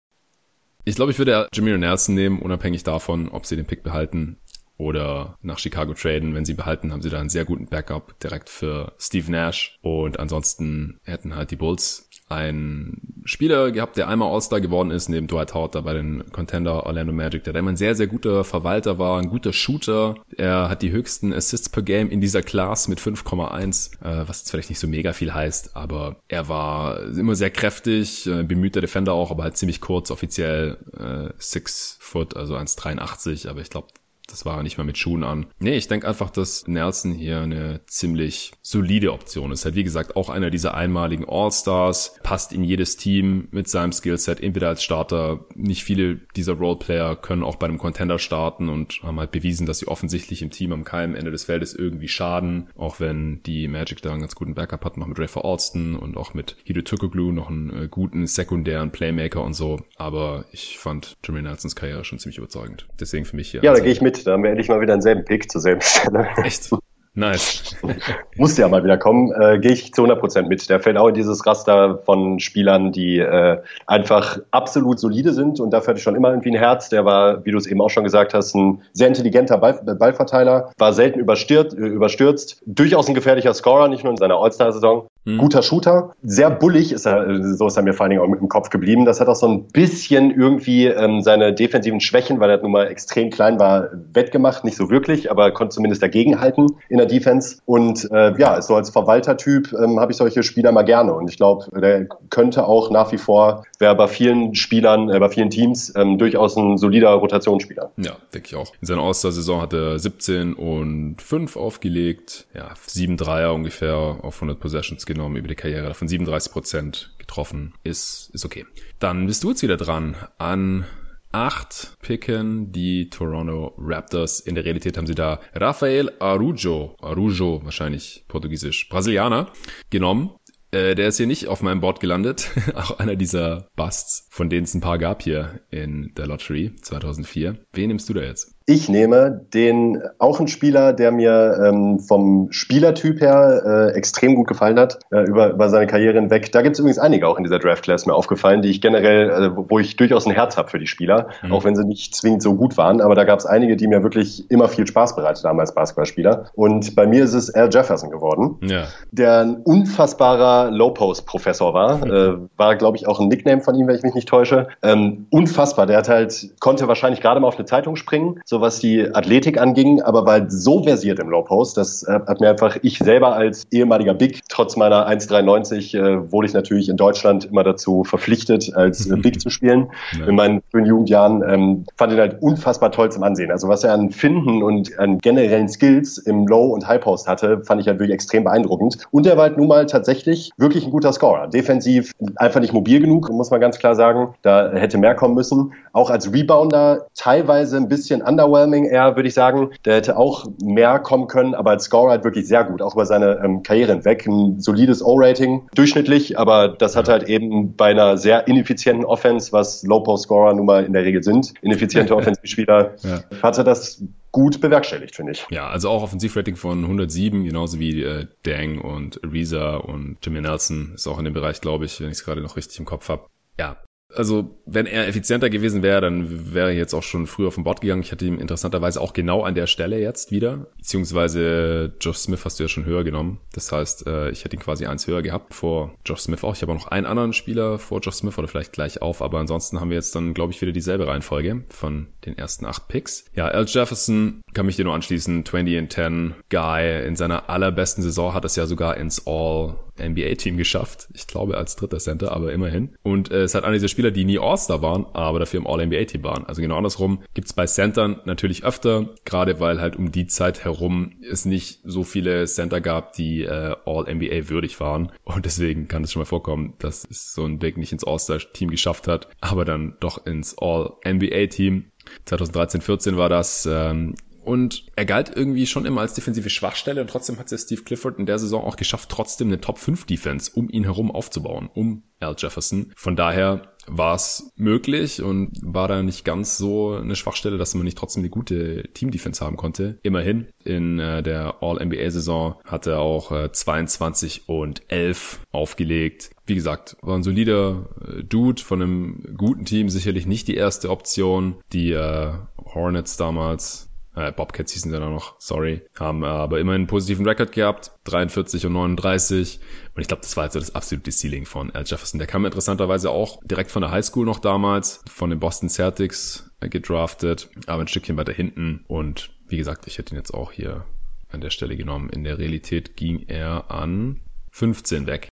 Ich 0.85 0.97
glaube, 0.97 1.13
ich 1.13 1.19
würde 1.19 1.49
Jameer 1.55 1.79
Nelson 1.79 2.15
nehmen, 2.15 2.41
unabhängig 2.41 2.83
davon, 2.83 3.29
ob 3.29 3.47
sie 3.47 3.57
den 3.57 3.67
Pick 3.67 3.83
behalten 3.83 4.39
oder 4.79 5.39
nach 5.43 5.59
Chicago 5.59 5.95
traden. 5.95 6.35
Wenn 6.35 6.45
sie 6.45 6.55
behalten, 6.55 6.93
haben 6.93 7.03
sie 7.03 7.11
da 7.11 7.21
einen 7.21 7.29
sehr 7.29 7.45
guten 7.45 7.67
Backup 7.67 8.19
direkt 8.21 8.49
für 8.49 8.93
Steve 8.99 9.31
Nash. 9.31 9.79
Und 9.83 10.19
ansonsten 10.19 10.99
hätten 11.05 11.37
halt 11.37 11.51
die 11.51 11.57
Bulls 11.57 12.09
ein 12.33 12.97
Spieler 13.25 13.71
gehabt, 13.71 13.97
der 13.97 14.09
einmal 14.09 14.33
All-Star 14.33 14.61
geworden 14.61 14.91
ist, 14.91 15.09
neben 15.09 15.29
Dwight 15.29 15.55
Howard 15.55 15.75
da 15.75 15.81
bei 15.83 15.93
den 15.93 16.25
Contender 16.33 16.87
Orlando 16.87 17.13
Magic, 17.13 17.45
der 17.45 17.55
immer 17.55 17.71
ein 17.71 17.77
sehr, 17.77 17.95
sehr 17.95 18.07
guter 18.07 18.43
Verwalter 18.43 18.99
war, 18.99 19.21
ein 19.21 19.29
guter 19.29 19.53
Shooter. 19.53 20.17
Er 20.37 20.69
hat 20.69 20.83
die 20.83 20.91
höchsten 20.91 21.33
Assists 21.33 21.69
per 21.69 21.83
Game 21.83 22.11
in 22.11 22.21
dieser 22.21 22.43
Class 22.43 22.89
mit 22.89 23.01
5,1, 23.01 24.01
äh, 24.03 24.29
was 24.29 24.41
jetzt 24.41 24.51
vielleicht 24.51 24.71
nicht 24.71 24.79
so 24.79 24.89
mega 24.89 25.13
viel 25.13 25.33
heißt, 25.33 25.77
aber 25.77 26.17
er 26.29 26.49
war 26.49 27.03
immer 27.03 27.35
sehr 27.35 27.51
kräftig, 27.51 28.27
äh, 28.27 28.43
bemühter 28.43 28.81
Defender 28.81 29.13
auch, 29.13 29.31
aber 29.31 29.45
halt 29.45 29.57
ziemlich 29.57 29.81
kurz, 29.81 30.11
offiziell 30.11 30.79
äh, 30.99 31.33
6 31.39 31.99
Foot, 32.01 32.37
also 32.37 32.57
1,83, 32.57 33.49
aber 33.49 33.61
ich 33.61 33.71
glaube, 33.71 33.89
das 34.33 34.45
war 34.45 34.63
nicht 34.63 34.79
mal 34.79 34.85
mit 34.85 34.99
Schuhen 34.99 35.25
an. 35.25 35.47
Nee, 35.59 35.77
ich 35.77 35.89
denke 35.89 36.09
einfach, 36.09 36.31
dass 36.31 36.67
Nelson 36.67 37.13
hier 37.13 37.41
eine 37.41 37.81
ziemlich 37.87 38.53
solide 38.63 39.13
Option 39.13 39.53
ist. 39.53 39.65
Halt, 39.65 39.75
wie 39.75 39.85
gesagt, 39.85 40.17
auch 40.17 40.29
einer 40.29 40.51
dieser 40.51 40.75
einmaligen 40.75 41.29
All-Stars, 41.29 42.17
passt 42.23 42.53
in 42.53 42.65
jedes 42.65 42.97
Team 42.97 43.49
mit 43.51 43.69
seinem 43.69 43.93
Skillset, 43.93 44.43
entweder 44.43 44.69
als 44.69 44.83
Starter. 44.83 45.45
Nicht 45.55 45.85
viele 45.85 46.17
dieser 46.37 46.55
Roleplayer 46.55 47.17
können 47.17 47.45
auch 47.45 47.57
bei 47.57 47.67
einem 47.67 47.79
Contender 47.79 48.19
starten 48.19 48.69
und 48.69 49.03
haben 49.03 49.21
halt 49.21 49.31
bewiesen, 49.31 49.67
dass 49.67 49.79
sie 49.79 49.89
offensichtlich 49.89 50.43
im 50.43 50.51
Team 50.51 50.73
am 50.73 50.85
keinem 50.85 51.15
Ende 51.15 51.31
des 51.31 51.45
Feldes 51.45 51.75
irgendwie 51.75 52.09
schaden. 52.09 52.71
Auch 52.77 53.01
wenn 53.01 53.43
die 53.45 53.69
Magic 53.69 54.03
da 54.03 54.13
einen 54.13 54.21
ganz 54.21 54.35
guten 54.35 54.55
Backup 54.55 54.85
hatten, 54.85 55.01
noch 55.01 55.07
mit 55.07 55.19
Rafer 55.19 55.45
Alston 55.45 55.97
und 55.97 56.17
auch 56.17 56.35
mit 56.35 56.57
Hideo 56.65 56.83
Turkoglu 56.83 57.33
noch 57.33 57.51
einen 57.51 57.85
äh, 57.85 57.89
guten 57.89 58.27
sekundären 58.27 58.91
Playmaker 58.91 59.43
und 59.43 59.55
so. 59.55 59.81
Aber 59.97 60.47
ich 60.53 60.79
fand 60.79 61.17
Jermaine 61.25 61.49
Nelsons 61.49 61.77
Karriere 61.77 62.05
schon 62.05 62.19
ziemlich 62.19 62.39
überzeugend. 62.39 62.87
Deswegen 62.99 63.25
für 63.25 63.37
mich 63.37 63.51
hier. 63.51 63.63
Ja, 63.63 63.73
da 63.75 63.81
gehe 63.81 63.93
ich 63.93 64.01
mit 64.01 64.22
da 64.25 64.33
haben 64.33 64.43
wir 64.43 64.51
endlich 64.51 64.69
mal 64.69 64.81
wieder 64.81 64.95
denselben 64.95 65.25
Pick 65.25 65.51
zur 65.51 65.61
selben 65.61 65.81
Stelle. 65.83 66.29
Echt? 66.43 66.71
Nice. 67.15 67.77
Musste 68.37 68.63
ja 68.63 68.69
mal 68.69 68.83
wieder 68.85 68.97
kommen. 68.97 69.33
Äh, 69.33 69.59
Gehe 69.59 69.73
ich 69.73 69.93
zu 69.93 70.05
100% 70.05 70.49
mit. 70.49 70.69
Der 70.71 70.81
fällt 70.81 70.97
auch 70.97 71.09
in 71.09 71.15
dieses 71.15 71.47
Raster 71.47 71.99
von 72.07 72.41
Spielern, 72.41 72.91
die 72.91 73.19
äh, 73.19 73.59
einfach 73.87 74.39
absolut 74.51 74.99
solide 74.99 75.35
sind. 75.35 75.61
Und 75.61 75.73
dafür 75.73 75.89
hatte 75.89 75.99
ich 75.99 76.05
schon 76.05 76.17
immer 76.17 76.31
irgendwie 76.31 76.51
ein 76.51 76.57
Herz. 76.57 76.89
Der 76.89 77.05
war, 77.05 77.45
wie 77.45 77.51
du 77.51 77.59
es 77.59 77.67
eben 77.67 77.83
auch 77.83 77.91
schon 77.91 78.05
gesagt 78.05 78.33
hast, 78.33 78.55
ein 78.55 78.81
sehr 78.95 79.09
intelligenter 79.09 79.59
Ball, 79.59 79.75
Ballverteiler. 79.99 80.73
War 80.79 80.93
selten 80.95 81.21
überstürzt, 81.21 81.77
überstürzt. 81.77 82.63
Durchaus 82.65 83.09
ein 83.09 83.15
gefährlicher 83.15 83.53
Scorer, 83.53 83.89
nicht 83.89 84.05
nur 84.05 84.13
in 84.13 84.17
seiner 84.17 84.37
All-Star-Saison. 84.37 85.07
Mhm. 85.25 85.39
Guter 85.39 85.63
Shooter. 85.63 86.13
Sehr 86.23 86.51
bullig 86.51 86.93
ist 86.93 87.07
er, 87.07 87.43
so 87.55 87.67
ist 87.67 87.77
er 87.77 87.83
mir 87.83 87.93
vor 87.93 88.05
allen 88.05 88.11
Dingen 88.11 88.23
auch 88.23 88.41
im 88.41 88.49
Kopf 88.49 88.71
geblieben. 88.71 89.05
Das 89.05 89.21
hat 89.21 89.29
auch 89.29 89.37
so 89.37 89.47
ein 89.47 89.69
bisschen 89.69 90.33
irgendwie 90.33 90.87
ähm, 90.87 91.23
seine 91.23 91.53
defensiven 91.53 92.01
Schwächen, 92.01 92.41
weil 92.41 92.51
er 92.51 92.61
nun 92.61 92.73
mal 92.73 92.89
extrem 92.89 93.31
klein 93.31 93.61
war, 93.61 93.91
wettgemacht. 94.13 94.65
Nicht 94.65 94.77
so 94.77 94.91
wirklich, 94.91 95.31
aber 95.31 95.53
konnte 95.53 95.75
zumindest 95.75 96.03
dagegenhalten 96.03 96.67
in 96.89 97.02
der 97.03 97.09
Defense. 97.09 97.59
Und 97.67 98.11
äh, 98.11 98.39
ja, 98.39 98.61
so 98.63 98.75
als 98.77 98.91
Verwaltertyp 98.91 99.73
ähm, 99.73 100.01
habe 100.01 100.13
ich 100.13 100.19
solche 100.19 100.43
Spieler 100.43 100.73
mal 100.73 100.83
gerne. 100.83 101.13
Und 101.13 101.29
ich 101.31 101.37
glaube, 101.37 101.67
der 101.79 102.07
könnte 102.31 102.67
auch 102.67 102.91
nach 102.91 103.13
wie 103.13 103.19
vor, 103.19 103.65
wäre 103.79 103.95
bei 103.95 104.09
vielen 104.09 104.55
Spielern, 104.55 105.11
äh, 105.11 105.19
bei 105.19 105.29
vielen 105.29 105.51
Teams 105.51 105.93
ähm, 105.97 106.19
durchaus 106.19 106.57
ein 106.57 106.79
solider 106.79 107.11
Rotationsspieler. 107.11 107.91
Ja, 107.97 108.17
denke 108.33 108.49
ich 108.49 108.57
auch. 108.57 108.73
In 108.81 108.87
seiner 108.87 109.03
All-Star-Saison 109.03 109.61
hat 109.61 109.73
er 109.73 109.99
17 109.99 110.55
und 110.55 111.21
5 111.21 111.57
aufgelegt. 111.57 112.47
Ja, 112.55 112.71
7 112.87 113.17
Dreier 113.17 113.53
ungefähr 113.53 113.97
auf 113.97 114.37
100 114.37 114.59
Possessions 114.61 115.07
genommen 115.07 115.37
über 115.37 115.49
die 115.49 115.55
Karriere. 115.55 115.89
Davon 115.89 116.09
37 116.09 116.53
Prozent 116.53 117.15
getroffen. 117.19 117.75
Ist, 117.83 118.31
ist 118.33 118.45
okay. 118.45 118.65
Dann 118.99 119.27
bist 119.27 119.43
du 119.43 119.51
jetzt 119.51 119.63
wieder 119.63 119.77
dran 119.77 120.17
an 120.39 120.85
8 121.33 121.97
picken 122.03 122.73
die 122.73 123.09
Toronto 123.09 123.75
Raptors. 123.79 124.41
In 124.41 124.55
der 124.55 124.65
Realität 124.65 124.97
haben 124.97 125.07
sie 125.07 125.15
da 125.15 125.41
Rafael 125.55 126.13
Arujo, 126.21 126.97
Arujo 127.01 127.61
wahrscheinlich 127.65 128.25
portugiesisch, 128.29 128.89
Brasilianer, 128.89 129.51
genommen. 129.91 130.31
Äh, 130.71 130.95
der 130.95 131.09
ist 131.09 131.19
hier 131.19 131.27
nicht 131.27 131.49
auf 131.49 131.63
meinem 131.63 131.81
Board 131.81 132.01
gelandet. 132.01 132.51
Auch 132.75 132.99
einer 132.99 133.17
dieser 133.17 133.69
Busts, 133.77 134.27
von 134.31 134.49
denen 134.49 134.65
es 134.65 134.75
ein 134.75 134.81
paar 134.81 134.99
gab 134.99 135.23
hier 135.23 135.61
in 135.71 136.13
der 136.17 136.27
Lottery 136.27 136.75
2004. 136.81 137.59
Wen 137.73 137.89
nimmst 137.89 138.09
du 138.09 138.15
da 138.15 138.23
jetzt? 138.23 138.55
Ich 138.67 138.89
nehme 138.89 139.45
den 139.53 140.03
auch 140.19 140.39
einen 140.39 140.49
Spieler, 140.49 140.93
der 140.93 141.11
mir 141.11 141.61
ähm, 141.65 141.99
vom 141.99 142.49
Spielertyp 142.51 143.21
her 143.21 143.63
äh, 143.65 143.97
extrem 143.97 144.35
gut 144.35 144.47
gefallen 144.47 144.79
hat, 144.79 144.99
äh, 145.11 145.23
über, 145.23 145.51
über 145.51 145.69
seine 145.69 145.87
Karriere 145.87 146.19
hinweg. 146.19 146.53
Da 146.53 146.63
gibt 146.63 146.77
es 146.77 146.81
übrigens 146.81 146.99
einige 146.99 147.27
auch 147.27 147.37
in 147.37 147.45
dieser 147.45 147.59
Draft-Class 147.59 148.07
mir 148.07 148.15
aufgefallen, 148.15 148.63
die 148.63 148.71
ich 148.71 148.81
generell, 148.81 149.31
äh, 149.31 149.51
wo 149.57 149.79
ich 149.79 149.97
durchaus 149.97 150.27
ein 150.27 150.33
Herz 150.33 150.57
habe 150.57 150.69
für 150.69 150.79
die 150.79 150.87
Spieler, 150.87 151.29
mhm. 151.43 151.53
auch 151.53 151.65
wenn 151.65 151.75
sie 151.75 151.85
nicht 151.85 152.15
zwingend 152.15 152.43
so 152.43 152.55
gut 152.55 152.77
waren. 152.77 153.01
Aber 153.01 153.15
da 153.15 153.25
gab 153.25 153.39
es 153.39 153.47
einige, 153.47 153.77
die 153.77 153.87
mir 153.89 154.03
wirklich 154.03 154.51
immer 154.51 154.69
viel 154.69 154.87
Spaß 154.87 155.17
bereitet 155.17 155.45
haben 155.45 155.59
als 155.59 155.75
Basketballspieler. 155.75 156.47
Und 156.55 156.95
bei 156.95 157.07
mir 157.07 157.25
ist 157.25 157.35
es 157.35 157.53
Al 157.55 157.69
Jefferson 157.73 158.11
geworden, 158.11 158.57
ja. 158.63 158.85
der 159.11 159.41
ein 159.41 159.57
unfassbarer 159.57 160.71
Low-Post-Professor 160.71 161.75
war. 161.75 161.97
Mhm. 161.97 162.13
Äh, 162.13 162.37
war, 162.59 162.77
glaube 162.77 162.99
ich, 162.99 163.09
auch 163.09 163.21
ein 163.21 163.29
Nickname 163.29 163.63
von 163.63 163.75
ihm, 163.75 163.87
wenn 163.87 163.97
ich 163.97 164.03
mich 164.03 164.13
nicht 164.15 164.29
täusche. 164.29 164.69
Ähm, 164.83 165.29
unfassbar. 165.31 165.87
Der 165.87 165.97
hat 165.97 166.11
halt, 166.11 166.51
konnte 166.61 166.87
wahrscheinlich 166.87 167.23
gerade 167.23 167.41
mal 167.41 167.49
auf 167.49 167.57
eine 167.57 167.65
Zeitung 167.65 167.97
springen 167.97 168.41
so 168.53 168.61
was 168.61 168.81
die 168.81 169.09
Athletik 169.15 169.59
anging, 169.59 170.03
aber 170.03 170.27
war 170.27 170.33
halt 170.35 170.53
so 170.53 170.83
versiert 170.83 171.19
im 171.19 171.31
Low 171.31 171.41
Post, 171.41 171.79
das 171.79 172.03
äh, 172.03 172.21
hat 172.27 172.39
mir 172.39 172.51
einfach 172.51 172.77
ich 172.83 172.99
selber 172.99 173.35
als 173.35 173.67
ehemaliger 173.71 174.13
Big, 174.13 174.43
trotz 174.51 174.77
meiner 174.77 175.09
1,93, 175.09 175.97
äh, 175.97 176.31
wurde 176.31 176.49
ich 176.49 176.53
natürlich 176.53 176.91
in 176.91 176.99
Deutschland 176.99 177.47
immer 177.47 177.65
dazu 177.65 178.05
verpflichtet, 178.05 178.75
als 178.75 179.11
äh, 179.11 179.17
Big 179.17 179.41
zu 179.41 179.51
spielen. 179.51 179.89
Ja. 180.19 180.27
In 180.27 180.35
meinen 180.35 180.63
frühen 180.71 180.85
Jugendjahren 180.85 181.43
ähm, 181.49 181.85
fand 181.97 182.13
ihn 182.13 182.19
halt 182.19 182.43
unfassbar 182.43 182.93
toll 182.93 183.11
zum 183.11 183.23
Ansehen. 183.23 183.51
Also 183.51 183.69
was 183.69 183.83
er 183.83 183.95
an 183.95 184.11
Finden 184.11 184.63
und 184.63 184.99
an 184.99 185.19
generellen 185.19 185.69
Skills 185.69 186.19
im 186.19 186.47
Low- 186.47 186.75
und 186.75 186.87
High-Post 186.87 187.29
hatte, 187.29 187.63
fand 187.65 187.81
ich 187.81 187.87
halt 187.87 187.99
wirklich 187.99 188.13
extrem 188.13 188.45
beeindruckend. 188.45 188.99
Und 189.11 189.27
er 189.27 189.39
war 189.39 189.45
halt 189.45 189.57
nun 189.57 189.69
mal 189.69 189.87
tatsächlich 189.87 190.51
wirklich 190.59 190.85
ein 190.85 190.91
guter 190.91 191.13
Scorer. 191.13 191.49
Defensiv 191.49 192.13
einfach 192.37 192.61
nicht 192.61 192.75
mobil 192.75 193.01
genug, 193.01 193.31
muss 193.31 193.51
man 193.51 193.61
ganz 193.61 193.79
klar 193.79 193.95
sagen. 193.95 194.35
Da 194.43 194.71
hätte 194.73 194.99
mehr 194.99 195.15
kommen 195.15 195.35
müssen. 195.35 195.73
Auch 195.95 196.11
als 196.11 196.31
Rebounder 196.31 197.07
teilweise 197.15 197.79
ein 197.79 197.89
bisschen 197.89 198.21
underwhelming 198.43 198.85
eher, 198.85 199.17
würde 199.17 199.29
ich 199.29 199.35
sagen. 199.35 199.71
Der 199.85 199.97
hätte 199.97 200.17
auch 200.17 200.47
mehr 200.63 200.99
kommen 200.99 201.27
können, 201.27 201.55
aber 201.55 201.71
als 201.71 201.85
Scorer 201.85 202.11
halt 202.11 202.25
wirklich 202.25 202.47
sehr 202.47 202.65
gut, 202.65 202.83
auch 202.83 202.95
über 202.95 203.07
seine 203.07 203.41
ähm, 203.45 203.63
Karriere 203.63 203.93
hinweg. 203.93 204.27
Ein 204.27 204.61
solides 204.61 205.03
O-Rating, 205.05 205.69
durchschnittlich, 205.75 206.39
aber 206.39 206.69
das 206.69 206.97
hat 206.97 207.09
halt 207.09 207.25
eben 207.25 207.77
bei 207.77 207.91
einer 207.91 208.17
sehr 208.17 208.47
ineffizienten 208.49 209.05
Offense, 209.05 209.53
was 209.53 209.83
Low-Post-Scorer 209.83 210.55
nun 210.55 210.67
mal 210.67 210.85
in 210.85 210.93
der 210.93 211.05
Regel 211.05 211.23
sind, 211.23 211.55
ineffiziente 211.63 212.17
Offensivspieler, 212.23 212.95
ja. 213.03 213.21
hat 213.43 213.59
er 213.59 213.65
das 213.65 214.03
gut 214.31 214.61
bewerkstelligt, 214.61 215.15
finde 215.15 215.33
ich. 215.33 215.47
Ja, 215.51 215.69
also 215.69 215.91
auch 215.91 216.03
Offensivrating 216.03 216.57
von 216.57 216.83
107, 216.83 217.45
genauso 217.45 217.79
wie 217.79 218.03
äh, 218.03 218.27
Dang 218.45 218.81
und 218.81 219.21
Reza 219.31 219.77
und 219.77 220.17
Jimmy 220.23 220.41
Nelson 220.41 220.93
ist 220.95 221.07
auch 221.07 221.19
in 221.19 221.25
dem 221.25 221.35
Bereich, 221.35 221.61
glaube 221.61 221.85
ich, 221.85 222.01
wenn 222.01 222.09
ich 222.09 222.15
es 222.15 222.25
gerade 222.25 222.41
noch 222.41 222.57
richtig 222.57 222.79
im 222.79 222.87
Kopf 222.87 223.09
habe. 223.09 223.27
Ja, 223.59 223.77
also 224.15 224.59
wenn 224.67 224.87
er 224.87 225.09
effizienter 225.09 225.51
gewesen 225.51 225.83
wäre, 225.83 226.01
dann 226.01 226.55
wäre 226.55 226.71
er 226.71 226.77
jetzt 226.77 226.95
auch 226.95 227.03
schon 227.03 227.27
früher 227.27 227.53
vom 227.53 227.65
Bord 227.65 227.81
gegangen. 227.81 228.03
Ich 228.03 228.13
hatte 228.13 228.25
ihn 228.25 228.39
interessanterweise 228.39 229.01
auch 229.01 229.13
genau 229.13 229.43
an 229.43 229.55
der 229.55 229.67
Stelle 229.67 229.99
jetzt 229.99 230.31
wieder. 230.31 230.67
Beziehungsweise 230.79 231.93
Josh 232.01 232.19
Smith 232.19 232.45
hast 232.45 232.59
du 232.59 232.65
ja 232.65 232.69
schon 232.69 232.85
höher 232.85 233.05
genommen. 233.05 233.41
Das 233.53 233.73
heißt, 233.73 234.07
äh, 234.07 234.31
ich 234.31 234.45
hätte 234.45 234.57
ihn 234.57 234.63
quasi 234.63 234.87
eins 234.87 235.07
höher 235.07 235.23
gehabt 235.23 235.55
vor 235.55 235.95
Josh 236.05 236.21
Smith 236.21 236.45
auch. 236.45 236.55
Ich 236.55 236.63
habe 236.63 236.73
auch 236.73 236.77
noch 236.77 236.89
einen 236.89 237.07
anderen 237.07 237.33
Spieler 237.33 237.79
vor 237.79 238.01
Josh 238.01 238.17
Smith 238.17 238.39
oder 238.39 238.49
vielleicht 238.49 238.73
gleich 238.73 239.03
auf. 239.03 239.23
Aber 239.23 239.39
ansonsten 239.39 239.81
haben 239.81 239.91
wir 239.91 239.97
jetzt 239.97 240.15
dann, 240.15 240.35
glaube 240.35 240.53
ich, 240.53 240.61
wieder 240.61 240.73
dieselbe 240.73 241.07
Reihenfolge 241.07 241.65
von 241.69 242.09
den 242.27 242.37
ersten 242.37 242.67
acht 242.67 242.89
Picks. 242.89 243.25
Ja, 243.35 243.49
Al 243.49 243.67
Jefferson 243.67 244.43
kann 244.55 244.67
mich 244.67 244.77
dir 244.77 244.85
nur 244.85 244.95
anschließen. 244.95 245.45
20 245.45 245.79
and 245.79 245.93
10 245.93 246.35
Guy. 246.51 247.07
In 247.07 247.17
seiner 247.17 247.49
allerbesten 247.49 248.03
Saison 248.03 248.35
hat 248.35 248.45
es 248.45 248.57
ja 248.57 248.67
sogar 248.67 248.97
ins 248.97 249.27
All 249.27 249.77
NBA-Team 249.99 250.57
geschafft. 250.57 251.09
Ich 251.15 251.27
glaube 251.27 251.57
als 251.57 251.77
dritter 251.77 251.99
Center, 251.99 252.33
aber 252.33 252.53
immerhin. 252.53 252.97
Und 253.03 253.31
äh, 253.31 253.43
es 253.43 253.55
hat 253.55 253.65
einer 253.65 253.75
dieser 253.75 253.89
Spieler, 253.89 254.11
die 254.11 254.25
nie 254.25 254.39
All-Star 254.39 254.83
waren, 254.83 255.07
aber 255.13 255.39
dafür 255.39 255.61
im 255.61 255.67
All-NBA-Team 255.67 256.23
waren. 256.23 256.45
Also 256.45 256.63
genau 256.63 256.77
andersrum 256.77 257.23
gibt's 257.35 257.53
bei 257.53 257.67
Centern 257.67 258.21
natürlich 258.25 258.65
öfter, 258.65 259.11
gerade 259.25 259.61
weil 259.61 259.81
halt 259.81 259.97
um 259.97 260.13
die 260.13 260.27
Zeit 260.27 260.65
herum 260.65 261.13
es 261.29 261.45
nicht 261.45 261.81
so 261.85 262.05
viele 262.05 262.47
Center 262.47 262.81
gab, 262.81 263.13
die 263.13 263.43
äh, 263.43 263.77
All-NBA 263.85 264.49
würdig 264.49 264.79
waren. 264.81 265.13
Und 265.25 265.45
deswegen 265.45 265.89
kann 265.89 266.05
es 266.05 266.13
schon 266.13 266.21
mal 266.21 266.27
vorkommen, 266.27 266.75
dass 266.79 267.07
es 267.09 267.35
so 267.35 267.45
ein 267.45 267.59
Big 267.59 267.77
nicht 267.77 267.93
ins 267.93 268.05
All-Star-Team 268.05 268.71
geschafft 268.71 269.09
hat, 269.09 269.29
aber 269.41 269.65
dann 269.65 269.97
doch 270.01 270.27
ins 270.27 270.57
All-NBA-Team. 270.59 271.87
2013-14 272.27 273.17
war 273.17 273.29
das. 273.29 273.67
Ähm, 273.71 274.15
und 274.45 274.87
er 274.97 275.05
galt 275.05 275.33
irgendwie 275.35 275.67
schon 275.67 275.87
immer 275.87 276.01
als 276.01 276.15
defensive 276.15 276.51
Schwachstelle 276.51 277.01
und 277.01 277.11
trotzdem 277.11 277.39
hat 277.39 277.51
es 277.53 277.63
Steve 277.63 277.83
Clifford 277.83 278.19
in 278.19 278.27
der 278.27 278.39
Saison 278.39 278.65
auch 278.65 278.77
geschafft, 278.77 279.09
trotzdem 279.09 279.49
eine 279.49 279.61
Top 279.61 279.79
5 279.79 280.07
Defense 280.07 280.51
um 280.55 280.69
ihn 280.69 280.85
herum 280.85 281.11
aufzubauen, 281.11 281.71
um 281.73 282.03
Al 282.21 282.37
Jefferson. 282.39 282.93
Von 282.97 283.17
daher 283.17 283.73
war 283.87 284.15
es 284.15 284.53
möglich 284.57 285.23
und 285.23 285.59
war 285.61 285.89
da 285.89 286.03
nicht 286.03 286.25
ganz 286.25 286.57
so 286.57 286.95
eine 286.95 287.17
Schwachstelle, 287.17 287.59
dass 287.59 287.75
man 287.75 287.85
nicht 287.85 287.99
trotzdem 287.99 288.23
eine 288.23 288.31
gute 288.31 288.85
Team-Defense 288.95 289.45
haben 289.45 289.57
konnte. 289.57 289.99
Immerhin 290.03 290.47
in 290.65 290.99
äh, 290.99 291.23
der 291.23 291.57
All-NBA-Saison 291.63 292.57
hat 292.65 292.87
er 292.87 293.01
auch 293.01 293.33
äh, 293.33 293.51
22 293.51 294.49
und 294.49 294.83
11 294.89 295.41
aufgelegt. 295.51 296.31
Wie 296.47 296.55
gesagt, 296.55 296.97
war 297.03 297.17
ein 297.17 297.25
solider 297.25 297.89
äh, 298.07 298.23
Dude 298.23 298.63
von 298.63 298.83
einem 298.83 299.37
guten 299.37 299.65
Team, 299.65 299.89
sicherlich 299.89 300.27
nicht 300.27 300.49
die 300.49 300.57
erste 300.57 300.91
Option. 300.91 301.57
Die 301.73 301.93
äh, 301.93 302.33
Hornets 302.75 303.17
damals 303.17 303.92
äh, 304.15 304.33
Bobcats 304.33 304.73
hießen 304.73 304.91
sie 304.91 304.99
dann 304.99 305.13
noch, 305.13 305.37
sorry, 305.39 305.83
haben 305.99 306.25
aber 306.25 306.61
immerhin 306.61 306.83
einen 306.83 306.87
positiven 306.87 307.27
Rekord 307.27 307.53
gehabt, 307.53 307.93
43 308.05 308.67
und 308.67 308.75
39 308.75 309.61
und 309.95 310.01
ich 310.01 310.09
glaube, 310.09 310.23
das 310.23 310.37
war 310.37 310.45
also 310.45 310.59
das 310.59 310.75
absolute 310.75 311.11
Ceiling 311.11 311.47
von 311.47 311.71
Al 311.71 311.85
Jefferson. 311.87 312.19
Der 312.19 312.27
kam 312.27 312.45
interessanterweise 312.45 313.11
auch 313.11 313.41
direkt 313.45 313.71
von 313.71 313.83
der 313.83 313.91
Highschool 313.91 314.27
noch 314.27 314.39
damals, 314.39 315.03
von 315.09 315.31
den 315.31 315.41
Boston 315.41 315.69
Celtics 315.69 316.51
äh, 316.61 316.69
gedraftet, 316.69 317.51
aber 317.67 317.83
ein 317.83 317.89
Stückchen 317.89 318.17
weiter 318.17 318.33
hinten 318.33 318.85
und 318.89 319.31
wie 319.49 319.57
gesagt, 319.57 319.87
ich 319.87 319.99
hätte 319.99 320.15
ihn 320.15 320.19
jetzt 320.19 320.33
auch 320.33 320.53
hier 320.53 320.85
an 321.31 321.41
der 321.41 321.51
Stelle 321.51 321.77
genommen. 321.77 322.11
In 322.11 322.25
der 322.25 322.39
Realität 322.39 322.97
ging 322.97 323.25
er 323.29 323.71
an 323.71 324.21
15 324.51 325.07
weg. 325.07 325.29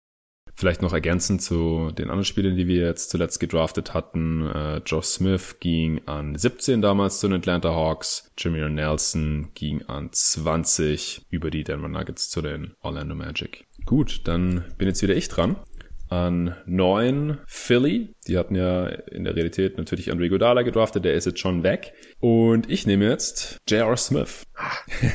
Vielleicht 0.57 0.81
noch 0.81 0.93
ergänzend 0.93 1.41
zu 1.41 1.91
den 1.91 2.05
anderen 2.05 2.23
Spielern, 2.23 2.55
die 2.55 2.67
wir 2.67 2.85
jetzt 2.85 3.09
zuletzt 3.09 3.39
gedraftet 3.41 3.93
hatten. 3.93 4.49
Äh, 4.49 4.77
Josh 4.85 5.05
Smith 5.07 5.57
ging 5.59 6.01
an 6.05 6.35
17 6.35 6.81
damals 6.81 7.19
zu 7.19 7.27
den 7.27 7.39
Atlanta 7.39 7.73
Hawks. 7.73 8.31
Jimmy 8.37 8.67
Nelson 8.69 9.49
ging 9.53 9.83
an 9.87 10.09
20 10.13 11.25
über 11.29 11.51
die 11.51 11.65
Denver 11.65 11.89
Nuggets 11.89 12.29
zu 12.29 12.41
den 12.41 12.73
Orlando 12.81 13.15
Magic. 13.15 13.65
Gut, 13.85 14.21
dann 14.23 14.63
bin 14.77 14.87
jetzt 14.87 15.01
wieder 15.01 15.15
ich 15.15 15.27
dran. 15.27 15.57
An 16.07 16.55
9 16.65 17.39
Philly. 17.47 18.14
Die 18.27 18.37
hatten 18.37 18.55
ja 18.55 18.87
in 18.87 19.23
der 19.23 19.35
Realität 19.35 19.77
natürlich 19.77 20.11
Andre 20.11 20.29
Godala 20.29 20.63
gedraftet, 20.63 21.05
der 21.05 21.13
ist 21.13 21.25
jetzt 21.25 21.39
schon 21.39 21.63
weg. 21.63 21.93
Und 22.19 22.69
ich 22.71 22.87
nehme 22.87 23.05
jetzt 23.05 23.59
J.R. 23.69 23.97
Smith. 23.97 24.45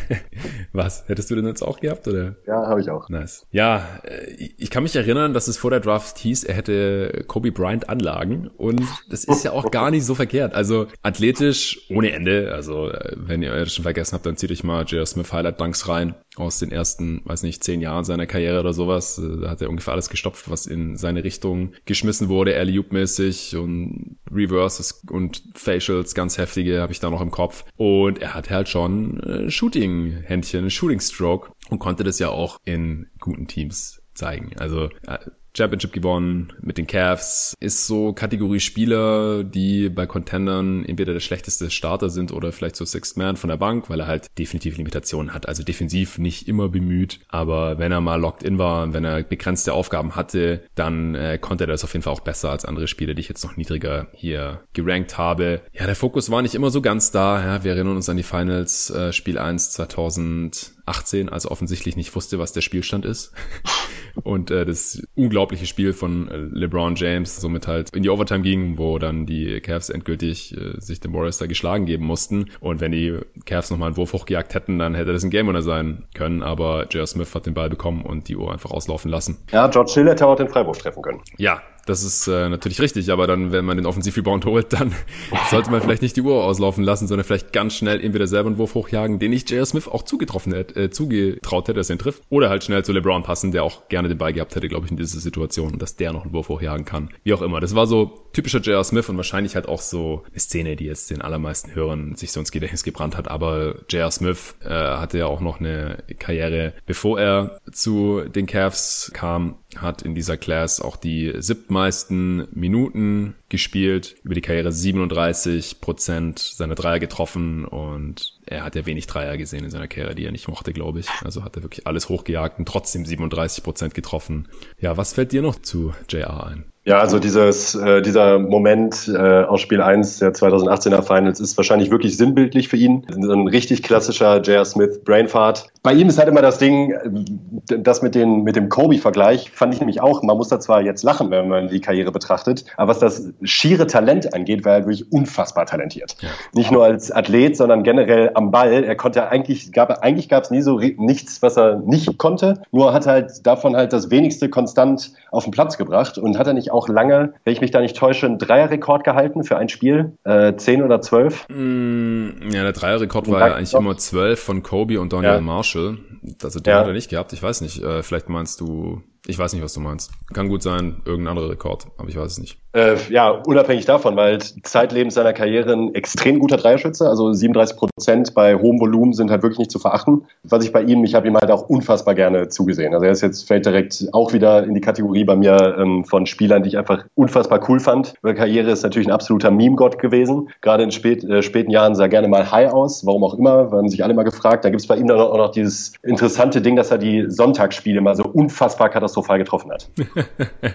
Was? 0.73 1.09
Hättest 1.09 1.31
du 1.31 1.35
den 1.35 1.47
jetzt 1.47 1.63
auch 1.63 1.81
gehabt, 1.81 2.07
oder? 2.07 2.37
Ja, 2.47 2.67
habe 2.67 2.81
ich 2.81 2.91
auch. 2.91 3.09
Nice. 3.09 3.47
Ja, 3.51 4.01
äh, 4.05 4.31
ich 4.59 4.71
kann 4.71 4.83
mich 4.83 4.95
erinnern, 4.95 5.35
dass 5.35 5.49
es 5.49 5.57
vor 5.57 5.71
der 5.71 5.81
Draft 5.81 6.19
hieß, 6.19 6.45
er 6.45 6.55
hätte 6.55 7.25
Kobe 7.27 7.51
Bryant 7.51 7.89
Anlagen 7.89 8.49
und 8.49 8.83
das 9.09 9.25
ist 9.25 9.45
ja 9.45 9.53
auch 9.53 9.71
gar 9.71 9.91
nicht 9.91 10.05
so 10.05 10.15
verkehrt. 10.15 10.55
Also 10.55 10.87
athletisch 11.03 11.87
ohne 11.91 12.13
Ende. 12.13 12.53
Also 12.53 12.91
äh, 12.91 13.17
wenn 13.17 13.43
ihr 13.43 13.53
das 13.53 13.75
schon 13.75 13.83
vergessen 13.83 14.15
habt, 14.15 14.27
dann 14.27 14.37
zieht 14.37 14.51
euch 14.53 14.63
mal 14.63 14.85
J.R. 14.85 15.07
Smith 15.07 15.33
Highlight 15.33 15.61
Dunks 15.61 15.89
rein 15.89 16.15
aus 16.37 16.59
den 16.59 16.71
ersten, 16.71 17.23
weiß 17.25 17.43
nicht, 17.43 17.65
zehn 17.65 17.81
Jahren 17.81 18.05
seiner 18.05 18.27
Karriere 18.27 18.61
oder 18.61 18.73
sowas. 18.73 19.19
Äh, 19.19 19.41
da 19.43 19.51
hat 19.51 19.63
er 19.63 19.71
ungefähr 19.71 19.95
alles 19.95 20.11
gestopft, 20.11 20.51
was 20.51 20.67
in 20.67 20.97
seine 20.97 21.25
Richtung 21.25 21.73
geschmissen 21.87 22.29
wurde, 22.29 22.57
alley 22.57 22.79
mäßig 23.01 23.57
und 23.57 24.19
Reverses 24.31 25.03
und 25.11 25.43
Facials, 25.55 26.15
ganz 26.15 26.39
heftige, 26.39 26.81
habe 26.81 26.93
ich 26.93 27.01
da 27.01 27.11
noch 27.11 27.21
im 27.21 27.31
Kopf. 27.31 27.65
Und 27.77 28.19
er 28.19 28.35
hat 28.35 28.51
halt 28.51 28.69
schon 28.69 29.21
äh, 29.21 29.51
Shooting-Händchen, 29.51 30.71
Shooting-Stroke 30.71 31.53
und 31.71 31.79
konnte 31.79 32.05
das 32.05 32.19
ja 32.19 32.29
auch 32.29 32.59
in 32.65 33.09
guten 33.19 33.47
Teams 33.47 34.03
zeigen. 34.15 34.53
Also 34.59 34.91
äh, 35.07 35.19
Championship 35.57 35.93
gewonnen 35.93 36.53
mit 36.61 36.79
den 36.79 36.87
Cavs, 36.87 37.55
ist 37.61 37.87
so 37.87 38.13
Kategorie 38.13 38.61
Spieler, 38.61 39.45
die 39.45 39.89
bei 39.89 40.07
Contendern 40.07 40.85
entweder 40.85 41.13
der 41.13 41.21
schlechteste 41.21 41.71
Starter 41.71 42.11
sind 42.11 42.33
oder 42.33 42.53
vielleicht 42.53 42.77
so 42.77 42.85
Sixth 42.85 43.17
Man 43.17 43.37
von 43.37 43.49
der 43.49 43.57
Bank, 43.57 43.91
weil 43.91 44.01
er 44.01 44.07
halt 44.07 44.27
definitiv 44.39 44.77
Limitationen 44.77 45.35
hat. 45.35 45.49
Also 45.49 45.63
defensiv 45.63 46.19
nicht 46.19 46.49
immer 46.49 46.69
bemüht, 46.69 47.21
aber 47.29 47.79
wenn 47.79 47.93
er 47.93 48.01
mal 48.01 48.21
locked 48.21 48.43
in 48.43 48.59
war, 48.59 48.93
wenn 48.93 49.05
er 49.05 49.23
begrenzte 49.23 49.73
Aufgaben 49.73 50.17
hatte, 50.17 50.65
dann 50.75 51.15
äh, 51.15 51.39
konnte 51.39 51.65
er 51.65 51.69
das 51.69 51.85
auf 51.85 51.93
jeden 51.93 52.03
Fall 52.03 52.13
auch 52.13 52.21
besser 52.21 52.51
als 52.51 52.65
andere 52.65 52.89
Spieler, 52.89 53.15
die 53.15 53.21
ich 53.21 53.29
jetzt 53.29 53.45
noch 53.45 53.57
niedriger 53.57 54.09
hier 54.13 54.61
gerankt 54.73 55.19
habe. 55.19 55.63
Ja, 55.73 55.87
der 55.87 55.97
Fokus 55.97 56.31
war 56.31 56.43
nicht 56.43 56.55
immer 56.55 56.71
so 56.71 56.81
ganz 56.81 57.11
da. 57.11 57.41
Ja, 57.45 57.65
wir 57.65 57.73
erinnern 57.73 57.97
uns 57.97 58.09
an 58.09 58.17
die 58.17 58.23
Finals 58.23 58.91
äh, 58.91 59.13
Spiel 59.13 59.39
1 59.39 59.73
2000 59.73 60.80
18, 60.91 61.29
also 61.29 61.51
offensichtlich 61.51 61.97
nicht 61.97 62.15
wusste, 62.15 62.39
was 62.39 62.53
der 62.53 62.61
Spielstand 62.61 63.05
ist. 63.05 63.33
und 64.23 64.51
äh, 64.51 64.67
das 64.67 65.03
unglaubliche 65.15 65.67
Spiel 65.67 65.93
von 65.93 66.29
äh, 66.29 66.37
LeBron 66.37 66.97
James 66.97 67.37
somit 67.37 67.67
halt 67.67 67.91
in 67.95 68.03
die 68.03 68.11
Overtime 68.11 68.43
ging, 68.43 68.77
wo 68.77 68.99
dann 68.99 69.25
die 69.25 69.61
Cavs 69.61 69.89
endgültig 69.89 70.57
äh, 70.57 70.81
sich 70.81 71.01
den 71.01 71.13
Warriors 71.13 71.39
da 71.39 71.47
geschlagen 71.47 71.87
geben 71.87 72.05
mussten. 72.05 72.51
Und 72.61 72.81
wenn 72.81 72.93
die 72.93 73.19
Cavs 73.47 73.71
nochmal 73.71 73.89
einen 73.89 73.97
Wurf 73.97 74.13
hochgejagt 74.13 74.55
hätten, 74.55 74.79
dann 74.79 74.95
hätte 74.95 75.13
das 75.13 75.25
ein 75.25 75.31
Game 75.31 75.47
Winner 75.47 75.63
sein 75.63 76.05
können. 76.15 76.43
Aber 76.43 76.87
J.R. 76.91 77.07
Smith 77.07 77.35
hat 77.35 77.47
den 77.47 77.55
Ball 77.55 77.71
bekommen 77.71 78.03
und 78.03 78.29
die 78.29 78.37
Uhr 78.37 78.53
einfach 78.53 78.71
auslaufen 78.71 79.11
lassen. 79.11 79.39
Ja, 79.53 79.69
George 79.69 79.93
Hill 79.95 80.09
hätte 80.09 80.27
auch 80.27 80.37
den 80.37 80.49
Freiwurf 80.49 80.79
treffen 80.79 81.03
können. 81.03 81.21
Ja, 81.39 81.63
das 81.91 82.05
ist 82.05 82.29
äh, 82.29 82.49
natürlich 82.49 82.81
richtig, 82.81 83.11
aber 83.11 83.27
dann, 83.27 83.53
wenn 83.53 83.65
man 83.65 83.77
den 83.77 83.85
Offensiv-Rebound 83.85 84.47
holt, 84.47 84.73
dann 84.73 84.95
sollte 85.51 85.71
man 85.71 85.83
vielleicht 85.83 86.03
nicht 86.03 86.17
die 86.17 86.23
Uhr 86.23 86.45
auslaufen 86.45 86.85
lassen, 86.85 87.09
sondern 87.09 87.25
vielleicht 87.25 87.53
ganz 87.53 87.75
schnell 87.75 88.01
entweder 88.01 88.27
selber 88.27 88.49
einen 88.49 88.59
Wurf 88.59 88.75
hochjagen, 88.75 89.19
den 89.19 89.33
ich 89.33 89.49
J.R. 89.51 89.67
Smith 89.67 89.89
auch 89.89 90.05
zugetroffen 90.05 90.55
hätte, 90.55 90.85
äh, 90.85 90.91
zugetraut 90.91 91.69
hätte, 91.69 91.79
dass 91.79 91.91
er 91.91 91.97
ihn 91.97 91.99
trifft. 91.99 92.23
Oder 92.31 92.49
halt 92.49 92.65
schnell 92.65 92.85
zu 92.85 92.93
LeBron 92.93 93.23
passen, 93.23 93.53
der 93.53 93.65
auch 93.65 93.89
gerne 93.89 94.09
den 94.09 94.19
Ball 94.19 94.33
gehabt 94.33 94.55
hätte, 94.55 94.69
glaube 94.69 94.87
ich, 94.87 94.93
in 94.93 94.97
dieser 94.97 95.21
Situation, 95.21 95.79
dass 95.79 95.97
der 95.97 96.13
noch 96.13 96.23
einen 96.23 96.33
Wurf 96.33 96.49
hochjagen 96.49 96.85
kann. 96.85 97.11
Wie 97.25 97.35
auch 97.35 97.43
immer. 97.43 97.61
Das 97.61 97.75
war 97.75 97.87
so 97.87 98.29
typischer 98.33 98.61
J.R. 98.61 98.85
Smith 98.85 99.09
und 99.09 99.17
wahrscheinlich 99.17 99.57
halt 99.57 99.69
auch 99.69 99.81
so 99.81 100.23
eine 100.31 100.39
Szene, 100.39 100.77
die 100.77 100.85
jetzt 100.85 101.11
den 101.11 101.21
allermeisten 101.21 101.75
Hörern 101.75 102.15
sich 102.15 102.31
so 102.31 102.41
ins 102.41 102.53
Gedächtnis 102.53 102.85
gebrannt 102.85 103.17
hat. 103.17 103.29
Aber 103.29 103.75
J.R. 103.91 104.11
Smith 104.11 104.55
äh, 104.65 104.69
hatte 104.69 105.19
ja 105.19 105.27
auch 105.27 105.41
noch 105.41 105.59
eine 105.59 106.05
Karriere, 106.19 106.73
bevor 106.87 107.21
er 107.21 107.61
zu 107.73 108.23
den 108.29 108.47
Cavs 108.47 109.11
kam. 109.13 109.57
Hat 109.77 110.03
in 110.03 110.15
dieser 110.15 110.37
Class 110.37 110.81
auch 110.81 110.97
die 110.97 111.33
siebtmeisten 111.39 112.49
Minuten 112.53 113.35
gespielt, 113.49 114.17
über 114.23 114.35
die 114.35 114.41
Karriere 114.41 114.73
37 114.73 115.81
Prozent 115.81 116.39
seiner 116.39 116.75
Dreier 116.75 116.99
getroffen 116.99 117.65
und 117.65 118.39
er 118.47 118.65
hat 118.65 118.75
ja 118.75 118.87
wenig 118.87 119.07
Dreier 119.07 119.37
gesehen 119.37 119.65
in 119.65 119.71
seiner 119.71 119.89
Karriere, 119.89 120.15
die 120.15 120.25
er 120.25 120.33
nicht 120.33 120.49
mochte, 120.49 120.73
glaube 120.73 121.01
ich. 121.01 121.09
Also 121.25 121.45
hat 121.45 121.57
er 121.57 121.63
wirklich 121.63 121.87
alles 121.87 122.09
hochgejagt 122.09 122.59
und 122.59 122.67
trotzdem 122.67 123.05
37 123.05 123.63
Prozent 123.63 123.95
getroffen. 123.95 124.49
Ja, 124.79 124.97
was 124.97 125.13
fällt 125.13 125.33
dir 125.33 125.43
noch 125.43 125.61
zu 125.61 125.95
JR 126.09 126.47
ein? 126.47 126.65
Ja, 126.91 126.99
also 126.99 127.21
dieses, 127.21 127.77
äh, 127.77 128.03
dieser 128.03 128.41
Moment 128.41 129.07
äh, 129.07 129.45
aus 129.45 129.61
Spiel 129.61 129.81
1 129.81 130.19
der 130.19 130.33
2018er 130.33 131.03
Finals 131.03 131.39
ist 131.39 131.57
wahrscheinlich 131.57 131.93
wirklich 131.93 132.17
sinnbildlich 132.17 132.67
für 132.67 132.77
ihn. 132.79 133.07
So 133.09 133.31
ein 133.31 133.47
richtig 133.47 133.85
klassischer 133.85 134.41
J.R. 134.41 134.65
Smith 134.65 135.05
Brainfart. 135.05 135.69
Bei 135.85 135.93
ihm 135.93 136.09
ist 136.09 136.19
halt 136.19 136.29
immer 136.29 136.43
das 136.43 136.59
Ding, 136.59 136.91
äh, 136.91 137.79
das 137.79 138.03
mit, 138.03 138.17
den, 138.17 138.43
mit 138.43 138.57
dem 138.57 138.69
Kobe-Vergleich 138.69 139.53
fand 139.53 139.73
ich 139.73 139.79
nämlich 139.79 140.03
auch, 140.03 140.25
man 140.25 140.37
muss 140.37 140.49
da 140.49 140.59
zwar 140.59 140.83
jetzt 140.83 141.05
lachen, 141.05 141.31
wenn 141.31 141.47
man 141.47 141.69
die 141.69 141.81
Karriere 141.81 142.11
betrachtet, 142.11 142.65
aber 142.77 142.91
was 142.91 142.99
das 142.99 143.29
schiere 143.45 143.87
Talent 143.87 144.35
angeht, 144.35 144.65
war 144.65 144.73
er 144.73 144.81
wirklich 144.81 145.13
unfassbar 145.13 145.67
talentiert. 145.67 146.17
Ja. 146.21 146.31
Nicht 146.55 146.73
nur 146.73 146.83
als 146.83 147.13
Athlet, 147.13 147.57
sondern 147.57 147.85
generell 147.85 148.33
am 148.35 148.51
Ball. 148.51 148.83
Er 148.83 148.97
konnte 148.97 149.29
eigentlich, 149.29 149.71
gab, 149.71 150.03
eigentlich 150.03 150.29
gab 150.29 150.43
es 150.43 150.51
nie 150.51 150.61
so 150.61 150.81
nichts, 150.81 151.41
was 151.41 151.57
er 151.57 151.77
nicht 151.77 152.19
konnte, 152.19 152.63
nur 152.73 152.93
hat 152.93 153.07
halt 153.07 153.47
davon 153.47 153.77
halt 153.77 153.93
das 153.93 154.11
wenigste 154.11 154.49
konstant 154.49 155.13
auf 155.31 155.45
den 155.45 155.53
Platz 155.53 155.79
gebracht 155.79 156.19
und 156.19 156.37
hat 156.37 156.49
er 156.49 156.53
nicht 156.53 156.73
auch 156.73 156.80
lange, 156.89 157.35
wenn 157.45 157.53
ich 157.53 157.61
mich 157.61 157.71
da 157.71 157.81
nicht 157.81 157.97
täusche, 157.97 158.27
einen 158.27 158.39
Dreierrekord 158.39 159.05
gehalten 159.05 159.45
für 159.45 159.57
ein 159.57 159.69
Spiel? 159.69 160.17
Äh, 160.25 160.57
zehn 160.57 160.83
oder 160.83 161.01
zwölf? 161.01 161.47
Mm, 161.49 162.51
ja, 162.51 162.63
der 162.63 162.73
Dreierrekord 162.73 163.31
war 163.31 163.49
ja 163.49 163.55
eigentlich 163.55 163.75
immer 163.75 163.97
zwölf 163.97 164.41
von 164.41 164.63
Kobe 164.63 165.01
und 165.01 165.13
Daniel 165.13 165.35
ja. 165.35 165.41
Marshall. 165.41 165.99
Also 166.43 166.61
den 166.61 166.71
ja. 166.71 166.81
hat 166.81 166.87
er 166.87 166.93
nicht 166.93 167.11
gehabt. 167.11 167.33
Ich 167.33 167.43
weiß 167.43 167.61
nicht. 167.61 167.83
Äh, 167.83 168.03
vielleicht 168.03 168.29
meinst 168.29 168.61
du 168.61 169.03
ich 169.31 169.39
weiß 169.39 169.53
nicht, 169.53 169.63
was 169.63 169.73
du 169.73 169.81
meinst. 169.81 170.11
Kann 170.33 170.49
gut 170.49 170.63
sein, 170.63 171.01
irgendein 171.05 171.37
anderer 171.37 171.51
Rekord, 171.51 171.87
aber 171.97 172.09
ich 172.09 172.17
weiß 172.17 172.33
es 172.33 172.39
nicht. 172.39 172.59
Äh, 172.73 172.97
ja, 173.09 173.31
unabhängig 173.31 173.85
davon, 173.85 174.17
weil 174.17 174.39
zeitlebens 174.39 175.15
seiner 175.15 175.33
Karriere 175.33 175.73
ein 175.73 175.95
extrem 175.95 176.39
guter 176.39 176.57
Dreierschütze, 176.57 177.09
also 177.09 177.33
37 177.33 177.77
Prozent 177.77 178.35
bei 178.35 178.55
hohem 178.55 178.79
Volumen 178.79 179.13
sind 179.13 179.31
halt 179.31 179.43
wirklich 179.43 179.59
nicht 179.59 179.73
zu 179.73 179.81
verachten. 179.81 180.25
Was 180.45 180.65
ich 180.65 180.73
bei 180.73 180.83
ihm, 180.83 181.03
ich 181.03 181.17
habe 181.17 181.27
ihm 181.27 181.37
halt 181.37 181.51
auch 181.51 181.69
unfassbar 181.69 182.15
gerne 182.15 182.49
zugesehen. 182.49 182.95
Also 182.95 183.07
er 183.07 183.13
ist 183.13 183.23
jetzt 183.23 183.49
fällt 183.49 183.67
direkt 183.67 184.07
auch 184.13 184.33
wieder 184.33 184.63
in 184.63 184.75
die 184.75 184.81
Kategorie 184.81 185.25
bei 185.25 185.35
mir 185.35 185.77
ähm, 185.79 186.05
von 186.05 186.27
Spielern, 186.27 186.63
die 186.63 186.69
ich 186.69 186.79
einfach 186.79 187.05
unfassbar 187.17 187.61
cool 187.69 187.81
fand. 187.81 188.15
Über 188.23 188.35
Karriere 188.35 188.71
ist 188.71 188.83
natürlich 188.83 189.09
ein 189.09 189.15
absoluter 189.15 189.51
Meme-Gott 189.51 189.99
gewesen. 189.99 190.51
Gerade 190.61 190.85
in 190.85 190.93
spät, 190.93 191.25
äh, 191.25 191.43
späten 191.43 191.71
Jahren 191.71 191.97
sah 191.97 192.05
er 192.05 192.09
gerne 192.09 192.29
mal 192.29 192.53
high 192.53 192.73
aus, 192.73 193.05
warum 193.05 193.25
auch 193.25 193.35
immer, 193.35 193.71
haben 193.73 193.89
sich 193.89 194.05
alle 194.05 194.15
mal 194.15 194.23
gefragt. 194.23 194.65
Da 194.65 194.71
gibt 194.71 194.81
es 194.81 194.87
bei 194.87 194.97
ihm 194.97 195.09
dann 195.09 195.19
auch 195.19 195.37
noch 195.37 195.51
dieses 195.51 195.93
interessante 196.05 196.63
Ding, 196.63 196.77
dass 196.77 196.93
er 196.93 196.99
die 196.99 197.27
Sonntagsspiele 197.29 198.01
mal 198.01 198.15
so 198.15 198.25
unfassbar 198.25 198.91
katastrophal 198.91 199.20
katastrophal 199.21 199.39
getroffen 199.39 199.71
hat. 199.71 199.91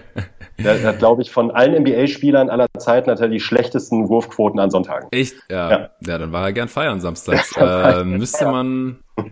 der, 0.58 0.82
hat, 0.82 0.98
glaube 0.98 1.22
ich, 1.22 1.30
von 1.30 1.50
allen 1.50 1.82
NBA-Spielern 1.82 2.50
aller 2.50 2.66
Zeiten 2.78 3.10
hat 3.10 3.20
er 3.20 3.28
die 3.28 3.40
schlechtesten 3.40 4.08
Wurfquoten 4.08 4.60
an 4.60 4.70
Sonntagen. 4.70 5.08
Echt? 5.10 5.36
Ja. 5.50 5.70
Ja, 5.70 5.90
ja 6.04 6.18
dann 6.18 6.32
war 6.32 6.44
er 6.44 6.52
gern 6.52 6.68
feiern 6.68 7.00
samstags. 7.00 7.52
äh, 7.56 8.04
müsste 8.04 8.46
man 8.46 8.98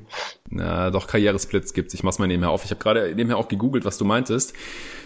na, 0.51 0.91
doch 0.91 1.07
Karrieresplits 1.07 1.75
gibt's. 1.75 1.95
Ich 1.95 2.03
mach's 2.03 2.19
mal 2.19 2.27
nebenher 2.27 2.51
auf. 2.51 2.65
Ich 2.65 2.71
habe 2.71 2.81
gerade 2.81 3.15
nebenher 3.15 3.37
auch 3.37 3.49
gegoogelt, 3.49 3.85
was 3.85 3.99
du 3.99 4.05
meintest. 4.05 4.55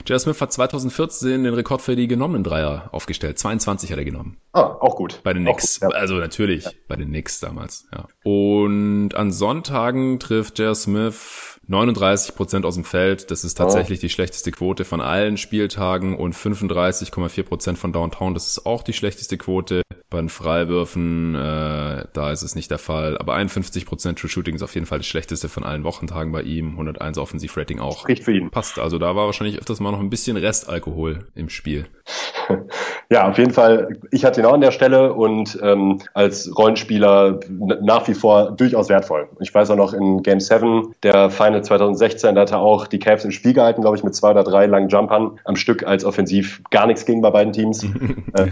J.R. 0.06 0.20
Smith 0.20 0.40
hat 0.40 0.52
2014 0.52 1.44
den 1.44 1.54
Rekord 1.54 1.82
für 1.82 1.96
die 1.96 2.06
genommenen 2.06 2.44
Dreier 2.44 2.88
aufgestellt. 2.92 3.38
22 3.38 3.90
hat 3.90 3.98
er 3.98 4.04
genommen. 4.04 4.38
Ah, 4.52 4.76
auch 4.80 4.96
gut. 4.96 5.20
Bei 5.24 5.32
den 5.32 5.44
Knicks. 5.44 5.80
Ja. 5.80 5.88
Also 5.88 6.14
natürlich 6.14 6.64
ja. 6.64 6.70
bei 6.86 6.96
den 6.96 7.08
Knicks 7.08 7.40
damals, 7.40 7.86
ja. 7.92 8.06
Und 8.22 9.14
an 9.14 9.32
Sonntagen 9.32 10.20
trifft 10.20 10.58
J.R. 10.58 10.74
Smith 10.74 11.57
39 11.68 12.34
Prozent 12.34 12.64
aus 12.64 12.76
dem 12.76 12.84
Feld, 12.84 13.30
das 13.30 13.44
ist 13.44 13.54
tatsächlich 13.54 13.98
oh. 13.98 14.02
die 14.02 14.08
schlechteste 14.08 14.50
Quote 14.50 14.86
von 14.86 15.02
allen 15.02 15.36
Spieltagen 15.36 16.16
und 16.16 16.34
35,4 16.34 17.42
Prozent 17.42 17.78
von 17.78 17.92
Downtown, 17.92 18.32
das 18.32 18.48
ist 18.48 18.66
auch 18.66 18.82
die 18.82 18.94
schlechteste 18.94 19.36
Quote. 19.36 19.82
Bei 20.10 20.18
den 20.18 20.30
Freiwürfen, 20.30 21.34
äh, 21.34 22.06
da 22.14 22.32
ist 22.32 22.40
es 22.40 22.54
nicht 22.54 22.70
der 22.70 22.78
Fall, 22.78 23.18
aber 23.18 23.34
51 23.34 23.84
Prozent 23.84 24.18
True 24.18 24.30
Shooting 24.30 24.54
ist 24.54 24.62
auf 24.62 24.74
jeden 24.74 24.86
Fall 24.86 25.00
das 25.00 25.06
schlechteste 25.06 25.50
von 25.50 25.64
allen 25.64 25.84
Wochentagen 25.84 26.32
bei 26.32 26.40
ihm, 26.40 26.70
101 26.70 27.18
Offensivrating 27.18 27.78
auch. 27.78 28.00
Spricht 28.00 28.24
für 28.24 28.32
ihn. 28.32 28.50
Passt, 28.50 28.78
also 28.78 28.98
da 28.98 29.14
war 29.14 29.26
wahrscheinlich 29.26 29.58
öfters 29.58 29.80
mal 29.80 29.92
noch 29.92 30.00
ein 30.00 30.08
bisschen 30.08 30.38
Restalkohol 30.38 31.26
im 31.34 31.50
Spiel. 31.50 31.86
Ja, 33.10 33.26
auf 33.26 33.38
jeden 33.38 33.52
Fall. 33.52 33.96
Ich 34.10 34.24
hatte 34.24 34.40
ihn 34.40 34.46
auch 34.46 34.52
an 34.52 34.60
der 34.60 34.70
Stelle 34.70 35.14
und 35.14 35.58
ähm, 35.62 36.00
als 36.12 36.50
Rollenspieler 36.56 37.40
nach 37.80 38.06
wie 38.06 38.12
vor 38.12 38.50
durchaus 38.50 38.90
wertvoll. 38.90 39.28
Ich 39.40 39.54
weiß 39.54 39.70
auch 39.70 39.76
noch 39.76 39.94
in 39.94 40.22
Game 40.22 40.40
7 40.40 40.94
der 41.02 41.30
Final 41.30 41.64
2016, 41.64 42.34
da 42.34 42.42
hat 42.42 42.52
er 42.52 42.58
auch 42.58 42.86
die 42.86 42.98
Cavs 42.98 43.24
im 43.24 43.30
Spiel 43.30 43.54
gehalten, 43.54 43.80
glaube 43.80 43.96
ich, 43.96 44.04
mit 44.04 44.14
zwei 44.14 44.32
oder 44.32 44.44
drei 44.44 44.66
langen 44.66 44.88
Jumpern 44.88 45.40
am 45.44 45.56
Stück, 45.56 45.84
als 45.84 46.04
offensiv 46.04 46.60
gar 46.70 46.86
nichts 46.86 47.06
ging 47.06 47.22
bei 47.22 47.30
beiden 47.30 47.54
Teams. 47.54 47.82
äh, 48.34 48.48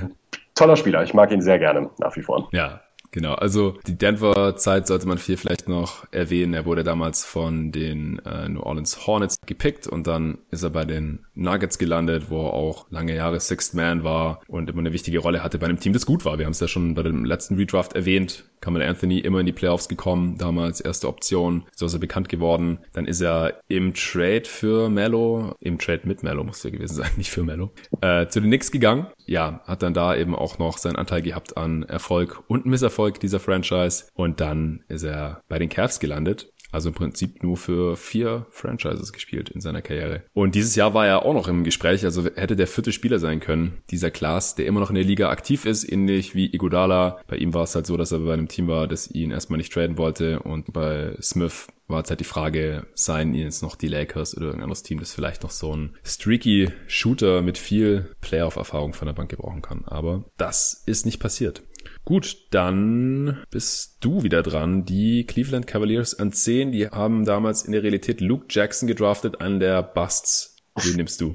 toller 0.54 0.76
Spieler. 0.76 1.02
Ich 1.02 1.12
mag 1.12 1.30
ihn 1.32 1.42
sehr 1.42 1.58
gerne 1.58 1.90
nach 1.98 2.16
wie 2.16 2.22
vor. 2.22 2.48
Ja, 2.52 2.80
Genau, 3.16 3.32
also 3.32 3.78
die 3.86 3.96
Denver-Zeit 3.96 4.86
sollte 4.86 5.08
man 5.08 5.16
viel 5.16 5.38
vielleicht 5.38 5.70
noch 5.70 6.06
erwähnen. 6.12 6.52
Er 6.52 6.66
wurde 6.66 6.84
damals 6.84 7.24
von 7.24 7.72
den 7.72 8.18
äh, 8.26 8.46
New 8.46 8.60
Orleans 8.60 9.06
Hornets 9.06 9.36
gepickt 9.46 9.86
und 9.86 10.06
dann 10.06 10.36
ist 10.50 10.62
er 10.62 10.68
bei 10.68 10.84
den 10.84 11.20
Nuggets 11.34 11.78
gelandet, 11.78 12.24
wo 12.28 12.44
er 12.44 12.52
auch 12.52 12.84
lange 12.90 13.16
Jahre 13.16 13.40
Sixth 13.40 13.72
Man 13.72 14.04
war 14.04 14.42
und 14.48 14.68
immer 14.68 14.80
eine 14.80 14.92
wichtige 14.92 15.20
Rolle 15.20 15.42
hatte 15.42 15.58
bei 15.58 15.64
einem 15.64 15.80
Team, 15.80 15.94
das 15.94 16.04
gut 16.04 16.26
war. 16.26 16.38
Wir 16.38 16.44
haben 16.44 16.52
es 16.52 16.60
ja 16.60 16.68
schon 16.68 16.92
bei 16.92 17.02
dem 17.02 17.24
letzten 17.24 17.54
Redraft 17.54 17.94
erwähnt. 17.94 18.44
Kamal 18.60 18.82
Anthony 18.82 19.20
immer 19.20 19.40
in 19.40 19.46
die 19.46 19.52
Playoffs 19.52 19.88
gekommen, 19.88 20.36
damals 20.38 20.80
erste 20.80 21.08
Option, 21.08 21.64
so 21.74 21.86
ist 21.86 21.94
er 21.94 22.00
bekannt 22.00 22.28
geworden. 22.28 22.80
Dann 22.92 23.06
ist 23.06 23.20
er 23.22 23.60
im 23.68 23.94
Trade 23.94 24.44
für 24.44 24.90
Mello, 24.90 25.54
im 25.60 25.78
Trade 25.78 26.02
mit 26.04 26.22
Mello 26.22 26.44
muss 26.44 26.64
er 26.64 26.70
gewesen 26.70 26.96
sein, 26.96 27.10
nicht 27.16 27.30
für 27.30 27.44
Mello, 27.44 27.70
äh, 28.02 28.26
zu 28.28 28.40
den 28.40 28.50
Knicks 28.50 28.70
gegangen. 28.70 29.06
Ja, 29.26 29.60
hat 29.64 29.82
dann 29.82 29.92
da 29.92 30.14
eben 30.14 30.34
auch 30.34 30.58
noch 30.58 30.78
seinen 30.78 30.96
Anteil 30.96 31.20
gehabt 31.20 31.56
an 31.56 31.82
Erfolg 31.82 32.42
und 32.46 32.64
Misserfolg 32.64 33.18
dieser 33.20 33.40
Franchise. 33.40 34.06
Und 34.14 34.40
dann 34.40 34.84
ist 34.88 35.02
er 35.02 35.42
bei 35.48 35.58
den 35.58 35.68
Cavs 35.68 35.98
gelandet 35.98 36.52
also 36.76 36.90
im 36.90 36.94
Prinzip 36.94 37.42
nur 37.42 37.56
für 37.56 37.96
vier 37.96 38.46
Franchises 38.50 39.12
gespielt 39.12 39.48
in 39.48 39.60
seiner 39.60 39.82
Karriere. 39.82 40.22
Und 40.34 40.54
dieses 40.54 40.76
Jahr 40.76 40.94
war 40.94 41.06
er 41.06 41.24
auch 41.24 41.34
noch 41.34 41.48
im 41.48 41.64
Gespräch, 41.64 42.04
also 42.04 42.24
hätte 42.24 42.54
der 42.54 42.66
vierte 42.66 42.92
Spieler 42.92 43.18
sein 43.18 43.40
können, 43.40 43.78
dieser 43.90 44.10
Klaas, 44.10 44.54
der 44.54 44.66
immer 44.66 44.80
noch 44.80 44.90
in 44.90 44.96
der 44.96 45.04
Liga 45.04 45.30
aktiv 45.30 45.64
ist, 45.64 45.90
ähnlich 45.90 46.34
wie 46.34 46.52
Iguodala. 46.54 47.20
Bei 47.26 47.36
ihm 47.36 47.54
war 47.54 47.64
es 47.64 47.74
halt 47.74 47.86
so, 47.86 47.96
dass 47.96 48.12
er 48.12 48.20
bei 48.20 48.34
einem 48.34 48.48
Team 48.48 48.68
war, 48.68 48.86
das 48.86 49.10
ihn 49.10 49.30
erstmal 49.30 49.56
nicht 49.56 49.72
traden 49.72 49.96
wollte 49.96 50.40
und 50.40 50.72
bei 50.72 51.16
Smith 51.22 51.66
war 51.88 51.98
jetzt 51.98 52.10
halt 52.10 52.20
die 52.20 52.24
Frage, 52.24 52.86
seien 52.94 53.32
ihn 53.34 53.44
jetzt 53.44 53.62
noch 53.62 53.76
die 53.76 53.88
Lakers 53.88 54.36
oder 54.36 54.46
irgendein 54.46 54.64
anderes 54.64 54.82
Team, 54.82 54.98
das 54.98 55.14
vielleicht 55.14 55.42
noch 55.42 55.50
so 55.50 55.74
ein 55.74 55.94
streaky 56.04 56.70
Shooter 56.88 57.42
mit 57.42 57.58
viel 57.58 58.10
Playoff-Erfahrung 58.20 58.92
von 58.92 59.06
der 59.06 59.14
Bank 59.14 59.30
gebrauchen 59.30 59.62
kann. 59.62 59.84
Aber 59.86 60.24
das 60.36 60.82
ist 60.86 61.06
nicht 61.06 61.20
passiert. 61.20 61.62
Gut, 62.06 62.36
dann 62.52 63.42
bist 63.50 63.96
du 63.98 64.22
wieder 64.22 64.44
dran. 64.44 64.84
Die 64.84 65.26
Cleveland 65.26 65.66
Cavaliers 65.66 66.16
an 66.16 66.30
10, 66.30 66.70
die 66.70 66.86
haben 66.86 67.24
damals 67.24 67.64
in 67.64 67.72
der 67.72 67.82
Realität 67.82 68.20
Luke 68.20 68.46
Jackson 68.48 68.86
gedraftet, 68.86 69.40
einen 69.40 69.58
der 69.58 69.82
Busts. 69.82 70.54
Wen 70.76 70.94
nimmst 70.94 71.20
du? 71.20 71.32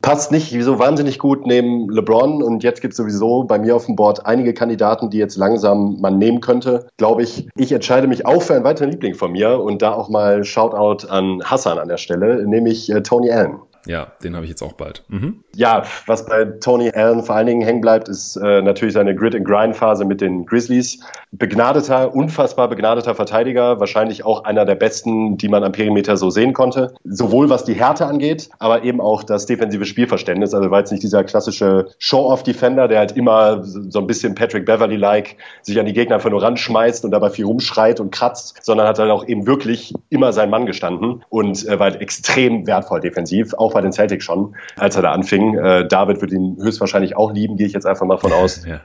Passt 0.00 0.32
nicht 0.32 0.50
so 0.62 0.78
wahnsinnig 0.78 1.18
gut 1.18 1.46
neben 1.46 1.90
LeBron 1.90 2.42
und 2.42 2.64
jetzt 2.64 2.80
gibt 2.80 2.92
es 2.92 2.96
sowieso 2.96 3.44
bei 3.44 3.58
mir 3.58 3.76
auf 3.76 3.84
dem 3.84 3.94
Board 3.94 4.24
einige 4.24 4.54
Kandidaten, 4.54 5.10
die 5.10 5.18
jetzt 5.18 5.36
langsam 5.36 6.00
man 6.00 6.16
nehmen 6.16 6.40
könnte. 6.40 6.88
Glaube 6.96 7.22
ich, 7.22 7.46
ich 7.54 7.70
entscheide 7.70 8.06
mich 8.06 8.24
auch 8.24 8.42
für 8.42 8.54
einen 8.54 8.64
weiteren 8.64 8.90
Liebling 8.90 9.14
von 9.14 9.32
mir 9.32 9.60
und 9.60 9.82
da 9.82 9.92
auch 9.92 10.08
mal 10.08 10.42
Shoutout 10.42 11.06
an 11.06 11.42
Hassan 11.44 11.78
an 11.78 11.88
der 11.88 11.98
Stelle, 11.98 12.46
nämlich 12.48 12.90
äh, 12.90 13.02
Tony 13.02 13.30
Allen. 13.30 13.58
Ja, 13.86 14.12
den 14.22 14.36
habe 14.36 14.44
ich 14.44 14.50
jetzt 14.50 14.62
auch 14.62 14.74
bald. 14.74 15.02
Mhm. 15.08 15.42
Ja, 15.56 15.84
was 16.06 16.26
bei 16.26 16.44
Tony 16.44 16.90
Allen 16.90 17.24
vor 17.24 17.34
allen 17.34 17.46
Dingen 17.46 17.62
hängen 17.62 17.80
bleibt, 17.80 18.08
ist 18.08 18.36
äh, 18.36 18.62
natürlich 18.62 18.94
seine 18.94 19.14
Grid-and-Grind-Phase 19.14 20.04
mit 20.04 20.20
den 20.20 20.46
Grizzlies. 20.46 21.00
Begnadeter, 21.32 22.14
unfassbar 22.14 22.68
begnadeter 22.68 23.14
Verteidiger, 23.14 23.80
wahrscheinlich 23.80 24.24
auch 24.24 24.44
einer 24.44 24.64
der 24.64 24.76
besten, 24.76 25.36
die 25.36 25.48
man 25.48 25.64
am 25.64 25.72
Perimeter 25.72 26.16
so 26.16 26.30
sehen 26.30 26.52
konnte. 26.52 26.94
Sowohl 27.04 27.50
was 27.50 27.64
die 27.64 27.74
Härte 27.74 28.06
angeht, 28.06 28.50
aber 28.58 28.84
eben 28.84 29.00
auch 29.00 29.24
das 29.24 29.46
defensive 29.46 29.84
Spielverständnis. 29.84 30.54
Also 30.54 30.70
war 30.70 30.78
jetzt 30.78 30.92
nicht 30.92 31.02
dieser 31.02 31.24
klassische 31.24 31.88
Show-off-Defender, 31.98 32.86
der 32.86 33.00
halt 33.00 33.12
immer 33.16 33.64
so 33.64 33.98
ein 33.98 34.06
bisschen 34.06 34.34
Patrick 34.34 34.64
Beverly-like 34.64 35.36
sich 35.62 35.80
an 35.80 35.86
die 35.86 35.92
Gegner 35.92 36.16
einfach 36.16 36.30
nur 36.30 36.42
ranschmeißt 36.42 37.04
und 37.04 37.10
dabei 37.10 37.30
viel 37.30 37.46
rumschreit 37.46 37.98
und 37.98 38.12
kratzt, 38.12 38.58
sondern 38.62 38.86
hat 38.86 38.98
halt 38.98 39.10
auch 39.10 39.26
eben 39.26 39.46
wirklich 39.46 39.92
immer 40.08 40.32
sein 40.32 40.50
Mann 40.50 40.66
gestanden 40.66 41.24
und 41.30 41.66
äh, 41.66 41.78
war 41.78 41.90
halt 41.90 42.00
extrem 42.00 42.66
wertvoll 42.66 43.00
defensiv, 43.00 43.54
auch 43.54 43.71
bei 43.72 43.80
den 43.80 43.92
Celtics 43.92 44.24
schon, 44.24 44.54
als 44.76 44.96
er 44.96 45.02
da 45.02 45.12
anfing. 45.12 45.56
Äh, 45.56 45.86
David 45.86 46.20
wird 46.20 46.32
ihn 46.32 46.56
höchstwahrscheinlich 46.60 47.16
auch 47.16 47.32
lieben, 47.32 47.56
gehe 47.56 47.66
ich 47.66 47.72
jetzt 47.72 47.86
einfach 47.86 48.06
mal 48.06 48.18
von 48.18 48.32
aus. 48.32 48.64
Ja. 48.66 48.80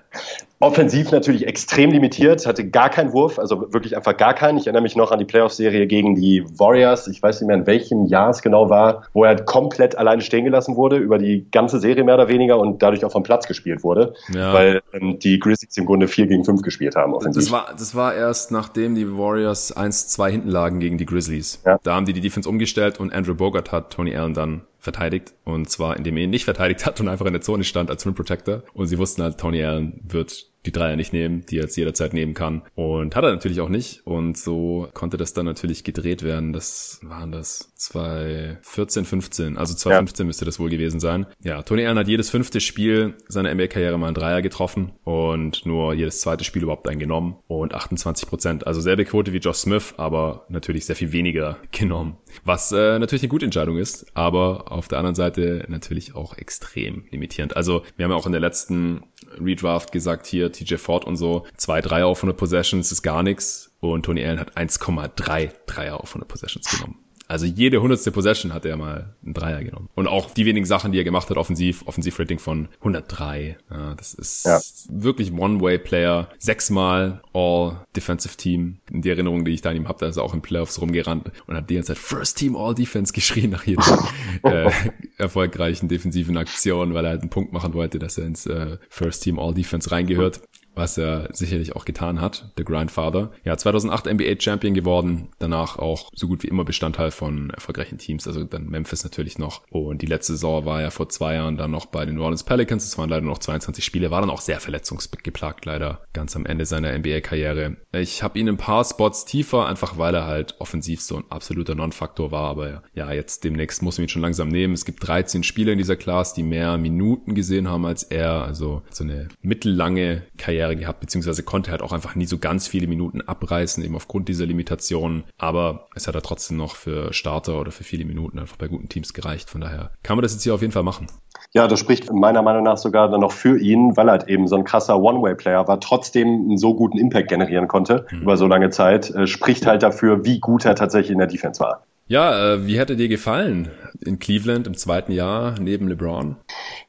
Offensiv 0.59 1.11
natürlich 1.11 1.45
extrem 1.45 1.91
limitiert, 1.91 2.47
hatte 2.47 2.67
gar 2.67 2.89
keinen 2.89 3.13
Wurf, 3.13 3.37
also 3.37 3.71
wirklich 3.73 3.95
einfach 3.95 4.17
gar 4.17 4.33
keinen. 4.33 4.57
Ich 4.57 4.65
erinnere 4.65 4.81
mich 4.81 4.95
noch 4.95 5.11
an 5.11 5.19
die 5.19 5.25
Playoff-Serie 5.25 5.85
gegen 5.85 6.15
die 6.15 6.43
Warriors. 6.57 7.07
Ich 7.07 7.21
weiß 7.21 7.41
nicht 7.41 7.47
mehr, 7.47 7.57
in 7.57 7.67
welchem 7.67 8.05
Jahr 8.05 8.31
es 8.31 8.41
genau 8.41 8.67
war, 8.67 9.03
wo 9.13 9.23
er 9.23 9.35
komplett 9.35 9.95
alleine 9.95 10.21
stehen 10.21 10.45
gelassen 10.45 10.75
wurde, 10.75 10.97
über 10.97 11.19
die 11.19 11.45
ganze 11.51 11.79
Serie 11.79 12.03
mehr 12.03 12.15
oder 12.15 12.27
weniger 12.27 12.57
und 12.57 12.81
dadurch 12.81 13.05
auch 13.05 13.11
vom 13.11 13.21
Platz 13.21 13.47
gespielt 13.47 13.83
wurde, 13.83 14.15
ja. 14.33 14.51
weil 14.51 14.81
ähm, 14.93 15.19
die 15.19 15.37
Grizzlies 15.37 15.77
im 15.77 15.85
Grunde 15.85 16.07
4 16.07 16.25
gegen 16.25 16.43
5 16.43 16.63
gespielt 16.63 16.95
haben. 16.95 17.13
Offensiv. 17.13 17.43
Das 17.43 17.51
war, 17.51 17.67
das 17.77 17.93
war 17.93 18.15
erst 18.15 18.51
nachdem 18.51 18.95
die 18.95 19.07
Warriors 19.15 19.77
1-2 19.77 20.29
hinten 20.29 20.49
lagen 20.49 20.79
gegen 20.79 20.97
die 20.97 21.05
Grizzlies. 21.05 21.61
Ja. 21.65 21.77
Da 21.83 21.93
haben 21.93 22.07
die 22.07 22.13
die 22.13 22.21
Defense 22.21 22.49
umgestellt 22.49 22.99
und 22.99 23.13
Andrew 23.13 23.35
Bogart 23.35 23.71
hat 23.71 23.93
Tony 23.93 24.15
Allen 24.15 24.33
dann 24.33 24.61
verteidigt. 24.79 25.33
Und 25.43 25.69
zwar, 25.69 25.97
indem 25.97 26.17
er 26.17 26.23
ihn 26.23 26.29
nicht 26.29 26.45
verteidigt 26.45 26.85
hat 26.85 26.99
und 26.99 27.07
einfach 27.07 27.25
in 27.25 27.33
der 27.33 27.41
Zone 27.41 27.63
stand 27.63 27.89
als 27.89 28.05
Rim 28.05 28.15
Protector. 28.15 28.63
Und 28.73 28.87
sie 28.87 28.97
wussten 28.97 29.23
halt, 29.23 29.37
Tony 29.37 29.63
Allen 29.63 29.99
wird 30.03 30.47
die 30.67 30.71
Dreier 30.71 30.95
nicht 30.95 31.13
nehmen, 31.13 31.45
die 31.45 31.57
er 31.57 31.63
jetzt 31.63 31.77
jederzeit 31.77 32.13
nehmen 32.13 32.33
kann. 32.33 32.61
Und 32.75 33.15
hat 33.15 33.23
er 33.23 33.31
natürlich 33.31 33.61
auch 33.61 33.69
nicht. 33.69 34.05
Und 34.05 34.37
so 34.37 34.89
konnte 34.93 35.17
das 35.17 35.33
dann 35.33 35.45
natürlich 35.45 35.83
gedreht 35.83 36.23
werden. 36.23 36.53
Das 36.53 36.99
waren 37.03 37.31
das 37.31 37.71
2014, 37.75 39.05
15. 39.05 39.57
Also 39.57 39.73
2015 39.73 40.23
ja. 40.23 40.27
müsste 40.27 40.45
das 40.45 40.59
wohl 40.59 40.69
gewesen 40.69 40.99
sein. 40.99 41.25
Ja, 41.41 41.61
Tony 41.63 41.85
Allen 41.85 41.97
hat 41.97 42.07
jedes 42.07 42.29
fünfte 42.29 42.59
Spiel 42.59 43.15
seiner 43.27 43.53
NBA-Karriere 43.53 43.97
mal 43.97 44.07
einen 44.07 44.15
Dreier 44.15 44.41
getroffen 44.41 44.91
und 45.03 45.65
nur 45.65 45.93
jedes 45.93 46.19
zweite 46.21 46.43
Spiel 46.43 46.63
überhaupt 46.63 46.87
einen 46.87 46.99
genommen. 46.99 47.37
Und 47.47 47.73
28 47.73 48.27
Prozent. 48.27 48.67
Also 48.67 48.81
selbe 48.81 49.05
Quote 49.05 49.33
wie 49.33 49.37
Josh 49.37 49.57
Smith, 49.57 49.93
aber 49.97 50.45
natürlich 50.49 50.85
sehr 50.85 50.95
viel 50.95 51.13
weniger 51.13 51.57
genommen. 51.71 52.17
Was 52.43 52.71
äh, 52.71 52.99
natürlich 52.99 53.23
eine 53.23 53.29
gute 53.29 53.45
Entscheidung 53.45 53.77
ist, 53.77 54.05
aber 54.15 54.71
auf 54.71 54.87
der 54.87 54.99
anderen 54.99 55.15
Seite 55.15 55.65
natürlich 55.67 56.15
auch 56.15 56.37
extrem 56.37 57.05
limitierend. 57.11 57.55
Also 57.55 57.83
wir 57.95 58.03
haben 58.03 58.11
ja 58.11 58.17
auch 58.17 58.25
in 58.25 58.31
der 58.31 58.41
letzten 58.41 59.03
Redraft 59.39 59.91
gesagt, 59.91 60.25
hier 60.25 60.51
TJ 60.51 60.75
Ford 60.75 61.05
und 61.05 61.17
so, 61.17 61.45
zwei 61.57 61.81
Dreier 61.81 62.07
auf 62.07 62.19
100 62.19 62.37
Possessions 62.37 62.91
ist 62.91 63.01
gar 63.01 63.23
nichts 63.23 63.75
und 63.79 64.03
Tony 64.05 64.23
Allen 64.25 64.39
hat 64.39 64.57
1,3 64.57 65.51
Dreier 65.65 65.99
auf 65.99 66.09
100 66.09 66.27
Possessions 66.27 66.69
genommen. 66.69 67.06
Also 67.27 67.45
jede 67.45 67.81
hundertste 67.81 68.11
Possession 68.11 68.53
hat 68.53 68.65
er 68.65 68.77
mal 68.77 69.15
einen 69.23 69.33
Dreier 69.33 69.63
genommen. 69.63 69.89
Und 69.95 70.07
auch 70.07 70.31
die 70.31 70.45
wenigen 70.45 70.65
Sachen, 70.65 70.91
die 70.91 70.97
er 70.97 71.03
gemacht 71.03 71.29
hat, 71.29 71.37
offensiv, 71.37 71.85
Offensivrating 71.85 72.39
von 72.39 72.69
103. 72.79 73.57
Ja, 73.69 73.95
das 73.95 74.13
ist 74.13 74.45
ja. 74.45 74.59
wirklich 74.89 75.33
One-Way-Player. 75.33 76.29
Sechsmal 76.37 77.21
All-Defensive 77.33 78.37
Team. 78.37 78.77
In 78.91 79.01
die 79.01 79.09
Erinnerung, 79.09 79.43
die 79.43 79.51
ich 79.51 79.61
da 79.61 79.71
an 79.71 79.75
ihm 79.75 79.87
habe, 79.87 79.99
da 79.99 80.07
ist 80.07 80.17
er 80.17 80.23
auch 80.23 80.33
in 80.33 80.41
Playoffs 80.41 80.79
rumgerannt 80.79 81.31
und 81.47 81.55
hat 81.55 81.69
die 81.69 81.75
ganze 81.75 81.93
Zeit 81.93 81.97
First 81.97 82.37
Team 82.37 82.55
All-Defense 82.55 83.11
geschrien 83.17 83.51
nach 83.51 83.65
jeder 83.65 84.07
äh, 84.43 84.71
erfolgreichen 85.17 85.87
defensiven 85.89 86.37
Aktion, 86.37 86.93
weil 86.93 87.05
er 87.05 87.11
halt 87.11 87.21
einen 87.21 87.29
Punkt 87.29 87.51
machen 87.51 87.73
wollte, 87.73 87.99
dass 87.99 88.17
er 88.17 88.25
ins 88.25 88.45
äh, 88.45 88.77
First 88.89 89.23
Team 89.23 89.39
All-Defense 89.39 89.91
reingehört 89.91 90.41
was 90.77 90.97
er 90.97 91.29
sicherlich 91.33 91.75
auch 91.75 91.85
getan 91.85 92.21
hat, 92.21 92.51
der 92.57 92.65
Grindfather. 92.65 93.31
Ja, 93.43 93.57
2008 93.57 94.05
NBA 94.05 94.39
Champion 94.39 94.73
geworden, 94.73 95.29
danach 95.39 95.77
auch 95.77 96.09
so 96.13 96.27
gut 96.27 96.43
wie 96.43 96.47
immer 96.47 96.63
Bestandteil 96.63 97.11
von 97.11 97.49
erfolgreichen 97.49 97.97
Teams, 97.97 98.27
also 98.27 98.43
dann 98.43 98.67
Memphis 98.67 99.03
natürlich 99.03 99.37
noch. 99.37 99.63
Und 99.69 100.01
die 100.01 100.05
letzte 100.05 100.33
Saison 100.33 100.65
war 100.65 100.81
ja 100.81 100.89
vor 100.89 101.09
zwei 101.09 101.35
Jahren 101.35 101.57
dann 101.57 101.71
noch 101.71 101.87
bei 101.87 102.05
den 102.05 102.15
New 102.15 102.23
Orleans 102.23 102.43
Pelicans, 102.43 102.85
es 102.85 102.97
waren 102.97 103.09
leider 103.09 103.25
noch 103.25 103.39
22 103.39 103.83
Spiele, 103.83 104.11
war 104.11 104.21
dann 104.21 104.29
auch 104.29 104.41
sehr 104.41 104.59
verletzungsgeplagt 104.59 105.65
leider, 105.65 106.01
ganz 106.13 106.35
am 106.35 106.45
Ende 106.45 106.65
seiner 106.65 106.97
NBA-Karriere. 106.97 107.77
Ich 107.93 108.23
habe 108.23 108.39
ihn 108.39 108.47
ein 108.47 108.57
paar 108.57 108.83
Spots 108.83 109.25
tiefer, 109.25 109.65
einfach 109.65 109.97
weil 109.97 110.15
er 110.15 110.25
halt 110.25 110.55
offensiv 110.59 111.01
so 111.01 111.17
ein 111.17 111.23
absoluter 111.29 111.75
Non-Faktor 111.75 112.31
war, 112.31 112.49
aber 112.49 112.83
ja, 112.93 113.11
jetzt 113.11 113.43
demnächst 113.43 113.81
muss 113.81 113.97
man 113.97 114.05
ihn 114.05 114.09
schon 114.09 114.21
langsam 114.21 114.49
nehmen. 114.49 114.73
Es 114.73 114.85
gibt 114.85 115.05
13 115.07 115.43
Spieler 115.43 115.71
in 115.71 115.77
dieser 115.77 115.95
Class, 115.95 116.33
die 116.33 116.43
mehr 116.43 116.77
Minuten 116.77 117.35
gesehen 117.35 117.67
haben 117.67 117.85
als 117.85 118.03
er, 118.03 118.43
also 118.43 118.83
so 118.89 119.03
eine 119.03 119.27
mittellange 119.41 120.23
Karriere 120.37 120.66
Karriere 120.67 120.75
gehabt, 120.75 120.99
beziehungsweise 120.99 121.43
konnte 121.43 121.71
halt 121.71 121.81
auch 121.81 121.91
einfach 121.91 122.15
nie 122.15 122.25
so 122.25 122.37
ganz 122.37 122.67
viele 122.67 122.87
Minuten 122.87 123.21
abreißen, 123.21 123.83
eben 123.83 123.95
aufgrund 123.95 124.27
dieser 124.27 124.45
Limitationen. 124.45 125.23
Aber 125.37 125.87
es 125.95 126.07
hat 126.07 126.15
er 126.15 126.21
trotzdem 126.21 126.57
noch 126.57 126.75
für 126.75 127.13
Starter 127.13 127.59
oder 127.59 127.71
für 127.71 127.83
viele 127.83 128.05
Minuten 128.05 128.39
einfach 128.39 128.57
bei 128.57 128.67
guten 128.67 128.89
Teams 128.89 129.13
gereicht. 129.13 129.49
Von 129.49 129.61
daher 129.61 129.91
kann 130.03 130.17
man 130.17 130.23
das 130.23 130.33
jetzt 130.33 130.43
hier 130.43 130.53
auf 130.53 130.61
jeden 130.61 130.73
Fall 130.73 130.83
machen. 130.83 131.07
Ja, 131.53 131.67
das 131.67 131.79
spricht 131.79 132.11
meiner 132.11 132.41
Meinung 132.41 132.63
nach 132.63 132.77
sogar 132.77 133.09
dann 133.09 133.21
noch 133.21 133.31
für 133.31 133.59
ihn, 133.59 133.95
weil 133.95 134.09
er 134.09 134.13
halt 134.13 134.27
eben 134.27 134.47
so 134.47 134.55
ein 134.55 134.63
krasser 134.63 134.99
One-Way-Player 134.99 135.67
war, 135.67 135.79
trotzdem 135.79 136.27
einen 136.27 136.57
so 136.57 136.75
guten 136.75 136.97
Impact 136.97 137.29
generieren 137.29 137.67
konnte 137.67 138.05
mhm. 138.11 138.21
über 138.23 138.37
so 138.37 138.47
lange 138.47 138.69
Zeit, 138.69 139.09
äh, 139.11 139.27
spricht 139.27 139.65
halt 139.65 139.83
dafür, 139.83 140.25
wie 140.25 140.39
gut 140.39 140.65
er 140.65 140.75
tatsächlich 140.75 141.11
in 141.11 141.19
der 141.19 141.27
Defense 141.27 141.59
war. 141.59 141.83
Ja, 142.09 142.53
äh, 142.53 142.67
wie 142.67 142.79
hätte 142.79 142.95
dir 142.95 143.09
gefallen 143.09 143.69
in 143.99 144.17
Cleveland 144.19 144.65
im 144.65 144.75
zweiten 144.75 145.11
Jahr 145.11 145.55
neben 145.59 145.89
LeBron? 145.89 146.37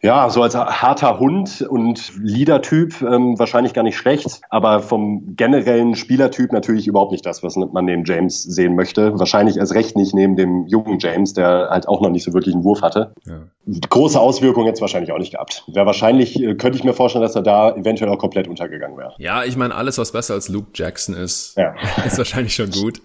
Ja, 0.01 0.31
so 0.31 0.43
als 0.43 0.55
harter 0.55 1.19
Hund 1.19 1.63
und 1.63 2.13
Leader-Typ 2.23 3.03
ähm, 3.03 3.37
wahrscheinlich 3.37 3.73
gar 3.73 3.83
nicht 3.83 3.97
schlecht, 3.97 4.41
aber 4.49 4.81
vom 4.81 5.35
generellen 5.35 5.97
Spielertyp 5.97 6.53
natürlich 6.53 6.87
überhaupt 6.87 7.11
nicht 7.11 7.27
das, 7.27 7.43
was 7.43 7.57
man 7.57 7.85
neben 7.85 8.05
James 8.05 8.45
sehen 8.45 8.77
möchte. 8.77 9.19
Wahrscheinlich 9.19 9.57
erst 9.57 9.75
recht 9.75 9.97
nicht 9.97 10.15
neben 10.15 10.37
dem 10.37 10.67
jungen 10.69 10.99
James, 11.01 11.33
der 11.33 11.69
halt 11.71 11.89
auch 11.89 12.01
noch 12.01 12.11
nicht 12.11 12.23
so 12.23 12.33
wirklich 12.33 12.55
einen 12.55 12.63
Wurf 12.63 12.83
hatte. 12.83 13.13
Ja. 13.27 13.49
Große 13.91 14.21
Auswirkungen 14.21 14.67
jetzt 14.67 14.81
wahrscheinlich 14.81 15.11
auch 15.11 15.19
nicht 15.19 15.33
gehabt. 15.33 15.65
Wäre 15.67 15.87
wahrscheinlich, 15.87 16.41
äh, 16.41 16.55
könnte 16.55 16.79
ich 16.79 16.85
mir 16.85 16.95
vorstellen, 16.95 17.23
dass 17.23 17.35
er 17.35 17.43
da 17.43 17.75
eventuell 17.75 18.11
auch 18.11 18.19
komplett 18.19 18.47
untergegangen 18.47 18.97
wäre. 18.97 19.15
Ja, 19.19 19.43
ich 19.43 19.57
meine, 19.57 19.75
alles, 19.75 19.99
was 19.99 20.13
besser 20.13 20.35
als 20.35 20.49
Luke 20.49 20.69
Jackson 20.75 21.17
ist, 21.17 21.57
ja. 21.57 21.75
ist 22.07 22.19
wahrscheinlich 22.19 22.55
schon 22.55 22.71
gut. 22.71 23.01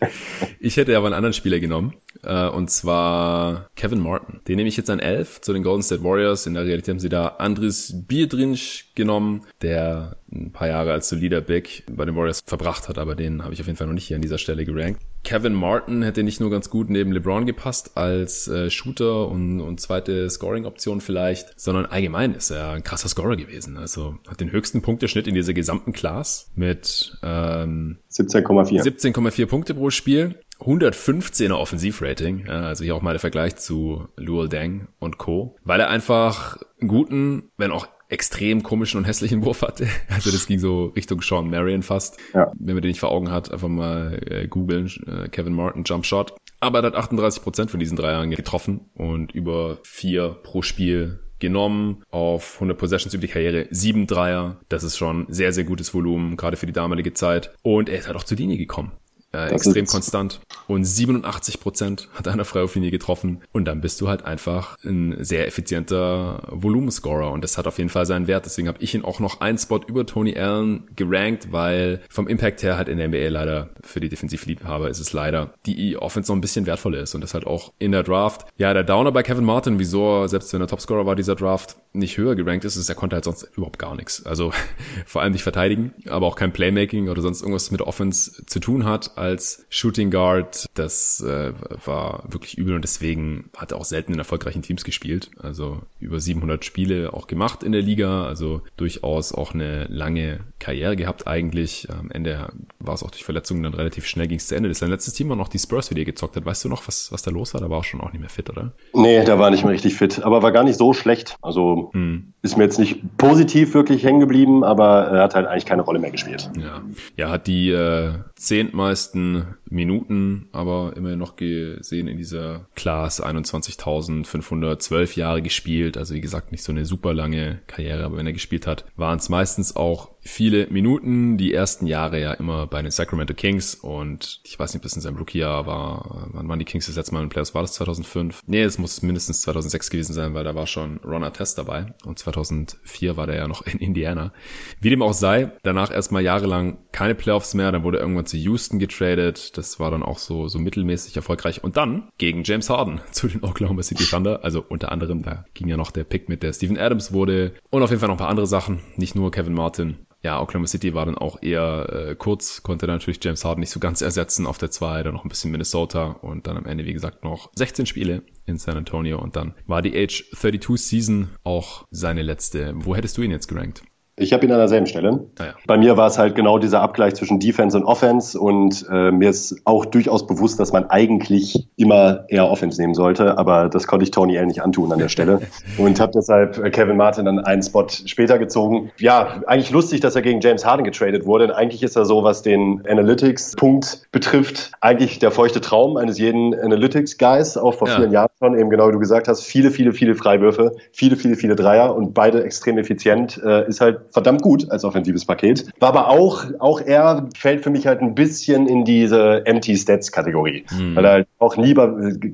Ich 0.59 0.78
hätte 0.78 0.95
aber 0.95 1.07
einen 1.07 1.16
anderen 1.16 1.34
Spieler 1.34 1.59
genommen 1.59 1.95
äh, 2.24 2.47
und 2.47 2.69
zwar 2.69 3.69
Kevin 3.76 3.99
Martin. 3.99 4.39
Den 4.47 4.57
nehme 4.57 4.69
ich 4.69 4.78
jetzt 4.78 4.89
an 4.89 4.99
11 4.99 5.41
zu 5.41 5.53
den 5.53 5.63
Golden 5.63 5.84
State 5.84 6.03
Warriors. 6.03 6.47
In 6.47 6.53
der 6.53 6.65
Realität 6.65 6.93
haben 6.93 6.99
sie 6.99 7.09
da 7.09 7.28
Andres 7.39 7.93
Biedrinsch 8.07 8.91
genommen, 8.95 9.41
der 9.61 10.17
ein 10.32 10.51
paar 10.51 10.67
Jahre 10.67 10.91
als 10.91 11.09
solider 11.09 11.41
Big 11.41 11.84
bei 11.91 12.05
den 12.05 12.15
Warriors 12.15 12.41
verbracht 12.45 12.89
hat, 12.89 12.97
aber 12.97 13.15
den 13.15 13.43
habe 13.43 13.53
ich 13.53 13.61
auf 13.61 13.67
jeden 13.67 13.78
Fall 13.78 13.88
noch 13.88 13.93
nicht 13.93 14.07
hier 14.07 14.15
an 14.15 14.21
dieser 14.21 14.38
Stelle 14.38 14.65
gerankt. 14.65 15.01
Kevin 15.24 15.53
Martin 15.53 16.03
hätte 16.03 16.24
nicht 16.24 16.41
nur 16.41 16.49
ganz 16.49 16.69
gut 16.69 16.89
neben 16.89 17.13
LeBron 17.13 17.45
gepasst 17.45 17.95
als 17.95 18.47
äh, 18.47 18.69
Shooter 18.69 19.30
und, 19.30 19.61
und 19.61 19.80
zweite 19.80 20.30
Scoring-Option 20.30 20.99
vielleicht, 20.99 21.59
sondern 21.59 21.86
allgemein 21.86 22.36
ist 22.36 22.49
er 22.49 22.71
ein 22.71 22.84
krasser 22.84 23.07
Scorer 23.07 23.38
gewesen. 23.38 23.78
Also 23.78 24.17
hat 24.28 24.41
den 24.41 24.51
höchsten 24.51 24.82
Punkteschnitt 24.82 25.28
in 25.28 25.36
dieser 25.36 25.53
gesamten 25.53 25.93
Class 25.93 26.51
mit 26.55 27.17
ähm, 27.24 27.97
17,4 28.11 28.84
17,4 28.84 29.45
Punkte 29.45 29.74
pro 29.76 29.89
Spiel. 29.91 30.36
115er 30.66 31.53
Offensivrating, 31.53 32.47
also 32.49 32.84
hier 32.84 32.95
auch 32.95 33.01
mal 33.01 33.11
der 33.14 33.20
Vergleich 33.20 33.55
zu 33.57 34.07
Luol 34.16 34.49
Deng 34.49 34.88
und 34.99 35.18
Co., 35.18 35.57
weil 35.64 35.80
er 35.80 35.89
einfach 35.89 36.57
einen 36.80 36.88
guten, 36.88 37.51
wenn 37.57 37.72
auch 37.72 37.88
extrem 38.09 38.61
komischen 38.61 38.99
und 38.99 39.05
hässlichen 39.05 39.43
Wurf 39.43 39.64
hatte. 39.64 39.88
Also 40.09 40.32
das 40.32 40.45
ging 40.45 40.59
so 40.59 40.86
Richtung 40.95 41.22
Sean 41.22 41.49
Marion 41.49 41.82
fast. 41.82 42.20
Ja. 42.34 42.51
Wenn 42.59 42.76
man 42.76 42.84
den 42.84 42.89
nicht 42.89 42.99
vor 42.99 43.09
Augen 43.09 43.32
hat, 43.32 43.51
einfach 43.51 43.68
mal 43.68 44.22
äh, 44.30 44.47
googeln, 44.47 44.91
äh, 45.07 45.28
Kevin 45.30 45.53
Martin 45.53 45.84
Jump 45.84 46.05
Shot. 46.05 46.36
Aber 46.59 46.80
er 46.80 46.86
hat 46.86 46.95
38 46.95 47.41
Prozent 47.41 47.72
von 47.72 47.80
diesen 47.80 47.97
drei 47.97 48.11
Jahren 48.11 48.30
getroffen 48.30 48.91
und 48.93 49.32
über 49.32 49.80
vier 49.84 50.30
pro 50.43 50.61
Spiel 50.61 51.20
genommen 51.39 52.03
auf 52.09 52.55
100 52.55 52.78
Possessions 52.78 53.14
über 53.16 53.22
die 53.22 53.34
Karriere, 53.34 53.68
sieben 53.72 54.05
Dreier. 54.05 54.61
Das 54.70 54.84
ist 54.84 54.95
schon 54.95 55.26
sehr, 55.30 55.51
sehr 55.51 55.64
gutes 55.64 55.93
Volumen, 55.93 56.38
gerade 56.38 56.55
für 56.55 56.68
die 56.68 56.74
damalige 56.74 57.14
Zeit. 57.14 57.53
Und 57.64 57.89
er 57.89 57.97
ist 57.97 58.07
halt 58.07 58.16
auch 58.16 58.24
zur 58.24 58.38
Linie 58.38 58.57
gekommen 58.57 58.91
äh, 59.34 59.49
extrem 59.49 59.86
konstant. 59.86 60.39
Und 60.68 60.86
87 60.86 61.59
Prozent 61.59 62.09
hat 62.14 62.28
einer 62.28 62.45
Freiwurflinie 62.45 62.91
getroffen. 62.91 63.41
Und 63.51 63.66
dann 63.66 63.82
bist 63.82 64.01
du 64.01 64.07
halt 64.07 64.26
einfach 64.26 64.78
ein 64.84 65.24
sehr 65.24 65.47
effizienter 65.47 66.47
Volumenscorer. 66.49 67.32
Und 67.32 67.43
das 67.43 67.57
hat 67.57 67.68
auf 67.68 67.78
jeden 67.78 67.89
Fall 67.89 68.05
seinen 68.05 68.28
Wert. 68.28 68.45
Deswegen 68.45 68.68
habe 68.68 68.80
ich 68.82 68.93
ihn 68.95 69.03
auch 69.03 69.20
noch 69.20 69.41
einen 69.41 69.57
Spot 69.57 69.82
über 69.86 70.05
Tony 70.05 70.38
Allen 70.38 70.84
gerankt, 70.95 71.51
weil 71.51 72.01
vom 72.09 72.28
Impact 72.28 72.64
her 72.64 72.78
halt 72.78 72.89
in 72.89 72.97
der 72.97 73.07
NBA 73.07 73.30
leider 73.30 73.70
für 73.82 73.99
die 73.99 74.09
Defensivliebhaber 74.09 74.89
ist 74.89 74.99
es 74.99 75.14
leider 75.14 75.53
die 75.66 75.97
Offense 75.97 76.32
noch 76.32 76.38
ein 76.38 76.41
bisschen 76.41 76.66
wertvoller 76.66 76.99
ist. 76.99 77.16
Und 77.16 77.22
das 77.22 77.34
halt 77.34 77.47
auch 77.47 77.74
in 77.80 77.91
der 77.91 78.03
Draft. 78.03 78.45
Ja, 78.57 78.74
der 78.74 78.84
Downer 78.84 79.11
bei 79.11 79.24
Kevin 79.24 79.45
Martin, 79.45 79.80
wieso, 79.80 80.28
selbst 80.28 80.53
wenn 80.53 80.61
er 80.61 80.68
Topscorer 80.68 81.05
war 81.05 81.16
dieser 81.16 81.36
Draft, 81.36 81.78
nicht 81.93 82.18
höher 82.18 82.36
gerankt 82.36 82.66
ist, 82.66 82.76
ist, 82.76 82.89
er 82.89 82.95
konnte 82.95 83.16
halt 83.16 83.24
sonst 83.24 83.43
überhaupt 83.55 83.80
gar 83.80 83.95
nichts. 83.95 84.26
Also 84.26 84.51
vor 85.05 85.22
allem 85.22 85.34
nicht 85.34 85.43
verteidigen, 85.43 85.93
aber 86.07 86.28
auch 86.28 86.36
kein 86.36 86.51
Playmaking 86.51 87.09
oder 87.09 87.22
sonst 87.22 87.41
irgendwas 87.41 87.72
mit 87.72 87.82
Offense 87.82 88.45
zu 88.45 88.59
tun 88.59 88.86
hat 88.86 89.18
als 89.18 89.66
Shooting 89.70 90.11
Guard. 90.11 90.53
Das 90.74 91.22
äh, 91.22 91.54
war 91.86 92.24
wirklich 92.30 92.58
übel 92.58 92.76
und 92.76 92.84
deswegen 92.84 93.49
hat 93.56 93.72
er 93.72 93.78
auch 93.78 93.86
selten 93.86 94.14
in 94.14 94.20
erfolgreichen 94.20 94.62
Teams 94.62 94.84
gespielt. 94.84 95.32
Also 95.39 95.82
über 95.99 96.20
700 96.20 96.66
Spiele 96.66 97.14
auch 97.14 97.28
gemacht 97.28 97.64
in 97.64 97.72
der 97.72 97.82
Liga, 97.82 98.26
also 98.26 98.62
durchaus 98.78 99.34
auch 99.34 99.54
eine 99.54 99.86
lange 99.86 100.41
Karriere 100.60 100.95
gehabt 100.95 101.28
eigentlich. 101.28 101.88
Am 101.89 102.12
Ende 102.12 102.51
war 102.80 102.95
es 102.95 103.04
auch 103.04 103.12
durch 103.12 103.24
Verletzungen 103.24 103.64
dann 103.64 103.74
relativ 103.74 104.06
schnell 104.06 104.28
ging 104.28 104.38
es 104.38 104.47
zu 104.47 104.56
Ende. 104.56 104.70
Das 104.70 104.76
ist 104.76 104.80
sein 104.80 104.89
letztes 104.89 105.14
Team 105.14 105.30
war 105.30 105.36
noch 105.36 105.49
die 105.49 105.60
Spurs, 105.60 105.89
wie 105.89 105.95
die 105.95 106.06
gezockt 106.06 106.36
hat. 106.36 106.45
Weißt 106.45 106.64
du 106.66 106.70
noch, 106.70 106.88
was, 106.88 107.12
was 107.12 107.24
da 107.24 107.32
los 107.32 107.54
war? 107.54 107.62
Da 107.62 107.70
war 107.70 107.80
auch 107.80 107.84
schon 107.84 108.01
auch 108.01 108.12
nicht 108.12 108.22
mehr 108.22 108.30
fit, 108.30 108.49
oder? 108.49 108.74
Nee, 108.93 109.24
da 109.24 109.39
war 109.39 109.49
nicht 109.51 109.64
mehr 109.64 109.74
richtig 109.74 109.95
fit, 109.95 110.24
aber 110.24 110.41
war 110.41 110.51
gar 110.51 110.64
nicht 110.64 110.78
so 110.78 110.93
schlecht. 110.93 111.38
Also 111.41 111.91
hm. 111.93 112.34
Ist 112.43 112.58
mir 112.58 112.66
jetzt 112.66 112.78
nicht 112.78 113.18
positiv 113.18 113.74
wirklich 113.74 114.04
hängen 114.04 114.20
geblieben, 114.20 114.66
aber 114.66 115.08
er 115.08 115.24
hat 115.24 115.34
halt 115.34 115.47
eigentlich 115.47 115.66
keine 115.66 115.82
Rolle 115.82 115.99
mehr 115.99 116.12
gespielt. 116.12 116.51
Ja, 116.58 116.82
ja 117.16 117.30
hat 117.30 117.47
die 117.47 117.70
äh, 117.70 118.16
zehntmeisten 118.44 119.56
Minuten 119.70 120.48
aber 120.52 120.94
immerhin 120.96 121.20
noch 121.20 121.36
gesehen 121.36 122.08
in 122.08 122.18
dieser 122.18 122.68
Class 122.76 123.24
21.512 123.24 125.18
Jahre 125.18 125.41
gespielt. 125.41 125.98
Also 125.98 126.14
wie 126.14 126.22
gesagt, 126.22 126.52
nicht 126.52 126.64
so 126.64 126.72
eine 126.72 126.86
super 126.86 127.14
lange 127.14 127.62
Karriere, 127.68 128.04
aber 128.04 128.18
wenn 128.18 128.28
er 128.28 128.34
gespielt 128.34 128.68
hat, 128.68 128.86
waren 128.98 129.20
es 129.20 129.30
meistens 129.30 129.76
auch 129.76 130.12
viele 130.24 130.67
Minuten, 130.67 131.38
die 131.38 131.53
ersten 131.53 131.86
Jahre 131.86 132.19
ja 132.19 132.34
immer 132.34 132.65
bei 132.65 132.82
den 132.82 132.91
Sacramento 132.91 133.34
Kings 133.34 133.76
und 133.76 134.39
ich 134.43 134.57
weiß 134.57 134.74
nicht, 134.74 134.82
bis 134.82 134.93
in 134.93 135.01
seinem 135.01 135.17
Rookie-Jahr 135.17 135.65
war, 135.65 136.30
wann 136.32 136.47
waren 136.47 136.59
die 136.59 136.65
Kings 136.65 136.86
das 136.86 136.95
letzte 136.95 137.13
Mal 137.13 137.19
in 137.19 137.26
den 137.26 137.30
Playoffs? 137.30 137.53
War 137.53 137.61
das 137.61 137.74
2005? 137.74 138.41
Nee, 138.47 138.63
es 138.63 138.78
muss 138.78 139.01
mindestens 139.01 139.41
2006 139.41 139.89
gewesen 139.89 140.13
sein, 140.13 140.34
weil 140.34 140.43
da 140.43 140.55
war 140.55 140.65
schon 140.65 140.97
Ron 141.03 141.24
Artest 141.24 141.57
dabei 141.57 141.93
und 142.05 142.17
2004 142.17 143.17
war 143.17 143.28
der 143.28 143.36
ja 143.36 143.47
noch 143.47 143.65
in 143.65 143.80
Indiana. 143.80 144.34
Wie 144.80 144.89
dem 144.89 145.01
auch 145.01 145.13
sei, 145.13 145.51
danach 145.63 145.91
erstmal 145.91 146.24
jahrelang 146.24 146.78
keine 146.91 147.15
Playoffs 147.15 147.53
mehr, 147.53 147.71
dann 147.71 147.84
wurde 147.84 147.97
irgendwann 147.97 148.26
zu 148.26 148.38
Houston 148.38 148.80
getradet, 148.80 149.57
das 149.57 149.80
war 149.80 149.91
dann 149.91 150.03
auch 150.03 150.19
so, 150.19 150.47
so 150.47 150.57
mittelmäßig 150.57 151.15
erfolgreich. 151.15 151.63
Und 151.63 151.76
dann 151.76 152.09
gegen 152.17 152.43
James 152.43 152.69
Harden 152.69 153.01
zu 153.11 153.28
den 153.28 153.43
Oklahoma 153.43 153.84
City 153.84 154.05
Thunder, 154.05 154.43
also 154.43 154.63
unter 154.67 154.91
anderem, 154.91 155.21
da 155.21 155.45
ging 155.53 155.67
ja 155.67 155.78
noch 155.78 155.91
der 155.91 156.05
Pick 156.05 156.30
mit, 156.30 156.43
der 156.43 156.53
Steven 156.53 156.78
Adams 156.78 157.11
wurde. 157.11 157.53
Und 157.69 157.84
auf 157.84 157.89
jeden 157.89 157.99
Fall 157.99 158.07
noch 158.07 158.15
ein 158.15 158.19
paar 158.19 158.30
andere 158.30 158.47
Sachen, 158.47 158.80
nicht 158.95 159.15
nur 159.15 159.32
Kevin 159.32 159.53
Martin 159.53 159.97
ja, 160.24 160.41
Oklahoma 160.41 160.67
City 160.67 160.93
war 160.93 161.05
dann 161.05 161.17
auch 161.17 161.41
eher 161.43 161.89
äh, 161.91 162.15
kurz, 162.15 162.63
konnte 162.63 162.88
dann 162.88 162.95
natürlich 162.95 163.21
James 163.21 163.43
Harden 163.43 163.59
nicht 163.59 163.71
so 163.71 163.82
ganz 163.82 164.01
ersetzen 164.01 164.47
auf 164.47 164.57
der 164.57 164.71
2, 164.71 165.03
dann 165.03 165.13
noch 165.13 165.26
ein 165.26 165.30
bisschen 165.30 165.51
Minnesota 165.51 166.11
und 166.21 166.47
dann 166.47 166.57
am 166.57 166.65
Ende, 166.65 166.86
wie 166.86 166.93
gesagt, 166.93 167.26
noch 167.26 167.51
16 167.55 167.86
Spiele 167.86 168.24
in 168.45 168.57
San 168.57 168.78
Antonio 168.78 169.21
und 169.21 169.36
dann 169.36 169.53
war 169.67 169.82
die 169.82 169.95
Age 169.97 170.30
32 170.32 170.78
Season 170.78 171.30
auch 171.43 171.86
seine 171.91 172.21
letzte. 172.21 172.74
Wo 172.76 172.95
hättest 172.95 173.17
du 173.17 173.21
ihn 173.21 173.32
jetzt 173.32 173.47
gerankt? 173.47 173.84
Ich 174.16 174.32
habe 174.32 174.45
ihn 174.45 174.51
an 174.51 174.59
derselben 174.59 174.86
Stelle. 174.86 175.26
Ja. 175.39 175.55
Bei 175.66 175.78
mir 175.78 175.97
war 175.97 176.07
es 176.07 176.20
halt 176.20 176.36
genau 176.36 176.59
dieser 176.59 176.82
Abgleich 176.82 177.16
zwischen 177.16 177.39
Defense 177.39 177.76
und 177.76 177.84
Offense 177.84 178.39
und 178.39 178.86
äh, 178.91 179.11
mir 179.11 179.30
ist 179.30 179.59
auch 179.66 179.86
durchaus 179.86 180.28
bewusst, 180.28 180.59
dass 180.59 180.72
man 180.72 180.88
eigentlich 180.89 181.68
immer 181.78 182.26
eher 182.28 182.47
Offense 182.47 182.80
nehmen 182.80 182.93
sollte, 182.93 183.39
aber 183.39 183.70
das 183.70 183.88
konnte 183.88 184.03
ich 184.03 184.11
Tony 184.11 184.36
L 184.36 184.45
nicht 184.45 184.61
antun 184.61 184.91
an 184.91 184.99
der 184.99 185.09
Stelle 185.09 185.41
und 185.80 185.99
habe 185.99 186.11
deshalb 186.14 186.59
äh, 186.59 186.70
Kevin 186.70 186.95
Martin 186.95 187.26
dann 187.26 187.39
einen 187.39 187.64
Spot 187.64 187.88
später 187.89 188.38
gezogen. 188.38 188.91
Ja, 188.99 189.41
eigentlich 189.47 189.72
lustig, 189.72 190.01
dass 190.01 190.16
er 190.16 190.22
gegen 190.22 190.41
James 190.41 190.64
Harden 190.64 190.84
getradet 190.84 191.26
wurde. 191.26 191.47
Denn 191.47 191.55
eigentlich 191.55 191.82
ist 191.82 191.95
er 191.95 192.05
so, 192.05 192.24
was 192.24 192.43
den 192.43 192.84
Analytics-Punkt 192.88 194.07
betrifft, 194.11 194.72
eigentlich 194.80 195.18
der 195.20 195.32
feuchte 195.32 195.59
Traum 195.59 195.97
eines 195.97 196.20
jeden 196.20 196.53
Analytics-Guys, 196.53 197.57
auch 197.57 197.74
vor 197.74 197.88
ja. 197.88 197.95
vielen 197.95 198.11
Jahren 198.11 198.30
schon, 198.38 198.57
eben 198.57 198.70
genau 198.70 198.88
wie 198.89 198.91
du 198.91 198.99
gesagt 198.99 199.28
hast, 199.28 199.41
viele, 199.43 199.72
viele, 199.72 199.91
viele 199.91 200.14
Freiwürfe, 200.14 200.76
viele, 200.91 201.16
viele, 201.16 201.36
viele 201.36 201.55
Dreier 201.55 201.95
und 201.95 202.14
beide 202.14 202.43
extrem 202.43 202.78
effizient, 202.78 203.41
äh, 203.43 203.68
ist 203.68 203.82
halt 203.82 204.03
verdammt 204.12 204.41
gut 204.41 204.70
als 204.72 204.84
offensives 204.84 205.26
Paket. 205.26 205.66
War 205.80 205.89
aber 205.89 206.10
auch, 206.10 206.45
auch 206.60 206.82
er 206.82 207.30
fällt 207.38 207.64
für 207.64 207.70
mich 207.70 207.88
halt 207.88 208.01
ein 208.01 208.16
bisschen 208.16 208.68
in 208.68 208.86
diese 208.86 209.45
Empty 209.45 209.76
Stats 209.78 210.12
Kategorie, 210.12 210.66
mhm. 210.72 210.95
weil 210.95 211.06
er 211.06 211.12
halt 211.12 211.28
auch 211.39 211.58
nie 211.58 211.74
bei, 211.74 211.89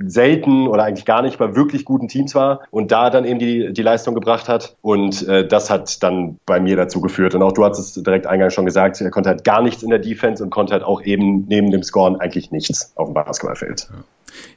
selten 0.05 0.67
oder 0.67 0.83
eigentlich 0.83 1.05
gar 1.05 1.21
nicht 1.21 1.37
bei 1.37 1.55
wirklich 1.55 1.85
guten 1.85 2.07
Teams 2.07 2.35
war 2.35 2.61
und 2.71 2.91
da 2.91 3.09
dann 3.09 3.25
eben 3.25 3.39
die, 3.39 3.73
die 3.73 3.81
Leistung 3.81 4.15
gebracht 4.15 4.49
hat 4.49 4.75
und 4.81 5.27
äh, 5.27 5.47
das 5.47 5.69
hat 5.69 6.01
dann 6.03 6.37
bei 6.45 6.59
mir 6.59 6.75
dazu 6.75 7.01
geführt 7.01 7.35
und 7.35 7.43
auch 7.43 7.51
du 7.51 7.63
hast 7.63 7.79
es 7.79 7.93
direkt 7.93 8.27
eingangs 8.27 8.53
schon 8.53 8.65
gesagt, 8.65 9.01
er 9.01 9.11
konnte 9.11 9.29
halt 9.29 9.43
gar 9.43 9.61
nichts 9.61 9.83
in 9.83 9.89
der 9.89 9.99
Defense 9.99 10.43
und 10.43 10.49
konnte 10.49 10.73
halt 10.73 10.83
auch 10.83 11.01
eben 11.01 11.45
neben 11.47 11.71
dem 11.71 11.83
Scoren 11.83 12.19
eigentlich 12.19 12.51
nichts 12.51 12.93
auf 12.95 13.07
dem 13.07 13.13
Basketballfeld. 13.13 13.89
Ja. 13.89 14.03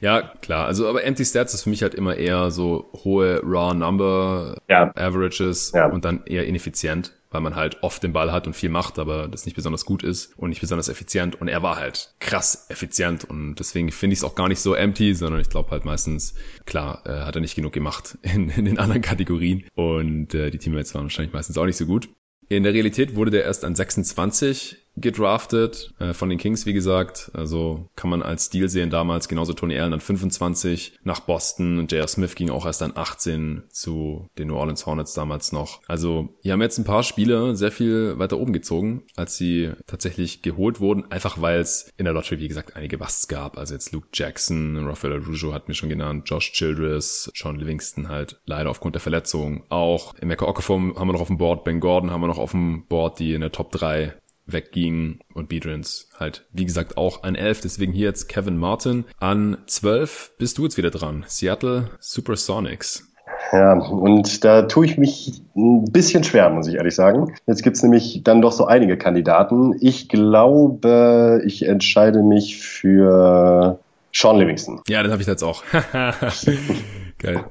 Ja, 0.01 0.33
klar. 0.41 0.65
Also, 0.65 0.87
aber 0.87 1.03
Empty 1.03 1.25
Stats 1.25 1.53
ist 1.53 1.63
für 1.63 1.69
mich 1.69 1.81
halt 1.81 1.95
immer 1.95 2.15
eher 2.15 2.51
so 2.51 2.91
hohe 3.03 3.41
Raw 3.43 3.73
Number 3.73 4.57
ja. 4.69 4.91
Averages 4.95 5.71
ja. 5.73 5.87
und 5.87 6.05
dann 6.05 6.23
eher 6.25 6.45
ineffizient, 6.45 7.13
weil 7.31 7.41
man 7.41 7.55
halt 7.55 7.81
oft 7.81 8.03
den 8.03 8.13
Ball 8.13 8.31
hat 8.31 8.47
und 8.47 8.53
viel 8.53 8.69
macht, 8.69 8.99
aber 8.99 9.27
das 9.27 9.45
nicht 9.45 9.55
besonders 9.55 9.85
gut 9.85 10.03
ist 10.03 10.37
und 10.37 10.49
nicht 10.49 10.61
besonders 10.61 10.89
effizient. 10.89 11.39
Und 11.39 11.47
er 11.47 11.63
war 11.63 11.77
halt 11.77 12.13
krass 12.19 12.67
effizient 12.69 13.23
und 13.23 13.55
deswegen 13.55 13.91
finde 13.91 14.13
ich 14.13 14.19
es 14.19 14.23
auch 14.23 14.35
gar 14.35 14.49
nicht 14.49 14.59
so 14.59 14.73
empty, 14.73 15.13
sondern 15.13 15.41
ich 15.41 15.49
glaube 15.49 15.71
halt 15.71 15.85
meistens, 15.85 16.35
klar, 16.65 17.01
äh, 17.05 17.25
hat 17.25 17.35
er 17.35 17.41
nicht 17.41 17.55
genug 17.55 17.73
gemacht 17.73 18.17
in, 18.23 18.49
in 18.49 18.65
den 18.65 18.79
anderen 18.79 19.01
Kategorien 19.01 19.63
und 19.75 20.33
äh, 20.33 20.51
die 20.51 20.57
Teammates 20.57 20.93
waren 20.95 21.03
wahrscheinlich 21.03 21.33
meistens 21.33 21.57
auch 21.57 21.65
nicht 21.65 21.77
so 21.77 21.85
gut. 21.85 22.09
In 22.49 22.63
der 22.63 22.73
Realität 22.73 23.15
wurde 23.15 23.31
der 23.31 23.45
erst 23.45 23.63
an 23.63 23.73
26 23.73 24.82
gedraftet 24.95 25.93
äh, 25.99 26.13
von 26.13 26.29
den 26.29 26.37
Kings, 26.37 26.65
wie 26.65 26.73
gesagt. 26.73 27.31
Also 27.33 27.89
kann 27.95 28.09
man 28.09 28.21
als 28.21 28.49
Deal 28.49 28.69
sehen 28.69 28.89
damals. 28.89 29.27
Genauso 29.27 29.53
Tony 29.53 29.77
Allen 29.77 29.93
an 29.93 29.99
25 29.99 30.99
nach 31.03 31.21
Boston. 31.21 31.79
Und 31.79 31.91
J.R. 31.91 32.07
Smith 32.07 32.35
ging 32.35 32.49
auch 32.49 32.65
erst 32.65 32.83
an 32.83 32.93
18 32.95 33.63
zu 33.69 34.29
den 34.37 34.47
New 34.47 34.55
Orleans 34.55 34.85
Hornets 34.85 35.13
damals 35.13 35.51
noch. 35.51 35.81
Also 35.87 36.29
hier 36.41 36.53
haben 36.53 36.61
jetzt 36.61 36.77
ein 36.77 36.83
paar 36.83 37.03
Spieler 37.03 37.55
sehr 37.55 37.71
viel 37.71 38.19
weiter 38.19 38.37
oben 38.37 38.53
gezogen, 38.53 39.03
als 39.15 39.37
sie 39.37 39.71
tatsächlich 39.87 40.41
geholt 40.41 40.79
wurden. 40.79 41.11
Einfach 41.11 41.41
weil 41.41 41.59
es 41.59 41.91
in 41.97 42.05
der 42.05 42.13
Lottery, 42.13 42.39
wie 42.39 42.47
gesagt, 42.47 42.75
einige 42.75 42.97
Busts 42.97 43.27
gab. 43.27 43.57
Also 43.57 43.73
jetzt 43.73 43.91
Luke 43.91 44.07
Jackson, 44.13 44.87
Rafael 44.87 45.13
Arujo 45.13 45.53
hatten 45.53 45.69
wir 45.69 45.75
schon 45.75 45.89
genannt, 45.89 46.29
Josh 46.29 46.51
Childress, 46.51 47.31
Sean 47.33 47.57
Livingston 47.57 48.09
halt 48.09 48.39
leider 48.45 48.69
aufgrund 48.69 48.95
der 48.95 49.01
Verletzung. 49.01 49.63
Auch 49.69 50.13
Mecca 50.21 50.45
Okafor 50.45 50.77
haben 50.95 51.07
wir 51.07 51.13
noch 51.13 51.21
auf 51.21 51.27
dem 51.27 51.37
Board, 51.37 51.63
Ben 51.63 51.79
Gordon 51.79 52.11
haben 52.11 52.21
wir 52.21 52.27
noch 52.27 52.37
auf 52.37 52.51
dem 52.51 52.85
Board, 52.87 53.19
die 53.19 53.33
in 53.33 53.41
der 53.41 53.51
Top 53.51 53.71
3 53.71 54.13
wegging 54.45 55.19
und 55.33 55.49
Beatrins 55.49 56.09
halt, 56.19 56.45
wie 56.51 56.65
gesagt, 56.65 56.97
auch 56.97 57.23
an 57.23 57.35
11. 57.35 57.61
Deswegen 57.61 57.93
hier 57.93 58.07
jetzt 58.07 58.27
Kevin 58.27 58.57
Martin. 58.57 59.05
An 59.19 59.57
12 59.67 60.33
bist 60.37 60.57
du 60.57 60.63
jetzt 60.63 60.77
wieder 60.77 60.91
dran. 60.91 61.23
Seattle 61.27 61.89
Supersonics. 61.99 63.09
Ja, 63.51 63.73
und 63.73 64.43
da 64.43 64.63
tue 64.63 64.85
ich 64.85 64.97
mich 64.97 65.41
ein 65.55 65.85
bisschen 65.91 66.23
schwer, 66.23 66.49
muss 66.49 66.67
ich 66.67 66.75
ehrlich 66.75 66.95
sagen. 66.95 67.35
Jetzt 67.45 67.61
gibt's 67.63 67.83
nämlich 67.83 68.21
dann 68.23 68.41
doch 68.41 68.51
so 68.51 68.65
einige 68.65 68.97
Kandidaten. 68.97 69.75
Ich 69.79 70.09
glaube, 70.09 71.41
ich 71.45 71.65
entscheide 71.65 72.23
mich 72.23 72.57
für 72.57 73.79
Sean 74.11 74.37
Livingston. 74.37 74.81
Ja, 74.87 75.03
das 75.03 75.11
habe 75.11 75.21
ich 75.21 75.27
jetzt 75.27 75.43
auch. 75.43 75.63
Geil. 77.19 77.45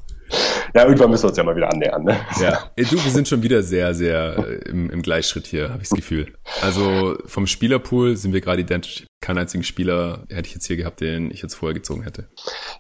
Ja, 0.75 0.85
irgendwann 0.85 1.11
müssen 1.11 1.25
wir 1.25 1.29
uns 1.29 1.37
ja 1.37 1.45
mal 1.45 1.57
wieder 1.57 1.71
annähern. 1.73 2.05
Ne? 2.05 2.17
Ja, 2.41 2.71
du, 2.77 2.93
wir 2.93 3.11
sind 3.11 3.29
schon 3.29 3.43
wieder 3.43 3.63
sehr, 3.63 3.95
sehr 3.95 4.37
äh, 4.39 4.71
im, 4.71 4.91
im 4.91 5.03
Gleichschritt 5.03 5.47
hier, 5.47 5.71
habe 5.71 5.83
ich 5.83 5.89
das 5.89 5.97
Gefühl. 5.97 6.33
Also 6.63 7.17
vom 7.27 7.47
Spielerpool 7.47 8.17
sind 8.17 8.33
wir 8.33 8.41
gerade 8.41 8.63
identisch 8.63 9.05
keinen 9.23 9.39
einzigen 9.39 9.63
Spieler 9.63 10.25
hätte 10.29 10.49
ich 10.49 10.55
jetzt 10.55 10.67
hier 10.67 10.77
gehabt, 10.77 11.01
den 11.01 11.31
ich 11.31 11.41
jetzt 11.41 11.55
vorher 11.55 11.75
gezogen 11.75 12.03
hätte. 12.03 12.27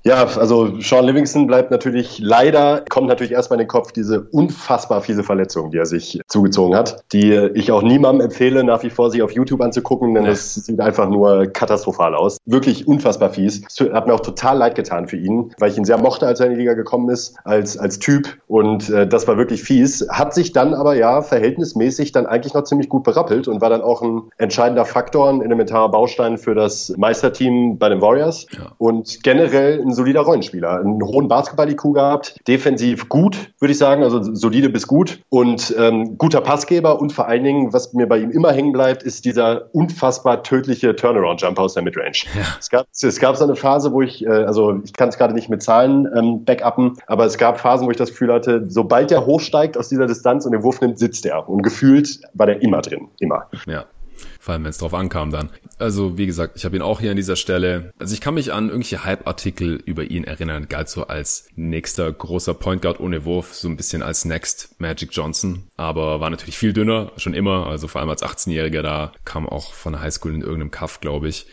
Ja, 0.04 0.24
also 0.24 0.80
Sean 0.80 1.06
Livingston 1.06 1.46
bleibt 1.46 1.70
natürlich 1.70 2.18
leider, 2.18 2.84
kommt 2.90 3.08
natürlich 3.08 3.32
erstmal 3.32 3.58
in 3.58 3.64
den 3.64 3.68
Kopf 3.68 3.92
diese 3.92 4.22
unfassbar 4.22 5.00
fiese 5.00 5.22
Verletzung, 5.22 5.70
die 5.70 5.78
er 5.78 5.86
sich 5.86 6.20
zugezogen 6.28 6.76
hat, 6.76 7.04
die 7.12 7.32
ich 7.54 7.70
auch 7.70 7.82
niemandem 7.82 8.26
empfehle, 8.26 8.64
nach 8.64 8.82
wie 8.82 8.90
vor 8.90 9.10
sich 9.10 9.22
auf 9.22 9.30
YouTube 9.30 9.62
anzugucken, 9.62 10.14
denn 10.14 10.24
nee. 10.24 10.30
das 10.30 10.54
sieht 10.54 10.80
einfach 10.80 11.08
nur 11.08 11.46
katastrophal 11.46 12.14
aus. 12.14 12.38
Wirklich 12.44 12.88
unfassbar 12.88 13.30
fies. 13.30 13.62
Es 13.68 13.80
hat 13.92 14.06
mir 14.08 14.14
auch 14.14 14.20
total 14.20 14.58
leid 14.58 14.74
getan 14.74 15.06
für 15.06 15.16
ihn, 15.16 15.54
weil 15.58 15.70
ich 15.70 15.78
ihn 15.78 15.84
sehr 15.84 15.98
mochte, 15.98 16.26
als 16.26 16.40
er 16.40 16.46
in 16.46 16.52
die 16.52 16.58
Liga 16.58 16.74
gekommen 16.74 17.08
ist, 17.08 17.36
als, 17.44 17.78
als 17.82 17.98
Typ 17.98 18.38
und 18.46 18.88
äh, 18.90 19.06
das 19.06 19.26
war 19.28 19.36
wirklich 19.36 19.62
fies. 19.62 20.06
Hat 20.08 20.32
sich 20.34 20.52
dann 20.52 20.74
aber 20.74 20.94
ja 20.94 21.20
verhältnismäßig 21.22 22.12
dann 22.12 22.26
eigentlich 22.26 22.54
noch 22.54 22.64
ziemlich 22.64 22.88
gut 22.88 23.02
berappelt 23.02 23.48
und 23.48 23.60
war 23.60 23.70
dann 23.70 23.82
auch 23.82 24.02
ein 24.02 24.22
entscheidender 24.38 24.84
Faktor, 24.84 25.28
ein 25.28 25.42
elementarer 25.42 25.90
Baustein 25.90 26.38
für 26.38 26.54
das 26.54 26.94
Meisterteam 26.96 27.78
bei 27.78 27.88
den 27.88 28.00
Warriors 28.00 28.46
ja. 28.52 28.72
und 28.78 29.22
generell 29.22 29.80
ein 29.80 29.92
solider 29.92 30.20
Rollenspieler. 30.20 30.80
Einen 30.80 31.02
hohen 31.02 31.28
Basketball-IQ 31.28 31.94
gehabt, 31.94 32.36
defensiv 32.46 33.08
gut, 33.08 33.52
würde 33.58 33.72
ich 33.72 33.78
sagen, 33.78 34.02
also 34.02 34.22
solide 34.34 34.68
bis 34.68 34.86
gut 34.86 35.20
und 35.28 35.74
ähm, 35.78 36.16
guter 36.18 36.40
Passgeber 36.40 37.00
und 37.00 37.12
vor 37.12 37.26
allen 37.26 37.44
Dingen, 37.44 37.72
was 37.72 37.92
mir 37.92 38.06
bei 38.06 38.18
ihm 38.18 38.30
immer 38.30 38.52
hängen 38.52 38.72
bleibt, 38.72 39.02
ist 39.02 39.24
dieser 39.24 39.74
unfassbar 39.74 40.42
tödliche 40.42 40.94
Turnaround-Jumper 40.94 41.62
aus 41.62 41.74
der 41.74 41.82
Midrange. 41.82 42.24
Ja. 42.34 42.42
Es, 42.58 42.70
gab, 42.70 42.86
es 42.92 43.18
gab 43.18 43.36
so 43.36 43.44
eine 43.44 43.56
Phase, 43.56 43.92
wo 43.92 44.02
ich, 44.02 44.24
äh, 44.24 44.28
also 44.28 44.80
ich 44.84 44.92
kann 44.92 45.08
es 45.08 45.18
gerade 45.18 45.34
nicht 45.34 45.48
mit 45.48 45.62
Zahlen 45.62 46.08
ähm, 46.16 46.44
backuppen, 46.44 46.98
aber 47.06 47.24
es 47.24 47.38
gab 47.38 47.58
Phasen, 47.60 47.71
wo 47.80 47.90
ich 47.90 47.96
das 47.96 48.10
Gefühl 48.10 48.32
hatte, 48.32 48.64
sobald 48.68 49.10
der 49.10 49.26
hochsteigt 49.26 49.76
aus 49.78 49.88
dieser 49.88 50.06
Distanz 50.06 50.44
und 50.44 50.52
den 50.52 50.62
Wurf 50.62 50.80
nimmt, 50.80 50.98
sitzt 50.98 51.26
er. 51.26 51.48
Und 51.48 51.62
gefühlt 51.62 52.20
war 52.34 52.46
der 52.46 52.62
immer 52.62 52.82
drin, 52.82 53.08
immer. 53.18 53.46
Ja 53.66 53.86
vor 54.42 54.54
allem 54.54 54.64
wenn 54.64 54.70
es 54.70 54.78
drauf 54.78 54.92
ankam 54.92 55.30
dann. 55.30 55.50
Also 55.78 56.18
wie 56.18 56.26
gesagt, 56.26 56.56
ich 56.56 56.64
habe 56.64 56.74
ihn 56.74 56.82
auch 56.82 56.98
hier 56.98 57.12
an 57.12 57.16
dieser 57.16 57.36
Stelle. 57.36 57.92
Also 57.98 58.12
ich 58.12 58.20
kann 58.20 58.34
mich 58.34 58.52
an 58.52 58.70
irgendwelche 58.70 59.04
Hype-Artikel 59.04 59.80
über 59.84 60.02
ihn 60.02 60.24
erinnern, 60.24 60.66
galt 60.68 60.88
so 60.88 61.06
als 61.06 61.48
nächster 61.54 62.12
großer 62.12 62.54
Point 62.54 62.82
Guard 62.82 62.98
ohne 62.98 63.24
Wurf, 63.24 63.54
so 63.54 63.68
ein 63.68 63.76
bisschen 63.76 64.02
als 64.02 64.24
Next 64.24 64.80
Magic 64.80 65.10
Johnson, 65.12 65.64
aber 65.76 66.18
war 66.18 66.30
natürlich 66.30 66.58
viel 66.58 66.72
dünner, 66.72 67.12
schon 67.16 67.34
immer, 67.34 67.68
also 67.68 67.86
vor 67.86 68.00
allem 68.00 68.10
als 68.10 68.24
18-Jähriger 68.24 68.82
da, 68.82 69.12
kam 69.24 69.48
auch 69.48 69.72
von 69.72 69.92
der 69.92 70.02
Highschool 70.02 70.34
in 70.34 70.40
irgendeinem 70.40 70.72
Kaff, 70.72 71.00
glaube 71.00 71.28
ich. 71.28 71.46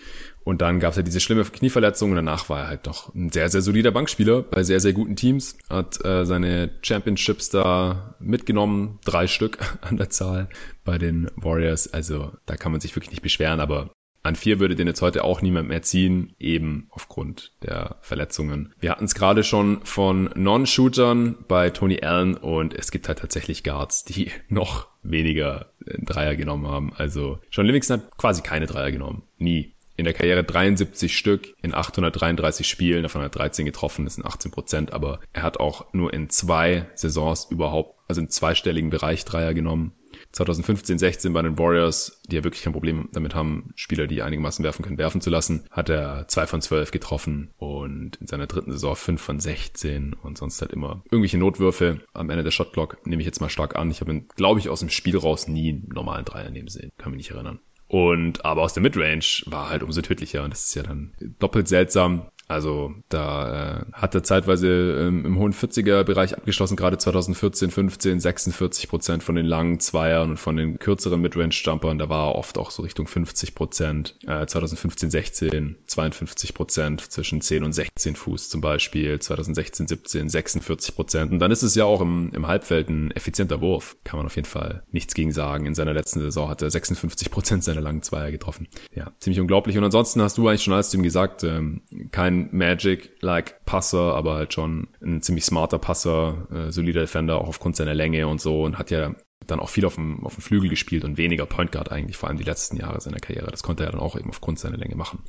Und 0.50 0.64
dann 0.64 0.80
gab 0.80 0.90
es 0.90 0.98
ja 0.98 1.04
diese 1.04 1.20
schlimme 1.20 1.44
Knieverletzung 1.44 2.10
und 2.10 2.16
danach 2.16 2.50
war 2.50 2.62
er 2.62 2.68
halt 2.70 2.88
doch 2.88 3.14
ein 3.14 3.32
sehr, 3.32 3.50
sehr 3.50 3.62
solider 3.62 3.92
Bankspieler 3.92 4.42
bei 4.42 4.64
sehr, 4.64 4.80
sehr 4.80 4.94
guten 4.94 5.16
Teams. 5.16 5.56
Hat 5.70 6.04
äh, 6.04 6.26
seine 6.26 6.72
Championships 6.82 7.52
da 7.52 8.16
mitgenommen, 8.20 8.98
drei 9.06 9.28
Stück 9.28 9.60
an 9.82 9.98
der 9.98 10.10
Zahl 10.10 10.50
bei 10.84 10.98
den 10.98 11.30
Warriors. 11.36 11.94
Also 11.94 12.32
da 12.48 12.58
kann 12.58 12.72
man 12.72 12.82
sich 12.82 12.96
wirklich 12.96 13.12
nicht 13.12 13.22
beschweren, 13.22 13.60
aber 13.60 13.92
an 14.24 14.36
vier 14.36 14.60
würde 14.60 14.76
den 14.76 14.88
jetzt 14.88 15.04
heute 15.04 15.24
auch 15.24 15.44
niemand 15.44 15.70
mehr 15.70 15.84
ziehen, 15.84 16.34
eben 16.40 16.88
aufgrund 16.90 17.54
der 17.62 17.98
Verletzungen. 18.02 18.74
Wir 18.80 18.90
hatten 18.90 19.06
es 19.06 19.14
gerade 19.14 19.44
schon 19.44 19.82
von 19.84 20.32
Non-Shootern 20.34 21.46
bei 21.48 21.70
Tony 21.70 22.02
Allen 22.02 22.36
und 22.36 22.74
es 22.74 22.90
gibt 22.90 23.08
halt 23.08 23.20
tatsächlich 23.20 23.64
Guards, 23.64 24.04
die 24.04 24.32
noch 24.50 24.88
weniger 25.04 25.68
Dreier 25.86 26.36
genommen 26.36 26.66
haben. 26.66 26.92
Also 26.96 27.38
John 27.52 27.68
Livingston 27.68 28.02
hat 28.02 28.18
quasi 28.18 28.42
keine 28.42 28.66
Dreier 28.66 28.92
genommen. 28.92 29.22
Nie 29.38 29.76
in 30.00 30.06
der 30.06 30.14
Karriere 30.14 30.44
73 30.44 31.16
Stück 31.16 31.54
in 31.62 31.74
833 31.74 32.68
Spielen, 32.68 33.04
davon 33.04 33.22
hat 33.22 33.36
er 33.36 33.40
13 33.40 33.66
getroffen, 33.66 34.06
das 34.06 34.16
sind 34.16 34.26
18 34.26 34.52
Prozent, 34.52 34.94
aber 34.94 35.20
er 35.34 35.44
hat 35.44 35.60
auch 35.60 35.94
nur 35.94 36.14
in 36.14 36.30
zwei 36.30 36.88
Saisons 36.96 37.48
überhaupt, 37.52 38.00
also 38.08 38.22
im 38.22 38.30
zweistelligen 38.30 38.90
Bereich 38.90 39.26
Dreier 39.26 39.54
genommen. 39.54 39.94
2015, 40.32 41.00
16 41.00 41.34
bei 41.34 41.42
den 41.42 41.58
Warriors, 41.58 42.22
die 42.28 42.36
ja 42.36 42.44
wirklich 42.44 42.64
kein 42.64 42.74
Problem 42.74 43.10
damit 43.14 43.36
haben, 43.36 43.72
Spieler, 43.76 44.08
die 44.08 44.22
einigermaßen 44.22 44.64
werfen 44.64 44.84
können, 44.84 44.98
werfen 44.98 45.22
zu 45.22 45.30
lassen, 45.30 45.66
hat 45.72 45.90
er 45.90 46.28
zwei 46.28 46.46
von 46.48 46.62
zwölf 46.62 46.92
getroffen 46.92 47.52
und 47.58 48.18
in 48.18 48.28
seiner 48.28 48.48
dritten 48.48 48.72
Saison 48.72 48.96
fünf 48.96 49.22
von 49.22 49.40
16 49.40 50.14
und 50.14 50.38
sonst 50.38 50.62
halt 50.62 50.72
immer 50.72 51.04
irgendwelche 51.06 51.38
Notwürfe 51.38 52.02
am 52.14 52.30
Ende 52.30 52.44
der 52.44 52.52
Shotclock, 52.52 53.06
nehme 53.06 53.22
ich 53.22 53.26
jetzt 53.26 53.42
mal 53.42 53.50
stark 53.50 53.76
an. 53.76 53.92
Ich 53.92 54.02
habe 54.02 54.12
ihn, 54.12 54.28
glaube 54.36 54.60
ich, 54.60 54.70
aus 54.70 54.80
dem 54.80 54.90
Spiel 54.90 55.18
raus 55.18 55.48
nie 55.48 55.70
einen 55.70 55.90
normalen 55.94 56.26
Dreier 56.26 56.52
nehmen 56.52 56.70
sehen, 56.70 56.92
kann 56.98 57.12
mich 57.12 57.18
nicht 57.18 57.32
erinnern. 57.32 57.60
Und 57.90 58.46
aber 58.46 58.62
aus 58.62 58.74
der 58.74 58.84
Midrange 58.84 59.42
war 59.48 59.70
halt 59.70 59.82
umso 59.82 60.02
tödlicher 60.02 60.44
und 60.44 60.52
das 60.52 60.66
ist 60.66 60.76
ja 60.76 60.84
dann 60.84 61.12
doppelt 61.40 61.68
seltsam. 61.68 62.28
Also 62.50 62.96
da 63.10 63.78
äh, 63.78 63.86
hat 63.94 64.16
er 64.16 64.24
zeitweise 64.24 64.68
ähm, 64.68 65.24
im 65.24 65.38
hohen 65.38 65.54
40er 65.54 66.04
Bereich 66.04 66.36
abgeschlossen, 66.36 66.76
gerade 66.76 66.98
2014, 66.98 67.70
15, 67.70 68.20
46 68.20 68.90
Prozent 68.90 69.24
von 69.24 69.36
den 69.36 69.46
langen 69.46 69.80
Zweiern 69.80 70.32
und 70.32 70.38
von 70.38 70.58
den 70.58 70.80
kürzeren 70.80 71.22
Midrange 71.22 71.54
Jumpern, 71.54 72.00
da 72.00 72.10
war 72.10 72.30
er 72.30 72.36
oft 72.36 72.58
auch 72.58 72.72
so 72.72 72.82
Richtung 72.82 73.06
50 73.06 73.54
Prozent. 73.54 74.16
Äh, 74.26 74.48
2015, 74.48 75.12
16 75.12 75.78
52 75.86 76.56
Prozent 76.56 77.02
zwischen 77.12 77.40
10 77.40 77.64
und 77.64 77.74
16 77.74 78.16
Fuß 78.16 78.50
zum 78.50 78.62
Beispiel, 78.62 79.20
2016, 79.20 79.88
17 79.88 80.30
46 80.30 80.96
Prozent. 80.96 81.32
Und 81.32 81.38
dann 81.38 81.52
ist 81.52 81.62
es 81.62 81.76
ja 81.76 81.86
auch 81.86 82.02
im, 82.02 82.32
im 82.34 82.48
Halbfeld 82.48 82.90
ein 82.90 83.12
effizienter 83.12 83.62
Wurf, 83.62 83.96
kann 84.04 84.18
man 84.18 84.26
auf 84.26 84.36
jeden 84.36 84.48
Fall 84.48 84.82
nichts 84.92 85.14
gegen 85.14 85.32
sagen. 85.32 85.68
In 85.68 85.76
seiner 85.76 85.94
letzten 85.94 86.20
Saison 86.20 86.50
hat 86.50 86.64
er 86.64 86.72
56 86.72 87.30
Prozent 87.30 87.64
seiner 87.64 87.82
langen 87.82 88.02
Zweier 88.02 88.32
getroffen. 88.32 88.68
Ja, 88.96 89.12
ziemlich 89.20 89.40
unglaublich. 89.40 89.78
Und 89.78 89.84
ansonsten 89.84 90.24
hast 90.24 90.40
du 90.40 90.48
eigentlich 90.48 90.64
schon 90.64 90.74
alles 90.74 90.90
zu 90.90 90.98
ihm 90.98 91.04
gesagt, 91.04 91.44
ähm, 91.44 91.82
kein 92.12 92.39
Magic-like 92.52 93.66
Passer, 93.66 94.16
aber 94.16 94.36
halt 94.36 94.54
schon 94.54 94.88
ein 95.02 95.22
ziemlich 95.22 95.46
smarter 95.46 95.80
Passer, 95.80 96.48
äh, 96.52 96.72
solider 96.72 97.02
Defender, 97.02 97.42
auch 97.42 97.50
aufgrund 97.50 97.76
seiner 97.76 97.94
Länge 97.94 98.28
und 98.28 98.40
so 98.40 98.64
und 98.64 98.78
hat 98.78 98.92
ja 98.92 99.14
dann 99.48 99.60
auch 99.60 99.70
viel 99.70 99.86
auf 99.86 99.96
dem, 99.96 100.26
auf 100.26 100.36
dem 100.36 100.42
Flügel 100.42 100.70
gespielt 100.70 101.04
und 101.04 101.18
weniger 101.18 101.46
Point 101.46 101.72
Guard 101.72 101.92
eigentlich, 101.92 102.18
vor 102.18 102.30
allem 102.30 102.38
die 102.38 102.44
letzten 102.44 102.78
Jahre 102.78 103.02
seiner 103.02 103.20
Karriere. 103.20 103.52
Das 103.52 103.64
konnte 103.64 103.84
er 103.84 103.92
dann 103.92 104.00
auch 104.00 104.18
eben 104.18 104.30
aufgrund 104.30 104.60
seiner 104.60 104.78
Länge 104.78 104.96
machen. 104.96 105.24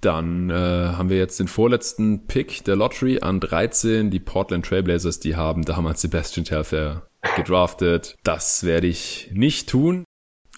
Dann 0.00 0.50
äh, 0.50 0.54
haben 0.54 1.10
wir 1.10 1.16
jetzt 1.16 1.40
den 1.40 1.48
vorletzten 1.48 2.26
Pick 2.26 2.64
der 2.64 2.76
Lottery 2.76 3.20
an 3.20 3.40
13. 3.40 4.10
Die 4.10 4.20
Portland 4.20 4.64
Trailblazers, 4.64 5.18
die 5.18 5.34
haben 5.34 5.64
damals 5.64 6.00
Sebastian 6.02 6.44
Telfair 6.44 7.08
gedraftet. 7.36 8.16
Das 8.22 8.64
werde 8.64 8.86
ich 8.86 9.30
nicht 9.32 9.68
tun. 9.68 10.04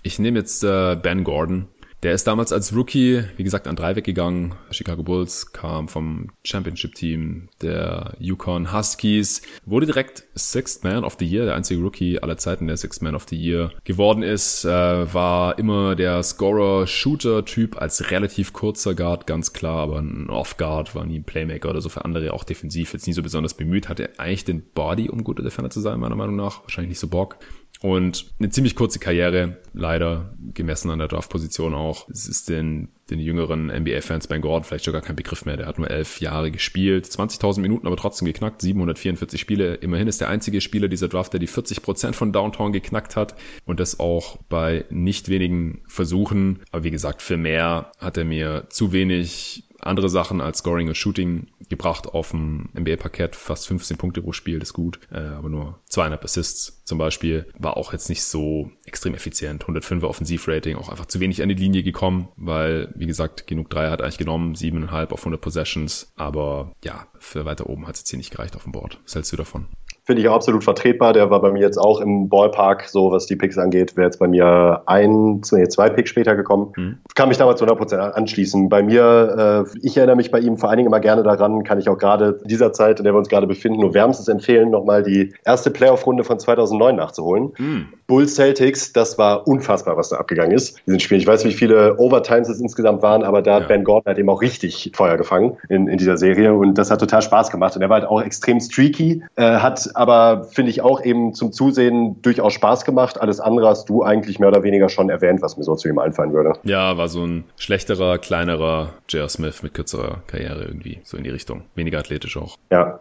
Ich 0.03 0.19
nehme 0.19 0.39
jetzt 0.39 0.63
äh, 0.63 0.97
Ben 0.97 1.25
Gordon. 1.25 1.69
Der 2.03 2.15
ist 2.15 2.27
damals 2.27 2.51
als 2.51 2.75
Rookie, 2.75 3.25
wie 3.37 3.45
gesagt, 3.45 3.69
an 3.69 3.77
drei 3.77 3.95
weggegangen. 3.95 4.55
Chicago 4.71 5.03
Bulls 5.03 5.53
kam 5.53 5.87
vom 5.87 6.29
Championship-Team 6.45 7.51
der 7.61 8.15
Yukon 8.19 8.73
Huskies, 8.73 9.43
wurde 9.67 9.85
direkt 9.85 10.25
Sixth 10.35 10.83
Man 10.83 11.05
of 11.05 11.17
the 11.19 11.27
Year, 11.27 11.45
der 11.45 11.57
einzige 11.57 11.83
Rookie 11.83 12.19
aller 12.19 12.39
Zeiten, 12.39 12.69
der 12.69 12.79
Sixth 12.79 13.03
Man 13.03 13.15
of 13.15 13.27
the 13.29 13.37
Year 13.37 13.73
geworden 13.85 14.23
ist, 14.23 14.65
äh, 14.65 14.69
war 15.13 15.59
immer 15.59 15.95
der 15.95 16.23
Scorer-Shooter-Typ 16.23 17.77
als 17.77 18.11
relativ 18.11 18.55
kurzer 18.55 18.95
Guard, 18.95 19.27
ganz 19.27 19.53
klar, 19.53 19.81
aber 19.81 19.99
ein 19.99 20.31
Off-Guard, 20.31 20.95
war 20.95 21.05
nie 21.05 21.19
ein 21.19 21.25
Playmaker 21.25 21.69
oder 21.69 21.83
so 21.83 21.91
für 21.91 22.07
andere, 22.07 22.33
auch 22.33 22.45
defensiv 22.45 22.95
jetzt 22.95 23.07
nie 23.09 23.13
so 23.13 23.23
besonders 23.23 23.53
bemüht, 23.53 23.91
hatte 23.91 24.19
eigentlich 24.19 24.47
den 24.47 24.63
Body, 24.73 25.11
um 25.11 25.23
guter 25.23 25.43
Defender 25.43 25.69
zu 25.69 25.81
sein, 25.81 26.01
meiner 26.01 26.17
Meinung 26.17 26.37
nach, 26.37 26.63
wahrscheinlich 26.63 26.91
nicht 26.91 27.01
so 27.01 27.09
Bock. 27.09 27.37
Und 27.83 28.27
eine 28.39 28.51
ziemlich 28.51 28.77
kurze 28.77 28.99
Karriere, 28.99 29.57
leider 29.73 30.35
gemessen 30.53 30.91
an 30.91 30.99
der 30.99 31.09
Draftposition 31.09 31.75
auch. 31.75 32.09
Es 32.11 32.29
ist 32.29 32.51
den, 32.51 32.89
den 33.09 33.19
jüngeren 33.19 33.69
NBA-Fans 33.69 34.27
Ben 34.27 34.43
Gordon 34.43 34.65
vielleicht 34.65 34.85
sogar 34.85 35.01
kein 35.01 35.17
Begriff 35.17 35.47
mehr. 35.47 35.57
Der 35.57 35.67
hat 35.67 35.79
nur 35.79 35.91
elf 35.91 36.21
Jahre 36.21 36.51
gespielt, 36.51 37.07
20.000 37.07 37.61
Minuten 37.61 37.87
aber 37.87 37.97
trotzdem 37.97 38.27
geknackt, 38.27 38.61
744 38.61 39.41
Spiele. 39.41 39.77
Immerhin 39.77 40.09
ist 40.09 40.21
der 40.21 40.29
einzige 40.29 40.61
Spieler 40.61 40.89
dieser 40.89 41.09
Draft, 41.09 41.33
der 41.33 41.41
die 41.41 41.47
40 41.47 41.81
Prozent 41.81 42.17
von 42.17 42.35
Downtown 42.35 42.73
geknackt 42.73 43.17
hat 43.17 43.35
und 43.65 43.81
das 43.81 43.99
auch 43.99 44.37
bei 44.51 44.85
nicht 44.91 45.31
wenigen 45.31 45.81
Versuchen. 45.87 46.61
Aber 46.73 46.85
wie 46.85 46.91
gesagt, 46.91 47.23
für 47.23 47.39
mehr 47.39 47.93
hat 47.99 48.19
er 48.19 48.27
mir 48.27 48.67
zu 48.69 48.93
wenig 48.93 49.65
andere 49.83 50.09
Sachen 50.09 50.41
als 50.41 50.59
Scoring 50.59 50.89
und 50.89 50.97
Shooting 50.97 51.49
gebracht 51.69 52.07
auf 52.09 52.31
dem 52.31 52.69
NBA-Parkett. 52.79 53.37
Fast 53.37 53.67
15 53.69 53.97
Punkte 53.97 54.23
pro 54.23 54.33
Spiel, 54.33 54.59
das 54.59 54.71
ist 54.71 54.75
gut. 54.75 55.01
Äh, 55.11 55.19
aber 55.19 55.49
nur 55.49 55.79
zweieinhalb 55.89 56.25
Assists 56.25 56.83
zum 56.85 56.99
Beispiel. 56.99 57.47
War 57.59 57.77
auch 57.77 57.93
jetzt 57.93 58.09
nicht 58.09 58.23
so 58.23 58.71
extrem 58.85 59.15
effizient. 59.15 59.65
105er 59.65 60.05
Offensivrating, 60.05 60.77
auch 60.77 60.89
einfach 60.89 61.07
zu 61.07 61.21
wenig 61.21 61.43
an 61.43 61.49
die 61.49 61.55
Linie 61.55 61.83
gekommen, 61.83 62.29
weil, 62.37 62.93
wie 62.95 63.07
gesagt, 63.07 63.47
genug 63.47 63.71
Dreier 63.71 63.91
hat 63.91 64.03
eigentlich 64.03 64.19
genommen. 64.19 64.55
Siebeneinhalb 64.55 65.13
auf 65.13 65.21
100 65.21 65.41
Possessions. 65.41 66.13
Aber 66.17 66.73
ja, 66.85 67.07
für 67.19 67.45
weiter 67.45 67.69
oben 67.69 67.87
hat 67.87 67.95
es 67.95 68.03
jetzt 68.03 68.11
hier 68.11 68.19
nicht 68.19 68.31
gereicht 68.31 68.57
auf 68.57 68.65
dem 68.65 68.73
Board. 68.73 68.99
Was 69.05 69.15
hältst 69.15 69.33
du 69.33 69.37
davon? 69.37 69.69
Finde 70.11 70.23
ich 70.23 70.29
auch 70.29 70.35
absolut 70.35 70.65
vertretbar. 70.65 71.13
Der 71.13 71.31
war 71.31 71.41
bei 71.41 71.53
mir 71.53 71.61
jetzt 71.61 71.77
auch 71.77 72.01
im 72.01 72.29
Ballpark, 72.29 72.89
so 72.89 73.13
was 73.13 73.27
die 73.27 73.37
Picks 73.37 73.57
angeht, 73.59 73.97
wäre 73.97 74.07
jetzt 74.07 74.19
bei 74.19 74.27
mir 74.27 74.83
ein, 74.87 75.41
zwei, 75.45 75.65
zwei 75.67 75.89
Picks 75.89 76.11
später 76.11 76.35
gekommen. 76.35 76.73
Mhm. 76.77 76.99
Kann 77.15 77.29
mich 77.29 77.39
damals 77.39 77.61
zu 77.61 77.65
100% 77.65 77.97
anschließen. 77.97 78.69
Bei 78.69 78.83
mir, 78.83 79.65
äh, 79.73 79.79
ich 79.83 79.97
erinnere 79.97 80.17
mich 80.17 80.33
bei 80.33 80.41
ihm 80.41 80.57
vor 80.57 80.69
allen 80.69 80.79
Dingen 80.79 80.89
immer 80.89 80.99
gerne 80.99 81.23
daran, 81.23 81.63
kann 81.63 81.79
ich 81.79 81.89
auch 81.89 81.97
gerade 81.97 82.41
in 82.43 82.49
dieser 82.49 82.73
Zeit, 82.73 82.99
in 82.99 83.05
der 83.05 83.15
wir 83.15 83.19
uns 83.19 83.29
gerade 83.29 83.47
befinden, 83.47 83.79
nur 83.79 83.95
wärmstens 83.95 84.27
empfehlen, 84.27 84.71
nochmal 84.71 85.05
die 85.05 85.33
erste 85.45 85.71
Playoff-Runde 85.71 86.25
von 86.25 86.41
2009 86.41 86.97
nachzuholen. 86.97 87.53
Mhm. 87.57 87.87
Bulls 88.09 88.35
Celtics, 88.35 88.93
das 88.93 89.19
war 89.19 89.47
unfassbar, 89.47 89.97
was 89.97 90.09
da 90.09 90.17
abgegangen 90.17 90.51
ist. 90.51 90.85
Diesen 90.85 90.99
Spiel. 90.99 91.19
Ich 91.19 91.29
weiß, 91.29 91.45
wie 91.45 91.53
viele 91.53 91.97
Overtimes 91.97 92.49
es 92.49 92.61
insgesamt 92.61 93.03
waren, 93.03 93.23
aber 93.23 93.41
da 93.41 93.53
ja. 93.53 93.57
hat 93.61 93.69
Ben 93.69 93.85
Gordon 93.85 94.11
hat 94.11 94.19
eben 94.19 94.29
auch 94.29 94.43
richtig 94.43 94.91
Feuer 94.97 95.17
gefangen 95.17 95.57
in, 95.69 95.87
in 95.87 95.97
dieser 95.97 96.17
Serie 96.17 96.53
und 96.53 96.77
das 96.77 96.91
hat 96.91 96.99
total 96.99 97.23
Spaß 97.23 97.53
gemacht. 97.53 97.77
Und 97.77 97.83
er 97.83 97.89
war 97.89 98.01
halt 98.01 98.11
auch 98.11 98.21
extrem 98.21 98.59
streaky, 98.59 99.23
äh, 99.37 99.43
hat 99.43 99.89
aber, 100.01 100.45
finde 100.45 100.71
ich, 100.71 100.81
auch 100.81 101.05
eben 101.05 101.35
zum 101.35 101.53
Zusehen 101.53 102.23
durchaus 102.23 102.55
Spaß 102.55 102.87
gemacht. 102.87 103.21
Alles 103.21 103.39
andere 103.39 103.69
hast 103.69 103.91
du 103.91 104.03
eigentlich 104.03 104.39
mehr 104.39 104.49
oder 104.49 104.63
weniger 104.63 104.89
schon 104.89 105.11
erwähnt, 105.11 105.43
was 105.43 105.59
mir 105.59 105.63
so 105.63 105.77
zu 105.77 105.89
ihm 105.91 105.99
einfallen 105.99 106.33
würde. 106.33 106.55
Ja, 106.65 106.97
war 106.97 107.09
so 107.09 107.23
ein 107.23 107.45
schlechterer, 107.57 108.17
kleinerer 108.17 108.95
J.R. 109.11 109.29
Smith 109.29 109.63
mit 109.63 109.75
kürzerer 109.75 110.23
Karriere 110.27 110.65
irgendwie, 110.65 111.01
so 111.05 111.19
in 111.19 111.25
die 111.25 111.29
Richtung. 111.29 111.65
Weniger 111.75 111.99
athletisch 111.99 112.39
auch. 112.39 112.57
Ja, 112.73 113.01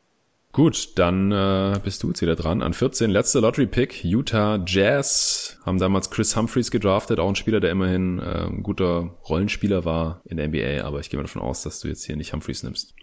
Gut, 0.52 0.98
dann 0.98 1.32
äh, 1.32 1.80
bist 1.84 2.02
du 2.02 2.08
jetzt 2.08 2.24
wieder 2.24 2.36
dran. 2.36 2.64
An 2.64 2.74
14, 2.74 3.12
letzter 3.12 3.40
Lottery-Pick, 3.40 4.04
Utah 4.04 4.60
Jazz. 4.66 5.60
Haben 5.64 5.78
damals 5.78 6.10
Chris 6.10 6.36
Humphreys 6.36 6.72
gedraftet, 6.72 7.20
auch 7.20 7.30
ein 7.30 7.36
Spieler, 7.36 7.60
der 7.60 7.70
immerhin 7.70 8.18
äh, 8.18 8.48
ein 8.48 8.64
guter 8.64 9.16
Rollenspieler 9.30 9.86
war 9.86 10.22
in 10.26 10.38
der 10.38 10.48
NBA. 10.48 10.84
Aber 10.84 11.02
ich 11.02 11.12
gehe 11.12 11.20
mal 11.20 11.24
davon 11.24 11.44
aus, 11.44 11.62
dass 11.62 11.80
du 11.82 11.88
jetzt 11.88 12.04
hier 12.04 12.16
nicht 12.16 12.34
Humphreys 12.34 12.64
nimmst. 12.64 12.96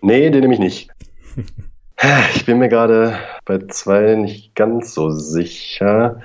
Nee, 0.00 0.30
den 0.30 0.40
nehme 0.40 0.54
ich 0.54 0.60
nicht. 0.60 0.90
Ich 2.34 2.44
bin 2.44 2.58
mir 2.58 2.68
gerade 2.68 3.18
bei 3.44 3.58
zwei 3.68 4.14
nicht 4.16 4.54
ganz 4.54 4.94
so 4.94 5.10
sicher. 5.10 6.20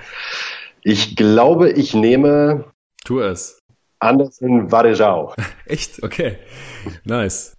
Ich 0.82 1.16
glaube, 1.16 1.70
ich 1.70 1.94
nehme. 1.94 2.64
Tu 3.04 3.20
es. 3.20 3.58
Anderson 3.98 4.70
Varejao. 4.70 5.34
Echt? 5.66 6.02
Okay. 6.02 6.38
Nice. 7.04 7.56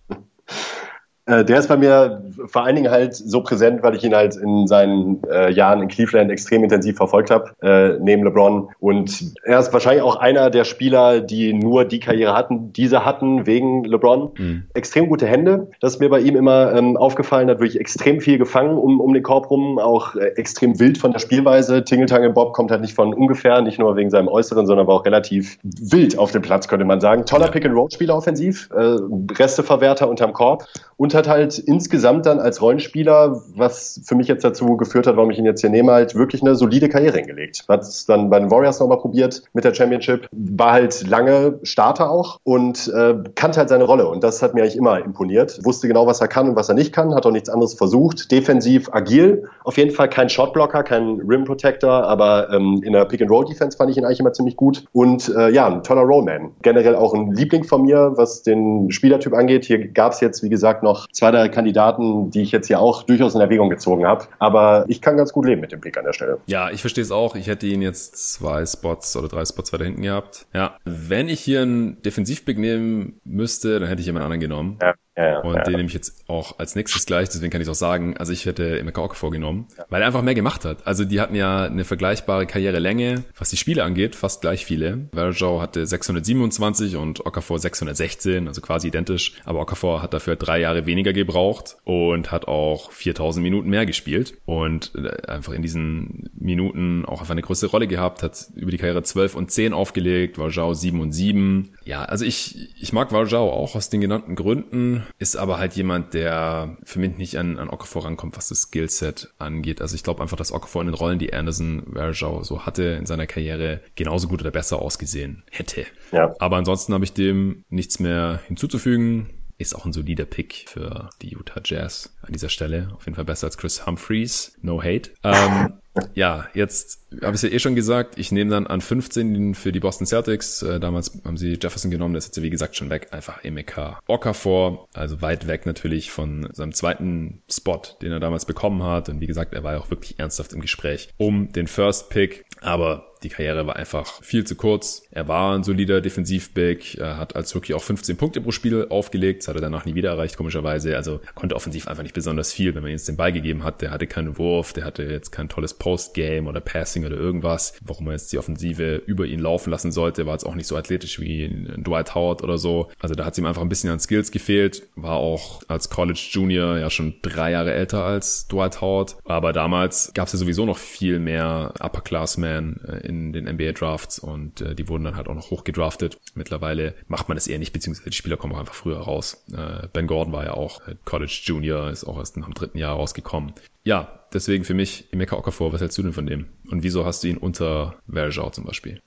Äh, 1.26 1.46
der 1.46 1.60
ist 1.60 1.68
bei 1.68 1.78
mir 1.78 2.24
vor 2.48 2.64
allen 2.64 2.76
Dingen 2.76 2.92
halt 2.92 3.16
so 3.16 3.42
präsent, 3.42 3.84
weil 3.84 3.96
ich 3.96 4.04
ihn 4.04 4.16
halt 4.16 4.36
in 4.36 4.66
seinen 4.68 5.22
äh, 5.32 5.52
Jahren 5.52 5.82
in 5.82 5.88
Cleveland 5.88 6.32
extrem 6.32 6.64
intensiv 6.64 6.98
verfolgt 6.98 7.30
habe, 7.30 7.52
äh, 7.62 8.00
neben 8.02 8.24
LeBron. 8.24 8.70
Und 8.80 9.36
er 9.44 9.60
ist 9.60 9.72
wahrscheinlich 9.72 10.04
auch 10.04 10.16
einer 10.16 10.50
der 10.50 10.64
Spieler, 10.64 11.22
die 11.22 11.54
nur 11.54 11.86
die 11.86 12.00
Karriere 12.00 12.36
hatten, 12.36 12.74
diese 12.74 13.06
hatten 13.06 13.46
wegen 13.46 13.84
LeBron. 13.84 14.32
Mhm. 14.38 14.64
Extrem 14.74 15.10
gute 15.10 15.28
Hände. 15.28 15.68
Das 15.80 15.94
ist 15.94 16.00
mir 16.00 16.10
bei 16.10 16.20
ihm 16.22 16.36
immer 16.36 16.74
ähm, 16.74 16.98
aufgefallen. 16.98 17.50
Hat 17.50 17.60
wirklich 17.60 17.80
extrem 17.80 18.20
viel 18.20 18.40
gefangen 18.40 18.78
um, 18.78 19.00
um 19.00 19.14
den 19.14 19.24
Korb 19.24 19.52
rum. 19.52 19.78
Auch 19.78 20.16
äh, 20.16 20.28
extrem 20.38 20.80
wild 20.80 20.98
von 20.98 21.12
der 21.12 21.20
Spielweise. 21.20 21.84
Tingeltangel 21.84 22.32
Bob 22.32 22.54
kommt 22.54 22.72
halt 22.72 22.82
nicht 22.82 22.96
von 22.96 23.14
ungefähr, 23.14 23.62
nicht 23.62 23.78
nur 23.78 23.96
wegen 23.96 24.10
seinem 24.10 24.28
Äußeren, 24.28 24.66
sondern 24.66 24.88
war 24.88 24.96
auch 24.96 25.06
relativ 25.06 25.60
wild 25.64 26.18
auf 26.18 26.32
dem 26.32 26.42
Platz, 26.42 26.68
könnte 26.68 26.86
man 26.86 27.00
sagen. 27.00 27.26
Toller. 27.26 27.52
Pick-and-Roll-Spieler 27.52 28.16
offensiv. 28.16 28.70
Äh, 28.74 28.98
Resteverwerter 29.38 30.10
unterm 30.10 30.34
Korb. 30.34 30.66
Und 30.98 31.11
und 31.12 31.18
hat 31.18 31.28
halt 31.28 31.60
insgesamt 31.60 32.26
dann 32.26 32.40
als 32.40 32.62
Rollenspieler, 32.62 33.42
was 33.56 34.00
für 34.06 34.16
mich 34.16 34.30
jetzt 34.30 34.46
dazu 34.46 34.78
geführt 34.78 35.08
hat, 35.08 35.18
warum 35.18 35.30
ich 35.30 35.38
ihn 35.38 35.46
jetzt 35.46 35.60
hier 35.60 35.70
nehme, 35.70 35.92
halt 35.92 36.16
wirklich 36.16 36.42
eine 36.42 36.56
solide 36.56 36.88
Karriere 36.88 37.18
hingelegt. 37.18 37.66
Hat 37.68 37.82
es 37.82 38.06
dann 38.06 38.30
bei 38.30 38.40
den 38.40 38.50
Warriors 38.50 38.80
nochmal 38.80 39.00
probiert 39.00 39.44
mit 39.54 39.66
der 39.66 39.74
Championship, 39.74 40.28
war 40.32 40.72
halt 40.72 41.06
lange 41.06 41.60
Starter 41.64 42.10
auch 42.10 42.40
und 42.44 42.88
äh, 42.96 43.16
kannte 43.36 43.60
halt 43.60 43.70
seine 43.70 43.84
Rolle 43.84 44.08
und 44.08 44.24
das 44.24 44.42
hat 44.42 44.54
mir 44.54 44.62
eigentlich 44.62 44.78
immer 44.78 45.04
imponiert. 45.04 45.60
Wusste 45.66 45.90
genau, 45.90 46.08
was 46.08 46.22
er 46.22 46.30
kann 46.30 46.48
und 46.48 46.56
was 46.56 46.70
er 46.70 46.76
nicht 46.76 46.94
kann, 46.94 47.14
hat 47.14 47.26
auch 47.26 47.32
nichts 47.32 47.50
anderes 47.50 47.74
versucht. 47.74 48.32
Defensiv 48.32 48.90
agil, 48.94 49.44
auf 49.66 49.78
jeden 49.78 49.92
Fall 49.92 50.10
kein 50.10 50.30
Shotblocker, 50.30 50.84
kein 50.84 51.22
Rim 51.28 51.44
Protector, 51.44 52.06
aber 52.06 52.50
ähm, 52.52 52.82
in 52.86 52.94
der 52.94 53.04
Pick-and-Roll-Defense 53.04 53.78
fand 53.78 53.92
ich 53.92 53.98
ihn 53.98 54.06
eigentlich 54.06 54.22
immer 54.22 54.34
ziemlich 54.34 54.56
gut 54.56 54.86
und 54.94 55.28
äh, 55.36 55.50
ja, 55.50 55.68
ein 55.68 55.84
toller 55.84 56.04
Rollman. 56.04 56.52
Generell 56.62 56.96
auch 56.96 57.14
ein 57.14 57.34
Liebling 57.34 57.66
von 57.66 57.82
mir, 57.82 58.14
was 58.16 58.44
den 58.44 58.92
Spielertyp 58.92 59.34
angeht. 59.34 59.66
Hier 59.66 59.90
gab 59.90 60.14
es 60.14 60.22
jetzt, 60.22 60.42
wie 60.44 60.50
gesagt, 60.50 60.84
noch 60.84 61.01
zwei 61.12 61.32
der 61.32 61.50
Kandidaten, 61.50 62.30
die 62.32 62.42
ich 62.42 62.52
jetzt 62.52 62.68
hier 62.68 62.80
auch 62.80 63.04
durchaus 63.04 63.36
in 63.36 63.42
Erwägung 63.42 63.70
gezogen 63.70 64.06
habe. 64.06 64.26
Aber 64.40 64.86
ich 64.88 65.02
kann 65.02 65.18
ganz 65.18 65.34
gut 65.34 65.46
leben 65.46 65.62
mit 65.62 65.72
dem 65.72 65.82
Pick 65.82 65.98
an 65.98 66.06
der 66.06 66.14
Stelle. 66.14 66.40
Ja, 66.46 66.70
ich 66.70 66.82
verstehe 66.82 67.04
es 67.04 67.12
auch. 67.12 67.36
Ich 67.36 67.48
hätte 67.48 67.68
ihn 67.68 67.82
jetzt 67.82 68.34
zwei 68.34 68.66
Spots 68.66 69.16
oder 69.16 69.28
drei 69.28 69.46
Spots 69.46 69.74
weiter 69.74 69.86
hinten 69.86 70.02
gehabt. 70.02 70.48
Ja, 70.54 70.78
wenn 70.86 71.30
ich 71.30 71.40
hier 71.40 71.62
einen 71.62 72.02
Defensivpick 72.02 72.58
nehmen 72.58 73.20
müsste, 73.24 73.80
dann 73.80 73.90
hätte 73.90 74.02
ich 74.02 74.06
jemand 74.06 74.26
anderen 74.26 74.42
genommen. 74.42 74.80
Ja. 74.82 74.94
Ja, 75.18 75.26
ja, 75.26 75.40
und 75.40 75.56
ja. 75.56 75.64
den 75.64 75.76
nehme 75.76 75.88
ich 75.88 75.94
jetzt 75.94 76.24
auch 76.30 76.58
als 76.58 76.76
nächstes 76.76 77.06
gleich, 77.06 77.28
deswegen 77.28 77.52
kann 77.52 77.62
ich 77.62 77.68
auch 77.68 77.76
sagen, 77.76 78.16
also 78.16 78.32
ich 78.32 78.46
hätte 78.46 78.82
Okafor 78.88 79.16
vorgenommen, 79.16 79.68
weil 79.90 80.02
er 80.02 80.08
einfach 80.08 80.22
mehr 80.22 80.36
gemacht 80.36 80.64
hat. 80.64 80.88
Also 80.88 81.04
die 81.04 81.20
hatten 81.20 81.36
ja 81.36 81.66
eine 81.66 81.84
vergleichbare 81.84 82.46
Karrierelänge, 82.46 83.26
was 83.38 83.50
die 83.50 83.58
Spiele 83.58 83.84
angeht, 83.84 84.16
fast 84.16 84.42
gleich 84.42 84.66
viele. 84.66 85.10
Verjao 85.14 85.62
hatte 85.62 85.86
627 85.86 86.96
und 86.96 87.26
Okafor 87.26 87.60
616, 87.60 88.48
also 88.48 88.62
quasi 88.62 88.88
identisch, 88.88 89.34
aber 89.44 89.60
Okafor 89.60 90.02
hat 90.02 90.14
dafür 90.14 90.38
drei 90.38 90.60
Jahre 90.62 90.86
weniger 90.86 91.12
gebraucht 91.12 91.78
und 91.84 92.32
hat 92.32 92.48
auch 92.48 92.92
4000 92.92 93.44
Minuten 93.44 93.70
mehr 93.70 93.86
gespielt 93.86 94.36
und 94.46 94.94
äh, 94.96 95.28
einfach 95.30 95.54
in 95.54 95.62
diesen 95.62 96.30
Minuten 96.34 97.06
auch 97.06 97.20
einfach 97.20 97.32
eine 97.32 97.42
größere 97.42 97.70
Rolle 97.70 97.88
gehabt, 97.88 98.24
hat 98.24 98.48
über 98.56 98.72
die 98.72 98.78
Karriere 98.78 99.04
12 99.04 99.36
und 99.36 99.52
10 99.52 99.74
aufgelegt, 99.74 100.38
Verjao 100.38 100.74
7 100.74 101.02
und 101.02 101.12
7. 101.12 101.74
Ja, 101.84 102.04
also 102.06 102.24
ich, 102.24 102.70
ich 102.82 102.94
mag 102.94 103.10
Verjao 103.10 103.52
auch 103.52 103.76
aus 103.76 103.90
den 103.90 104.02
genannten 104.02 104.36
Gründen, 104.36 105.01
ist 105.20 105.36
aber 105.36 105.58
halt 105.58 105.74
jemand, 105.74 106.14
der 106.14 106.78
für 106.84 107.00
mich 107.00 107.18
nicht 107.18 107.38
an, 107.38 107.58
an 107.58 107.70
Okafor 107.70 108.06
rankommt, 108.06 108.38
was 108.38 108.50
das 108.50 108.64
Skillset 108.64 109.34
angeht. 109.38 109.82
Also 109.82 109.96
ich 109.96 110.04
glaube 110.04 110.22
einfach, 110.22 110.38
dass 110.38 110.52
Okafor 110.52 110.82
in 110.82 110.88
den 110.88 110.96
Rollen, 110.96 111.20
die 111.20 111.34
Anderson 111.34 111.84
Verjao 111.94 112.44
so 112.44 112.66
hatte 112.66 112.84
in 112.84 113.06
seiner 113.06 113.28
Karriere, 113.28 113.82
genauso 113.96 114.28
gut 114.28 114.42
oder 114.42 114.52
besser 114.52 114.82
ausgesehen 114.82 115.44
hätte. 115.52 115.86
Ja. 116.12 116.34
Aber 116.40 116.58
ansonsten 116.58 116.94
habe 116.94 117.04
ich 117.04 117.14
dem 117.14 117.64
nichts 117.70 118.00
mehr 118.00 118.42
hinzuzufügen 118.48 119.30
ist 119.62 119.76
auch 119.76 119.86
ein 119.86 119.94
solider 119.94 120.26
Pick 120.26 120.66
für 120.68 121.10
die 121.22 121.30
Utah 121.30 121.62
Jazz 121.64 122.18
an 122.24 122.34
dieser 122.34 122.50
Stelle. 122.50 122.90
Auf 122.96 123.06
jeden 123.06 123.16
Fall 123.16 123.26
besser 123.26 123.46
als 123.46 123.58
Chris 123.58 123.86
Humphreys. 123.86 124.58
No 124.62 124.82
hate. 124.82 125.12
Ähm, 125.24 125.74
ja, 126.14 126.48
jetzt 126.54 127.02
habe 127.22 127.36
ich 127.36 127.36
es 127.36 127.42
ja 127.42 127.50
eh 127.50 127.60
schon 127.60 127.76
gesagt, 127.76 128.18
ich 128.18 128.32
nehme 128.32 128.52
dann 128.52 128.68
an 128.68 128.80
15 128.80 129.56
für 129.56 129.72
die 129.72 129.82
Boston 129.82 130.08
Celtics. 130.08 130.62
Äh, 130.62 130.80
damals 130.80 131.20
haben 131.26 131.38
sie 131.38 131.58
Jefferson 131.62 131.92
genommen, 131.92 132.14
der 132.14 132.20
ist 132.20 132.28
jetzt 132.28 132.42
wie 132.42 132.50
gesagt 132.50 132.76
schon 132.76 132.90
weg. 132.90 133.10
Einfach 133.12 133.44
Emeka 133.44 134.00
vor, 134.34 134.88
also 134.94 135.22
weit 135.22 135.48
weg 135.48 135.66
natürlich 135.66 136.12
von 136.12 136.48
seinem 136.54 136.74
zweiten 136.74 137.42
Spot, 137.50 137.82
den 138.02 138.12
er 138.12 138.20
damals 138.20 138.46
bekommen 138.46 138.84
hat. 138.84 139.10
Und 139.10 139.20
wie 139.20 139.28
gesagt, 139.28 139.54
er 139.54 139.64
war 139.64 139.74
ja 139.74 139.80
auch 139.80 139.90
wirklich 139.90 140.20
ernsthaft 140.20 140.54
im 140.54 140.62
Gespräch 140.62 141.10
um 141.18 141.52
den 141.52 141.68
First 141.68 142.10
Pick. 142.10 142.46
Aber 142.62 143.12
die 143.24 143.30
Karriere 143.30 143.68
war 143.68 143.76
einfach 143.76 144.22
viel 144.24 144.46
zu 144.46 144.56
kurz. 144.56 145.04
Er 145.12 145.28
war 145.28 145.56
ein 145.56 145.64
solider 145.64 146.02
Defensivback, 146.02 146.98
hat 147.00 147.36
als 147.36 147.56
Rookie 147.56 147.74
auch 147.74 147.84
15 147.84 148.18
Punkte 148.18 148.42
pro 148.42 148.52
Spiel 148.52 148.88
aufgelegt, 148.90 149.42
das 149.42 149.48
hat 149.48 149.56
er 149.56 149.62
danach 149.62 149.86
nie 149.86 149.96
wieder 149.96 150.10
erreicht, 150.12 150.38
komischerweise. 150.38 150.96
Also 150.96 151.22
er 151.26 151.34
konnte 151.34 151.56
offensiv 151.56 151.88
einfach 151.88 152.04
nicht 152.04 152.16
besonders 152.16 152.52
viel, 152.52 152.74
wenn 152.74 152.82
man 152.82 152.90
ihm 152.92 152.96
jetzt 152.96 153.08
den 153.08 153.18
Ball 153.18 153.32
gegeben 153.32 153.64
hat. 153.64 153.82
Der 153.82 153.92
hatte 153.92 154.08
keinen 154.08 154.38
Wurf, 154.38 154.74
der 154.74 154.86
hatte 154.86 155.04
jetzt 155.04 155.32
kein 155.32 155.50
tolles 155.50 155.74
Postgame 155.82 156.48
oder 156.48 156.60
Passing 156.60 157.06
oder 157.06 157.18
irgendwas. 157.18 157.74
Warum 157.82 158.06
man 158.06 158.14
jetzt 158.14 158.32
die 158.32 158.38
Offensive 158.38 159.02
über 159.08 159.26
ihn 159.26 159.40
laufen 159.40 159.72
lassen 159.72 159.92
sollte, 159.92 160.28
war 160.28 160.34
jetzt 160.34 160.44
auch 160.44 160.54
nicht 160.54 160.68
so 160.68 160.78
athletisch 160.78 161.20
wie 161.20 161.50
Dwight 161.76 162.14
Howard 162.14 162.44
oder 162.44 162.60
so. 162.60 162.92
Also 163.00 163.16
da 163.16 163.26
hat 163.26 163.34
es 163.34 163.40
ihm 163.40 163.48
einfach 163.48 163.64
ein 163.64 163.70
bisschen 163.70 163.90
an 163.90 164.00
Skills 164.00 164.30
gefehlt. 164.30 164.84
War 164.96 165.16
auch 165.16 165.64
als 165.68 165.90
College 165.90 166.24
Junior 166.34 166.78
ja 166.78 166.92
schon 166.92 167.16
drei 167.24 167.50
Jahre 167.50 167.74
älter 167.74 168.04
als 168.04 168.48
Dwight 168.48 168.80
Howard. 168.80 169.18
Aber 169.26 169.54
damals 169.54 170.12
gab 170.14 170.28
es 170.28 170.34
ja 170.34 170.40
sowieso 170.40 170.68
noch 170.68 170.78
viel 170.78 171.18
mehr 171.18 171.74
Upperclassmen 171.80 172.80
äh, 172.88 173.08
in 173.08 173.34
den 173.34 173.46
NBA 173.46 173.72
Drafts 173.72 174.20
und 174.20 174.62
äh, 174.62 174.76
die 174.76 174.88
wurden 174.88 175.06
dann 175.06 175.16
halt 175.16 175.28
auch 175.30 175.34
noch 175.34 175.50
hochgedraftet. 175.50 176.20
Mittlerweile 176.36 176.94
macht 177.08 177.28
man 177.28 177.38
das 177.38 177.48
eher 177.48 177.58
nicht, 177.58 177.74
beziehungsweise 177.74 178.12
die 178.12 178.16
Spieler 178.16 178.38
kommen 178.38 178.54
auch 178.54 178.60
einfach 178.60 178.76
früher 178.76 179.00
raus. 179.00 179.44
Äh, 179.52 179.88
ben 179.92 180.06
Gordon 180.06 180.32
war 180.32 180.46
ja 180.46 180.54
auch 180.54 180.80
College 181.06 181.42
Junior, 181.46 181.90
ist 181.90 182.04
auch 182.04 182.20
erst 182.20 182.38
im 182.38 182.54
dritten 182.54 182.78
Jahr 182.78 182.98
rausgekommen. 182.98 183.54
Ja, 183.84 184.26
deswegen 184.34 184.64
für 184.64 184.74
mich 184.74 185.12
Emeka 185.12 185.36
Okafor, 185.36 185.74
was 185.74 185.82
hältst 185.82 185.98
du 185.98 186.04
denn 186.04 186.14
von 186.14 186.26
dem? 186.26 186.48
Und 186.70 186.84
wieso 186.84 187.06
hast 187.06 187.24
du 187.24 187.28
ihn 187.28 187.38
unter 187.38 188.00
Verjao 188.08 188.50
zum 188.52 188.66
Beispiel? 188.66 189.02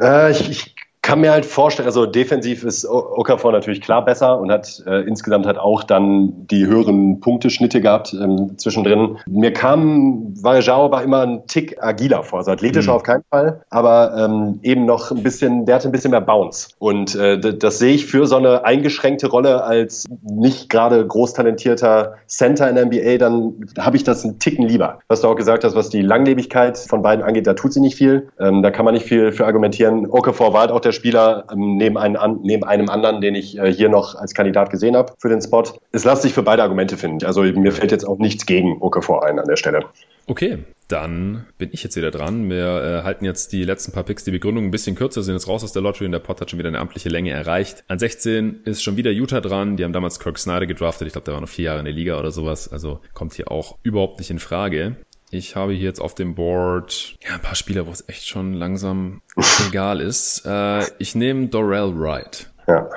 Äh, 0.00 0.32
ich, 0.32 0.50
ich 0.50 0.74
kann 1.08 1.22
mir 1.22 1.32
halt 1.32 1.46
vorstellen, 1.46 1.86
also 1.86 2.04
defensiv 2.04 2.64
ist 2.64 2.86
Okafor 2.86 3.50
natürlich 3.50 3.80
klar 3.80 4.04
besser 4.04 4.38
und 4.38 4.52
hat 4.52 4.82
äh, 4.86 5.08
insgesamt 5.08 5.46
hat 5.46 5.56
auch 5.56 5.82
dann 5.82 6.46
die 6.48 6.66
höheren 6.66 7.20
Punkteschnitte 7.20 7.80
gehabt 7.80 8.12
ähm, 8.12 8.58
zwischendrin. 8.58 9.16
Mir 9.26 9.54
kam 9.54 10.34
Varejao 10.38 10.84
aber 10.84 11.02
immer 11.02 11.22
ein 11.22 11.46
Tick 11.46 11.82
agiler 11.82 12.24
vor, 12.24 12.40
also 12.40 12.50
athletischer 12.50 12.90
mhm. 12.90 12.96
auf 12.96 13.04
keinen 13.04 13.24
Fall, 13.30 13.62
aber 13.70 14.18
ähm, 14.18 14.60
eben 14.62 14.84
noch 14.84 15.10
ein 15.10 15.22
bisschen, 15.22 15.64
der 15.64 15.76
hatte 15.76 15.88
ein 15.88 15.92
bisschen 15.92 16.10
mehr 16.10 16.20
Bounce. 16.20 16.74
Und 16.78 17.14
äh, 17.14 17.40
das 17.40 17.78
sehe 17.78 17.94
ich 17.94 18.04
für 18.04 18.26
so 18.26 18.36
eine 18.36 18.66
eingeschränkte 18.66 19.28
Rolle 19.28 19.64
als 19.64 20.04
nicht 20.22 20.68
gerade 20.68 21.06
groß 21.06 21.32
talentierter 21.32 22.16
Center 22.26 22.68
in 22.68 22.74
der 22.74 22.84
NBA, 22.84 23.16
dann 23.16 23.54
habe 23.78 23.96
ich 23.96 24.04
das 24.04 24.26
einen 24.26 24.40
Ticken 24.40 24.68
lieber. 24.68 24.98
Was 25.08 25.22
du 25.22 25.28
auch 25.28 25.36
gesagt 25.36 25.64
hast, 25.64 25.74
was 25.74 25.88
die 25.88 26.02
Langlebigkeit 26.02 26.76
von 26.76 27.00
beiden 27.00 27.24
angeht, 27.24 27.46
da 27.46 27.54
tut 27.54 27.72
sie 27.72 27.80
nicht 27.80 27.96
viel. 27.96 28.28
Ähm, 28.38 28.62
da 28.62 28.70
kann 28.70 28.84
man 28.84 28.92
nicht 28.92 29.06
viel 29.06 29.32
für 29.32 29.46
argumentieren. 29.46 30.04
Okafor 30.10 30.52
war 30.52 30.60
halt 30.60 30.70
auch 30.70 30.80
der 30.80 30.97
Spieler 30.98 31.46
ähm, 31.52 31.76
neben, 31.76 31.96
einem, 31.96 32.40
neben 32.42 32.64
einem 32.64 32.88
anderen, 32.88 33.20
den 33.20 33.34
ich 33.34 33.58
äh, 33.58 33.72
hier 33.72 33.88
noch 33.88 34.14
als 34.14 34.34
Kandidat 34.34 34.70
gesehen 34.70 34.96
habe 34.96 35.14
für 35.18 35.28
den 35.28 35.40
Spot. 35.40 35.64
Es 35.92 36.04
lässt 36.04 36.22
sich 36.22 36.34
für 36.34 36.42
beide 36.42 36.62
Argumente 36.62 36.96
finden. 36.96 37.24
Also 37.24 37.42
mir 37.42 37.72
fällt 37.72 37.92
jetzt 37.92 38.06
auch 38.06 38.18
nichts 38.18 38.46
gegen 38.46 38.78
Okafor 38.80 39.24
ein 39.24 39.38
an 39.38 39.46
der 39.46 39.56
Stelle. 39.56 39.84
Okay, 40.26 40.58
dann 40.88 41.46
bin 41.56 41.70
ich 41.72 41.82
jetzt 41.82 41.96
wieder 41.96 42.10
dran. 42.10 42.50
Wir 42.50 43.00
äh, 43.00 43.04
halten 43.04 43.24
jetzt 43.24 43.52
die 43.52 43.64
letzten 43.64 43.92
paar 43.92 44.04
Picks, 44.04 44.24
die 44.24 44.30
Begründung 44.30 44.64
ein 44.64 44.70
bisschen 44.70 44.96
kürzer, 44.96 45.22
sind 45.22 45.34
jetzt 45.34 45.48
raus 45.48 45.64
aus 45.64 45.72
der 45.72 45.82
Lottery 45.82 46.06
und 46.06 46.12
der 46.12 46.18
Pot 46.18 46.40
hat 46.40 46.50
schon 46.50 46.58
wieder 46.58 46.68
eine 46.68 46.80
amtliche 46.80 47.08
Länge 47.08 47.30
erreicht. 47.30 47.84
An 47.88 47.98
16 47.98 48.60
ist 48.64 48.82
schon 48.82 48.96
wieder 48.96 49.10
Utah 49.10 49.40
dran. 49.40 49.76
Die 49.76 49.84
haben 49.84 49.92
damals 49.92 50.18
Kirk 50.18 50.38
Snyder 50.38 50.66
gedraftet. 50.66 51.06
Ich 51.06 51.12
glaube, 51.12 51.24
der 51.24 51.34
war 51.34 51.40
noch 51.40 51.48
vier 51.48 51.66
Jahre 51.66 51.78
in 51.78 51.84
der 51.84 51.94
Liga 51.94 52.18
oder 52.18 52.30
sowas. 52.30 52.70
Also 52.70 53.00
kommt 53.14 53.34
hier 53.34 53.50
auch 53.50 53.76
überhaupt 53.82 54.18
nicht 54.18 54.30
in 54.30 54.38
Frage. 54.38 54.96
Ich 55.30 55.56
habe 55.56 55.72
hier 55.72 55.84
jetzt 55.84 56.00
auf 56.00 56.14
dem 56.14 56.34
Board 56.34 57.16
ja, 57.22 57.34
ein 57.34 57.42
paar 57.42 57.54
Spieler, 57.54 57.86
wo 57.86 57.90
es 57.90 58.08
echt 58.08 58.26
schon 58.26 58.54
langsam 58.54 59.20
egal 59.68 60.00
ist. 60.00 60.44
Äh, 60.46 60.84
ich 60.98 61.14
nehme 61.14 61.48
Dorell 61.48 61.92
Wright. 61.94 62.50
Ja. 62.66 62.88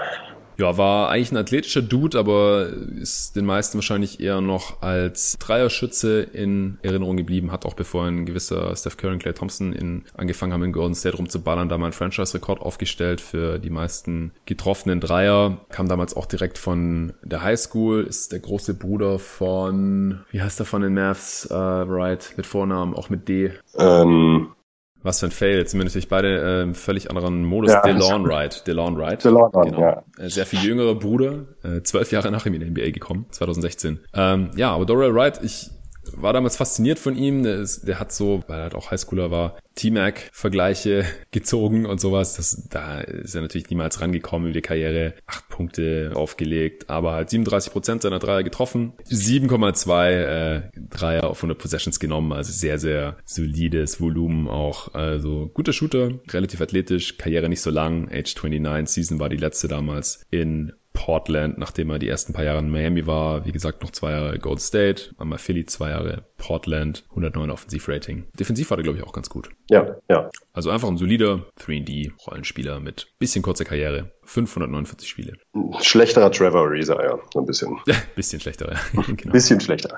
Ja, 0.57 0.77
war 0.77 1.09
eigentlich 1.09 1.31
ein 1.31 1.37
athletischer 1.37 1.81
Dude, 1.81 2.17
aber 2.17 2.67
ist 2.99 3.35
den 3.35 3.45
meisten 3.45 3.77
wahrscheinlich 3.77 4.19
eher 4.19 4.41
noch 4.41 4.81
als 4.81 5.37
Dreierschütze 5.39 6.21
in 6.21 6.77
Erinnerung 6.81 7.17
geblieben. 7.17 7.51
Hat 7.51 7.65
auch 7.65 7.73
bevor 7.73 8.05
ein 8.05 8.25
gewisser 8.25 8.75
Steph 8.75 8.97
Curry 8.97 9.13
und 9.13 9.19
Clay 9.19 9.33
Thompson 9.33 9.73
in, 9.73 10.03
angefangen 10.15 10.53
haben, 10.53 10.63
in 10.63 10.71
Golden 10.71 10.95
State 10.95 11.17
rumzuballern, 11.17 11.69
da 11.69 11.77
mal 11.77 11.85
einen 11.85 11.93
Franchise-Rekord 11.93 12.61
aufgestellt 12.61 13.21
für 13.21 13.59
die 13.59 13.69
meisten 13.69 14.31
getroffenen 14.45 14.99
Dreier. 14.99 15.57
Kam 15.69 15.87
damals 15.87 16.15
auch 16.15 16.25
direkt 16.25 16.57
von 16.57 17.13
der 17.23 17.43
High 17.43 17.59
School, 17.59 18.03
ist 18.03 18.31
der 18.31 18.39
große 18.39 18.73
Bruder 18.73 19.19
von, 19.19 20.21
wie 20.31 20.41
heißt 20.41 20.59
der 20.59 20.65
von 20.65 20.81
den 20.81 20.93
Mavs, 20.93 21.47
uh, 21.49 21.55
right, 21.55 22.33
mit 22.37 22.45
Vornamen, 22.45 22.93
auch 22.93 23.09
mit 23.09 23.27
D. 23.27 23.51
Ähm, 23.77 24.49
was 25.03 25.19
für 25.19 25.27
ein 25.27 25.31
Fail. 25.31 25.57
Jetzt 25.57 25.71
sind 25.71 25.79
wir 25.79 25.85
natürlich 25.85 26.07
beide 26.07 26.67
äh, 26.69 26.73
völlig 26.73 27.09
anderen 27.09 27.43
Modus. 27.43 27.71
Ja, 27.71 27.81
DeLon 27.81 28.27
Wright. 28.27 28.65
DeLon 28.67 28.97
Wright. 28.97 29.23
DeLon, 29.23 29.51
genau. 29.51 29.79
ja. 29.79 30.03
Äh, 30.17 30.29
sehr 30.29 30.45
viel 30.45 30.59
jüngerer 30.59 30.95
Bruder. 30.95 31.45
Äh, 31.63 31.81
zwölf 31.83 32.11
Jahre 32.11 32.31
nach 32.31 32.45
ihm 32.45 32.53
in 32.53 32.61
der 32.61 32.69
NBA 32.69 32.91
gekommen. 32.91 33.25
2016. 33.31 33.99
Ähm, 34.13 34.51
ja, 34.55 34.71
aber 34.71 34.85
Dorrell 34.85 35.13
Wright, 35.13 35.39
ich 35.43 35.69
war 36.13 36.33
damals 36.33 36.57
fasziniert 36.57 36.99
von 36.99 37.15
ihm. 37.17 37.43
Der, 37.43 37.55
ist, 37.55 37.87
der 37.87 37.99
hat 37.99 38.11
so, 38.11 38.43
weil 38.47 38.59
er 38.59 38.63
halt 38.63 38.75
auch 38.75 38.91
Highschooler 38.91 39.31
war, 39.31 39.57
T-Mac-Vergleiche 39.75 41.05
gezogen 41.31 41.85
und 41.85 41.99
sowas. 41.99 42.35
Das, 42.35 42.67
da 42.69 43.01
ist 43.01 43.35
er 43.35 43.41
natürlich 43.41 43.69
niemals 43.69 44.01
rangekommen 44.01 44.49
über 44.49 44.53
die 44.55 44.61
Karriere. 44.61 45.13
Acht 45.25 45.49
Punkte 45.49 46.11
aufgelegt, 46.15 46.89
aber 46.89 47.13
halt 47.13 47.29
37 47.29 47.71
Prozent 47.71 48.01
seiner 48.01 48.19
Dreier 48.19 48.43
getroffen. 48.43 48.93
7,2 49.09 50.09
äh, 50.09 50.61
Dreier 50.89 51.25
auf 51.25 51.37
100 51.37 51.57
Possessions 51.57 51.99
genommen. 51.99 52.33
Also 52.33 52.51
sehr, 52.51 52.79
sehr 52.79 53.17
solides 53.25 54.01
Volumen 54.01 54.47
auch. 54.47 54.93
Also 54.93 55.49
guter 55.53 55.73
Shooter, 55.73 56.19
relativ 56.29 56.61
athletisch, 56.61 57.17
Karriere 57.17 57.49
nicht 57.49 57.61
so 57.61 57.69
lang. 57.69 58.09
Age 58.11 58.35
29 58.35 58.93
Season 58.93 59.19
war 59.19 59.29
die 59.29 59.37
letzte 59.37 59.67
damals 59.67 60.25
in 60.31 60.73
Portland, 60.93 61.57
nachdem 61.57 61.89
er 61.89 61.99
die 61.99 62.07
ersten 62.07 62.33
paar 62.33 62.43
Jahre 62.43 62.59
in 62.59 62.69
Miami 62.69 63.07
war. 63.07 63.45
Wie 63.45 63.51
gesagt, 63.51 63.81
noch 63.81 63.91
zwei 63.91 64.11
Jahre 64.11 64.39
Gold 64.39 64.61
State, 64.61 65.13
einmal 65.17 65.39
Philly, 65.39 65.65
zwei 65.65 65.89
Jahre 65.91 66.25
Portland, 66.37 67.05
109 67.09 67.49
Offensivrating. 67.49 68.27
Defensiv 68.37 68.69
war 68.71 68.77
er, 68.77 68.83
glaube 68.83 68.97
ich, 68.97 69.03
auch 69.03 69.13
ganz 69.13 69.29
gut. 69.29 69.49
Ja, 69.69 69.95
ja. 70.09 70.29
Also 70.53 70.69
einfach 70.69 70.87
ein 70.87 70.97
solider 70.97 71.45
3D-Rollenspieler 71.59 72.79
mit 72.79 73.07
bisschen 73.19 73.41
kurzer 73.41 73.65
Karriere. 73.65 74.11
549 74.23 75.09
Spiele. 75.09 75.33
Schlechterer 75.81 76.31
Trevor 76.31 76.67
Ariza, 76.67 77.01
ja, 77.03 77.19
ein 77.35 77.45
bisschen. 77.45 77.79
bisschen 78.15 78.39
schlechterer. 78.39 78.75
genau. 78.93 79.31
Bisschen 79.31 79.59
schlechter, 79.59 79.97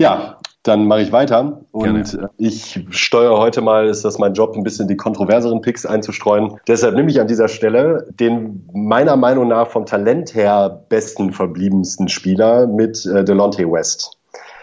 ja. 0.00 0.40
Dann 0.62 0.86
mache 0.86 1.00
ich 1.00 1.10
weiter 1.10 1.62
und 1.70 2.12
Gerne. 2.12 2.30
ich 2.36 2.84
steuere 2.90 3.38
heute 3.38 3.62
mal, 3.62 3.88
ist 3.88 4.04
das 4.04 4.18
mein 4.18 4.34
Job, 4.34 4.54
ein 4.54 4.62
bisschen 4.62 4.88
die 4.88 4.96
kontroverseren 4.96 5.62
Picks 5.62 5.86
einzustreuen. 5.86 6.60
Deshalb 6.68 6.94
nehme 6.94 7.10
ich 7.10 7.18
an 7.18 7.28
dieser 7.28 7.48
Stelle 7.48 8.06
den 8.10 8.68
meiner 8.74 9.16
Meinung 9.16 9.48
nach 9.48 9.68
vom 9.68 9.86
Talent 9.86 10.34
her 10.34 10.84
besten 10.90 11.32
verbliebensten 11.32 12.08
Spieler 12.08 12.66
mit 12.66 13.06
äh, 13.06 13.24
Delonte 13.24 13.70
West. 13.70 14.19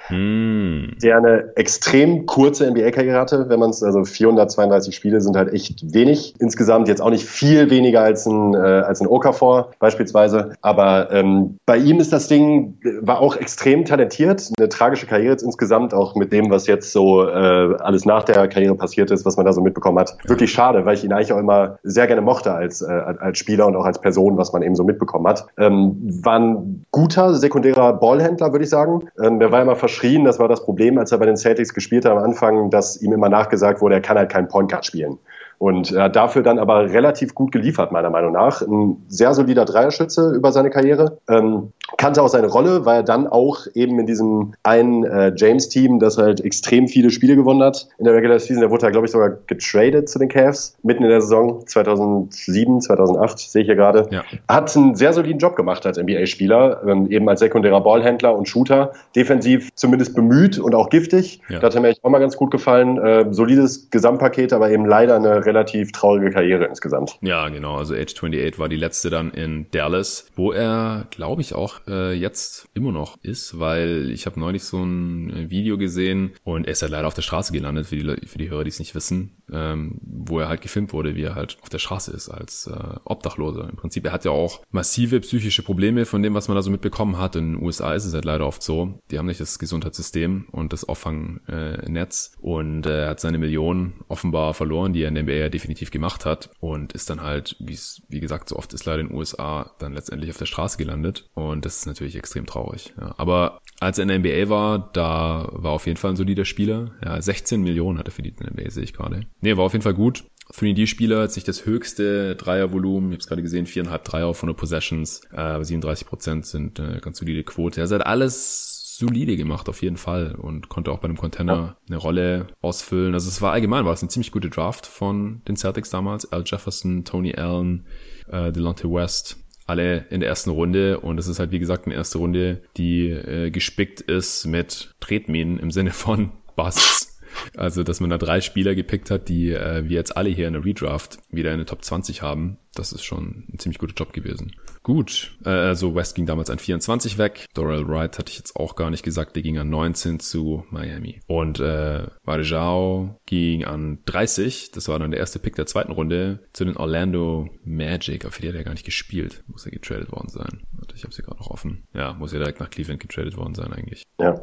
Hm. 0.07 0.95
der 1.01 1.17
eine 1.17 1.51
extrem 1.55 2.25
kurze 2.25 2.69
NBA-Karriere 2.69 3.19
hatte, 3.19 3.49
wenn 3.49 3.59
man 3.59 3.69
es, 3.69 3.83
also 3.83 4.03
432 4.03 4.95
Spiele 4.95 5.21
sind 5.21 5.35
halt 5.35 5.53
echt 5.53 5.93
wenig. 5.93 6.33
Insgesamt 6.39 6.87
jetzt 6.87 7.01
auch 7.01 7.09
nicht 7.09 7.25
viel 7.25 7.69
weniger 7.69 8.01
als 8.01 8.25
ein, 8.25 8.53
äh, 8.53 8.57
als 8.57 9.01
ein 9.01 9.07
Okafor 9.07 9.71
beispielsweise. 9.79 10.53
Aber 10.61 11.11
ähm, 11.11 11.57
bei 11.65 11.77
ihm 11.77 11.99
ist 11.99 12.13
das 12.13 12.27
Ding, 12.27 12.77
war 13.01 13.19
auch 13.19 13.35
extrem 13.35 13.85
talentiert, 13.85 14.49
eine 14.57 14.69
tragische 14.69 15.05
Karriere 15.05 15.31
jetzt 15.31 15.43
insgesamt, 15.43 15.93
auch 15.93 16.15
mit 16.15 16.31
dem, 16.31 16.49
was 16.49 16.67
jetzt 16.67 16.91
so 16.91 17.27
äh, 17.27 17.75
alles 17.79 18.05
nach 18.05 18.23
der 18.23 18.47
Karriere 18.47 18.75
passiert 18.75 19.11
ist, 19.11 19.25
was 19.25 19.37
man 19.37 19.45
da 19.45 19.53
so 19.53 19.61
mitbekommen 19.61 19.99
hat. 19.99 20.17
Wirklich 20.25 20.51
schade, 20.51 20.85
weil 20.85 20.95
ich 20.95 21.03
ihn 21.03 21.13
eigentlich 21.13 21.33
auch 21.33 21.39
immer 21.39 21.77
sehr 21.83 22.07
gerne 22.07 22.21
mochte 22.21 22.53
als, 22.53 22.81
äh, 22.81 22.85
als 22.85 23.37
Spieler 23.37 23.67
und 23.67 23.75
auch 23.75 23.85
als 23.85 23.99
Person, 23.99 24.37
was 24.37 24.53
man 24.53 24.61
eben 24.61 24.75
so 24.75 24.83
mitbekommen 24.83 25.27
hat. 25.27 25.47
Ähm, 25.57 25.97
war 26.23 26.39
ein 26.39 26.85
guter 26.91 27.33
sekundärer 27.35 27.93
Ballhändler, 27.93 28.51
würde 28.51 28.63
ich 28.63 28.69
sagen. 28.69 29.09
Ähm, 29.21 29.39
der 29.39 29.51
war 29.51 29.61
immer 29.61 29.75
verschrien, 29.97 30.25
das 30.25 30.39
war 30.39 30.47
das 30.47 30.63
Problem, 30.63 30.97
als 30.97 31.11
er 31.11 31.17
bei 31.17 31.25
den 31.25 31.37
Celtics 31.37 31.73
gespielt 31.73 32.05
hat 32.05 32.11
am 32.11 32.19
Anfang, 32.19 32.69
dass 32.69 33.01
ihm 33.01 33.13
immer 33.13 33.29
nachgesagt 33.29 33.81
wurde, 33.81 33.95
er 33.95 34.01
kann 34.01 34.17
halt 34.17 34.31
keinen 34.31 34.47
Point 34.47 34.69
Guard 34.69 34.85
spielen. 34.85 35.17
Und 35.59 35.91
er 35.91 36.03
hat 36.03 36.15
dafür 36.15 36.43
dann 36.43 36.59
aber 36.59 36.91
relativ 36.91 37.33
gut 37.33 37.51
geliefert, 37.51 37.91
meiner 37.91 38.09
Meinung 38.09 38.33
nach. 38.33 38.61
Ein 38.61 39.03
sehr 39.07 39.33
solider 39.33 39.65
Dreierschütze 39.65 40.33
über 40.35 40.51
seine 40.51 40.69
Karriere. 40.69 41.17
Ähm, 41.27 41.71
kannte 41.97 42.21
auch 42.21 42.27
seine 42.27 42.47
Rolle, 42.47 42.85
weil 42.85 42.97
er 42.97 43.03
dann 43.03 43.27
auch 43.27 43.65
eben 43.73 43.99
in 43.99 44.05
diesem 44.05 44.53
einen 44.63 45.03
äh, 45.03 45.33
James-Team, 45.35 45.99
das 45.99 46.17
halt 46.17 46.41
extrem 46.41 46.87
viele 46.87 47.09
Spiele 47.09 47.35
gewonnen 47.35 47.63
hat 47.63 47.87
in 47.97 48.05
der 48.05 48.13
Regular 48.13 48.39
Season, 48.39 48.61
der 48.61 48.69
wurde 48.69 48.81
da, 48.81 48.89
glaube 48.91 49.05
ich, 49.05 49.11
sogar 49.11 49.29
getradet 49.47 50.09
zu 50.09 50.19
den 50.19 50.29
Cavs, 50.29 50.77
mitten 50.83 51.03
in 51.03 51.09
der 51.09 51.21
Saison 51.21 51.65
2007, 51.65 52.81
2008, 52.81 53.39
sehe 53.39 53.61
ich 53.61 53.67
hier 53.67 53.75
gerade. 53.75 54.07
Ja. 54.11 54.23
Hat 54.47 54.75
einen 54.75 54.95
sehr 54.95 55.13
soliden 55.13 55.39
Job 55.39 55.55
gemacht 55.55 55.85
als 55.85 55.97
NBA-Spieler, 55.97 56.81
ähm, 56.87 57.09
eben 57.09 57.27
als 57.29 57.39
sekundärer 57.39 57.81
Ballhändler 57.81 58.35
und 58.35 58.47
Shooter. 58.47 58.91
Defensiv 59.15 59.69
zumindest 59.75 60.15
bemüht 60.15 60.59
und 60.59 60.75
auch 60.75 60.89
giftig. 60.89 61.41
Ja. 61.49 61.59
Das 61.59 61.75
hat 61.75 61.81
mir 61.81 61.89
echt 61.89 62.03
auch 62.03 62.09
mal 62.09 62.19
ganz 62.19 62.37
gut 62.37 62.51
gefallen. 62.51 62.97
Äh, 62.97 63.33
solides 63.33 63.89
Gesamtpaket, 63.89 64.53
aber 64.53 64.69
eben 64.69 64.85
leider 64.85 65.15
eine 65.15 65.45
relativ 65.47 65.91
traurige 65.91 66.29
Karriere 66.31 66.65
insgesamt. 66.65 67.17
Ja, 67.21 67.49
genau. 67.49 67.77
Also 67.77 67.95
Age 67.95 68.13
28 68.13 68.59
war 68.59 68.69
die 68.69 68.75
letzte 68.75 69.09
dann 69.09 69.31
in 69.31 69.67
Dallas, 69.71 70.29
wo 70.35 70.51
er, 70.51 71.07
glaube 71.09 71.41
ich, 71.41 71.53
auch 71.53 71.79
äh, 71.87 72.13
jetzt 72.13 72.67
immer 72.73 72.91
noch 72.91 73.17
ist, 73.23 73.59
weil 73.59 74.11
ich 74.11 74.25
habe 74.25 74.39
neulich 74.39 74.63
so 74.63 74.83
ein 74.83 75.29
äh, 75.29 75.49
Video 75.49 75.77
gesehen 75.77 76.33
und 76.43 76.65
er 76.65 76.73
ist 76.73 76.81
ja 76.81 76.87
leider 76.87 77.07
auf 77.07 77.13
der 77.13 77.21
Straße 77.21 77.53
gelandet, 77.53 77.87
für 77.87 77.95
die, 77.95 78.27
für 78.27 78.37
die 78.37 78.49
Hörer, 78.49 78.63
die 78.63 78.69
es 78.69 78.79
nicht 78.79 78.93
wissen, 78.95 79.37
ähm, 79.51 79.99
wo 80.01 80.39
er 80.39 80.49
halt 80.49 80.61
gefilmt 80.61 80.93
wurde, 80.93 81.15
wie 81.15 81.23
er 81.23 81.35
halt 81.35 81.57
auf 81.61 81.69
der 81.69 81.79
Straße 81.79 82.11
ist 82.11 82.29
als 82.29 82.67
äh, 82.67 82.99
Obdachloser. 83.05 83.69
Im 83.69 83.75
Prinzip, 83.75 84.05
er 84.05 84.11
hat 84.11 84.25
ja 84.25 84.31
auch 84.31 84.61
massive 84.71 85.19
psychische 85.21 85.63
Probleme 85.63 86.05
von 86.05 86.21
dem, 86.21 86.33
was 86.33 86.47
man 86.47 86.55
da 86.55 86.61
so 86.61 86.71
mitbekommen 86.71 87.17
hat. 87.17 87.35
In 87.35 87.53
den 87.53 87.63
USA 87.63 87.93
ist 87.93 88.05
es 88.05 88.13
halt 88.13 88.25
leider 88.25 88.45
oft 88.45 88.61
so. 88.61 88.99
Die 89.11 89.17
haben 89.17 89.25
nicht 89.25 89.39
das 89.39 89.59
Gesundheitssystem 89.59 90.47
und 90.51 90.73
das 90.73 90.87
Auffangnetz 90.87 92.33
äh, 92.35 92.45
und 92.45 92.85
er 92.85 93.09
hat 93.09 93.19
seine 93.19 93.37
Millionen 93.37 93.93
offenbar 94.07 94.53
verloren, 94.53 94.93
die 94.93 95.03
er 95.03 95.09
in 95.09 95.15
der 95.15 95.23
NBA 95.23 95.36
definitiv 95.49 95.91
gemacht 95.91 96.25
hat 96.25 96.49
und 96.59 96.93
ist 96.93 97.09
dann 97.09 97.21
halt, 97.21 97.55
wie 97.59 97.73
es 97.73 98.01
wie 98.09 98.19
gesagt 98.19 98.49
so 98.49 98.55
oft 98.55 98.73
ist 98.73 98.85
leider 98.85 99.01
in 99.01 99.09
den 99.09 99.17
USA, 99.17 99.71
dann 99.79 99.93
letztendlich 99.93 100.29
auf 100.31 100.37
der 100.37 100.45
Straße 100.45 100.77
gelandet 100.77 101.29
und 101.33 101.65
das 101.65 101.77
ist 101.77 101.85
natürlich 101.85 102.15
extrem 102.15 102.45
traurig. 102.45 102.93
Ja. 102.99 103.15
Aber 103.17 103.61
als 103.79 103.97
er 103.97 104.03
in 104.03 104.09
der 104.09 104.19
NBA 104.19 104.49
war, 104.49 104.89
da 104.93 105.47
war 105.51 105.71
auf 105.71 105.85
jeden 105.85 105.97
Fall 105.97 106.11
ein 106.11 106.17
solider 106.17 106.45
Spieler. 106.45 106.91
Ja, 107.03 107.21
16 107.21 107.61
Millionen 107.61 107.99
hat 107.99 108.07
er 108.07 108.11
verdient 108.11 108.39
in 108.41 108.47
der 108.47 108.53
NBA, 108.53 108.71
sehe 108.71 108.83
ich 108.83 108.93
gerade. 108.93 109.21
Nee, 109.41 109.57
war 109.57 109.65
auf 109.65 109.73
jeden 109.73 109.83
Fall 109.83 109.93
gut. 109.93 110.23
Für 110.49 110.65
den 110.65 110.75
D-Spieler 110.75 111.23
hat 111.23 111.33
sich 111.33 111.43
das 111.43 111.65
höchste 111.65 112.35
Dreiervolumen, 112.37 113.09
ich 113.09 113.15
habe 113.15 113.21
es 113.21 113.27
gerade 113.27 113.41
gesehen, 113.41 113.65
viereinhalb 113.65 114.05
Dreier 114.05 114.33
von 114.33 114.47
der 114.47 114.55
Possessions, 114.55 115.21
äh, 115.33 115.61
37 115.61 116.07
Prozent 116.07 116.45
sind 116.45 116.79
äh, 116.79 116.99
ganz 117.01 117.17
solide 117.17 117.43
Quote. 117.43 117.81
Er 117.81 117.89
hat 117.89 118.05
alles 118.05 118.76
solide 118.97 119.37
gemacht 119.37 119.69
auf 119.69 119.81
jeden 119.81 119.97
Fall 119.97 120.35
und 120.35 120.69
konnte 120.69 120.91
auch 120.91 120.99
bei 120.99 121.05
einem 121.05 121.17
Container 121.17 121.77
eine 121.87 121.97
Rolle 121.97 122.47
ausfüllen. 122.61 123.13
Also 123.13 123.29
es 123.29 123.41
war 123.41 123.53
allgemein, 123.53 123.85
war 123.85 123.93
es 123.93 124.01
eine 124.01 124.09
ziemlich 124.09 124.31
gute 124.31 124.49
Draft 124.49 124.85
von 124.85 125.41
den 125.47 125.55
Celtics 125.55 125.89
damals. 125.89 126.31
Al 126.31 126.43
Jefferson, 126.45 127.05
Tony 127.05 127.35
Allen, 127.35 127.85
äh, 128.29 128.51
Delonte 128.51 128.91
West, 128.91 129.37
alle 129.67 130.05
in 130.09 130.21
der 130.21 130.29
ersten 130.29 130.49
Runde 130.49 130.99
und 130.99 131.19
es 131.19 131.27
ist 131.27 131.39
halt 131.39 131.51
wie 131.51 131.59
gesagt 131.59 131.85
eine 131.85 131.95
erste 131.95 132.17
Runde, 132.17 132.63
die 132.77 133.09
äh, 133.09 133.51
gespickt 133.51 134.01
ist 134.01 134.45
mit 134.45 134.95
Tretminen 134.99 135.59
im 135.59 135.71
Sinne 135.71 135.91
von 135.91 136.31
Busts. 136.55 137.19
Also, 137.55 137.83
dass 137.83 137.99
man 137.99 138.09
da 138.09 138.17
drei 138.17 138.41
Spieler 138.41 138.73
gepickt 138.73 139.11
hat, 139.11 139.29
die 139.29 139.51
äh, 139.51 139.87
wir 139.87 139.95
jetzt 139.95 140.17
alle 140.17 140.29
hier 140.29 140.47
in 140.47 140.53
der 140.53 140.65
Redraft 140.65 141.19
wieder 141.29 141.51
in 141.51 141.57
der 141.57 141.67
Top 141.67 141.83
20 141.83 142.23
haben, 142.23 142.57
das 142.77 142.91
ist 142.91 143.03
schon 143.03 143.45
ein 143.51 143.59
ziemlich 143.59 143.79
guter 143.79 143.93
Job 143.93 144.13
gewesen. 144.13 144.55
Gut, 144.83 145.37
äh, 145.45 145.49
also 145.49 145.95
West 145.95 146.15
ging 146.15 146.25
damals 146.25 146.49
an 146.49 146.59
24 146.59 147.17
weg. 147.17 147.45
Dorrell 147.53 147.87
Wright 147.87 148.17
hatte 148.17 148.31
ich 148.31 148.37
jetzt 148.37 148.55
auch 148.55 148.75
gar 148.75 148.89
nicht 148.89 149.03
gesagt, 149.03 149.35
der 149.35 149.43
ging 149.43 149.57
an 149.57 149.69
19 149.69 150.19
zu 150.19 150.65
Miami. 150.69 151.19
Und 151.27 151.59
äh, 151.59 152.07
Varejao 152.23 153.19
ging 153.25 153.65
an 153.65 153.99
30, 154.05 154.71
das 154.71 154.87
war 154.87 154.99
dann 154.99 155.11
der 155.11 155.19
erste 155.19 155.39
Pick 155.39 155.55
der 155.55 155.65
zweiten 155.65 155.91
Runde, 155.91 156.39
zu 156.53 156.65
den 156.65 156.77
Orlando 156.77 157.49
Magic. 157.63 158.25
Auf 158.25 158.37
die 158.37 158.47
hat 158.47 158.55
er 158.55 158.63
gar 158.63 158.71
nicht 158.71 158.85
gespielt. 158.85 159.43
Muss 159.47 159.65
er 159.65 159.71
getradet 159.71 160.11
worden 160.11 160.29
sein. 160.29 160.61
Warte, 160.71 160.95
ich 160.95 161.03
habe 161.03 161.13
sie 161.13 161.21
gerade 161.21 161.39
noch 161.39 161.49
offen. 161.49 161.87
Ja, 161.93 162.13
muss 162.13 162.31
ja 162.31 162.39
direkt 162.39 162.59
nach 162.59 162.69
Cleveland 162.69 162.99
getradet 162.99 163.37
worden 163.37 163.55
sein 163.55 163.73
eigentlich. 163.73 164.03
Ja. 164.19 164.41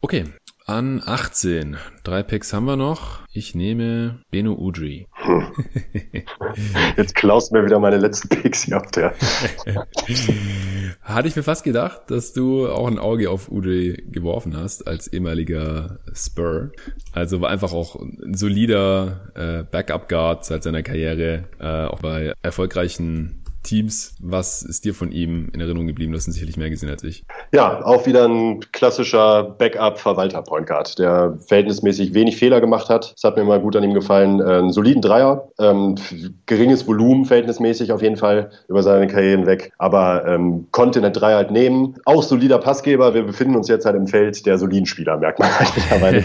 Okay, 0.00 0.24
an 0.68 1.00
18. 1.04 1.76
Drei 2.02 2.24
Picks 2.24 2.52
haben 2.52 2.64
wir 2.64 2.74
noch. 2.74 3.20
Ich 3.32 3.54
nehme 3.54 4.20
Beno 4.32 4.54
Udri. 4.54 5.06
Hm. 5.12 5.52
Jetzt 6.96 7.14
klaust 7.14 7.52
mir 7.52 7.62
wieder 7.66 7.78
meine 7.78 7.98
letzten 7.98 8.28
Picks 8.28 8.72
auf 8.72 8.90
der. 8.92 9.14
Hatte 11.02 11.28
ich 11.28 11.36
mir 11.36 11.42
fast 11.42 11.64
gedacht, 11.64 12.02
dass 12.08 12.32
du 12.32 12.68
auch 12.68 12.86
ein 12.86 12.98
Auge 12.98 13.30
auf 13.30 13.50
Udri 13.50 14.04
geworfen 14.10 14.56
hast 14.56 14.86
als 14.86 15.12
ehemaliger 15.12 15.98
Spur. 16.14 16.72
Also 17.12 17.40
war 17.40 17.50
einfach 17.50 17.72
auch 17.72 17.96
ein 17.96 18.34
solider 18.34 19.30
äh, 19.34 19.62
Backup-Guard 19.64 20.44
seit 20.44 20.62
seiner 20.62 20.82
Karriere, 20.82 21.44
äh, 21.60 21.86
auch 21.86 22.00
bei 22.00 22.32
erfolgreichen 22.42 23.42
Teams. 23.66 24.14
Was 24.20 24.62
ist 24.62 24.84
dir 24.84 24.94
von 24.94 25.12
ihm 25.12 25.48
in 25.52 25.60
Erinnerung 25.60 25.86
geblieben? 25.86 26.12
Du 26.12 26.18
hast 26.18 26.26
ihn 26.26 26.32
sicherlich 26.32 26.56
mehr 26.56 26.70
gesehen 26.70 26.88
als 26.88 27.02
ich. 27.04 27.24
Ja, 27.52 27.84
auch 27.84 28.06
wieder 28.06 28.26
ein 28.26 28.60
klassischer 28.72 29.42
Backup-Verwalter-Point 29.42 30.66
Guard, 30.66 30.98
der 30.98 31.36
verhältnismäßig 31.46 32.14
wenig 32.14 32.36
Fehler 32.36 32.60
gemacht 32.60 32.88
hat. 32.88 33.12
Das 33.14 33.24
hat 33.24 33.36
mir 33.36 33.44
mal 33.44 33.60
gut 33.60 33.76
an 33.76 33.84
ihm 33.84 33.94
gefallen. 33.94 34.40
Äh, 34.40 34.44
einen 34.44 34.72
soliden 34.72 35.02
Dreier, 35.02 35.48
ähm, 35.58 35.96
geringes 36.46 36.86
Volumen 36.86 37.24
verhältnismäßig 37.24 37.92
auf 37.92 38.02
jeden 38.02 38.16
Fall 38.16 38.50
über 38.68 38.82
seine 38.82 39.06
Karriere 39.06 39.38
hinweg, 39.38 39.72
aber 39.78 40.26
ähm, 40.26 40.68
konnte 40.70 41.00
den 41.00 41.12
Dreier 41.12 41.36
halt 41.36 41.50
nehmen. 41.50 41.96
Auch 42.04 42.22
solider 42.22 42.58
Passgeber. 42.58 43.14
Wir 43.14 43.24
befinden 43.24 43.56
uns 43.56 43.68
jetzt 43.68 43.84
halt 43.84 43.96
im 43.96 44.06
Feld 44.06 44.46
der 44.46 44.58
soliden 44.58 44.86
Spieler, 44.86 45.18
merkt 45.18 45.38
man 45.38 45.48
halt 45.58 45.72
mittlerweile. 45.76 46.18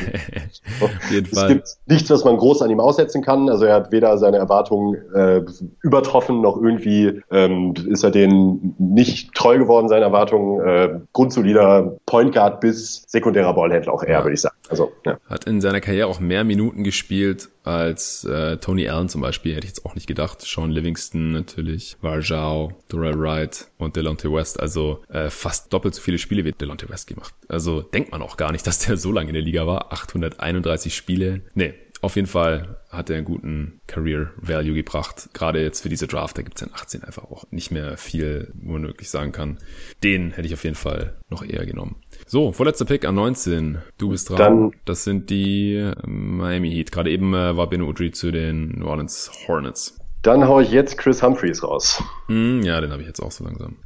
es 1.32 1.48
gibt 1.48 1.68
nichts, 1.88 2.10
was 2.10 2.24
man 2.24 2.38
groß 2.38 2.62
an 2.62 2.70
ihm 2.70 2.80
aussetzen 2.80 3.22
kann. 3.22 3.50
Also 3.50 3.66
er 3.66 3.76
hat 3.76 3.92
weder 3.92 4.18
seine 4.18 4.38
Erwartungen 4.38 4.96
äh, 5.14 5.42
übertroffen 5.82 6.42
noch 6.42 6.62
irgendwie 6.62 7.22
ähm, 7.32 7.74
ist 7.88 8.04
er 8.04 8.12
denen 8.12 8.76
nicht 8.78 9.34
treu 9.34 9.58
geworden, 9.58 9.88
seinen 9.88 10.04
Erwartungen. 10.04 10.68
Äh, 10.68 11.00
grundsolider 11.14 11.98
Point 12.06 12.34
Guard 12.34 12.60
bis 12.60 13.04
sekundärer 13.08 13.54
Ballhändler 13.54 13.94
auch 13.94 14.04
eher, 14.04 14.20
ja. 14.20 14.24
würde 14.24 14.34
ich 14.34 14.42
sagen. 14.42 14.56
Also, 14.70 14.92
ja. 15.06 15.18
Hat 15.28 15.46
in 15.46 15.62
seiner 15.62 15.82
Karriere 15.82 16.08
auch 16.08 16.20
mehr 16.20 16.44
Minuten 16.44 16.84
gespielt 16.84 17.50
als 17.64 18.24
äh, 18.26 18.58
Tony 18.58 18.88
Allen 18.88 19.10
zum 19.10 19.22
Beispiel, 19.22 19.56
hätte 19.56 19.66
ich 19.66 19.72
jetzt 19.72 19.86
auch 19.86 19.96
nicht 19.96 20.08
gedacht. 20.08 20.42
Sean 20.42 20.72
Livingston 20.72 21.32
natürlich, 21.32 21.98
Varjao, 22.02 22.74
Durrell 22.90 23.20
Wright 23.20 23.68
und 23.78 23.96
Delonte 23.96 24.32
West. 24.32 24.60
Also 24.60 25.00
äh, 25.10 25.30
fast 25.30 25.72
doppelt 25.72 25.94
so 25.96 26.02
viele 26.02 26.18
Spiele 26.18 26.44
wie 26.44 26.52
Delonte 26.52 26.90
West 26.90 27.08
gemacht. 27.08 27.34
Also 27.48 27.82
denkt 27.82 28.12
man 28.12 28.22
auch 28.22 28.38
gar 28.38 28.52
nicht, 28.52 28.66
dass 28.68 28.80
der 28.80 28.98
so 28.98 29.12
lange 29.12 29.30
in 29.30 29.36
der 29.36 29.44
Liga 29.44 29.68
war. 29.68 29.94
831 29.94 30.96
Spiele. 30.96 31.42
Nee, 31.54 31.74
auf 32.02 32.16
jeden 32.16 32.28
Fall 32.28 32.78
hat 32.90 33.10
er 33.10 33.18
einen 33.18 33.26
guten 33.26 33.80
Career 33.88 34.32
Value 34.36 34.74
gebracht. 34.74 35.30
Gerade 35.34 35.62
jetzt 35.62 35.82
für 35.82 35.90
diese 35.90 36.08
Draft, 36.08 36.38
da 36.38 36.42
gibt 36.42 36.58
es 36.58 36.62
in 36.64 36.74
18 36.74 37.04
einfach 37.04 37.24
auch 37.24 37.46
nicht 37.52 37.72
mehr 37.72 37.96
viel, 37.98 38.52
wo 38.56 38.74
man 38.74 38.88
wirklich 38.88 39.10
sagen 39.10 39.32
kann. 39.32 39.60
Den 40.04 40.32
hätte 40.32 40.48
ich 40.48 40.54
auf 40.54 40.64
jeden 40.64 40.76
Fall 40.76 41.18
noch 41.30 41.44
eher 41.44 41.66
genommen. 41.66 41.98
So, 42.26 42.52
vorletzter 42.52 42.86
Pick 42.86 43.06
an 43.06 43.16
19. 43.16 43.78
Du 43.98 44.10
bist 44.10 44.30
dran. 44.30 44.38
Dann, 44.38 44.72
das 44.86 45.04
sind 45.04 45.30
die 45.30 45.76
ähm, 45.76 46.38
Miami 46.38 46.72
Heat. 46.72 46.92
Gerade 46.92 47.12
eben 47.12 47.34
äh, 47.34 47.56
war 47.56 47.70
Ben 47.70 47.82
Udry 47.82 48.12
zu 48.12 48.32
den 48.32 48.80
New 48.80 48.88
Orleans 48.88 49.32
Hornets. 49.48 49.98
Dann 50.24 50.48
hau 50.48 50.60
ich 50.60 50.72
jetzt 50.72 50.98
Chris 50.98 51.24
Humphreys 51.24 51.64
raus. 51.64 52.04
Mm, 52.28 52.62
ja, 52.62 52.82
den 52.82 52.92
habe 52.92 53.02
ich 53.02 53.08
jetzt 53.08 53.22
auch 53.22 53.32
so 53.32 53.44
langsam 53.44 53.78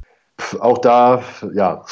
auch 0.60 0.78
da, 0.78 1.22
ja, 1.54 1.82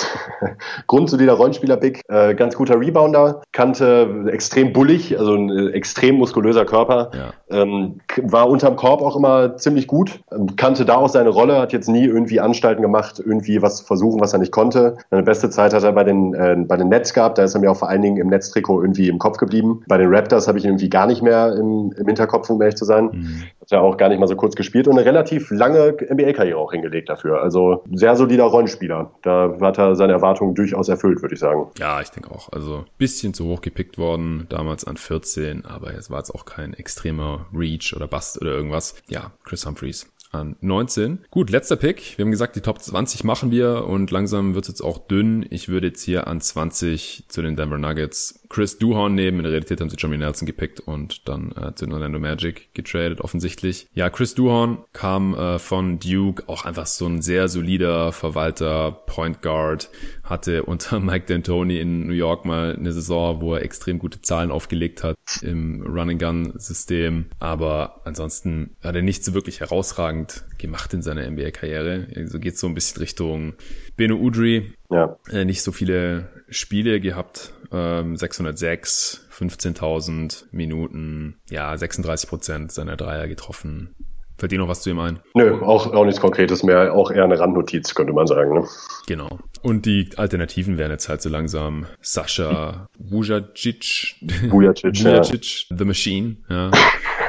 grundsolider 0.87 1.33
Rollenspieler 1.33 1.77
Big, 1.77 2.03
äh, 2.09 2.35
ganz 2.35 2.55
guter 2.55 2.79
Rebounder, 2.79 3.43
kannte 3.53 4.27
extrem 4.31 4.73
bullig, 4.73 5.19
also 5.19 5.35
ein 5.35 5.51
äh, 5.51 5.71
extrem 5.71 6.17
muskulöser 6.17 6.65
Körper, 6.65 7.11
ja. 7.15 7.33
ähm, 7.51 8.01
war 8.23 8.49
unterm 8.49 8.77
Korb 8.77 9.03
auch 9.03 9.17
immer 9.17 9.57
ziemlich 9.57 9.87
gut, 9.87 10.21
ähm, 10.31 10.57
kannte 10.57 10.85
da 10.85 10.97
auch 10.97 11.09
seine 11.09 11.31
Rolle, 11.31 11.59
hat 11.59 11.73
jetzt 11.73 11.89
nie 11.89 12.05
irgendwie 12.05 12.41
Anstalten 12.41 12.83
gemacht, 12.83 13.19
irgendwie 13.25 13.63
was 13.63 13.79
zu 13.79 13.85
versuchen, 13.85 14.21
was 14.21 14.33
er 14.33 14.39
nicht 14.39 14.53
konnte. 14.53 14.97
Seine 15.11 15.23
beste 15.23 15.51
Zeit 15.51 15.73
hat 15.73 15.83
er 15.83 15.93
bei 15.93 16.05
den, 16.05 16.35
äh, 16.35 16.57
bei 16.59 16.77
den 16.77 16.89
Nets 16.89 17.15
gehabt, 17.15 17.39
da 17.39 17.45
ist 17.45 17.55
er 17.55 17.61
mir 17.61 17.71
auch 17.71 17.77
vor 17.77 17.89
allen 17.89 18.03
Dingen 18.03 18.19
im 18.19 18.29
Netztrikot 18.29 18.83
irgendwie 18.83 19.09
im 19.09 19.19
Kopf 19.19 19.39
geblieben. 19.39 19.83
Bei 19.89 19.99
den 19.99 20.15
Raptors 20.15 20.49
habe 20.49 20.59
ich 20.59 20.65
ihn 20.65 20.71
irgendwie 20.71 20.91
gar 20.91 21.07
nicht 21.07 21.23
mehr 21.23 21.55
im, 21.55 21.93
im 21.97 22.07
Hinterkopf, 22.07 22.51
um 22.51 22.61
ehrlich 22.61 22.77
zu 22.77 22.85
sein. 22.85 23.11
Mhm. 23.13 23.45
Hat 23.65 23.71
ja 23.71 23.81
auch 23.81 23.97
gar 23.97 24.11
nicht 24.11 24.19
mal 24.19 24.27
so 24.27 24.37
kurz 24.37 24.57
gespielt 24.57 24.87
und 24.89 24.99
eine 24.99 25.07
relativ 25.07 25.51
lange 25.51 25.97
NBA-Karriere 26.11 26.59
auch 26.59 26.73
hingelegt 26.73 27.09
dafür. 27.09 27.43
Also 27.43 27.83
sehr 27.93 28.15
solider 28.15 28.45
Rollenspieler. 28.45 29.13
Da 29.23 29.57
hat 29.61 29.79
er 29.79 29.97
seine 29.97 30.13
Erwartungen 30.13 30.55
durchaus 30.55 30.89
erfüllt, 30.91 31.23
würde 31.23 31.35
ich 31.35 31.41
sagen. 31.41 31.69
Ja, 31.79 32.01
ich 32.03 32.11
denke 32.11 32.31
auch. 32.31 32.53
Also 32.53 32.85
bisschen 32.99 33.33
zu 33.33 33.47
hoch 33.47 33.63
gepickt 33.63 33.97
worden, 33.97 34.47
damals 34.51 34.85
an 34.85 34.99
14, 34.99 35.65
aber 35.65 35.95
es 35.95 36.11
war 36.11 36.19
jetzt 36.19 36.35
auch 36.35 36.45
kein 36.45 36.75
extremer 36.75 37.47
Reach 37.55 37.95
oder 37.97 38.07
Bust 38.07 38.39
oder 38.41 38.51
irgendwas. 38.51 38.97
Ja, 39.09 39.33
Chris 39.45 39.65
Humphreys 39.65 40.11
an 40.35 40.57
19. 40.61 41.21
Gut, 41.31 41.51
letzter 41.51 41.77
Pick. 41.77 42.19
Wir 42.19 42.25
haben 42.25 42.31
gesagt, 42.31 42.57
die 42.57 42.61
Top 42.61 42.83
20 42.83 43.25
machen 43.25 43.51
wir 43.51 43.87
und 43.87 44.11
langsam 44.11 44.55
wird 44.55 44.65
es 44.65 44.69
jetzt 44.69 44.83
auch 44.83 44.99
dünn. 44.99 45.47
Ich 45.49 45.69
würde 45.69 45.87
jetzt 45.89 46.03
hier 46.03 46.27
an 46.27 46.41
20 46.41 47.25
zu 47.29 47.41
den 47.41 47.57
Denver 47.57 47.79
Nuggets 47.79 48.44
Chris 48.55 48.79
Duhorn 48.79 49.17
nehmen. 49.17 49.39
In 49.39 49.43
der 49.43 49.51
Realität 49.51 49.81
haben 49.81 49.91
sie 49.91 49.97
Johnny 49.97 50.17
Nelson 50.17 50.47
gepickt 50.47 50.79
und 50.79 51.29
dann 51.29 51.51
äh, 51.61 51.75
zu 51.75 51.87
den 51.87 51.93
Orlando 51.93 52.21
Magic 52.21 52.73
getradet, 52.73 53.21
offensichtlich. 53.21 53.89
Ja, 53.95 54.11
Chris 54.11 54.37
Duhorn 54.37 54.79
kam 54.93 55.35
äh, 55.35 55.59
von 55.59 55.99
Duke, 55.99 56.45
auch 56.47 56.65
einfach 56.65 56.87
so 56.87 57.05
ein 57.09 57.21
sehr 57.21 57.49
solider 57.49 58.13
Verwalter, 58.13 58.93
Point 58.93 59.43
Guard, 59.43 59.91
hatte 60.23 60.63
unter 60.67 61.01
Mike 61.01 61.27
D'Antoni 61.27 61.81
in 61.81 62.07
New 62.07 62.15
York 62.15 62.45
mal 62.45 62.77
eine 62.77 62.93
Saison, 62.93 63.41
wo 63.41 63.55
er 63.55 63.63
extrem 63.63 63.99
gute 63.99 64.23
Zahlen 64.23 64.53
aufgelegt 64.53 65.03
hat 65.03 65.17
im 65.43 65.83
Run-and-Gun-System. 65.83 67.27
Aber 67.41 68.03
ansonsten 68.05 68.77
hat 68.85 68.95
er 68.95 69.03
nicht 69.03 69.25
so 69.25 69.35
wirklich 69.35 69.59
herausragend 69.59 70.45
gemacht 70.59 70.95
in 70.95 71.03
seiner 71.03 71.29
NBA-Karriere. 71.29 72.07
So 72.15 72.21
also 72.21 72.39
geht 72.39 72.57
so 72.57 72.69
ein 72.69 72.75
bisschen 72.75 73.01
Richtung 73.01 73.55
Beno 73.97 74.15
Udry. 74.15 74.75
Ja. 74.91 75.19
Äh, 75.29 75.45
nicht 75.45 75.63
so 75.63 75.73
viele 75.73 76.29
Spiele 76.49 77.01
gehabt, 77.01 77.53
ähm, 77.75 78.17
606, 78.17 79.27
15.000 79.31 80.45
Minuten, 80.53 81.41
ja, 81.51 81.77
36 81.77 82.29
Prozent 82.29 82.73
seiner 82.73 82.97
Dreier 82.97 83.27
getroffen. 83.27 83.95
Fällt 84.37 84.51
dir 84.51 84.59
noch 84.59 84.69
was 84.69 84.83
zu 84.83 84.91
ihm 84.91 84.99
ein? 84.99 85.21
Nö, 85.35 85.61
auch, 85.63 85.93
auch 85.93 86.05
nichts 86.05 86.21
Konkretes 86.21 86.65
mehr. 86.65 86.93
Auch 86.93 87.13
eher 87.13 87.25
eine 87.25 87.39
Randnotiz, 87.39 87.95
könnte 87.95 88.13
man 88.13 88.27
sagen. 88.27 88.53
Ne? 88.53 88.67
Genau. 89.07 89.39
Und 89.63 89.87
die 89.87 90.11
Alternativen 90.17 90.77
wären 90.77 90.91
jetzt 90.91 91.09
halt 91.09 91.23
so 91.23 91.29
langsam 91.29 91.87
Sascha 92.01 92.89
Vujacic. 92.99 94.17
Vujacic, 94.49 95.05
Vujacic 95.05 95.67
ja. 95.71 95.77
The 95.77 95.85
Machine. 95.85 96.37
Ja. 96.51 96.71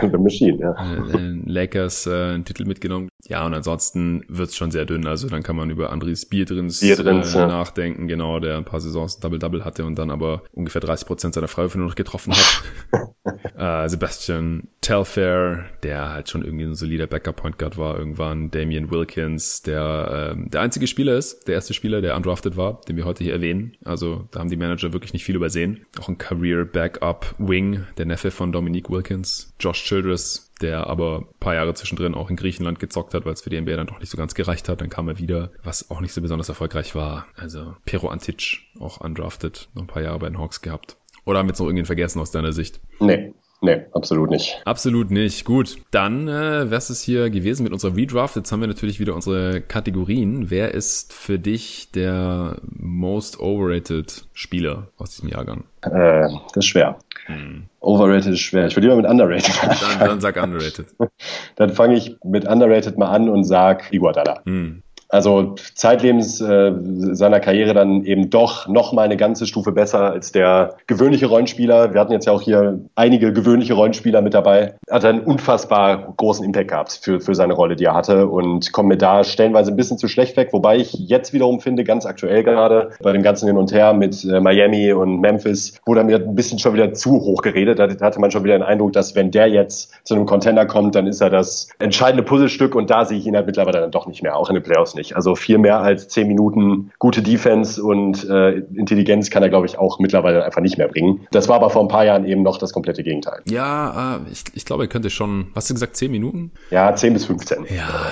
The 0.12 0.18
Machine, 0.18 0.60
ja. 0.60 0.74
Äh, 0.74 1.18
äh, 1.18 1.42
Lakers 1.46 2.08
äh, 2.08 2.34
einen 2.34 2.46
Titel 2.46 2.66
mitgenommen. 2.66 3.10
Ja, 3.28 3.46
und 3.46 3.54
ansonsten 3.54 4.24
wird's 4.28 4.56
schon 4.56 4.72
sehr 4.72 4.86
dünn. 4.86 5.08
Also 5.08 5.28
dann 5.30 5.44
kann 5.44 5.56
man 5.56 5.70
über 5.70 5.92
Andres 5.92 6.26
Bierdrins, 6.26 6.80
Bierdrins 6.80 7.34
äh, 7.34 7.48
nachdenken, 7.48 8.08
genau, 8.08 8.40
der 8.40 8.58
ein 8.58 8.66
paar 8.66 8.80
Saisons 8.80 9.20
Double-Double 9.20 9.66
hatte 9.66 9.86
und 9.86 9.98
dann 9.98 10.12
aber 10.12 10.44
ungefähr 10.52 10.82
30 10.82 11.08
Prozent 11.08 11.34
seiner 11.34 11.48
Freiwürfe 11.48 11.78
nur 11.80 11.88
noch 11.88 11.96
getroffen 11.96 12.34
hat. 12.34 13.14
äh, 13.86 13.90
Sebastian 13.90 14.68
Telfair, 14.82 15.66
der 15.82 16.12
halt 16.12 16.30
schon 16.30 16.44
irgendwie 16.44 16.66
ein 16.66 16.76
solider 16.76 17.08
Backup-Point 17.08 17.58
Guard 17.58 17.78
war 17.78 17.98
irgendwann. 17.98 18.52
Damian 18.52 18.92
Wilkins, 18.92 19.64
der 19.64 20.34
ähm, 20.36 20.50
der 20.52 20.62
einzige 20.62 20.86
Spieler 20.86 21.16
ist, 21.16 21.48
der 21.48 21.56
erste 21.56 21.74
Spieler, 21.74 22.02
der 22.02 22.16
undrafted 22.16 22.58
war, 22.58 22.82
den 22.88 22.98
wir 22.98 23.06
heute 23.06 23.24
hier 23.24 23.34
erwähnen. 23.34 23.76
Also 23.84 24.28
da 24.32 24.40
haben 24.40 24.50
die 24.50 24.58
Manager 24.58 24.94
wirklich 24.94 25.14
nicht 25.14 25.24
viel 25.24 25.36
übersehen. 25.36 25.86
Auch 26.00 26.10
ein 26.10 26.18
Career 26.18 26.66
Backup 26.66 27.34
Wing, 27.40 27.86
der 27.98 28.06
Neffe 28.06 28.30
von 28.30 28.52
Dominique 28.52 28.92
Wilkins. 28.92 29.54
Josh 29.60 29.85
Childress, 29.86 30.52
der 30.62 30.88
aber 30.88 31.20
ein 31.20 31.40
paar 31.40 31.54
Jahre 31.54 31.74
zwischendrin 31.74 32.16
auch 32.16 32.30
in 32.30 32.36
Griechenland 32.36 32.80
gezockt 32.80 33.14
hat, 33.14 33.26
weil 33.26 33.34
es 33.34 33.42
für 33.42 33.50
die 33.50 33.62
NBA 33.62 33.76
dann 33.76 33.88
doch 33.88 34.00
nicht 34.00 34.10
so 34.10 34.18
ganz 34.18 34.34
gereicht 34.34 34.68
hat. 34.68 34.82
Dann 34.82 34.90
kam 34.90 35.08
er 35.08 35.20
wieder, 35.20 35.52
was 35.64 35.92
auch 35.92 36.02
nicht 36.02 36.14
so 36.14 36.22
besonders 36.22 36.50
erfolgreich 36.50 36.96
war. 36.96 37.28
Also 37.36 37.76
Pero 37.86 38.10
Antic, 38.10 38.62
auch 38.80 39.00
undrafted, 39.00 39.70
noch 39.74 39.84
ein 39.84 39.88
paar 39.88 40.02
Jahre 40.02 40.20
bei 40.20 40.28
den 40.28 40.40
Hawks 40.40 40.62
gehabt. 40.62 40.98
Oder 41.24 41.40
haben 41.40 41.48
wir 41.48 41.52
jetzt 41.52 41.60
noch 41.60 41.68
irgendwen 41.68 41.86
vergessen 41.86 42.20
aus 42.20 42.32
deiner 42.32 42.52
Sicht? 42.52 42.80
Nee, 43.00 43.34
Nee, 43.66 43.82
absolut 43.94 44.30
nicht. 44.30 44.62
Absolut 44.64 45.10
nicht. 45.10 45.44
Gut, 45.44 45.78
dann 45.90 46.28
äh, 46.28 46.70
wär's 46.70 46.92
es 46.92 47.02
hier 47.02 47.32
gewesen 47.32 47.64
mit 47.64 47.74
unserer 47.74 47.96
Redraft. 47.96 48.36
Jetzt 48.36 48.52
haben 48.52 48.62
wir 48.62 48.68
natürlich 48.68 49.00
wieder 49.00 49.16
unsere 49.16 49.60
Kategorien. 49.60 50.52
Wer 50.52 50.76
ist 50.76 51.14
für 51.14 51.40
dich 51.40 51.90
der 51.92 52.58
most 52.62 53.40
overrated 53.40 54.28
Spieler 54.34 54.90
aus 54.98 55.16
diesem 55.16 55.30
Jahrgang? 55.30 55.64
Äh, 55.82 56.30
das 56.54 56.58
ist 56.58 56.68
schwer. 56.68 57.00
Hm. 57.26 57.64
Overrated 57.80 58.34
ist 58.34 58.42
schwer. 58.42 58.68
Ich 58.68 58.76
würde 58.76 58.88
lieber 58.88 59.02
mit 59.02 59.10
underrated 59.10 59.64
anfangen. 59.64 60.00
Dann, 60.00 60.10
dann 60.10 60.22
sag 60.22 60.42
underrated. 60.42 60.86
dann 61.56 61.70
fange 61.72 61.96
ich 61.96 62.18
mit 62.24 62.48
underrated 62.48 63.00
mal 63.00 63.10
an 63.10 63.30
und 63.30 63.46
sag 63.46 63.92
Iguodala. 63.92 64.42
Hm. 64.46 64.84
Also 65.16 65.56
zeitlebens 65.76 66.42
äh, 66.42 66.74
seiner 67.14 67.40
Karriere 67.40 67.74
dann 67.74 68.04
eben 68.04 68.30
doch 68.30 68.68
noch 68.68 68.92
mal 68.92 69.04
eine 69.04 69.16
ganze 69.16 69.48
Stufe 69.48 69.72
besser 69.72 70.12
als 70.12 70.34
der 70.34 70.76
gewöhnliche 70.88 71.28
Rollenspieler. 71.28 71.94
Wir 71.94 72.02
hatten 72.02 72.12
jetzt 72.12 72.26
ja 72.26 72.34
auch 72.34 72.42
hier 72.42 72.82
einige 72.96 73.32
gewöhnliche 73.32 73.76
Rollenspieler 73.76 74.22
mit 74.22 74.34
dabei. 74.34 74.76
Hat 74.90 75.06
einen 75.06 75.22
unfassbar 75.22 76.14
großen 76.18 76.44
Impact 76.44 76.68
gehabt 76.68 77.00
für, 77.02 77.22
für 77.22 77.34
seine 77.34 77.54
Rolle, 77.54 77.78
die 77.78 77.86
er 77.86 77.94
hatte 77.94 78.28
und 78.28 78.74
kommt 78.74 78.90
mir 78.90 78.98
da 78.98 79.24
stellenweise 79.24 79.72
ein 79.72 79.78
bisschen 79.78 79.98
zu 79.98 80.10
schlecht 80.10 80.36
weg. 80.36 80.50
Wobei 80.52 80.76
ich 80.76 80.92
jetzt 80.92 81.32
wiederum 81.32 81.62
finde, 81.62 81.86
ganz 81.86 82.06
aktuell 82.06 82.44
gerade 82.44 82.90
bei 83.02 83.14
dem 83.14 83.24
ganzen 83.24 83.48
Hin 83.48 83.56
und 83.56 83.72
Her 83.72 83.94
mit 83.94 84.22
äh, 84.26 84.42
Miami 84.42 84.92
und 84.92 85.22
Memphis, 85.22 85.80
wurde 85.86 86.02
er 86.02 86.04
mir 86.04 86.18
ein 86.18 86.36
bisschen 86.36 86.60
schon 86.60 86.74
wieder 86.74 86.92
zu 86.92 87.12
hoch 87.12 87.42
geredet. 87.42 87.80
Da 87.80 87.88
hatte 87.88 88.20
man 88.20 88.32
schon 88.32 88.44
wieder 88.44 88.58
den 88.58 88.64
Eindruck, 88.64 88.92
dass 88.92 89.16
wenn 89.16 89.32
der 89.32 89.48
jetzt 89.48 89.94
zu 90.04 90.14
einem 90.14 90.26
Contender 90.26 90.66
kommt, 90.66 90.94
dann 90.96 91.08
ist 91.08 91.22
er 91.22 91.30
das 91.30 91.70
entscheidende 91.80 92.24
Puzzlestück 92.24 92.76
und 92.76 92.90
da 92.90 93.06
sehe 93.06 93.18
ich 93.18 93.26
ihn 93.26 93.38
halt 93.38 93.46
mittlerweile 93.46 93.80
dann 93.80 93.92
doch 93.92 94.08
nicht 94.08 94.22
mehr, 94.22 94.36
auch 94.36 94.50
in 94.50 94.56
den 94.56 94.64
Playoffs 94.64 94.94
nicht 94.94 95.05
nicht. 95.06 95.16
Also 95.16 95.36
viel 95.36 95.58
mehr 95.58 95.80
als 95.80 96.08
zehn 96.08 96.28
Minuten 96.28 96.92
gute 97.00 97.22
Defense 97.22 97.82
und 97.82 98.28
äh, 98.30 98.60
Intelligenz 98.74 99.30
kann 99.30 99.44
er, 99.44 99.50
glaube 99.50 99.66
ich, 99.66 99.78
auch 99.78 100.00
mittlerweile 100.00 100.44
einfach 100.44 100.62
nicht 100.62 100.78
mehr 100.78 100.88
bringen. 100.88 101.28
Das 101.32 101.48
war 101.48 101.56
aber 101.56 101.70
vor 101.70 101.82
ein 101.82 101.88
paar 101.88 102.06
Jahren 102.06 102.26
eben 102.26 102.44
noch 102.44 102.58
das 102.58 102.74
komplette 102.74 103.04
Gegenteil. 103.04 103.42
Ja, 103.50 104.18
äh, 104.18 104.32
ich, 104.32 104.44
ich 104.54 104.66
glaube, 104.66 104.84
er 104.84 104.88
könnte 104.88 105.10
schon, 105.10 105.48
hast 105.56 105.70
du 105.70 105.74
gesagt, 105.74 105.96
zehn 105.96 106.12
Minuten? 106.12 106.52
Ja, 106.72 106.96
zehn 106.96 107.14
bis 107.14 107.26
15. 107.26 107.66
Ja. 107.76 108.12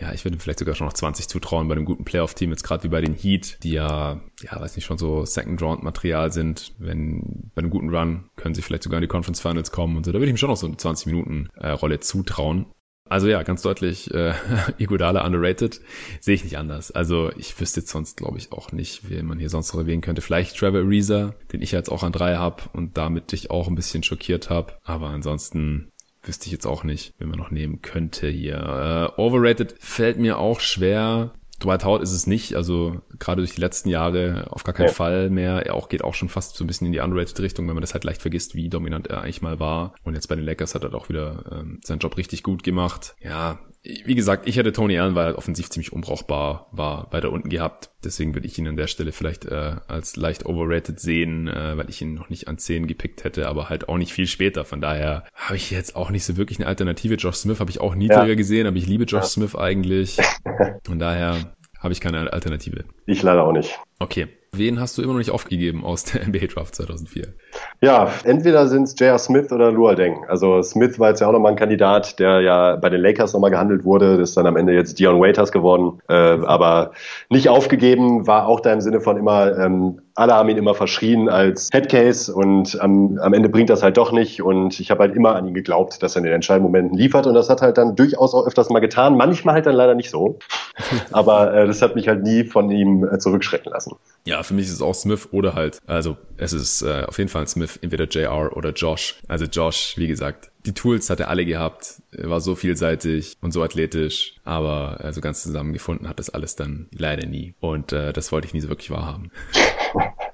Ja, 0.00 0.12
ich 0.12 0.24
würde 0.24 0.36
ihm 0.36 0.40
vielleicht 0.40 0.60
sogar 0.60 0.76
schon 0.76 0.86
noch 0.86 0.92
20 0.92 1.26
zutrauen 1.26 1.66
bei 1.66 1.74
einem 1.74 1.84
guten 1.84 2.04
Playoff-Team, 2.04 2.50
jetzt 2.50 2.62
gerade 2.62 2.84
wie 2.84 2.88
bei 2.88 3.00
den 3.00 3.14
Heat, 3.14 3.58
die 3.64 3.72
ja, 3.72 4.20
ja, 4.42 4.60
weiß 4.60 4.76
nicht, 4.76 4.84
schon 4.84 4.96
so 4.96 5.24
Second-Round-Material 5.24 6.32
sind. 6.32 6.72
Wenn 6.78 7.50
bei 7.52 7.62
einem 7.62 7.70
guten 7.70 7.92
Run 7.92 8.30
können 8.36 8.54
sie 8.54 8.62
vielleicht 8.62 8.84
sogar 8.84 8.98
in 8.98 9.02
die 9.02 9.08
Conference 9.08 9.40
Finals 9.40 9.72
kommen 9.72 9.96
und 9.96 10.06
so. 10.06 10.12
Da 10.12 10.18
würde 10.18 10.26
ich 10.26 10.30
ihm 10.30 10.36
schon 10.36 10.50
noch 10.50 10.56
so 10.56 10.68
eine 10.68 10.76
20-Minuten-Rolle 10.76 11.94
äh, 11.96 12.00
zutrauen. 12.00 12.66
Also 13.08 13.28
ja, 13.28 13.42
ganz 13.42 13.62
deutlich, 13.62 14.12
äh, 14.12 14.34
Iguodala 14.78 15.24
underrated, 15.26 15.80
sehe 16.20 16.34
ich 16.34 16.44
nicht 16.44 16.58
anders. 16.58 16.90
Also 16.90 17.30
ich 17.36 17.58
wüsste 17.60 17.80
jetzt 17.80 17.90
sonst, 17.90 18.16
glaube 18.16 18.38
ich, 18.38 18.52
auch 18.52 18.72
nicht, 18.72 19.08
wen 19.10 19.26
man 19.26 19.38
hier 19.38 19.50
sonst 19.50 19.72
noch 19.72 19.80
erwähnen 19.80 20.02
könnte. 20.02 20.22
Vielleicht 20.22 20.56
Trevor 20.56 20.80
Ariza, 20.80 21.34
den 21.52 21.62
ich 21.62 21.72
jetzt 21.72 21.90
auch 21.90 22.02
an 22.02 22.12
drei 22.12 22.36
habe 22.36 22.62
und 22.72 22.96
damit 22.96 23.32
dich 23.32 23.50
auch 23.50 23.68
ein 23.68 23.74
bisschen 23.74 24.02
schockiert 24.02 24.50
habe. 24.50 24.74
Aber 24.84 25.08
ansonsten 25.08 25.90
wüsste 26.22 26.46
ich 26.46 26.52
jetzt 26.52 26.66
auch 26.66 26.84
nicht, 26.84 27.14
wen 27.18 27.28
man 27.28 27.38
noch 27.38 27.50
nehmen 27.50 27.82
könnte 27.82 28.28
hier. 28.28 29.12
Äh, 29.16 29.20
overrated 29.20 29.74
fällt 29.78 30.18
mir 30.18 30.38
auch 30.38 30.60
schwer. 30.60 31.32
Dwight 31.60 31.84
Howard 31.84 32.02
ist 32.02 32.12
es 32.12 32.26
nicht, 32.26 32.54
also 32.54 33.00
gerade 33.18 33.42
durch 33.42 33.54
die 33.54 33.60
letzten 33.60 33.88
Jahre 33.88 34.46
auf 34.50 34.64
gar 34.64 34.74
keinen 34.74 34.88
ja. 34.88 34.92
Fall 34.92 35.30
mehr. 35.30 35.66
Er 35.66 35.74
auch 35.74 35.88
geht 35.88 36.04
auch 36.04 36.14
schon 36.14 36.28
fast 36.28 36.56
so 36.56 36.64
ein 36.64 36.66
bisschen 36.66 36.86
in 36.86 36.92
die 36.92 37.00
underrated 37.00 37.40
Richtung, 37.40 37.66
wenn 37.66 37.74
man 37.74 37.80
das 37.80 37.94
halt 37.94 38.04
leicht 38.04 38.22
vergisst, 38.22 38.54
wie 38.54 38.68
dominant 38.68 39.08
er 39.08 39.22
eigentlich 39.22 39.42
mal 39.42 39.58
war. 39.58 39.94
Und 40.04 40.14
jetzt 40.14 40.28
bei 40.28 40.36
den 40.36 40.44
Lakers 40.44 40.74
hat 40.74 40.84
er 40.84 40.94
auch 40.94 41.08
wieder 41.08 41.44
ähm, 41.50 41.80
seinen 41.82 41.98
Job 41.98 42.16
richtig 42.16 42.42
gut 42.42 42.62
gemacht. 42.62 43.16
Ja, 43.20 43.58
wie 44.04 44.14
gesagt, 44.14 44.46
ich 44.46 44.56
hätte 44.56 44.72
Tony 44.72 44.98
Allen, 44.98 45.14
weil 45.14 45.32
er 45.32 45.38
offensiv 45.38 45.70
ziemlich 45.70 45.92
unbrauchbar 45.92 46.68
war, 46.72 47.10
weiter 47.10 47.32
unten 47.32 47.48
gehabt. 47.48 47.90
Deswegen 48.04 48.34
würde 48.34 48.46
ich 48.46 48.58
ihn 48.58 48.68
an 48.68 48.76
der 48.76 48.86
Stelle 48.86 49.12
vielleicht 49.12 49.46
äh, 49.46 49.76
als 49.88 50.16
leicht 50.16 50.44
overrated 50.44 51.00
sehen, 51.00 51.48
äh, 51.48 51.76
weil 51.76 51.88
ich 51.88 52.02
ihn 52.02 52.12
noch 52.12 52.28
nicht 52.28 52.48
an 52.48 52.58
10 52.58 52.86
gepickt 52.86 53.24
hätte, 53.24 53.48
aber 53.48 53.70
halt 53.70 53.88
auch 53.88 53.96
nicht 53.96 54.12
viel 54.12 54.26
später. 54.26 54.66
Von 54.66 54.82
daher 54.82 55.24
habe 55.34 55.56
ich 55.56 55.70
jetzt 55.70 55.96
auch 55.96 56.10
nicht 56.10 56.24
so 56.24 56.36
wirklich 56.36 56.58
eine 56.58 56.66
Alternative. 56.66 57.14
Josh 57.14 57.36
Smith 57.36 57.60
habe 57.60 57.70
ich 57.70 57.80
auch 57.80 57.94
niedriger 57.94 58.26
ja. 58.26 58.34
gesehen, 58.34 58.66
aber 58.66 58.76
ich 58.76 58.86
liebe 58.86 59.04
Josh 59.04 59.22
ja. 59.22 59.28
Smith 59.28 59.56
eigentlich. 59.56 60.18
Von 60.84 60.98
daher 60.98 61.54
habe 61.80 61.92
ich 61.92 62.00
keine 62.00 62.30
Alternative. 62.32 62.84
Ich 63.06 63.22
leider 63.22 63.44
auch 63.44 63.52
nicht. 63.52 63.78
Okay. 63.98 64.28
Wen 64.52 64.80
hast 64.80 64.96
du 64.96 65.02
immer 65.02 65.12
noch 65.12 65.18
nicht 65.18 65.30
aufgegeben 65.30 65.84
aus 65.84 66.04
der 66.04 66.26
NBA 66.26 66.46
Draft 66.46 66.74
2004? 66.74 67.34
Ja, 67.80 68.10
entweder 68.24 68.66
sind 68.66 68.84
es 68.84 68.98
J.R. 68.98 69.18
Smith 69.18 69.52
oder 69.52 69.70
Luol 69.70 69.94
Deng. 69.94 70.24
Also 70.28 70.62
Smith 70.62 70.98
war 70.98 71.10
jetzt 71.10 71.20
ja 71.20 71.28
auch 71.28 71.32
nochmal 71.32 71.52
ein 71.52 71.58
Kandidat, 71.58 72.18
der 72.18 72.40
ja 72.40 72.76
bei 72.76 72.90
den 72.90 73.00
Lakers 73.00 73.32
nochmal 73.32 73.50
gehandelt 73.50 73.84
wurde. 73.84 74.18
Das 74.18 74.30
ist 74.30 74.36
dann 74.36 74.46
am 74.46 74.56
Ende 74.56 74.72
jetzt 74.72 74.98
Dion 74.98 75.20
Waiters 75.20 75.52
geworden. 75.52 76.00
Äh, 76.08 76.14
aber 76.14 76.90
nicht 77.30 77.48
aufgegeben 77.48 78.26
war 78.26 78.48
auch 78.48 78.60
da 78.60 78.72
im 78.72 78.80
Sinne 78.80 79.00
von 79.00 79.16
immer, 79.16 79.56
ähm, 79.56 80.00
alle 80.16 80.34
haben 80.34 80.48
ihn 80.48 80.56
immer 80.56 80.74
verschrien 80.74 81.28
als 81.28 81.68
Headcase 81.72 82.34
und 82.34 82.80
am, 82.80 83.18
am 83.18 83.32
Ende 83.32 83.48
bringt 83.48 83.70
das 83.70 83.84
halt 83.84 83.96
doch 83.96 84.10
nicht. 84.10 84.42
Und 84.42 84.80
ich 84.80 84.90
habe 84.90 85.04
halt 85.04 85.14
immer 85.14 85.36
an 85.36 85.46
ihn 85.46 85.54
geglaubt, 85.54 86.02
dass 86.02 86.16
er 86.16 86.18
in 86.18 86.24
den 86.24 86.32
entscheidenden 86.32 86.72
Momenten 86.72 86.98
liefert. 86.98 87.28
Und 87.28 87.34
das 87.34 87.48
hat 87.48 87.62
halt 87.62 87.78
dann 87.78 87.94
durchaus 87.94 88.34
auch 88.34 88.44
öfters 88.44 88.68
mal 88.70 88.80
getan. 88.80 89.16
Manchmal 89.16 89.54
halt 89.54 89.66
dann 89.66 89.76
leider 89.76 89.94
nicht 89.94 90.10
so. 90.10 90.40
Aber 91.12 91.54
äh, 91.54 91.66
das 91.68 91.80
hat 91.80 91.94
mich 91.94 92.08
halt 92.08 92.24
nie 92.24 92.42
von 92.42 92.72
ihm 92.72 93.04
äh, 93.04 93.18
zurückschrecken 93.18 93.70
lassen. 93.70 93.94
Ja, 94.24 94.42
für 94.42 94.54
mich 94.54 94.66
ist 94.66 94.72
es 94.72 94.82
auch 94.82 94.94
Smith 94.94 95.28
oder 95.30 95.54
halt, 95.54 95.78
also 95.86 96.16
es 96.36 96.52
ist 96.52 96.82
äh, 96.82 97.04
auf 97.06 97.18
jeden 97.18 97.30
Fall 97.30 97.42
Smith, 97.48 97.78
entweder 97.82 98.06
JR 98.06 98.56
oder 98.56 98.72
Josh. 98.72 99.16
Also 99.28 99.46
Josh, 99.46 99.94
wie 99.96 100.06
gesagt, 100.08 100.50
die 100.68 100.74
Tools 100.74 101.08
hat 101.08 101.18
er 101.18 101.28
alle 101.28 101.46
gehabt, 101.46 102.02
er 102.12 102.28
war 102.28 102.42
so 102.42 102.54
vielseitig 102.54 103.36
und 103.40 103.52
so 103.52 103.62
athletisch, 103.62 104.34
aber 104.44 105.00
also 105.00 105.22
ganz 105.22 105.42
zusammengefunden 105.42 106.08
hat 106.08 106.18
das 106.18 106.28
alles 106.28 106.56
dann 106.56 106.88
leider 106.92 107.26
nie. 107.26 107.54
Und 107.58 107.92
äh, 107.92 108.12
das 108.12 108.32
wollte 108.32 108.46
ich 108.46 108.54
nie 108.54 108.60
so 108.60 108.68
wirklich 108.68 108.90
wahrhaben. 108.90 109.30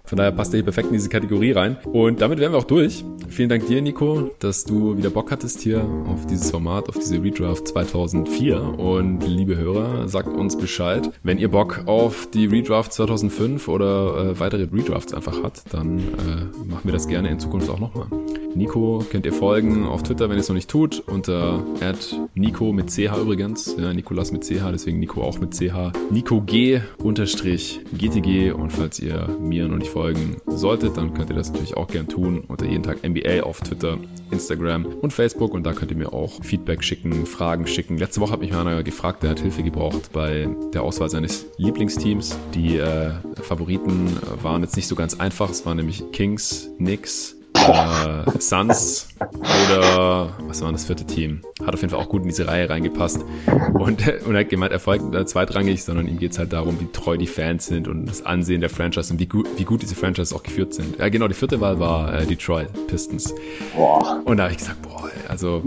Von 0.07 0.19
daher 0.19 0.33
passt 0.33 0.53
er 0.53 0.59
hier 0.59 0.65
perfekt 0.65 0.89
in 0.89 0.95
diese 0.95 1.09
Kategorie 1.09 1.53
rein. 1.53 1.79
Und 1.85 2.21
damit 2.21 2.39
wären 2.39 2.53
wir 2.53 2.59
auch 2.59 2.65
durch. 2.65 3.05
Vielen 3.29 3.49
Dank 3.49 3.67
dir, 3.67 3.81
Nico, 3.81 4.31
dass 4.39 4.65
du 4.65 4.99
wieder 4.99 5.09
Bock 5.09 5.31
hattest 5.31 5.61
hier 5.61 5.83
auf 6.07 6.27
dieses 6.27 6.51
Format, 6.51 6.91
auf 6.91 6.97
diese 6.97 7.23
Redraft 7.23 7.69
2004. 7.69 8.61
Und 8.61 9.27
liebe 9.27 9.57
Hörer, 9.57 10.07
sagt 10.07 10.29
uns 10.29 10.59
Bescheid. 10.59 11.11
Wenn 11.23 11.39
ihr 11.39 11.51
Bock 11.51 11.85
auf 11.87 12.29
die 12.31 12.45
Redraft 12.45 12.93
2005 12.93 13.67
oder 13.69 14.33
äh, 14.33 14.41
weitere 14.41 14.69
Redrafts 14.71 15.15
einfach 15.15 15.43
habt, 15.43 15.63
dann 15.73 15.99
äh, 15.99 16.67
machen 16.67 16.85
wir 16.85 16.93
das 16.93 17.09
gerne 17.09 17.31
in 17.31 17.41
Zukunft 17.41 17.71
auch 17.71 17.81
nochmal. 17.81 18.07
Nico 18.55 19.03
könnt 19.11 19.25
ihr 19.25 19.33
folgen 19.33 19.87
auf 19.87 20.03
Twitter, 20.03 20.24
wenn 20.29 20.37
ihr 20.37 20.41
es 20.41 20.49
noch 20.49 20.55
nicht 20.55 20.71
tut, 20.71 21.01
unter 21.07 21.65
Nico 22.35 22.73
mit 22.73 22.91
CH 22.91 23.19
übrigens. 23.21 23.75
Ja, 23.79 23.93
Nikolas 23.93 24.33
mit 24.33 24.45
CH, 24.45 24.71
deswegen 24.73 24.99
Nico 24.99 25.23
auch 25.23 25.39
mit 25.39 25.55
CH. 25.55 25.93
Nico 26.11 26.41
G 26.41 26.81
unterstrich 26.99 27.81
GTG 27.99 28.53
und 28.53 28.71
falls 28.71 29.01
ihr 29.01 29.29
mir 29.41 29.69
noch 29.69 29.77
nicht 29.77 29.91
folgen 29.91 30.37
solltet, 30.47 30.97
dann 30.97 31.15
könnt 31.15 31.31
ihr 31.31 31.37
das 31.37 31.53
natürlich 31.53 31.77
auch 31.77 31.89
gern 31.89 32.09
tun 32.09 32.43
unter 32.49 32.67
jeden 32.67 32.83
Tag 32.83 33.07
NBA 33.07 33.43
auf 33.43 33.61
Twitter, 33.61 33.99
Instagram 34.31 34.87
und 34.87 35.13
Facebook 35.13 35.55
und 35.55 35.65
da 35.65 35.73
könnt 35.73 35.91
ihr 35.91 35.97
mir 35.97 36.13
auch 36.13 36.43
Feedback 36.43 36.83
schicken, 36.83 37.27
Fragen 37.27 37.67
schicken. 37.67 37.99
Letzte 37.99 38.21
Woche 38.21 38.33
hat 38.33 38.41
mich 38.41 38.55
einer 38.55 38.83
gefragt, 38.83 39.23
der 39.23 39.31
hat 39.31 39.41
Hilfe 39.41 39.63
gebraucht 39.63 40.11
bei 40.13 40.49
der 40.73 40.83
Auswahl 40.83 41.11
seines 41.11 41.47
Lieblingsteams. 41.59 42.37
Die 42.55 42.79
äh, 42.79 43.11
Favoriten 43.43 44.17
waren 44.43 44.63
jetzt 44.63 44.77
nicht 44.77 44.89
so 44.89 44.95
ganz 44.95 45.21
einfach. 45.21 45.51
Es 45.51 45.65
waren 45.67 45.77
nämlich 45.77 46.03
Kings, 46.13 46.71
Knicks, 46.79 47.34
äh, 47.55 48.41
Suns 48.41 49.09
oder 49.19 50.35
was 50.47 50.63
war 50.63 50.73
das 50.73 50.85
vierte 50.85 51.05
Team? 51.05 51.43
Hat 51.65 51.75
auf 51.75 51.81
jeden 51.81 51.91
Fall 51.91 52.01
auch 52.01 52.09
gut 52.09 52.23
in 52.23 52.29
diese 52.29 52.47
Reihe 52.47 52.69
reingepasst. 52.69 53.25
Und, 53.75 54.07
und 54.27 54.35
er 54.35 54.41
hat 54.41 54.49
gemeint, 54.49 54.73
er 54.73 54.81
folgt 54.81 55.15
äh, 55.15 55.25
zweitrangig, 55.25 55.83
sondern 55.83 56.09
ihm 56.09 56.19
geht's 56.19 56.39
halt 56.39 56.53
darum, 56.53 56.79
wie 56.81 56.89
treu 56.93 57.17
die 57.17 57.27
Fans 57.27 57.67
sind 57.67 57.89
und 57.89 58.07
das 58.07 58.25
Ansehen 58.25 58.61
der 58.61 58.71
Franchise 58.71 59.13
und 59.13 59.21
wie 59.21 59.27
gut, 59.27 59.47
wie 59.57 59.65
gut 59.65 59.83
diese 59.83 59.95
Franchises 59.95 60.33
auch 60.33 60.43
geführt 60.43 60.75
sind. 60.75 60.99
Ja, 60.99 61.09
genau, 61.09 61.29
die 61.29 61.35
vierte 61.35 61.61
Wahl 61.61 61.79
war 61.81 62.13
äh, 62.15 62.27
Detroit 62.27 62.69
Pistons. 62.87 63.35
Boah. 63.75 64.21
Und 64.25 64.37
da 64.37 64.45
habe 64.45 64.53
ich 64.53 64.59
gesagt, 64.59 64.83
boah, 64.83 65.11
also, 65.29 65.63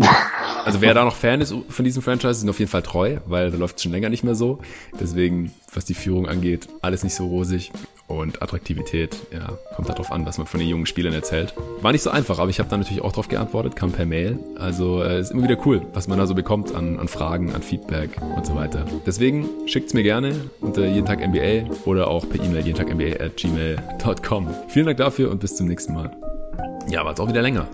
also 0.66 0.82
wer 0.82 0.94
da 0.94 1.04
noch 1.04 1.16
Fan 1.16 1.42
ist 1.42 1.54
von 1.70 1.86
diesem 1.86 2.02
Franchise, 2.02 2.36
sind 2.36 2.50
auf 2.50 2.60
jeden 2.60 2.72
Fall 2.72 2.84
treu, 2.84 3.18
weil 3.26 3.52
da 3.52 3.58
läuft 3.58 3.78
es 3.78 3.84
schon 3.84 3.92
länger 3.92 4.10
nicht 4.10 4.24
mehr 4.24 4.36
so. 4.36 4.60
Deswegen, 5.00 5.52
was 5.74 5.86
die 5.86 5.94
Führung 5.94 6.28
angeht, 6.28 6.68
alles 6.82 7.04
nicht 7.04 7.16
so 7.16 7.28
rosig. 7.28 7.72
Und 8.08 8.42
Attraktivität, 8.42 9.18
ja, 9.34 9.50
kommt 9.76 9.90
darauf 9.90 10.14
an, 10.14 10.26
was 10.26 10.38
man 10.38 10.48
von 10.48 10.62
den 10.62 10.70
jungen 10.70 10.86
Spielern 10.86 11.14
erzählt. 11.14 11.54
War 11.82 11.92
nicht 11.92 12.04
so 12.04 12.10
einfach, 12.10 12.40
aber 12.40 12.50
ich 12.50 12.60
habe 12.60 12.70
da 12.70 12.78
natürlich 12.78 13.04
auch 13.04 13.12
drauf 13.12 13.28
geantwortet, 13.28 13.76
kam 13.76 13.92
per 13.92 14.06
Mail. 14.06 14.40
Also 14.58 15.04
äh, 15.04 15.20
ist 15.20 15.32
immer 15.32 15.44
wieder 15.44 15.58
cool, 15.66 15.82
was 15.94 16.08
man 16.08 16.18
da 16.18 16.26
so 16.26 16.34
bekommt 16.34 16.74
an, 16.74 17.00
an 17.00 17.10
Fragen, 17.10 17.54
an 17.54 17.62
Feedback 17.62 18.12
und 18.38 18.46
so 18.46 18.56
weiter. 18.56 18.86
Deswegen 19.06 19.46
schickt's 19.66 19.94
mir 19.94 20.04
gerne 20.04 20.36
unter 20.62 20.86
jeden 20.88 21.06
Tag 21.06 21.20
NBA 21.20 21.74
oder 21.86 22.08
auch 22.08 22.28
per 22.30 22.42
E-Mail 22.42 22.66
jeden 22.66 22.78
Tag 22.78 22.94
NBA 22.94 23.22
at 23.22 23.36
gmail.com. 23.36 24.48
Vielen 24.70 24.86
Dank 24.86 24.98
dafür 25.00 25.30
und 25.30 25.42
bis 25.42 25.58
zum 25.58 25.68
nächsten 25.68 25.94
Mal. 25.94 26.10
Ja, 26.90 27.02
war 27.02 27.10
jetzt 27.10 27.20
auch 27.20 27.28
wieder 27.28 27.42
länger. 27.42 27.68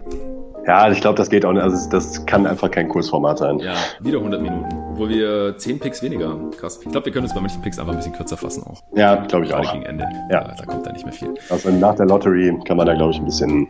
Ja, 0.66 0.90
ich 0.90 1.02
glaube, 1.02 1.18
das 1.18 1.30
geht 1.30 1.46
auch 1.46 1.54
nicht. 1.54 1.62
Also 1.62 1.90
das 1.90 2.26
kann 2.26 2.48
einfach 2.48 2.72
kein 2.72 2.90
Kursformat 2.90 3.38
sein. 3.38 3.60
Ja, 3.60 3.76
wieder 4.00 4.18
100 4.18 4.42
Minuten. 4.42 4.83
Obwohl 5.04 5.18
wir 5.18 5.58
10 5.58 5.80
Picks 5.80 6.02
weniger 6.02 6.30
haben. 6.30 6.52
Krass. 6.52 6.80
Ich 6.82 6.90
glaube, 6.90 7.06
wir 7.06 7.14
können 7.14 7.26
uns 7.26 7.34
bei 7.34 7.42
manchen 7.42 7.62
Picks 7.62 7.78
einfach 7.78 7.92
ein 7.94 7.98
bisschen 7.98 8.14
kürzer 8.14 8.38
fassen 8.38 8.64
auch. 8.64 8.82
Ja, 8.96 9.16
glaube 9.26 9.46
ich 9.46 9.52
Gerade 9.52 9.68
auch. 9.68 9.74
gegen 9.74 9.86
Ende. 9.86 10.06
Ja. 10.32 10.44
Da, 10.44 10.56
da 10.58 10.66
kommt 10.66 10.86
da 10.86 10.92
nicht 10.92 11.04
mehr 11.06 11.14
viel. 11.14 11.34
Also 11.50 11.70
nach 11.72 11.96
der 11.96 12.06
Lottery 12.06 12.58
kann 12.66 12.78
man 12.78 12.88
da, 12.88 12.94
glaube 12.94 13.12
ich, 13.12 13.20
ein 13.20 13.26
bisschen... 13.26 13.68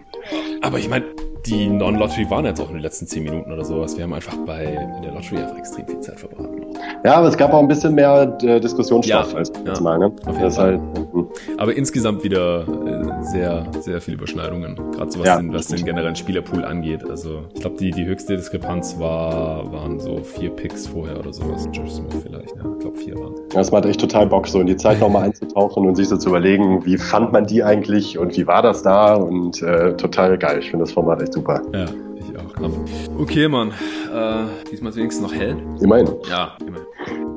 Aber 0.62 0.78
ich 0.78 0.90
meine, 0.90 1.06
die 1.46 1.68
Non-Lottery 1.68 2.30
waren 2.30 2.46
jetzt 2.46 2.62
auch 2.62 2.70
in 2.70 2.76
den 2.76 2.84
letzten 2.84 3.08
10 3.08 3.24
Minuten 3.24 3.52
oder 3.52 3.66
sowas. 3.66 3.98
Wir 3.98 4.04
haben 4.06 4.14
einfach 4.14 4.36
bei 4.46 4.64
in 4.64 5.02
der 5.02 5.12
Lottery 5.12 5.38
einfach 5.38 5.58
extrem 5.58 5.86
viel 5.88 6.00
Zeit 6.00 6.20
verbraten. 6.20 6.62
Ja, 7.04 7.16
aber 7.16 7.28
es 7.28 7.38
gab 7.38 7.54
auch 7.54 7.60
ein 7.60 7.68
bisschen 7.68 7.96
mehr 7.96 8.38
äh, 8.42 8.60
Diskussionsstoff 8.60 9.32
Ja, 9.34 9.38
als 9.38 9.52
ja. 9.66 9.80
Mal. 9.82 10.00
Ne? 10.00 10.12
Auf 10.26 10.38
jeden 10.38 10.52
Fall. 10.52 10.80
halt, 10.80 11.12
hm. 11.12 11.28
Aber 11.58 11.76
insgesamt 11.76 12.24
wieder 12.24 12.62
äh, 12.62 13.24
sehr, 13.24 13.66
sehr 13.82 14.00
viele 14.00 14.18
Überschneidungen. 14.18 14.76
Gerade 14.92 15.12
so 15.12 15.20
was, 15.20 15.28
Ja, 15.28 15.38
den, 15.38 15.54
was 15.54 15.68
den 15.68 15.84
generellen 15.84 16.16
Spielerpool 16.16 16.64
angeht. 16.64 17.10
Also 17.10 17.42
ich 17.54 17.62
glaube, 17.62 17.78
die, 17.78 17.92
die 17.92 18.06
höchste 18.06 18.38
Diskrepanz 18.38 18.98
war, 19.00 19.72
waren 19.72 20.00
so 20.00 20.20
vier 20.24 20.50
Picks 20.50 20.88
vorher 20.88 21.20
oder 21.20 21.34
sowas. 21.34 21.68
Josh 21.74 21.92
Smith 21.92 22.16
vielleicht, 22.24 22.56
ja. 22.56 22.64
Ich 22.74 22.80
glaube 22.80 22.98
vier 22.98 23.16
waren 23.16 23.34
Das 23.54 23.72
macht 23.72 23.86
echt 23.86 24.00
total 24.00 24.28
Bock, 24.28 24.48
so 24.48 24.62
in 24.62 24.68
die 24.68 24.78
Zeit 24.78 25.00
nochmal 25.02 25.24
einzutauchen 25.24 25.86
und 25.86 25.96
sich 25.96 26.08
so 26.08 26.18
zu 26.18 26.30
überlegen, 26.30 26.86
wie 26.86 26.98
fand 26.98 27.34
man 27.34 27.46
die 27.46 27.64
eigentlich 27.64 28.18
und 28.18 28.36
wie 28.38 28.48
war 28.48 28.62
das 28.62 28.84
da 28.84 29.16
und 29.16 29.62
äh, 29.62 29.96
total 29.98 30.38
geil. 30.38 30.60
Ich 30.60 30.70
finde 30.70 30.86
das 30.86 30.94
Format 30.94 31.22
echt 31.22 31.33
super. 31.34 31.62
Ja, 31.74 31.86
ich 32.16 32.38
auch. 32.38 33.20
Okay, 33.20 33.48
Mann. 33.48 33.72
Äh, 33.72 34.70
diesmal 34.72 34.92
ist 34.92 34.98
wenigstens 34.98 35.24
noch 35.24 35.34
hell. 35.34 35.58
Immerhin. 35.82 36.08
Ja, 36.30 36.56
immerhin. 36.66 37.33